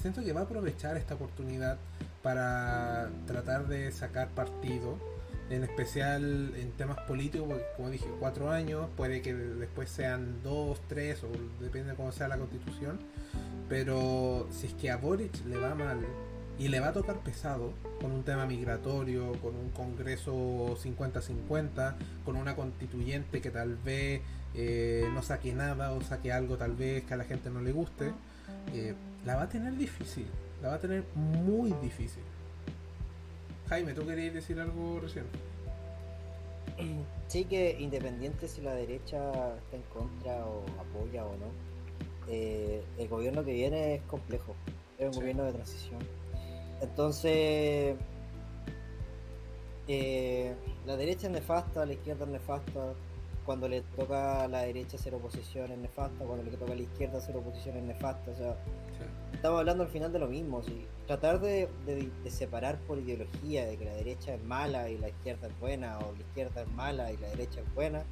siento 0.00 0.22
que 0.22 0.32
va 0.32 0.42
a 0.42 0.44
aprovechar 0.44 0.96
esta 0.96 1.14
oportunidad 1.14 1.78
para 2.24 3.10
tratar 3.26 3.68
de 3.68 3.92
sacar 3.92 4.30
partido 4.30 4.98
en 5.50 5.62
especial 5.62 6.54
en 6.56 6.72
temas 6.72 6.98
políticos, 7.02 7.46
porque 7.48 7.64
como 7.76 7.90
dije, 7.90 8.06
cuatro 8.18 8.50
años, 8.50 8.88
puede 8.96 9.20
que 9.20 9.34
después 9.34 9.90
sean 9.90 10.42
dos, 10.42 10.80
tres, 10.88 11.22
o 11.22 11.28
depende 11.62 11.90
de 11.90 11.96
cómo 11.96 12.12
sea 12.12 12.28
la 12.28 12.38
constitución, 12.38 12.98
pero 13.68 14.48
si 14.50 14.68
es 14.68 14.72
que 14.72 14.90
a 14.90 14.96
Boric 14.96 15.44
le 15.44 15.58
va 15.58 15.74
mal 15.74 16.00
y 16.58 16.68
le 16.68 16.80
va 16.80 16.88
a 16.88 16.92
tocar 16.94 17.18
pesado 17.18 17.74
con 18.00 18.10
un 18.10 18.22
tema 18.22 18.46
migratorio, 18.46 19.32
con 19.42 19.54
un 19.54 19.68
Congreso 19.70 20.78
50-50, 20.82 21.94
con 22.24 22.36
una 22.36 22.56
constituyente 22.56 23.42
que 23.42 23.50
tal 23.50 23.76
vez 23.76 24.22
eh, 24.54 25.06
no 25.12 25.22
saque 25.22 25.52
nada 25.52 25.92
o 25.92 26.00
saque 26.00 26.32
algo 26.32 26.56
tal 26.56 26.74
vez 26.74 27.04
que 27.04 27.12
a 27.12 27.16
la 27.18 27.24
gente 27.24 27.50
no 27.50 27.60
le 27.60 27.72
guste, 27.72 28.12
eh, 28.72 28.94
la 29.26 29.36
va 29.36 29.42
a 29.42 29.48
tener 29.50 29.76
difícil, 29.76 30.26
la 30.64 30.70
va 30.70 30.76
a 30.76 30.78
tener 30.78 31.04
muy 31.14 31.72
difícil. 31.82 32.22
Jaime, 33.68 33.92
¿tú 33.92 34.06
querías 34.06 34.32
decir 34.32 34.58
algo 34.58 34.98
recién? 34.98 35.26
Sí, 37.28 37.44
que 37.44 37.76
independiente 37.78 38.48
si 38.48 38.62
la 38.62 38.74
derecha 38.74 39.56
está 39.58 39.76
en 39.76 39.82
contra 39.92 40.46
o 40.46 40.62
apoya 40.80 41.26
o 41.26 41.36
no, 41.36 41.46
eh, 42.28 42.82
el 42.98 43.08
gobierno 43.08 43.44
que 43.44 43.52
viene 43.52 43.96
es 43.96 44.02
complejo, 44.04 44.54
es 44.98 45.06
un 45.08 45.20
gobierno 45.20 45.44
de 45.44 45.52
transición. 45.52 46.00
Entonces, 46.80 47.96
eh, 49.86 50.54
la 50.86 50.96
derecha 50.96 51.26
es 51.26 51.32
nefasta, 51.34 51.84
la 51.84 51.92
izquierda 51.92 52.24
es 52.24 52.30
nefasta, 52.30 52.94
cuando 53.44 53.68
le 53.68 53.82
toca 53.82 54.44
a 54.44 54.48
la 54.48 54.62
derecha 54.62 54.96
hacer 54.96 55.14
oposición 55.14 55.70
es 55.70 55.78
nefasta, 55.78 56.24
cuando 56.24 56.44
le 56.44 56.56
toca 56.56 56.72
a 56.72 56.76
la 56.76 56.82
izquierda 56.82 57.18
hacer 57.18 57.36
oposición 57.36 57.76
es 57.76 57.82
nefasta, 57.84 58.30
o 58.30 58.36
sea, 58.36 58.56
estamos 59.32 59.60
hablando 59.60 59.84
al 59.84 59.90
final 59.90 60.12
de 60.12 60.18
lo 60.18 60.28
mismo. 60.28 60.62
¿sí? 60.62 60.86
Tratar 61.06 61.40
de, 61.40 61.68
separar 62.28 62.78
por 62.80 62.98
ideología 62.98 63.66
de 63.66 63.76
que 63.76 63.84
la 63.84 63.94
derecha 63.94 64.34
es 64.34 64.42
mala 64.44 64.88
y 64.88 64.98
la 64.98 65.08
izquierda 65.08 65.48
es 65.48 65.60
buena, 65.60 65.98
o 65.98 66.12
la 66.12 66.20
izquierda 66.20 66.62
es 66.62 66.68
mala 66.72 67.12
y 67.12 67.16
la 67.18 67.28
derecha 67.28 67.60
es 67.60 67.74
buena, 67.74 68.02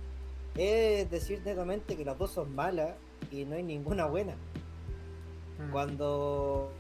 es 0.57 1.11
decir 1.11 1.41
netamente 1.45 1.97
que 1.97 2.05
las 2.05 2.19
dos 2.19 2.33
son 2.33 2.55
malas 2.55 2.91
y 3.31 3.45
no 3.45 3.57
hay 3.57 3.63
ninguna 3.63 4.07
buena. 4.07 4.35
Mm. 5.59 5.71
Cuando 5.73 6.71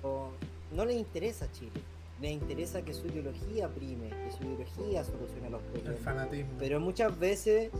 no 0.72 0.84
les 0.84 0.96
interesa 0.96 1.50
Chile, 1.52 1.80
les 2.20 2.32
interesa 2.32 2.82
que 2.82 2.94
su 2.94 3.06
ideología 3.08 3.68
prime, 3.68 4.08
que 4.08 4.32
su 4.36 4.44
ideología 4.44 5.04
solucione 5.04 5.50
los 5.50 5.62
problemas. 5.62 6.28
Pero 6.58 6.80
muchas 6.80 7.18
veces 7.18 7.70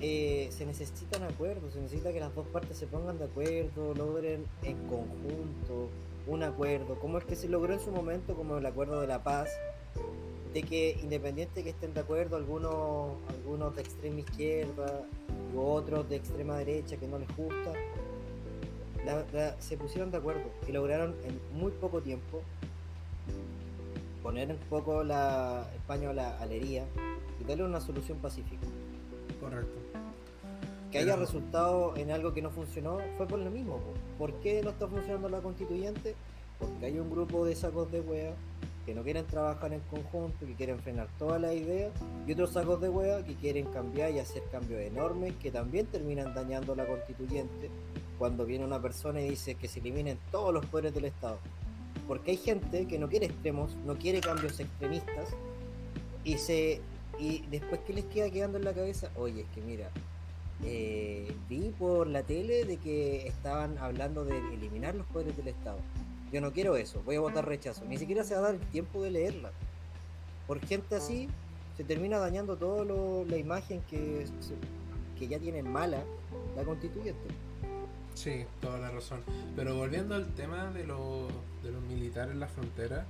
eh, 0.00 0.48
se 0.50 0.66
necesitan 0.66 1.22
acuerdos, 1.22 1.72
se 1.74 1.80
necesita 1.80 2.12
que 2.12 2.20
las 2.20 2.34
dos 2.34 2.46
partes 2.48 2.76
se 2.76 2.86
pongan 2.86 3.18
de 3.18 3.24
acuerdo, 3.24 3.94
logren 3.94 4.44
en 4.62 4.76
conjunto 4.88 5.88
un 6.26 6.42
acuerdo, 6.42 6.98
como 6.98 7.18
el 7.18 7.24
que 7.24 7.36
se 7.36 7.48
logró 7.48 7.72
en 7.72 7.80
su 7.80 7.90
momento, 7.90 8.34
como 8.34 8.58
el 8.58 8.66
acuerdo 8.66 9.00
de 9.00 9.06
la 9.06 9.22
paz, 9.22 9.48
de 10.52 10.62
que 10.62 10.98
independiente 11.02 11.62
que 11.62 11.70
estén 11.70 11.94
de 11.94 12.00
acuerdo 12.00 12.36
algunos, 12.36 13.12
algunos 13.28 13.74
de 13.76 13.82
extrema 13.82 14.20
izquierda 14.20 15.02
u 15.54 15.60
otros 15.60 16.08
de 16.08 16.16
extrema 16.16 16.56
derecha 16.58 16.96
que 16.96 17.06
no 17.06 17.18
les 17.18 17.28
gusta, 17.36 17.72
se 19.60 19.76
pusieron 19.76 20.10
de 20.10 20.18
acuerdo 20.18 20.50
y 20.66 20.72
lograron 20.72 21.14
en 21.24 21.40
muy 21.58 21.70
poco 21.72 22.00
tiempo 22.00 22.42
poner 24.22 24.50
un 24.50 24.58
poco 24.68 25.04
la 25.04 25.70
España 25.74 26.10
a 26.10 26.12
la 26.12 26.38
alería 26.38 26.84
y 27.40 27.44
darle 27.44 27.64
una 27.64 27.80
solución 27.80 28.18
pacífica. 28.18 28.66
Correcto. 29.40 29.85
Que 30.96 31.02
haya 31.02 31.16
resultado 31.16 31.94
en 31.98 32.10
algo 32.10 32.32
que 32.32 32.40
no 32.40 32.48
funcionó 32.48 33.00
fue 33.18 33.26
por 33.26 33.38
lo 33.38 33.50
mismo. 33.50 33.78
¿Por 34.16 34.32
qué 34.40 34.62
no 34.62 34.70
está 34.70 34.88
funcionando 34.88 35.28
la 35.28 35.40
constituyente? 35.40 36.14
Porque 36.58 36.86
hay 36.86 36.98
un 36.98 37.10
grupo 37.10 37.44
de 37.44 37.54
sacos 37.54 37.92
de 37.92 38.00
wea 38.00 38.32
que 38.86 38.94
no 38.94 39.02
quieren 39.02 39.26
trabajar 39.26 39.74
en 39.74 39.80
conjunto, 39.90 40.46
que 40.46 40.54
quieren 40.54 40.78
frenar 40.78 41.08
todas 41.18 41.38
las 41.38 41.52
ideas, 41.52 41.92
y 42.26 42.32
otros 42.32 42.54
sacos 42.54 42.80
de 42.80 42.88
wea 42.88 43.22
que 43.22 43.34
quieren 43.34 43.66
cambiar 43.66 44.12
y 44.12 44.20
hacer 44.20 44.42
cambios 44.50 44.80
enormes 44.80 45.34
que 45.42 45.50
también 45.50 45.84
terminan 45.84 46.34
dañando 46.34 46.74
la 46.74 46.86
constituyente 46.86 47.68
cuando 48.18 48.46
viene 48.46 48.64
una 48.64 48.80
persona 48.80 49.20
y 49.20 49.28
dice 49.28 49.54
que 49.56 49.68
se 49.68 49.80
eliminen 49.80 50.18
todos 50.30 50.54
los 50.54 50.64
poderes 50.64 50.94
del 50.94 51.04
Estado. 51.04 51.36
Porque 52.08 52.30
hay 52.30 52.36
gente 52.38 52.86
que 52.86 52.98
no 52.98 53.10
quiere 53.10 53.26
extremos, 53.26 53.76
no 53.84 53.96
quiere 53.96 54.20
cambios 54.20 54.58
extremistas, 54.58 55.28
y 56.24 56.38
se 56.38 56.80
y 57.18 57.44
después 57.50 57.80
que 57.86 57.92
les 57.92 58.04
queda 58.06 58.30
quedando 58.30 58.56
en 58.56 58.64
la 58.64 58.72
cabeza, 58.72 59.10
oye, 59.16 59.42
es 59.42 59.48
que 59.48 59.60
mira, 59.60 59.90
eh, 60.64 61.34
vi 61.48 61.74
por 61.78 62.06
la 62.06 62.22
tele 62.22 62.64
de 62.64 62.76
que 62.78 63.26
estaban 63.26 63.78
hablando 63.78 64.24
de 64.24 64.38
eliminar 64.54 64.94
los 64.94 65.06
poderes 65.06 65.36
del 65.36 65.48
Estado. 65.48 65.78
Yo 66.32 66.40
no 66.40 66.52
quiero 66.52 66.76
eso, 66.76 67.02
voy 67.04 67.16
a 67.16 67.20
votar 67.20 67.46
rechazo. 67.46 67.84
Ni 67.84 67.98
siquiera 67.98 68.24
se 68.24 68.34
va 68.34 68.40
a 68.40 68.42
dar 68.44 68.54
el 68.54 68.60
tiempo 68.60 69.02
de 69.02 69.10
leerla. 69.10 69.52
Por 70.46 70.60
gente 70.60 70.96
así, 70.96 71.28
se 71.76 71.84
termina 71.84 72.18
dañando 72.18 72.56
toda 72.56 72.84
la 73.24 73.36
imagen 73.36 73.82
que, 73.82 74.26
que 75.18 75.28
ya 75.28 75.38
tienen 75.38 75.70
mala 75.70 76.02
la 76.56 76.64
constituyente. 76.64 77.28
Sí, 78.14 78.46
toda 78.60 78.78
la 78.78 78.90
razón. 78.90 79.20
Pero 79.54 79.76
volviendo 79.76 80.14
al 80.14 80.32
tema 80.34 80.70
de, 80.72 80.84
de 80.84 81.72
los 81.72 81.82
militares 81.86 82.32
en 82.32 82.40
la 82.40 82.48
frontera, 82.48 83.06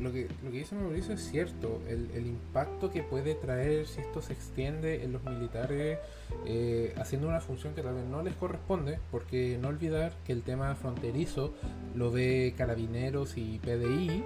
lo 0.00 0.12
que, 0.12 0.28
lo 0.42 0.50
que 0.50 0.58
dice 0.58 0.74
Mauricio 0.74 1.14
es 1.14 1.30
cierto, 1.30 1.80
el, 1.88 2.10
el, 2.14 2.26
impacto 2.26 2.90
que 2.90 3.02
puede 3.02 3.34
traer 3.34 3.86
si 3.86 4.00
esto 4.00 4.22
se 4.22 4.32
extiende 4.32 5.04
en 5.04 5.12
los 5.12 5.22
militares 5.24 5.98
eh, 6.46 6.94
haciendo 6.96 7.28
una 7.28 7.40
función 7.40 7.74
que 7.74 7.82
tal 7.82 7.94
vez 7.94 8.04
no 8.04 8.22
les 8.22 8.34
corresponde, 8.34 8.98
porque 9.10 9.58
no 9.60 9.68
olvidar 9.68 10.12
que 10.26 10.32
el 10.32 10.42
tema 10.42 10.74
fronterizo 10.74 11.52
lo 11.94 12.10
ve 12.10 12.54
carabineros 12.56 13.36
y 13.36 13.58
PDI, 13.58 14.24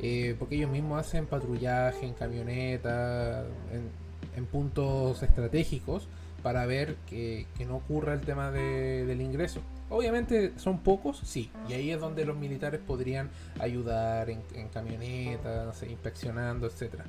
eh, 0.00 0.36
porque 0.38 0.56
ellos 0.56 0.70
mismos 0.70 1.00
hacen 1.00 1.26
patrullaje 1.26 2.06
en 2.06 2.14
camioneta, 2.14 3.44
en, 3.72 3.90
en 4.36 4.46
puntos 4.46 5.22
estratégicos, 5.22 6.08
para 6.42 6.66
ver 6.66 6.96
que, 7.08 7.46
que 7.58 7.66
no 7.66 7.76
ocurra 7.76 8.14
el 8.14 8.20
tema 8.20 8.50
de, 8.52 9.04
del 9.04 9.20
ingreso. 9.20 9.60
Obviamente 9.88 10.52
son 10.58 10.80
pocos, 10.80 11.20
sí, 11.24 11.50
y 11.68 11.74
ahí 11.74 11.92
es 11.92 12.00
donde 12.00 12.24
los 12.24 12.36
militares 12.36 12.80
podrían 12.84 13.30
ayudar 13.60 14.30
en, 14.30 14.42
camionetas, 14.72 15.82
inspeccionando, 15.84 16.66
etcétera. 16.66 17.04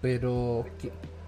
Pero 0.00 0.64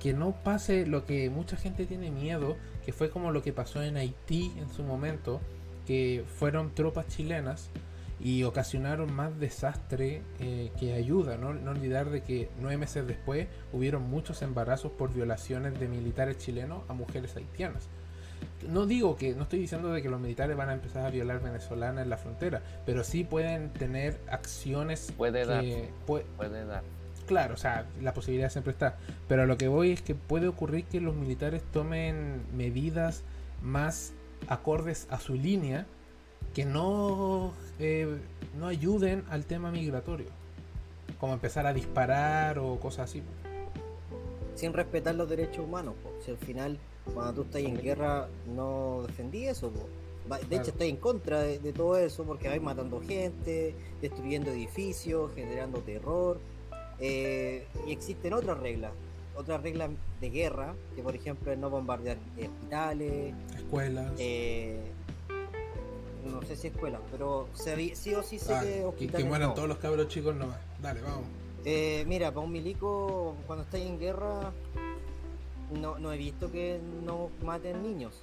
que, 0.01 0.15
no 0.15 0.33
pase 0.33 0.87
lo 0.87 1.05
que 1.05 1.29
mucha 1.29 1.57
gente 1.57 1.85
tiene 1.85 2.11
miedo, 2.11 2.57
que 2.87 2.93
fue 2.93 3.11
como 3.11 3.33
lo 3.33 3.43
que 3.43 3.53
pasó 3.53 3.83
en 3.83 3.99
Haití 3.99 4.51
en 4.57 4.71
su 4.71 4.83
momento, 4.83 5.41
que 5.87 6.25
fueron 6.39 6.75
tropas 6.75 7.07
chilenas 7.07 7.69
y 8.19 8.45
ocasionaron 8.45 9.13
más 9.13 9.39
desastre 9.39 10.23
eh, 10.41 10.73
que 10.81 10.95
ayuda. 10.95 11.37
¿no? 11.37 11.53
no 11.53 11.73
olvidar 11.73 12.09
de 12.09 12.23
que 12.23 12.49
nueve 12.61 12.79
meses 12.79 13.07
después 13.07 13.47
hubieron 13.75 14.09
muchos 14.09 14.41
embarazos 14.41 14.91
por 14.93 15.13
violaciones 15.13 15.79
de 15.79 15.89
militares 15.89 16.39
chilenos 16.39 16.83
a 16.89 16.95
mujeres 16.95 17.37
haitianas 17.37 17.91
no 18.69 18.87
digo 18.87 19.17
que, 19.17 19.35
no 19.35 19.45
estoy 19.45 19.61
diciendo 19.61 19.93
de 19.93 20.03
que 20.03 20.09
los 20.09 20.21
militares 20.21 20.57
van 20.57 20.69
a 20.69 20.75
empezar 20.75 21.07
a 21.07 21.11
violar 21.11 21.43
venezolanas 21.43 22.03
en 22.03 22.11
la 22.11 22.17
frontera, 22.17 22.63
pero 22.87 23.05
sí 23.05 23.25
pueden 23.25 23.71
tener 23.71 24.19
acciones 24.29 25.13
puede 25.17 25.45
dar, 25.45 25.65
puede, 26.07 26.65
dar. 26.65 26.83
Claro, 27.27 27.55
o 27.55 27.57
sea, 27.57 27.87
la 28.01 28.15
posibilidad 28.15 28.51
siempre 28.51 28.73
está. 28.73 28.97
Pero 29.29 29.47
lo 29.47 29.57
que 29.57 29.69
voy 29.69 29.93
es 29.93 30.03
que 30.03 30.15
puede 30.15 30.49
ocurrir 30.49 30.85
que 30.85 31.01
los 31.01 31.15
militares 31.15 31.63
tomen 31.73 32.43
medidas 32.55 33.23
más 33.63 34.13
acordes 34.49 35.07
a 35.11 35.21
su 35.21 35.35
línea 35.35 35.87
que 36.55 36.65
no, 36.65 37.53
eh, 37.79 38.19
no 38.59 38.67
ayuden 38.67 39.25
al 39.31 39.47
tema 39.47 39.71
migratorio. 39.71 40.29
Como 41.19 41.33
empezar 41.35 41.67
a 41.67 41.73
disparar 41.73 42.59
o 42.59 42.79
cosas 42.81 43.11
así. 43.11 43.23
Sin 44.55 44.73
respetar 44.73 45.15
los 45.15 45.29
derechos 45.29 45.65
humanos, 45.65 45.95
si 46.25 46.33
al 46.33 46.37
final 46.37 46.79
cuando 47.13 47.33
tú 47.33 47.43
estás 47.43 47.63
en 47.63 47.81
guerra 47.81 48.29
no 48.55 49.05
defendí 49.07 49.47
eso. 49.47 49.73
De 50.49 50.57
hecho, 50.57 50.71
estás 50.71 50.87
en 50.87 50.97
contra 50.97 51.41
de, 51.41 51.73
todo 51.73 51.99
eso 51.99 52.25
porque 52.25 52.49
vais 52.49 52.63
matando 52.63 53.01
gente, 53.01 53.75
destruyendo 54.01 54.51
edificios, 54.51 55.33
generando 55.35 55.81
terror. 55.81 56.39
Eh, 57.01 57.67
y 57.87 57.93
existen 57.93 58.33
otras 58.33 58.59
reglas, 58.59 58.93
otras 59.35 59.61
reglas 59.63 59.91
de 60.21 60.31
guerra, 60.31 60.75
que 60.95 61.03
por 61.03 61.17
ejemplo 61.17 61.51
es 61.51 61.59
no 61.59 61.69
bombardear 61.69 62.17
hospitales, 62.39 63.35
escuelas. 63.57 64.13
Eh, 64.19 64.81
no 66.25 66.41
sé 66.43 66.57
si 66.57 66.69
escuelas, 66.69 67.01
pero 67.11 67.49
sí 67.55 68.15
o 68.15 68.23
sí 68.23 68.39
sé 68.39 68.55
ah, 68.55 68.61
que 68.61 68.85
hospitales. 68.85 69.25
Que, 69.25 69.29
mueran 69.29 69.55
todos 69.55 69.69
los 69.69 69.79
cabros 69.79 70.07
chicos 70.09 70.37
nomás. 70.37 70.59
Dale, 70.81 71.01
vamos. 71.01 71.25
Eh, 71.65 72.05
mira, 72.07 72.31
para 72.33 72.47
un 72.47 72.53
milico, 72.53 73.37
cuando 73.47 73.65
estáis 73.65 73.87
en 73.87 73.99
guerra, 73.99 74.53
no, 75.81 75.99
no 75.99 76.13
he 76.13 76.19
visto 76.19 76.51
que 76.51 76.81
no 77.05 77.31
maten 77.43 77.83
niños. 77.83 78.23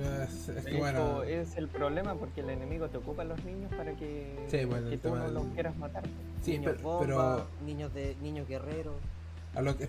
Es, 0.00 0.48
es, 0.48 1.56
el 1.56 1.68
problema 1.68 2.14
porque 2.14 2.42
el 2.42 2.50
enemigo 2.50 2.88
te 2.88 2.98
ocupa 2.98 3.22
a 3.22 3.24
los 3.24 3.42
niños 3.44 3.72
para 3.74 3.92
que, 3.94 4.98
tú 5.02 5.14
no 5.14 5.28
los 5.28 5.46
quieras 5.54 5.76
matar. 5.76 6.04
Sí, 6.42 6.58
niños 6.58 6.76
pero, 7.00 7.46
niños 7.64 7.92
de 7.94 8.14
niños 8.22 8.46
guerreros. 8.46 8.94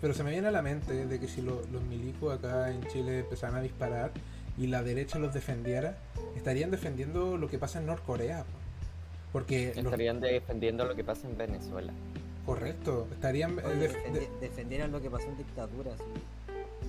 pero 0.02 0.14
se 0.14 0.24
me 0.24 0.32
viene 0.32 0.48
a 0.48 0.52
la 0.52 0.62
mente 0.62 1.06
de 1.06 1.20
que 1.20 1.28
si 1.28 1.42
los 1.42 1.68
milicos 1.90 2.38
acá 2.38 2.72
en 2.72 2.84
Chile 2.88 3.20
empezaran 3.20 3.58
a 3.58 3.62
disparar 3.62 4.12
y 4.58 4.68
la 4.68 4.82
derecha 4.84 5.20
los 5.20 5.34
defendiera, 5.34 5.98
estarían 6.36 6.72
defendiendo 6.72 7.38
lo 7.38 7.48
que 7.48 7.60
pasa 7.60 7.80
en 7.80 7.86
Norcorea. 7.86 8.46
Porque 9.32 9.74
estarían 9.76 10.20
defendiendo 10.20 10.86
lo 10.86 10.96
que 10.96 11.04
pasa 11.04 11.28
en 11.28 11.38
Venezuela. 11.38 11.94
Correcto, 12.46 13.08
estarían 13.12 13.60
eh, 13.60 14.28
defendieran 14.42 14.92
lo 14.92 15.00
que 15.02 15.10
pasó 15.12 15.28
en 15.28 15.38
dictaduras 15.38 16.00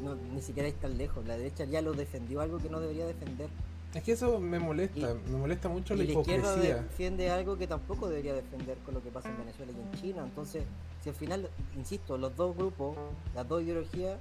no, 0.02 0.14
ni 0.14 0.42
siquiera 0.42 0.68
está 0.68 0.88
lejos. 0.88 1.26
La 1.26 1.36
derecha 1.36 1.64
ya 1.64 1.82
lo 1.82 1.92
defendió 1.92 2.40
algo 2.40 2.58
que 2.58 2.68
no 2.68 2.80
debería 2.80 3.06
defender. 3.06 3.48
Es 3.94 4.04
que 4.04 4.12
eso 4.12 4.38
me 4.38 4.60
molesta, 4.60 5.14
me 5.28 5.36
molesta 5.36 5.68
mucho 5.68 5.96
la, 5.96 6.04
hipocresía. 6.04 6.76
defiende 6.76 7.28
algo 7.30 7.58
que 7.58 7.66
tampoco 7.66 8.08
debería 8.08 8.34
defender 8.34 8.78
con 8.78 8.94
lo 8.94 9.02
que 9.02 9.10
pasa 9.10 9.30
en 9.30 9.38
Venezuela 9.38 9.72
y 9.72 9.80
en 9.80 10.00
China. 10.00 10.22
Entonces, 10.22 10.62
si 11.02 11.08
al 11.08 11.16
final, 11.16 11.48
insisto, 11.76 12.16
los 12.16 12.36
dos 12.36 12.56
grupos, 12.56 12.96
las 13.34 13.48
dos 13.48 13.62
ideologías 13.62 14.18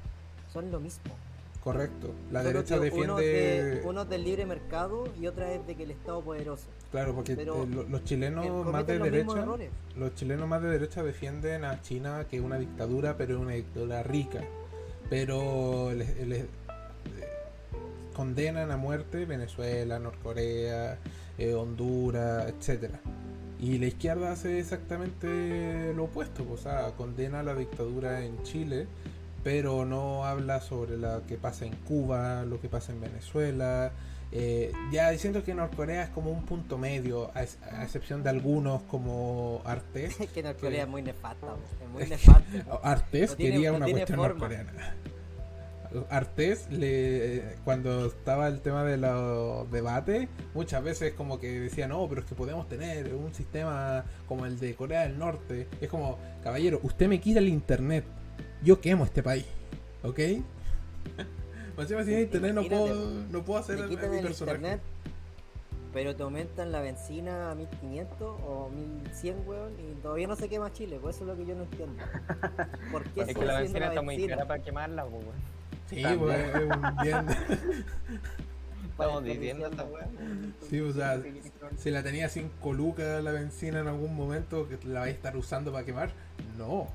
son 0.51 0.71
lo 0.71 0.79
mismo. 0.79 1.13
Correcto. 1.63 2.11
La 2.31 2.41
derecha 2.41 2.79
defiende. 2.79 3.81
Uno, 3.85 4.01
es 4.01 4.09
del 4.09 4.23
libre 4.23 4.45
mercado 4.47 5.07
y 5.19 5.27
otra 5.27 5.51
es 5.53 5.67
de 5.67 5.75
que 5.75 5.83
el 5.83 5.91
Estado 5.91 6.21
poderoso. 6.21 6.65
Claro, 6.89 7.13
porque 7.13 7.33
eh, 7.33 7.45
los 7.45 8.03
chilenos 8.05 8.65
más 8.65 8.87
de 8.87 8.97
derecha. 8.97 9.45
Los 9.95 10.15
chilenos 10.15 10.47
más 10.47 10.63
de 10.63 10.69
derecha 10.69 11.03
defienden 11.03 11.63
a 11.63 11.79
China 11.81 12.25
que 12.27 12.37
es 12.37 12.43
una 12.43 12.57
dictadura, 12.57 13.17
pero 13.17 13.35
es 13.35 13.41
una 13.41 13.53
dictadura 13.53 14.01
rica 14.01 14.41
pero 15.09 15.91
les, 15.93 16.09
eh, 16.09 16.45
condenan 18.13 18.71
a 18.71 18.77
muerte 18.77 19.25
Venezuela, 19.25 19.97
Norcorea, 19.99 20.97
eh, 21.37 21.53
Honduras, 21.53 22.47
etcétera. 22.47 22.99
Y 23.59 23.77
la 23.77 23.87
izquierda 23.87 24.31
hace 24.31 24.59
exactamente 24.59 25.93
lo 25.93 26.05
opuesto, 26.05 26.45
o 26.49 26.57
sea, 26.57 26.91
condena 26.95 27.43
la 27.43 27.55
dictadura 27.55 28.23
en 28.23 28.41
Chile, 28.43 28.87
pero 29.43 29.85
no 29.85 30.25
habla 30.25 30.61
sobre 30.61 30.97
lo 30.97 31.25
que 31.27 31.37
pasa 31.37 31.65
en 31.65 31.75
Cuba, 31.75 32.45
lo 32.45 32.61
que 32.61 32.69
pasa 32.69 32.93
en 32.93 33.01
Venezuela. 33.01 33.91
Eh, 34.31 34.71
ya 34.91 35.09
diciendo 35.09 35.43
que 35.43 35.55
Norcorea 35.55 36.03
es 36.03 36.09
como 36.09 36.29
un 36.31 36.45
punto 36.45 36.77
medio, 36.77 37.31
a, 37.33 37.43
excepción 37.83 38.21
de 38.21 38.29
algunos 38.29 38.83
como 38.83 39.61
Artés. 39.65 40.15
que 40.33 40.43
Norcorea 40.43 40.83
es 40.83 40.89
muy 40.89 41.01
nefasta, 41.01 41.47
es 41.81 41.89
muy 41.89 42.03
Artés 42.83 43.35
quería 43.35 43.73
una 43.73 43.87
cuestión 43.87 44.17
norcoreana. 44.17 44.95
Artés, 46.11 46.69
le, 46.69 47.55
cuando 47.63 48.05
estaba 48.05 48.47
el 48.47 48.61
tema 48.61 48.83
de 48.83 48.97
los 48.97 49.71
debates, 49.71 50.29
muchas 50.53 50.83
veces 50.83 51.13
como 51.13 51.39
que 51.39 51.59
decía, 51.59 51.87
no, 51.87 52.07
pero 52.07 52.21
es 52.21 52.27
que 52.27 52.35
podemos 52.35 52.69
tener 52.69 53.11
un 53.15 53.33
sistema 53.33 54.05
como 54.27 54.45
el 54.45 54.59
de 54.59 54.75
Corea 54.75 55.01
del 55.01 55.17
Norte. 55.17 55.67
Es 55.81 55.89
como, 55.89 56.19
caballero, 56.43 56.79
usted 56.83 57.07
me 57.07 57.19
quita 57.19 57.39
el 57.39 57.47
internet, 57.47 58.05
yo 58.61 58.79
quemo 58.79 59.03
este 59.03 59.23
país, 59.23 59.47
¿ok? 60.03 60.19
Si 61.87 62.13
internet 62.13 62.53
no 62.53 62.63
puedo, 62.63 63.11
no 63.29 63.43
puedo 63.43 63.59
hacer 63.59 63.79
el, 63.79 63.91
internet, 63.91 64.81
pero 65.93 66.15
te 66.15 66.23
aumentan 66.23 66.71
la 66.71 66.81
benzina 66.81 67.51
a 67.51 67.55
1500 67.55 68.21
o 68.21 68.69
1100, 68.69 69.47
weón, 69.47 69.73
y 69.79 69.95
todavía 70.01 70.27
no 70.27 70.35
se 70.35 70.49
quema 70.49 70.71
Chile, 70.71 70.99
pues 71.01 71.15
eso 71.15 71.25
es 71.25 71.29
lo 71.29 71.37
que 71.37 71.49
yo 71.49 71.55
no 71.55 71.63
entiendo. 71.63 72.03
¿Por 72.91 73.03
qué 73.09 73.21
es 73.21 73.35
que 73.35 73.45
la 73.45 73.59
benzina 73.59 73.87
está 73.87 74.01
muy 74.01 74.27
cara 74.27 74.45
para 74.45 74.63
quemarla, 74.63 75.05
weón. 75.05 75.23
Sí, 75.89 76.03
weón, 76.03 76.31
es 76.31 76.55
un 76.55 76.95
bien. 77.01 77.25
Estamos 78.91 79.23
diciendo 79.23 79.67
esta 79.67 79.83
weón. 79.85 80.53
Sí, 80.69 80.81
o 80.81 80.91
sea, 80.91 81.21
si 81.77 81.89
la 81.89 82.03
tenía 82.03 82.27
5 82.27 82.73
lucas 82.73 83.23
la 83.23 83.31
benzina 83.31 83.79
en 83.79 83.87
algún 83.87 84.13
momento, 84.15 84.67
que 84.67 84.77
la 84.85 84.99
vais 84.99 85.13
a 85.13 85.15
estar 85.15 85.37
usando 85.37 85.71
para 85.71 85.85
quemar, 85.85 86.11
no. 86.57 86.87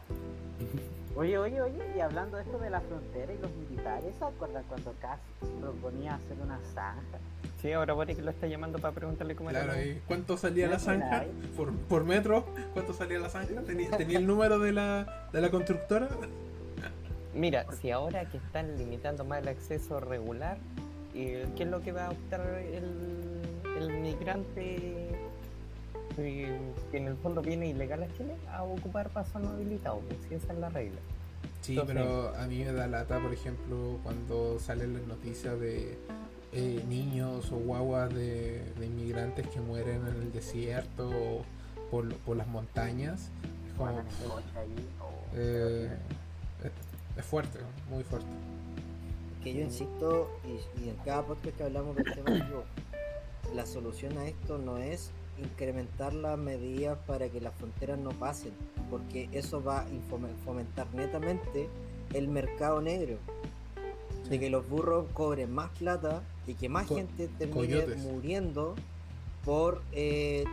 Oye, 1.17 1.39
oye, 1.39 1.61
oye, 1.61 1.79
y 1.97 2.01
hablando 2.01 2.37
de 2.37 2.43
esto 2.43 2.59
de 2.59 2.71
la 2.71 2.81
frontera 2.81 3.33
y 3.33 3.39
los 3.39 3.51
militares, 3.53 4.15
¿se 4.19 4.25
acuerdan 4.25 4.65
cuando 4.69 4.93
Casi 5.01 5.23
proponía 5.61 6.15
hacer 6.17 6.37
una 6.43 6.59
zanja? 6.75 7.19
Sí, 7.63 7.73
ahora 7.73 7.95
Boric 7.95 8.19
lo 8.19 8.31
está 8.31 8.47
llamando 8.49 8.79
para 8.81 8.93
preguntarle 8.95 9.37
cómo 9.37 9.51
Claro, 9.51 9.73
era. 9.73 9.85
¿y 9.85 10.03
cuánto 10.09 10.37
salía 10.37 10.67
la 10.67 10.79
zanja? 10.79 11.25
¿Por, 11.57 11.73
por 11.73 12.05
metro? 12.05 12.45
¿Cuánto 12.73 12.93
salía 12.93 13.19
la 13.21 13.29
zanja? 13.29 13.63
¿Tenía, 13.63 13.91
tenía 13.93 14.19
el 14.19 14.27
número 14.27 14.59
de 14.59 14.73
la, 14.73 15.29
de 15.33 15.41
la 15.41 15.51
constructora? 15.51 16.09
Mira, 17.33 17.65
si 17.81 17.91
ahora 17.91 18.25
que 18.29 18.37
están 18.39 18.77
limitando 18.77 19.25
más 19.25 19.41
el 19.41 19.49
acceso 19.49 20.01
regular, 20.01 20.59
eh, 21.15 21.47
¿qué 21.57 21.63
es 21.63 21.69
lo 21.69 21.81
que 21.81 21.93
va 21.93 22.07
a 22.07 22.11
optar 22.11 22.41
el, 22.59 23.41
el 23.79 24.01
migrante 24.01 25.09
eh, 26.19 26.59
que 26.91 26.97
en 26.99 27.09
el 27.09 27.17
fondo 27.17 27.43
viene 27.43 27.69
ilegal 27.69 28.03
a 28.03 28.09
Chile? 28.17 28.35
A 28.51 28.63
ocupar 28.65 29.11
paso 29.11 29.39
no 29.39 29.51
habilitado, 29.51 30.01
pues 30.01 30.19
si 30.29 30.35
esa 30.35 30.53
es 30.53 30.59
la 30.59 30.69
regla. 30.71 30.99
Sí, 31.61 31.73
Entonces- 31.73 31.97
pero 31.97 32.35
a 32.37 32.47
mí 32.47 32.59
me 32.59 32.73
da 32.73 32.87
lata, 32.87 33.19
por 33.21 33.33
ejemplo, 33.33 33.99
cuando 34.03 34.59
salen 34.59 34.95
las 34.95 35.03
noticias 35.07 35.59
de 35.59 35.97
eh, 36.53 36.85
niños 36.89 37.51
o 37.53 37.57
guaguas 37.57 38.15
de, 38.15 38.63
de 38.79 38.87
inmigrantes 38.87 39.47
que 39.49 39.61
mueren 39.61 40.07
en 40.07 40.23
el 40.23 40.33
desierto 40.33 41.09
o 41.09 41.43
por, 41.91 42.15
por 42.19 42.37
las 42.37 42.47
montañas. 42.47 43.31
Es 43.69 43.75
como, 43.77 44.01
eh, 45.35 45.91
es, 46.63 46.71
es 47.19 47.25
fuerte, 47.25 47.59
muy 47.91 48.05
fuerte. 48.05 48.29
que 49.43 49.53
yo 49.55 49.61
insisto, 49.63 50.31
y, 50.45 50.85
y 50.85 50.89
en 50.91 50.97
cada 51.05 51.23
podcast 51.23 51.57
que 51.57 51.65
hablamos 51.65 51.97
del 51.97 52.13
tema, 52.15 52.31
digo, 52.31 52.65
la 53.55 53.67
solución 53.67 54.17
a 54.19 54.27
esto 54.27 54.59
no 54.59 54.79
es 54.79 55.11
incrementar 55.39 56.13
las 56.15 56.39
medidas 56.39 56.97
para 57.07 57.29
que 57.29 57.41
las 57.41 57.55
fronteras 57.55 57.99
no 57.99 58.11
pasen, 58.11 58.53
porque 58.91 59.29
eso 59.33 59.63
va 59.63 59.81
a 59.81 59.87
fomentar 60.45 60.87
netamente 60.95 61.69
el 62.13 62.29
mercado 62.29 62.81
negro, 62.81 63.17
de 64.29 64.39
que 64.41 64.49
los 64.51 64.69
burros 64.69 65.07
cobren 65.13 65.53
más 65.53 65.71
plata 65.79 66.23
y 66.47 66.55
que 66.55 66.69
más 66.69 66.87
Co- 66.87 66.97
gente 66.97 67.29
termine 67.39 67.55
coyotes. 67.55 67.99
muriendo 67.99 68.75
por 69.45 69.83
eh, 69.93 70.45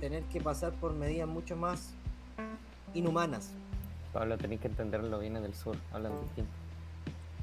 tener 0.00 0.22
que 0.24 0.40
pasar 0.40 0.72
por 0.74 0.94
medidas 0.94 1.28
mucho 1.28 1.56
más 1.56 1.90
inhumanas. 2.94 3.50
Pablo, 4.12 4.36
tenéis 4.38 4.60
que 4.60 4.68
entenderlo, 4.68 5.18
viene 5.18 5.40
del 5.40 5.54
sur, 5.54 5.76
hablan 5.92 6.12
distinto. 6.22 6.50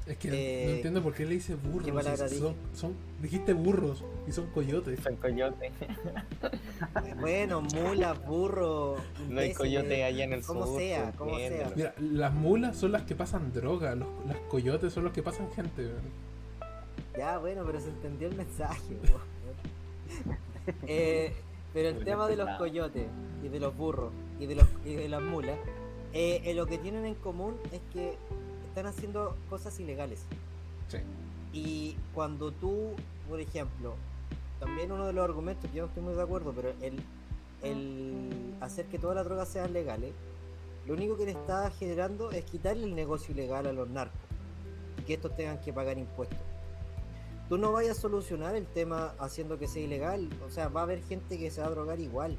Es 0.08 0.16
que 0.16 0.28
Eh, 0.32 0.64
no 0.66 0.72
entiendo 0.76 1.02
por 1.02 1.12
qué 1.14 1.26
le 1.26 1.34
dices 1.34 1.62
burros. 1.62 1.84
¿qué 1.84 1.92
palabra 1.92 2.28
si 2.28 2.38
son, 2.38 2.54
son- 2.74 2.94
dijiste 3.20 3.52
burros 3.52 4.02
y 4.26 4.32
son 4.32 4.46
coyotes. 4.46 5.00
Son 5.00 5.16
coyote. 5.16 5.70
Bueno, 7.20 7.60
mulas, 7.60 8.24
burro. 8.24 8.96
No 8.96 9.00
hay 9.40 9.50
imbéciles, 9.50 9.58
coyote 9.58 10.04
allá 10.04 10.24
en 10.24 10.32
el 10.32 10.42
como 10.42 10.66
sur. 10.66 10.80
sea, 10.80 11.02
pues, 11.06 11.16
como 11.16 11.36
sea. 11.36 11.72
Mira, 11.76 11.94
las 11.98 12.32
mulas 12.32 12.76
son 12.76 12.92
las 12.92 13.02
que 13.02 13.14
pasan 13.14 13.52
droga, 13.52 13.94
los, 13.96 14.08
las 14.26 14.38
coyotes 14.48 14.92
son 14.92 15.04
los 15.04 15.12
que 15.12 15.22
pasan 15.22 15.50
gente. 15.52 15.82
weón. 15.82 16.28
Ya, 17.18 17.36
bueno, 17.38 17.64
pero 17.66 17.80
se 17.80 17.88
entendió 17.88 18.28
el 18.28 18.36
mensaje. 18.36 18.80
Eh, 20.86 21.32
pero 21.72 21.88
el 21.88 21.94
Muy 21.96 22.04
tema 22.04 22.28
de 22.28 22.36
los 22.36 22.48
coyotes 22.58 23.06
y 23.42 23.48
de 23.48 23.60
los 23.60 23.74
burros 23.76 24.12
y 24.38 24.46
de, 24.46 24.54
los, 24.54 24.66
y 24.84 24.94
de 24.94 25.08
las 25.08 25.22
mulas, 25.22 25.56
eh, 26.12 26.42
eh, 26.44 26.54
lo 26.54 26.66
que 26.66 26.78
tienen 26.78 27.06
en 27.06 27.14
común 27.14 27.56
es 27.72 27.80
que 27.92 28.16
están 28.78 28.92
haciendo 28.92 29.36
cosas 29.50 29.78
ilegales. 29.80 30.20
Sí. 30.88 30.98
Y 31.52 31.96
cuando 32.14 32.52
tú, 32.52 32.92
por 33.28 33.40
ejemplo, 33.40 33.94
también 34.60 34.92
uno 34.92 35.06
de 35.06 35.12
los 35.12 35.24
argumentos 35.24 35.70
que 35.70 35.76
yo 35.76 35.82
no 35.82 35.88
estoy 35.88 36.02
muy 36.02 36.14
de 36.14 36.22
acuerdo, 36.22 36.52
pero 36.54 36.70
el, 36.80 37.02
el 37.62 38.54
hacer 38.60 38.86
que 38.86 38.98
todas 38.98 39.16
las 39.16 39.24
drogas 39.24 39.48
sean 39.48 39.72
legales, 39.72 40.12
lo 40.86 40.94
único 40.94 41.16
que 41.16 41.24
le 41.24 41.32
está 41.32 41.70
generando 41.72 42.30
es 42.30 42.44
quitarle 42.44 42.84
el 42.84 42.94
negocio 42.94 43.34
ilegal 43.34 43.66
a 43.66 43.72
los 43.72 43.88
narcos 43.88 44.20
y 44.98 45.02
que 45.02 45.14
estos 45.14 45.36
tengan 45.36 45.60
que 45.60 45.72
pagar 45.72 45.98
impuestos. 45.98 46.38
Tú 47.48 47.56
no 47.56 47.72
vayas 47.72 47.98
a 47.98 48.00
solucionar 48.00 48.54
el 48.54 48.66
tema 48.66 49.14
haciendo 49.18 49.58
que 49.58 49.68
sea 49.68 49.82
ilegal, 49.82 50.28
o 50.46 50.50
sea, 50.50 50.68
va 50.68 50.80
a 50.80 50.84
haber 50.84 51.02
gente 51.02 51.38
que 51.38 51.50
se 51.50 51.60
va 51.60 51.66
a 51.66 51.70
drogar 51.70 51.98
igual. 51.98 52.36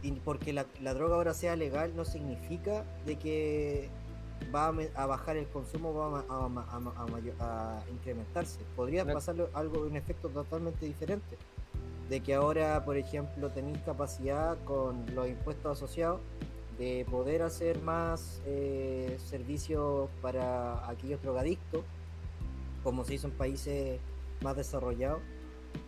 Y 0.00 0.12
porque 0.12 0.52
la, 0.52 0.64
la 0.80 0.94
droga 0.94 1.16
ahora 1.16 1.34
sea 1.34 1.56
legal 1.56 1.94
no 1.96 2.04
significa 2.04 2.84
de 3.04 3.16
que 3.16 3.90
va 4.54 4.72
a, 4.94 5.06
bajar 5.06 5.36
el 5.36 5.46
consumo, 5.48 5.94
va 5.94 6.24
a, 6.28 7.82
incrementarse. 7.90 8.60
Podría 8.76 9.04
No. 9.04 9.14
pasarle 9.14 9.46
algo, 9.54 9.82
un 9.82 9.96
efecto 9.96 10.28
totalmente 10.28 10.86
diferente. 10.86 11.36
De 12.08 12.20
que 12.20 12.34
ahora, 12.34 12.84
por 12.84 12.96
ejemplo, 12.96 13.50
tenéis 13.50 13.78
capacidad 13.84 14.56
con 14.64 15.04
los 15.14 15.28
impuestos 15.28 15.76
asociados 15.76 16.20
de 16.78 17.04
poder 17.10 17.42
hacer 17.42 17.82
más 17.82 18.40
eh, 18.46 19.18
servicios 19.26 20.08
para 20.22 20.88
aquellos 20.88 21.20
drogadictos, 21.20 21.82
como 22.82 23.04
se 23.04 23.14
hizo 23.14 23.26
en 23.26 23.32
países 23.34 24.00
más 24.40 24.56
desarrollados, 24.56 25.20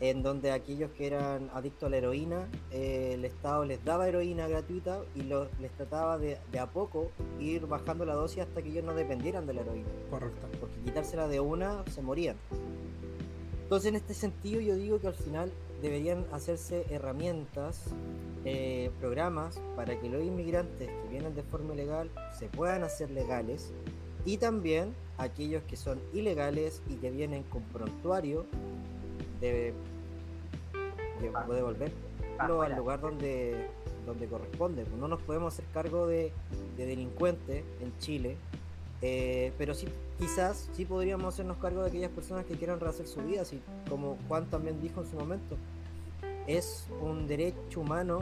en 0.00 0.22
donde 0.22 0.50
aquellos 0.50 0.90
que 0.92 1.06
eran 1.06 1.50
adictos 1.52 1.86
a 1.86 1.90
la 1.90 1.98
heroína, 1.98 2.48
eh, 2.70 3.12
el 3.14 3.24
Estado 3.24 3.64
les 3.64 3.84
daba 3.84 4.08
heroína 4.08 4.48
gratuita 4.48 5.00
y 5.14 5.22
los, 5.22 5.48
les 5.60 5.70
trataba 5.72 6.16
de, 6.18 6.38
de 6.50 6.58
a 6.58 6.66
poco 6.66 7.10
ir 7.38 7.66
bajando 7.66 8.04
la 8.04 8.14
dosis 8.14 8.40
hasta 8.40 8.62
que 8.62 8.70
ellos 8.70 8.84
no 8.84 8.94
dependieran 8.94 9.46
de 9.46 9.54
la 9.54 9.60
heroína, 9.60 9.88
Correcto. 10.08 10.46
porque 10.58 10.76
quitársela 10.84 11.28
de 11.28 11.40
una 11.40 11.84
se 11.90 12.00
morían. 12.02 12.36
Entonces 13.62 13.90
en 13.90 13.96
este 13.96 14.14
sentido 14.14 14.60
yo 14.60 14.74
digo 14.74 15.00
que 15.00 15.06
al 15.06 15.14
final 15.14 15.52
deberían 15.82 16.26
hacerse 16.32 16.86
herramientas, 16.90 17.84
eh, 18.44 18.90
programas 19.00 19.60
para 19.76 20.00
que 20.00 20.08
los 20.08 20.22
inmigrantes 20.22 20.88
que 20.88 21.08
vienen 21.10 21.34
de 21.34 21.42
forma 21.42 21.74
ilegal 21.74 22.10
se 22.38 22.46
puedan 22.46 22.82
hacer 22.82 23.10
legales 23.10 23.72
y 24.24 24.38
también 24.38 24.94
aquellos 25.18 25.62
que 25.64 25.76
son 25.76 26.00
ilegales 26.14 26.82
y 26.88 26.94
que 26.94 27.10
vienen 27.10 27.42
con 27.44 27.62
prontuario 27.64 28.46
de, 29.40 29.72
de 31.20 31.30
Ah. 32.40 32.44
Afuera. 32.46 32.74
al 32.74 32.80
lugar 32.80 33.00
donde, 33.00 33.66
donde 34.06 34.26
corresponde. 34.26 34.86
No 34.98 35.08
nos 35.08 35.20
podemos 35.20 35.52
hacer 35.52 35.66
cargo 35.74 36.06
de, 36.06 36.32
de 36.76 36.86
delincuentes 36.86 37.64
en 37.80 37.98
Chile, 37.98 38.36
eh, 39.02 39.52
pero 39.58 39.74
sí, 39.74 39.88
quizás 40.18 40.70
sí 40.72 40.86
podríamos 40.86 41.34
hacernos 41.34 41.58
cargo 41.58 41.82
de 41.82 41.88
aquellas 41.88 42.10
personas 42.10 42.46
que 42.46 42.54
quieran 42.54 42.80
rehacer 42.80 43.06
su 43.06 43.20
vida, 43.20 43.42
así 43.42 43.60
como 43.88 44.16
Juan 44.28 44.46
también 44.46 44.80
dijo 44.80 45.02
en 45.02 45.10
su 45.10 45.16
momento. 45.16 45.56
Es 46.46 46.86
un 47.02 47.26
derecho 47.26 47.80
humano 47.80 48.20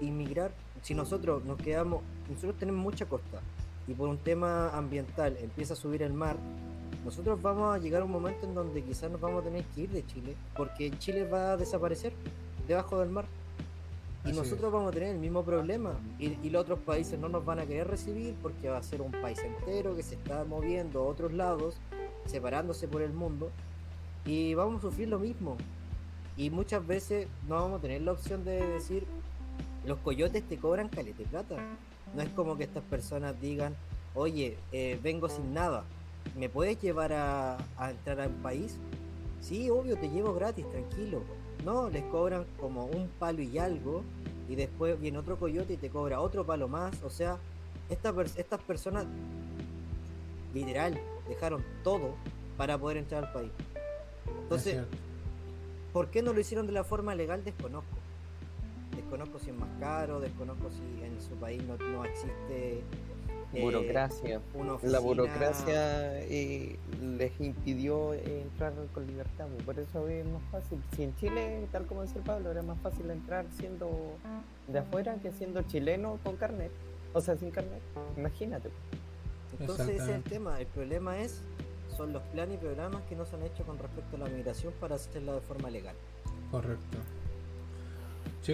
inmigrar. 0.00 0.50
Si 0.82 0.94
nosotros 0.94 1.44
nos 1.44 1.58
quedamos, 1.58 2.02
nosotros 2.28 2.56
tenemos 2.58 2.82
mucha 2.82 3.06
costa 3.06 3.40
y 3.88 3.94
por 3.94 4.08
un 4.08 4.18
tema 4.18 4.70
ambiental 4.70 5.36
empieza 5.40 5.74
a 5.74 5.76
subir 5.76 6.02
el 6.02 6.12
mar, 6.12 6.36
nosotros 7.06 7.40
vamos 7.40 7.72
a 7.72 7.78
llegar 7.78 8.02
a 8.02 8.04
un 8.04 8.10
momento 8.10 8.46
en 8.46 8.54
donde 8.54 8.82
quizás 8.82 9.08
nos 9.08 9.20
vamos 9.20 9.42
a 9.42 9.44
tener 9.44 9.64
que 9.66 9.82
ir 9.82 9.90
de 9.90 10.04
Chile, 10.06 10.34
porque 10.56 10.90
Chile 10.98 11.24
va 11.24 11.52
a 11.52 11.56
desaparecer 11.56 12.12
debajo 12.66 12.98
del 12.98 13.10
mar. 13.10 13.26
Y 14.24 14.30
Así 14.30 14.36
nosotros 14.38 14.66
es. 14.66 14.72
vamos 14.72 14.88
a 14.90 14.92
tener 14.92 15.10
el 15.10 15.20
mismo 15.20 15.44
problema. 15.44 15.94
Y, 16.18 16.36
y 16.42 16.50
los 16.50 16.62
otros 16.62 16.80
países 16.80 17.16
no 17.16 17.28
nos 17.28 17.44
van 17.44 17.60
a 17.60 17.64
querer 17.64 17.86
recibir 17.86 18.34
porque 18.42 18.68
va 18.68 18.78
a 18.78 18.82
ser 18.82 19.02
un 19.02 19.12
país 19.12 19.38
entero 19.38 19.94
que 19.94 20.02
se 20.02 20.16
está 20.16 20.44
moviendo 20.44 20.98
a 20.98 21.04
otros 21.04 21.32
lados, 21.32 21.76
separándose 22.24 22.88
por 22.88 23.02
el 23.02 23.12
mundo. 23.12 23.52
Y 24.24 24.54
vamos 24.54 24.78
a 24.80 24.88
sufrir 24.88 25.06
lo 25.06 25.20
mismo. 25.20 25.56
Y 26.36 26.50
muchas 26.50 26.84
veces 26.84 27.28
no 27.46 27.54
vamos 27.54 27.78
a 27.78 27.82
tener 27.82 28.02
la 28.02 28.12
opción 28.12 28.44
de 28.44 28.66
decir, 28.66 29.06
los 29.86 29.98
coyotes 29.98 30.42
te 30.42 30.58
cobran 30.58 30.88
calete 30.88 31.22
plata. 31.22 31.54
No 32.16 32.22
es 32.22 32.28
como 32.30 32.56
que 32.56 32.64
estas 32.64 32.82
personas 32.82 33.40
digan, 33.40 33.76
oye, 34.16 34.58
eh, 34.72 34.98
vengo 35.04 35.28
sin 35.28 35.54
nada, 35.54 35.84
¿me 36.36 36.48
puedes 36.48 36.80
llevar 36.80 37.12
a, 37.12 37.58
a 37.76 37.90
entrar 37.90 38.20
a 38.20 38.26
un 38.26 38.42
país? 38.42 38.76
Sí, 39.40 39.70
obvio, 39.70 39.96
te 39.96 40.08
llevo 40.08 40.34
gratis, 40.34 40.68
tranquilo. 40.70 41.22
No, 41.64 41.88
les 41.88 42.02
cobran 42.04 42.46
como 42.60 42.86
un 42.86 43.08
palo 43.18 43.42
y 43.42 43.58
algo, 43.58 44.02
y 44.48 44.54
después 44.54 45.00
viene 45.00 45.18
otro 45.18 45.38
coyote 45.38 45.74
y 45.74 45.76
te 45.76 45.90
cobra 45.90 46.20
otro 46.20 46.44
palo 46.44 46.68
más. 46.68 47.02
O 47.02 47.10
sea, 47.10 47.38
esta 47.88 48.14
estas 48.36 48.60
personas, 48.62 49.06
literal, 50.54 50.98
dejaron 51.28 51.64
todo 51.82 52.14
para 52.56 52.78
poder 52.78 52.98
entrar 52.98 53.24
al 53.24 53.32
país. 53.32 53.52
Es 53.58 54.42
Entonces. 54.42 54.84
¿Por 55.92 56.08
qué 56.08 56.20
no 56.20 56.34
lo 56.34 56.40
hicieron 56.40 56.66
de 56.66 56.72
la 56.72 56.84
forma 56.84 57.14
legal? 57.14 57.42
Desconozco. 57.42 57.96
Desconozco 58.94 59.38
si 59.38 59.48
es 59.48 59.56
más 59.56 59.70
caro, 59.80 60.20
desconozco 60.20 60.68
si 60.70 61.02
en 61.02 61.18
su 61.22 61.34
país 61.36 61.62
no, 61.64 61.78
no 61.78 62.04
existe 62.04 62.82
Burocracia. 63.52 64.40
una 64.54 64.76
La 64.82 64.98
burocracia 64.98 66.20
eh, 66.20 66.76
les 67.00 67.40
impidió 67.40 68.14
eh, 68.14 68.42
entrar 68.42 68.72
con 68.92 69.06
libertad, 69.06 69.46
pues, 69.48 69.62
por 69.64 69.78
eso 69.78 70.08
es 70.08 70.26
más 70.26 70.42
fácil. 70.50 70.82
Si 70.94 71.04
en 71.04 71.16
Chile, 71.16 71.66
tal 71.72 71.86
como 71.86 72.02
decía 72.02 72.18
el 72.18 72.24
Pablo, 72.24 72.50
era 72.50 72.62
más 72.62 72.78
fácil 72.80 73.10
entrar 73.10 73.46
siendo 73.56 74.16
de 74.68 74.78
afuera 74.78 75.16
que 75.22 75.32
siendo 75.32 75.62
chileno 75.62 76.18
con 76.24 76.36
carnet, 76.36 76.72
o 77.12 77.20
sea, 77.20 77.36
sin 77.36 77.50
carnet, 77.50 77.82
imagínate. 78.16 78.70
Entonces 79.58 79.88
ese 79.88 80.02
es 80.02 80.08
el 80.08 80.22
tema. 80.22 80.60
El 80.60 80.66
problema 80.66 81.18
es 81.18 81.40
son 81.96 82.12
los 82.12 82.22
planes 82.24 82.56
y 82.56 82.58
programas 82.58 83.02
que 83.04 83.16
no 83.16 83.24
se 83.24 83.36
han 83.36 83.42
hecho 83.42 83.64
con 83.64 83.78
respecto 83.78 84.16
a 84.16 84.18
la 84.20 84.26
migración 84.26 84.72
para 84.80 84.96
hacerla 84.96 85.32
de 85.32 85.40
forma 85.40 85.70
legal. 85.70 85.94
Correcto. 86.50 86.98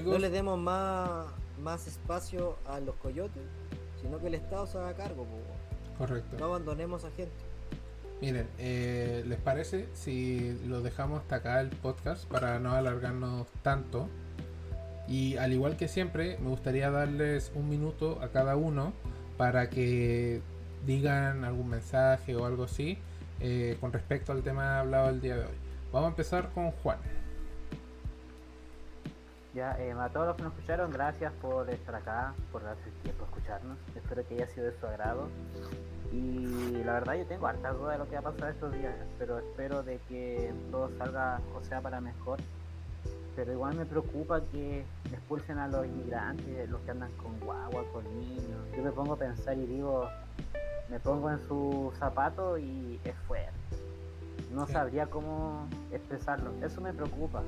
No 0.05 0.19
le 0.19 0.31
demos 0.31 0.59
más, 0.59 1.27
más 1.61 1.87
espacio 1.87 2.57
a 2.67 2.81
los 2.81 2.95
coyotes, 2.97 3.43
sino 4.03 4.19
que 4.19 4.27
el 4.27 4.35
Estado 4.35 4.67
se 4.67 4.79
haga 4.79 4.95
cargo. 4.95 5.27
Correcto. 5.99 6.37
No 6.39 6.47
abandonemos 6.47 7.05
a 7.05 7.11
gente. 7.11 7.33
Miren, 8.21 8.47
eh, 8.59 9.25
¿les 9.27 9.39
parece 9.41 9.89
si 9.95 10.57
lo 10.67 10.81
dejamos 10.81 11.21
hasta 11.23 11.37
acá 11.37 11.61
el 11.61 11.71
podcast 11.71 12.25
para 12.27 12.59
no 12.59 12.73
alargarnos 12.73 13.49
tanto? 13.63 14.09
Y 15.09 15.37
al 15.37 15.53
igual 15.53 15.77
que 15.77 15.89
siempre, 15.89 16.39
me 16.39 16.49
gustaría 16.49 16.91
darles 16.91 17.51
un 17.55 17.69
minuto 17.69 18.21
a 18.23 18.29
cada 18.29 18.57
uno 18.57 18.93
para 19.37 19.71
que 19.71 20.41
digan 20.87 21.45
algún 21.45 21.69
mensaje 21.69 22.37
o 22.37 22.47
algo 22.47 22.65
así 22.65 22.99
eh, 23.41 23.77
con 23.81 23.93
respecto 23.93 24.31
al 24.33 24.43
tema 24.43 24.79
hablado 24.79 25.11
el 25.11 25.21
día 25.21 25.37
de 25.37 25.45
hoy. 25.45 25.57
Vamos 25.93 26.07
a 26.07 26.11
empezar 26.11 26.51
con 26.51 26.71
Juan. 26.71 26.99
Ya, 29.55 29.77
eh, 29.79 29.93
a 29.93 30.09
todos 30.09 30.29
los 30.29 30.37
que 30.37 30.43
nos 30.45 30.55
escucharon, 30.55 30.91
gracias 30.91 31.31
por 31.35 31.69
estar 31.69 31.95
acá, 31.95 32.33
por 32.51 32.63
darse 32.63 32.89
el 32.89 32.95
tiempo 33.03 33.25
a 33.25 33.29
escucharnos. 33.29 33.77
Espero 33.95 34.27
que 34.27 34.35
haya 34.35 34.47
sido 34.47 34.67
de 34.67 34.81
su 34.81 34.87
agrado. 34.87 35.29
Y 36.11 36.83
la 36.85 36.95
verdad 36.95 37.15
yo 37.17 37.27
tengo 37.27 37.47
harta 37.47 37.71
duda 37.73 37.93
de 37.93 37.99
lo 37.99 38.09
que 38.09 38.15
va 38.15 38.21
a 38.21 38.33
pasar 38.33 38.51
estos 38.51 38.73
días, 38.73 38.95
pero 39.19 39.39
espero 39.39 39.83
de 39.83 39.99
que 40.09 40.53
todo 40.71 40.91
salga 40.97 41.39
o 41.55 41.63
sea 41.65 41.83
para 41.83 42.01
mejor. 42.01 42.39
Pero 43.37 43.53
igual 43.53 43.77
me 43.77 43.85
preocupa 43.85 44.41
que 44.53 44.85
expulsen 45.11 45.59
a 45.59 45.69
los 45.69 45.85
inmigrantes, 45.85 46.71
los 46.71 46.81
que 46.83 46.91
andan 46.91 47.13
con 47.13 47.39
guagua, 47.41 47.85
con 47.93 48.05
niños. 48.19 48.61
Yo 48.75 48.83
me 48.83 48.91
pongo 48.91 49.15
a 49.15 49.19
pensar 49.19 49.57
y 49.59 49.67
digo, 49.67 50.09
me 50.89 50.99
pongo 50.99 51.31
en 51.31 51.41
su 51.47 51.93
zapato 51.99 52.57
y 52.57 52.99
es 53.05 53.15
fuerte. 53.27 53.53
No 54.51 54.67
sabría 54.67 55.07
cómo 55.07 55.67
expresarlo. 55.91 56.53
Eso 56.63 56.81
me 56.81 56.93
preocupa 56.93 57.43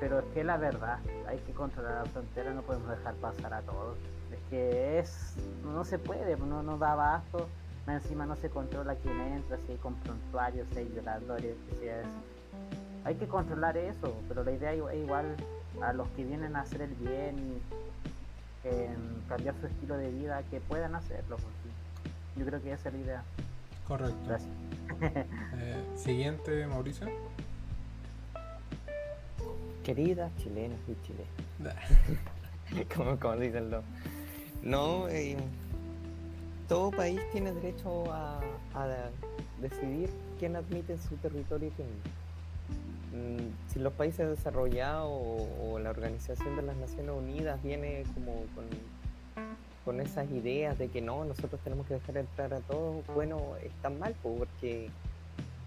pero 0.00 0.20
es 0.20 0.24
que 0.34 0.44
la 0.44 0.56
verdad, 0.56 0.98
hay 1.26 1.38
que 1.38 1.52
controlar 1.52 2.04
la 2.04 2.10
frontera, 2.10 2.52
no 2.52 2.62
podemos 2.62 2.88
dejar 2.90 3.14
pasar 3.16 3.54
a 3.54 3.62
todos. 3.62 3.96
Es 4.30 4.38
que 4.50 4.98
es, 4.98 5.36
no 5.64 5.84
se 5.84 5.98
puede, 5.98 6.36
no, 6.36 6.62
no 6.62 6.78
da 6.78 6.92
abasto, 6.92 7.48
encima 7.86 8.26
no 8.26 8.36
se 8.36 8.48
controla 8.48 8.94
quién 8.96 9.20
entra, 9.20 9.58
si 9.66 9.72
hay 9.72 9.78
comprontuarios, 9.78 10.66
si 10.72 10.78
hay 10.78 10.84
violadores, 10.86 11.56
si 11.78 11.88
es... 11.88 12.06
Hay 13.04 13.16
que 13.16 13.26
controlar 13.26 13.76
eso, 13.76 14.14
pero 14.28 14.44
la 14.44 14.52
idea 14.52 14.72
es 14.72 14.78
igual 14.94 15.34
a 15.82 15.92
los 15.92 16.06
que 16.10 16.24
vienen 16.24 16.54
a 16.54 16.60
hacer 16.60 16.82
el 16.82 16.94
bien 16.94 17.36
y 17.38 17.62
cambiar 19.28 19.54
su 19.60 19.66
estilo 19.66 19.96
de 19.96 20.10
vida, 20.10 20.42
que 20.50 20.60
puedan 20.60 20.94
hacerlo. 20.94 21.36
Yo 22.36 22.46
creo 22.46 22.62
que 22.62 22.72
esa 22.72 22.88
es 22.88 22.94
la 22.94 23.00
idea. 23.00 23.22
Correcto. 23.86 24.16
Gracias. 24.26 24.50
Eh, 25.54 25.84
siguiente, 25.96 26.66
Mauricio. 26.66 27.08
Queridas 29.82 30.30
chilenas 30.36 30.78
y 30.88 30.96
chilenos. 31.06 31.84
como, 32.94 33.18
como 33.18 33.36
dicen 33.36 33.70
los. 33.70 33.84
No, 34.62 35.08
eh, 35.08 35.36
todo 36.68 36.90
país 36.90 37.20
tiene 37.32 37.52
derecho 37.52 38.04
a, 38.12 38.40
decidir 39.60 40.08
quién 40.38 40.56
admite 40.56 40.94
en 40.94 41.02
su 41.02 41.16
territorio. 41.16 41.70
Mm, 43.12 43.72
si 43.72 43.78
los 43.78 43.92
países 43.92 44.28
desarrollados 44.28 45.10
o, 45.10 45.78
la 45.78 45.90
Organización 45.90 46.56
de 46.56 46.62
las 46.62 46.76
Naciones 46.76 47.10
Unidas 47.14 47.62
viene 47.62 48.04
como 48.14 48.32
con, 48.54 48.64
con 49.84 50.00
esas 50.00 50.30
ideas 50.30 50.78
de 50.78 50.88
que 50.88 51.02
no, 51.02 51.24
nosotros 51.24 51.60
tenemos 51.62 51.86
que 51.86 51.94
dejar 51.94 52.16
entrar 52.16 52.54
a 52.54 52.60
todos, 52.60 53.04
bueno, 53.08 53.56
están 53.62 53.98
mal, 53.98 54.14
porque 54.22 54.88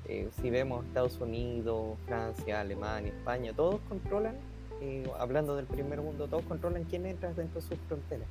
eh, 0.08 0.30
si 0.40 0.50
vemos 0.50 0.86
Estados 0.86 1.20
Unidos, 1.20 1.98
Francia, 2.06 2.62
Alemania, 2.62 3.12
España, 3.12 3.54
todos 3.54 3.80
controlan, 3.90 4.36
eh, 4.82 5.10
hablando 5.20 5.56
del 5.56 5.66
primer 5.66 6.02
mundo, 6.02 6.28
todos 6.28 6.44
controlan 6.44 6.84
quién 6.84 7.06
entra 7.06 7.34
dentro 7.34 7.60
de 7.60 7.68
sus 7.68 7.78
fronteras. 7.88 8.28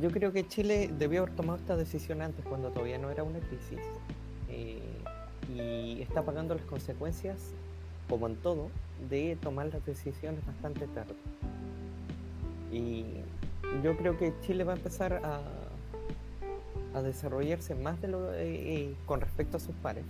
Yo 0.00 0.10
creo 0.10 0.32
que 0.32 0.46
Chile 0.46 0.90
debió 0.98 1.22
haber 1.22 1.34
tomado 1.34 1.58
esta 1.58 1.76
decisión 1.76 2.22
antes, 2.22 2.44
cuando 2.46 2.70
todavía 2.70 2.98
no 2.98 3.10
era 3.10 3.22
una 3.22 3.38
crisis, 3.40 3.80
eh, 4.50 4.80
y 5.54 6.00
está 6.02 6.22
pagando 6.22 6.54
las 6.54 6.64
consecuencias, 6.64 7.38
como 8.08 8.26
en 8.26 8.36
todo, 8.36 8.70
de 9.10 9.36
tomar 9.42 9.66
las 9.66 9.84
decisiones 9.84 10.44
bastante 10.46 10.86
tarde. 10.88 11.14
Y 12.72 13.04
yo 13.82 13.96
creo 13.96 14.18
que 14.18 14.32
Chile 14.42 14.64
va 14.64 14.72
a 14.72 14.76
empezar 14.76 15.14
a, 15.14 15.40
a 16.96 17.02
desarrollarse 17.02 17.74
más 17.74 18.00
de 18.00 18.08
lo 18.08 18.32
eh, 18.32 18.44
eh, 18.44 18.94
con 19.04 19.20
respecto 19.20 19.58
a 19.58 19.60
sus 19.60 19.74
pares 19.76 20.04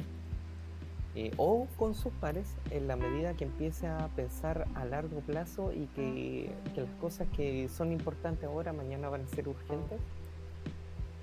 eh, 1.17 1.33
o 1.37 1.67
con 1.77 1.95
sus 1.95 2.13
pares 2.15 2.47
en 2.71 2.87
la 2.87 2.95
medida 2.95 3.35
que 3.35 3.45
empiece 3.45 3.89
a 3.89 4.09
pensar 4.15 4.69
a 4.75 4.85
largo 4.85 5.21
plazo 5.21 5.73
y 5.73 5.87
que, 5.97 6.51
las 6.77 6.89
cosas 7.01 7.27
que 7.35 7.69
son 7.69 7.91
importantes 7.91 8.45
ahora 8.45 8.73
mañana 8.73 9.09
van 9.09 9.23
a 9.23 9.29
ser 9.29 9.49
urgentes 9.49 9.99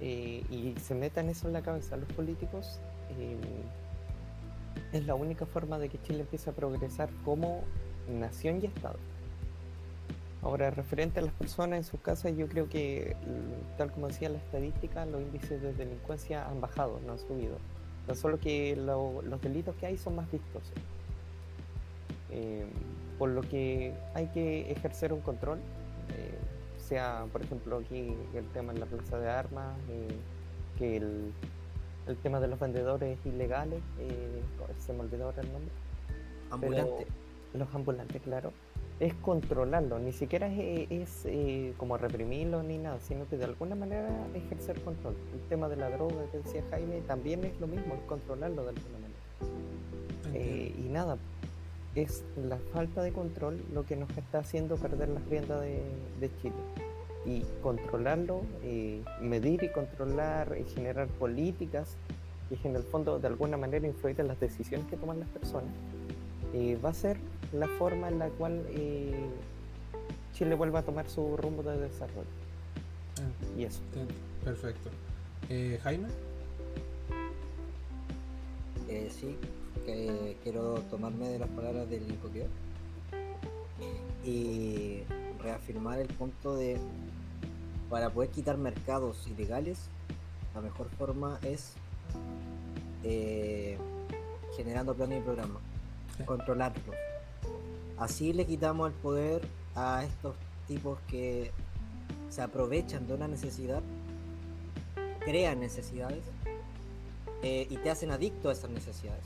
y 0.01 0.75
se 0.83 0.95
metan 0.95 1.29
eso 1.29 1.47
en 1.47 1.53
la 1.53 1.61
cabeza 1.61 1.95
los 1.95 2.11
políticos 2.11 2.81
es 4.91 5.05
la 5.05 5.15
única 5.15 5.45
forma 5.45 5.79
de 5.79 5.87
que 5.87 6.01
Chile 6.01 6.21
empiece 6.21 6.49
a 6.49 6.53
progresar 6.53 7.09
como 7.23 7.63
nación 8.09 8.59
y 8.61 8.65
Estado. 8.65 8.97
Ahora, 10.43 10.69
referente 10.71 11.21
a 11.21 11.23
las 11.23 11.33
personas 11.33 11.77
en 11.77 11.83
sus 11.85 12.01
casas, 12.01 12.35
yo 12.35 12.47
creo 12.47 12.67
que, 12.67 13.15
mm, 13.25 13.77
tal 13.77 13.91
como 13.91 14.07
decía 14.07 14.27
la 14.27 14.39
estadística, 14.39 15.05
los 15.05 15.21
índices 15.21 15.61
de 15.61 15.73
delincuencia 15.73 16.45
han 16.45 16.59
bajado, 16.59 16.99
no 17.05 17.13
han 17.13 17.19
subido. 17.19 17.57
Tan 18.05 18.17
solo 18.17 18.37
que 18.39 18.75
los 18.75 19.41
delitos 19.41 19.73
que 19.75 19.85
hay 19.85 19.97
son 19.97 20.17
más 20.17 20.29
vistosos. 20.29 20.73
Eh, 22.29 22.65
por 23.17 23.29
lo 23.29 23.41
que 23.41 23.93
hay 24.13 24.27
que 24.27 24.69
ejercer 24.69 25.13
un 25.13 25.21
control, 25.21 25.59
eh, 26.17 26.37
sea, 26.77 27.25
por 27.31 27.41
ejemplo, 27.41 27.77
aquí 27.77 28.13
el 28.33 28.45
tema 28.49 28.73
en 28.73 28.81
la 28.81 28.85
plaza 28.85 29.17
de 29.19 29.29
armas, 29.29 29.77
eh, 29.89 30.17
que 30.77 30.97
el, 30.97 31.31
el, 32.07 32.17
tema 32.17 32.41
de 32.41 32.49
los 32.49 32.59
vendedores 32.59 33.17
ilegales, 33.25 33.81
se 34.77 34.91
me 34.91 35.01
olvidó 35.01 35.25
ahora 35.25 35.41
el 35.41 35.53
nombre. 35.53 35.71
Ambulantes. 36.51 37.07
Los 37.53 37.73
ambulantes, 37.73 38.21
claro 38.23 38.51
es 38.99 39.13
controlarlo, 39.15 39.99
ni 39.99 40.11
siquiera 40.11 40.47
es, 40.47 41.25
eh, 41.25 41.73
como 41.77 41.97
reprimirlo 41.97 42.63
ni 42.63 42.77
nada, 42.77 42.99
sino 42.99 43.27
que 43.27 43.37
de 43.37 43.45
alguna 43.45 43.75
manera 43.75 44.09
ejercer 44.33 44.79
control. 44.81 45.15
El 45.33 45.41
tema 45.49 45.67
de 45.67 45.77
la 45.77 45.89
droga 45.89 46.25
que 46.31 46.37
decía 46.39 46.63
Jaime 46.69 47.01
también 47.01 47.43
es 47.43 47.59
lo 47.59 47.67
mismo, 47.67 47.95
es 47.95 48.01
controlarlo 48.07 48.63
de 48.63 48.69
alguna 48.69 48.99
manera. 48.99 49.13
Eh, 50.33 50.73
y 50.77 50.89
nada, 50.89 51.17
es 51.95 52.23
la 52.37 52.57
falta 52.71 53.03
de 53.03 53.11
control 53.11 53.61
lo 53.73 53.85
que 53.85 53.95
nos 53.95 54.09
está 54.17 54.39
haciendo 54.39 54.77
perder 54.77 55.09
las 55.09 55.25
riendas 55.27 55.61
de, 55.61 56.29
Chile. 56.41 56.55
Y 57.25 57.43
controlarlo, 57.61 58.41
eh, 58.63 59.01
medir 59.21 59.63
y 59.63 59.69
controlar 59.69 60.57
y 60.59 60.69
generar 60.71 61.07
políticas 61.07 61.95
que 62.49 62.67
en 62.67 62.75
el 62.75 62.83
fondo 62.83 63.17
de 63.17 63.27
alguna 63.27 63.57
manera 63.57 63.87
influir 63.87 64.19
en 64.19 64.27
las 64.27 64.39
decisiones 64.39 64.85
que 64.87 64.97
toman 64.97 65.19
las 65.19 65.29
personas, 65.29 65.71
va 66.83 66.89
a 66.89 66.93
ser 66.93 67.17
la 67.53 67.67
forma 67.67 68.07
en 68.07 68.19
la 68.19 68.29
cual 68.29 68.65
eh, 68.69 69.29
Chile 70.33 70.55
vuelva 70.55 70.79
a 70.79 70.83
tomar 70.83 71.07
su 71.07 71.37
rumbo 71.37 71.61
de 71.63 71.77
desarrollo. 71.77 72.27
Ah, 73.19 73.57
y 73.57 73.63
eso. 73.63 73.81
Perfecto. 74.43 74.89
Eh, 75.49 75.79
Jaime. 75.83 76.07
Eh, 78.89 79.09
sí, 79.11 79.37
que 79.85 80.37
quiero 80.43 80.75
tomarme 80.89 81.29
de 81.29 81.39
las 81.39 81.49
palabras 81.49 81.89
del 81.89 82.03
Incoqueo 82.09 82.47
y 84.23 85.01
reafirmar 85.41 85.99
el 85.99 86.07
punto 86.07 86.55
de 86.55 86.77
para 87.89 88.09
poder 88.09 88.29
quitar 88.29 88.57
mercados 88.57 89.27
ilegales, 89.27 89.89
la 90.55 90.61
mejor 90.61 90.89
forma 90.97 91.39
es 91.43 91.73
generando 94.55 94.95
planes 94.95 95.19
y 95.19 95.21
programas, 95.21 95.61
controlarlos 96.25 96.95
Así 97.97 98.33
le 98.33 98.45
quitamos 98.45 98.91
el 98.91 98.93
poder 98.93 99.47
a 99.75 100.03
estos 100.03 100.35
tipos 100.67 100.99
que 101.07 101.51
se 102.29 102.41
aprovechan 102.41 103.07
de 103.07 103.13
una 103.13 103.27
necesidad, 103.27 103.81
crean 105.19 105.59
necesidades 105.59 106.23
eh, 107.43 107.67
y 107.69 107.77
te 107.77 107.91
hacen 107.91 108.11
adicto 108.11 108.49
a 108.49 108.53
esas 108.53 108.71
necesidades. 108.71 109.23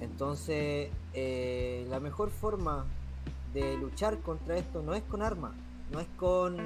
Entonces, 0.00 0.90
eh, 1.14 1.86
la 1.90 2.00
mejor 2.00 2.30
forma 2.30 2.86
de 3.52 3.76
luchar 3.76 4.18
contra 4.18 4.56
esto 4.56 4.82
no 4.82 4.94
es 4.94 5.02
con 5.02 5.22
armas, 5.22 5.52
no 5.90 6.00
es 6.00 6.06
con, 6.16 6.56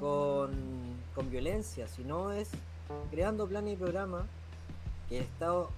con, 0.00 0.50
violencia, 1.30 1.86
sino 1.86 2.32
es 2.32 2.48
creando 3.10 3.46
planes 3.46 3.74
y 3.74 3.76
programas 3.76 4.24
que 5.08 5.18
el 5.18 5.24
Estado 5.24 5.68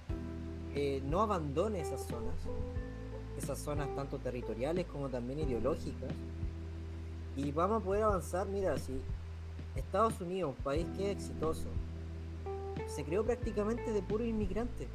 eh, 0.73 1.03
no 1.05 1.21
abandone 1.21 1.81
esas 1.81 2.01
zonas, 2.07 2.33
esas 3.37 3.59
zonas 3.59 3.93
tanto 3.95 4.17
territoriales 4.17 4.85
como 4.85 5.09
también 5.09 5.39
ideológicas. 5.39 6.11
Y 7.35 7.51
vamos 7.51 7.81
a 7.81 7.85
poder 7.85 8.03
avanzar, 8.03 8.47
mira, 8.47 8.77
si 8.77 8.99
Estados 9.75 10.19
Unidos, 10.21 10.53
un 10.57 10.63
país 10.63 10.85
que 10.95 11.11
es 11.11 11.17
exitoso, 11.17 11.67
se 12.87 13.03
creó 13.03 13.23
prácticamente 13.23 13.91
de 13.91 14.01
puro 14.01 14.23
inmigrante. 14.23 14.87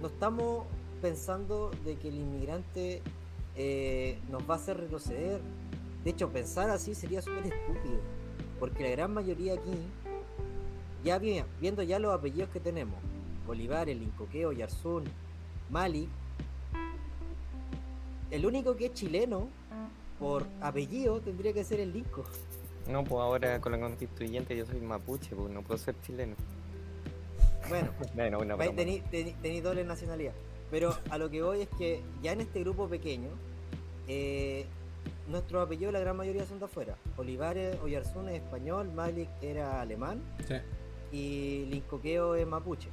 No 0.00 0.08
estamos 0.08 0.64
pensando 1.02 1.70
de 1.84 1.96
que 1.96 2.08
el 2.08 2.16
inmigrante 2.16 3.02
eh, 3.56 4.18
nos 4.30 4.48
va 4.48 4.54
a 4.54 4.56
hacer 4.56 4.78
retroceder. 4.78 5.40
De 6.04 6.10
hecho, 6.10 6.30
pensar 6.30 6.70
así 6.70 6.94
sería 6.94 7.20
súper 7.20 7.46
estúpido. 7.46 8.00
Porque 8.58 8.84
la 8.84 8.90
gran 8.90 9.12
mayoría 9.12 9.54
aquí, 9.54 9.76
ya 11.04 11.18
viendo 11.18 11.82
ya 11.82 11.98
los 11.98 12.14
apellidos 12.14 12.48
que 12.50 12.60
tenemos, 12.60 12.96
Olivares, 13.46 13.96
Lincoqueo, 13.96 14.52
Yarzún, 14.52 15.04
Mali, 15.70 16.08
el 18.30 18.46
único 18.46 18.76
que 18.76 18.86
es 18.86 18.94
chileno 18.94 19.48
por 20.18 20.46
apellido 20.60 21.20
tendría 21.20 21.52
que 21.52 21.64
ser 21.64 21.80
el 21.80 21.92
Linco. 21.92 22.24
No, 22.88 23.02
pues 23.04 23.20
ahora 23.20 23.60
con 23.60 23.72
la 23.72 23.80
constituyente 23.80 24.56
yo 24.56 24.64
soy 24.64 24.80
mapuche, 24.80 25.34
pues 25.34 25.50
no 25.50 25.62
puedo 25.62 25.78
ser 25.78 25.94
chileno. 26.02 26.34
Bueno, 27.68 27.90
tenéis 29.10 29.62
doble 29.62 29.84
nacionalidad. 29.84 30.32
Pero 30.70 30.96
a 31.10 31.18
lo 31.18 31.30
que 31.30 31.42
voy 31.42 31.62
es 31.62 31.68
que 31.78 32.00
ya 32.22 32.32
en 32.32 32.40
este 32.40 32.60
grupo 32.60 32.88
pequeño, 32.88 33.28
eh, 34.08 34.66
nuestros 35.28 35.64
apellidos 35.64 35.92
la 35.92 36.00
gran 36.00 36.16
mayoría 36.16 36.44
son 36.46 36.58
de 36.58 36.64
afuera. 36.64 36.96
Olivares, 37.16 37.78
Oyarzún 37.82 38.28
es 38.28 38.36
español, 38.36 38.90
Malik 38.92 39.28
era 39.42 39.80
alemán 39.80 40.20
y 41.12 41.66
Lincoqueo 41.66 42.34
es 42.34 42.46
mapuche. 42.46 42.88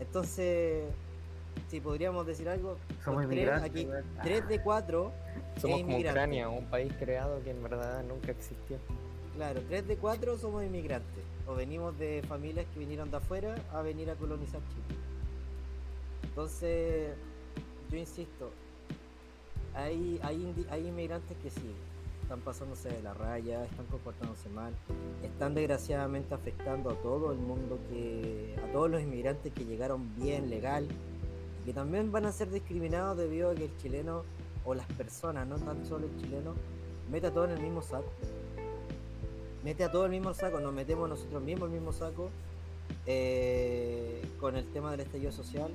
Entonces, 0.00 0.84
si 1.68 1.80
podríamos 1.80 2.26
decir 2.26 2.48
algo, 2.48 2.76
somos 3.04 3.28
tres, 3.28 3.48
aquí, 3.62 3.88
tres 4.22 4.48
de 4.48 4.60
cuatro 4.60 5.12
somos 5.60 5.82
como 5.82 5.98
Ucrania, 5.98 6.48
un 6.48 6.66
país 6.66 6.92
creado 6.98 7.42
que 7.42 7.50
en 7.50 7.62
verdad 7.62 8.02
nunca 8.04 8.32
existió. 8.32 8.78
Claro, 9.36 9.60
tres 9.68 9.86
de 9.86 9.96
cuatro 9.96 10.36
somos 10.38 10.64
inmigrantes. 10.64 11.24
O 11.46 11.54
venimos 11.54 11.98
de 11.98 12.22
familias 12.28 12.66
que 12.72 12.78
vinieron 12.78 13.10
de 13.10 13.16
afuera 13.16 13.54
a 13.72 13.82
venir 13.82 14.10
a 14.10 14.14
colonizar 14.14 14.60
Chile. 14.68 14.98
Entonces, 16.24 17.14
yo 17.90 17.96
insisto, 17.98 18.50
hay, 19.74 20.18
hay, 20.22 20.66
hay 20.70 20.86
inmigrantes 20.86 21.36
que 21.42 21.50
sí, 21.50 21.74
están 22.22 22.40
pasándose 22.40 22.88
de 22.88 23.02
la 23.02 23.14
raya, 23.14 23.64
están 23.64 23.86
comportándose 23.86 24.48
mal, 24.50 24.72
están 25.24 25.54
desgraciadamente 25.54 26.34
afectando 26.34 26.90
a 26.90 26.94
todo 26.94 27.32
el 27.32 27.38
mundo, 27.38 27.78
que 27.90 28.56
a 28.64 28.72
todos 28.72 28.88
los 28.88 29.02
inmigrantes 29.02 29.52
que 29.52 29.64
llegaron 29.64 30.14
bien, 30.14 30.48
legal, 30.48 30.86
que 31.70 31.74
también 31.74 32.10
van 32.10 32.26
a 32.26 32.32
ser 32.32 32.50
discriminados 32.50 33.16
debido 33.16 33.48
a 33.48 33.54
que 33.54 33.66
el 33.66 33.76
chileno 33.76 34.24
o 34.64 34.74
las 34.74 34.86
personas, 34.88 35.46
no 35.46 35.56
tan 35.56 35.86
solo 35.86 36.06
el 36.06 36.20
chileno, 36.20 36.54
mete 37.12 37.28
a 37.28 37.30
todo 37.32 37.44
en 37.44 37.52
el 37.52 37.60
mismo 37.60 37.80
saco. 37.80 38.10
Mete 39.62 39.84
a 39.84 39.92
todo 39.92 40.04
el 40.06 40.10
mismo 40.10 40.34
saco, 40.34 40.58
nos 40.58 40.72
metemos 40.72 41.08
nosotros 41.08 41.40
mismos 41.40 41.68
el 41.68 41.74
mismo 41.74 41.92
saco 41.92 42.30
eh, 43.06 44.20
con 44.40 44.56
el 44.56 44.66
tema 44.72 44.90
del 44.90 45.02
estallido 45.02 45.30
social 45.30 45.70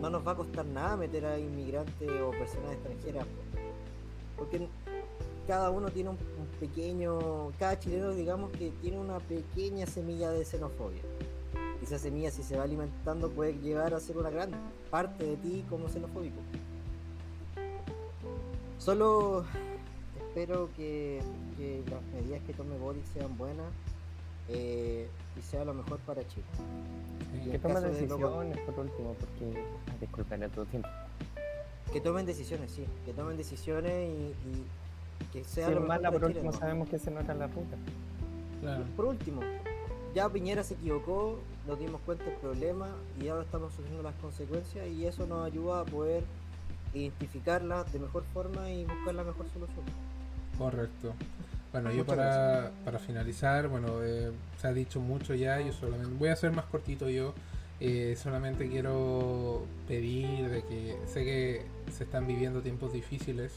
no 0.00 0.08
nos 0.08 0.24
va 0.24 0.32
a 0.32 0.36
costar 0.36 0.64
nada 0.66 0.96
meter 0.96 1.26
a 1.26 1.36
inmigrantes 1.36 2.08
o 2.22 2.30
personas 2.30 2.74
extranjeras. 2.74 3.26
Porque 4.38 4.68
cada 5.48 5.70
uno 5.70 5.90
tiene 5.90 6.10
un, 6.10 6.18
pequeño, 6.60 7.50
cada 7.58 7.76
chileno 7.80 8.12
digamos 8.12 8.52
que 8.52 8.70
tiene 8.80 9.00
una 9.00 9.18
pequeña 9.18 9.84
semilla 9.86 10.30
de 10.30 10.44
xenofobia. 10.44 11.02
Y 11.84 11.86
esa 11.86 11.98
semilla 11.98 12.30
si 12.30 12.42
se 12.42 12.56
va 12.56 12.62
alimentando 12.62 13.28
puede 13.28 13.58
llegar 13.58 13.92
a 13.92 14.00
ser 14.00 14.16
una 14.16 14.30
gran 14.30 14.50
parte 14.90 15.22
de 15.22 15.36
ti 15.36 15.66
como 15.68 15.90
xenofóbico. 15.90 16.40
Solo 18.78 19.44
espero 20.18 20.70
que, 20.78 21.20
las 21.90 22.02
medidas 22.14 22.42
que 22.46 22.54
tome 22.54 22.78
Boris 22.78 23.04
sean 23.12 23.36
buenas 23.36 23.66
eh, 24.48 25.06
y 25.38 25.42
sea 25.42 25.66
lo 25.66 25.74
mejor 25.74 25.98
para 26.06 26.26
Chile 26.26 26.46
que 27.50 27.58
tomen 27.58 27.82
decisiones 27.82 28.58
por 28.60 28.78
último, 28.78 29.14
porque. 29.20 29.62
Disculpen 30.00 30.50
todo 30.52 30.64
tiempo. 30.64 30.88
Que 31.92 32.00
tomen 32.00 32.24
decisiones, 32.24 32.70
sí. 32.70 32.86
Que 33.04 33.12
tomen 33.12 33.36
decisiones 33.36 34.08
y, 34.08 35.34
que 35.34 35.44
sea 35.44 35.68
lo 35.68 35.82
mejor 35.82 36.12
por 36.12 36.24
último 36.24 36.50
sabemos 36.50 36.88
que 36.88 36.98
se 36.98 37.10
nota 37.10 37.34
la 37.34 37.48
ruta. 37.48 37.76
Por 38.96 39.04
último, 39.04 39.42
ya 40.14 40.30
Piñera 40.30 40.64
se 40.64 40.72
equivocó, 40.74 41.40
nos 41.66 41.78
dimos 41.78 42.00
cuenta 42.02 42.24
del 42.24 42.34
problema 42.34 42.88
y 43.20 43.28
ahora 43.28 43.44
estamos 43.44 43.72
sufriendo 43.72 44.02
las 44.02 44.14
consecuencias 44.16 44.86
y 44.88 45.06
eso 45.06 45.26
nos 45.26 45.46
ayuda 45.46 45.80
a 45.80 45.84
poder 45.84 46.24
identificarlas 46.92 47.92
de 47.92 47.98
mejor 47.98 48.24
forma 48.32 48.70
y 48.70 48.84
buscar 48.84 49.14
la 49.14 49.24
mejor 49.24 49.46
solución. 49.52 49.84
Correcto. 50.58 51.14
Bueno, 51.72 51.90
yo 51.90 52.06
para, 52.06 52.70
para, 52.84 53.00
finalizar, 53.00 53.66
bueno, 53.66 54.00
eh, 54.02 54.30
se 54.60 54.68
ha 54.68 54.72
dicho 54.72 55.00
mucho 55.00 55.34
ya, 55.34 55.60
yo 55.60 55.72
solamente 55.72 56.14
voy 56.16 56.28
a 56.28 56.36
ser 56.36 56.52
más 56.52 56.66
cortito 56.66 57.10
yo, 57.10 57.34
eh, 57.80 58.16
solamente 58.16 58.68
quiero 58.68 59.66
pedir 59.88 60.48
de 60.50 60.62
que 60.62 60.96
sé 61.06 61.24
que 61.24 61.66
se 61.92 62.04
están 62.04 62.28
viviendo 62.28 62.60
tiempos 62.60 62.92
difíciles, 62.92 63.52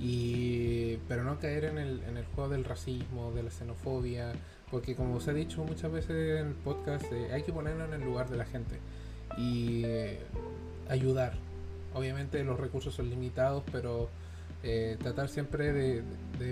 y 0.00 0.96
pero 1.08 1.22
no 1.22 1.38
caer 1.38 1.66
en 1.66 1.78
el, 1.78 2.02
en 2.02 2.16
el 2.16 2.24
juego 2.26 2.50
del 2.50 2.64
racismo, 2.64 3.30
de 3.30 3.44
la 3.44 3.50
xenofobia, 3.52 4.32
porque 4.74 4.96
como 4.96 5.20
se 5.20 5.30
ha 5.30 5.34
dicho 5.34 5.62
muchas 5.62 5.92
veces 5.92 6.40
en 6.40 6.48
el 6.48 6.54
podcast, 6.54 7.04
eh, 7.12 7.32
hay 7.32 7.44
que 7.44 7.52
ponerlo 7.52 7.84
en 7.84 7.92
el 7.92 8.00
lugar 8.00 8.28
de 8.28 8.36
la 8.36 8.44
gente 8.44 8.80
y 9.38 9.84
ayudar. 10.88 11.34
Obviamente 11.94 12.42
los 12.42 12.58
recursos 12.58 12.92
son 12.92 13.08
limitados, 13.08 13.62
pero 13.70 14.08
eh, 14.64 14.96
tratar 15.00 15.28
siempre 15.28 15.72
de, 15.72 16.02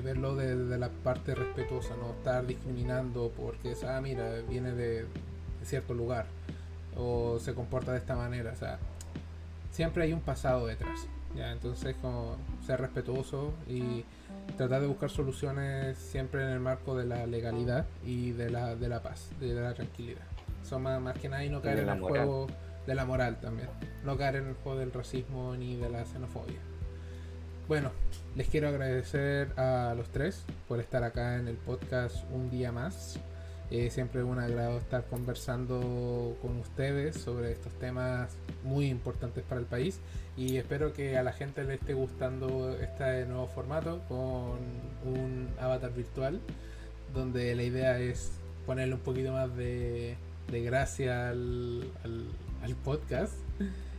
verlo 0.03 0.37
de, 0.37 0.55
la 0.79 0.89
parte 0.89 1.35
respetuosa, 1.35 1.97
no 1.97 2.13
estar 2.13 2.47
discriminando 2.47 3.33
porque 3.37 3.75
ah, 3.89 4.01
mira, 4.01 4.41
viene 4.49 4.71
de, 4.71 5.05
cierto 5.65 5.93
lugar 5.93 6.27
o 6.97 7.41
se 7.41 7.55
comporta 7.55 7.91
de 7.91 7.99
esta 7.99 8.15
manera, 8.15 8.55
siempre 9.73 10.05
hay 10.05 10.13
un 10.13 10.21
pasado 10.21 10.69
detrás. 10.69 11.09
Entonces, 11.35 11.97
ser 12.65 12.81
respetuoso 12.81 13.53
y 13.67 14.05
tratar 14.57 14.81
de 14.81 14.87
buscar 14.87 15.11
soluciones 15.11 15.99
siempre 15.99 16.43
en 16.43 16.51
el 16.51 16.61
marco 16.61 16.97
de 16.97 17.07
la 17.07 17.27
legalidad 17.27 17.87
y 18.05 18.33
de 18.33 18.51
la, 18.51 18.77
de 18.77 18.89
la 18.89 19.03
paz, 19.03 19.31
de 19.41 19.55
la 19.55 19.75
tranquilidad. 19.75 20.23
Son 20.63 20.83
más, 20.83 21.01
más 21.01 21.19
que 21.19 21.29
nada 21.29 21.45
y 21.45 21.49
no 21.49 21.61
caer 21.61 21.81
en 21.81 21.89
el 21.89 22.01
juego 22.01 22.47
de 22.87 22.95
la 22.95 23.05
moral 23.05 23.41
también, 23.41 23.69
no 24.05 24.17
caer 24.17 24.37
en 24.37 24.49
el 24.49 24.55
juego 24.55 24.79
del 24.79 24.93
racismo 24.93 25.55
ni 25.57 25.77
de 25.77 25.89
la 25.89 26.05
xenofobia. 26.05 26.59
Bueno, 27.69 27.91
les 28.35 28.49
quiero 28.49 28.69
agradecer 28.69 29.59
a 29.59 29.95
los 29.97 30.11
tres 30.11 30.45
por 30.69 30.81
estar 30.81 31.05
acá 31.05 31.37
en 31.37 31.49
el 31.49 31.57
podcast 31.57 32.25
un 32.31 32.51
día 32.51 32.73
más. 32.73 33.19
Eh, 33.75 33.89
siempre 33.89 34.21
es 34.21 34.27
un 34.27 34.39
agrado 34.39 34.77
estar 34.77 35.07
conversando 35.07 36.37
con 36.43 36.59
ustedes 36.59 37.17
sobre 37.17 37.53
estos 37.53 37.73
temas 37.79 38.37
muy 38.65 38.89
importantes 38.89 39.43
para 39.49 39.63
el 39.63 39.67
país 39.67 39.99
y 40.37 40.59
espero 40.59 40.93
que 40.93 41.17
a 41.17 41.23
la 41.23 41.33
gente 41.33 41.65
le 41.65 41.77
esté 41.77 41.95
gustando 41.95 42.77
este 42.79 43.25
nuevo 43.25 43.47
formato 43.47 44.03
con 44.09 44.59
un 45.11 45.49
avatar 45.59 45.91
virtual 45.95 46.39
donde 47.15 47.55
la 47.55 47.63
idea 47.63 47.99
es 47.99 48.33
ponerle 48.67 48.93
un 48.93 49.01
poquito 49.01 49.33
más 49.33 49.57
de, 49.57 50.19
gracia 50.51 51.31
al, 51.31 51.87
podcast 52.85 53.33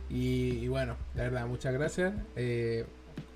y, 0.08 0.68
bueno, 0.68 0.94
la 1.16 1.24
verdad, 1.24 1.48
muchas 1.48 1.74
gracias. 1.74 2.14
Eh, 2.36 2.86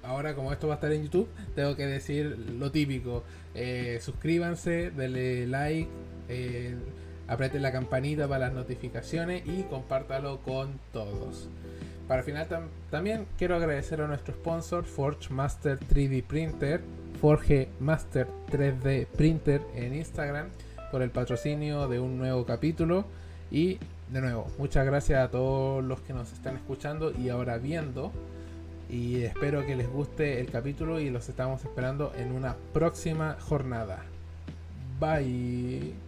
ahora 0.05 0.37
como 0.37 0.53
esto 0.53 0.69
va 0.69 0.75
a 0.75 0.77
estar 0.77 0.93
en 0.93 1.03
YouTube, 1.03 1.29
tengo 1.57 1.75
que 1.75 1.87
decir 1.87 2.39
lo 2.59 2.71
típico. 2.71 3.25
Eh, 3.55 3.99
suscríbanse, 4.01 4.91
denle 4.91 5.49
like, 5.49 5.91
eh, 6.29 6.75
aprieten 7.27 7.63
la 7.63 7.73
campanita 7.73 8.27
para 8.29 8.47
las 8.47 8.55
notificaciones 8.55 9.43
y 9.47 9.63
compártalo 9.65 10.39
con 10.41 10.79
todos. 10.93 11.49
Para 12.07 12.23
final 12.23 12.47
también 12.91 13.27
quiero 13.37 13.57
agradecer 13.57 14.01
a 14.01 14.07
nuestro 14.07 14.35
sponsor 14.35 14.85
Forge 14.85 15.33
Master 15.33 15.79
3D 15.79 16.25
Printer, 16.25 16.81
Forge 17.21 17.69
Master 17.81 18.27
3D 18.51 19.07
Printer 19.07 19.61
en 19.75 19.95
Instagram 19.95 20.49
por 20.91 21.03
el 21.03 21.11
patrocinio 21.11 21.87
de 21.87 22.01
un 22.01 22.17
nuevo 22.17 22.47
capítulo 22.47 23.05
y 23.51 23.79
de 24.11 24.23
nuevo, 24.23 24.47
muchas 24.57 24.87
gracias 24.87 25.23
a 25.23 25.31
todos 25.31 25.85
los 25.85 26.01
que 26.01 26.15
nos 26.15 26.33
están 26.33 26.57
escuchando 26.57 27.13
y 27.13 27.29
ahora 27.29 27.59
viendo. 27.59 28.11
Y 28.89 29.23
espero 29.23 29.67
que 29.67 29.77
les 29.77 29.89
guste 29.91 30.41
el 30.41 30.51
capítulo 30.51 30.99
y 30.99 31.11
los 31.11 31.29
estamos 31.29 31.63
esperando 31.63 32.13
en 32.17 32.33
una 32.33 32.57
próxima 32.73 33.37
jornada. 33.39 34.03
Bye. 34.99 36.08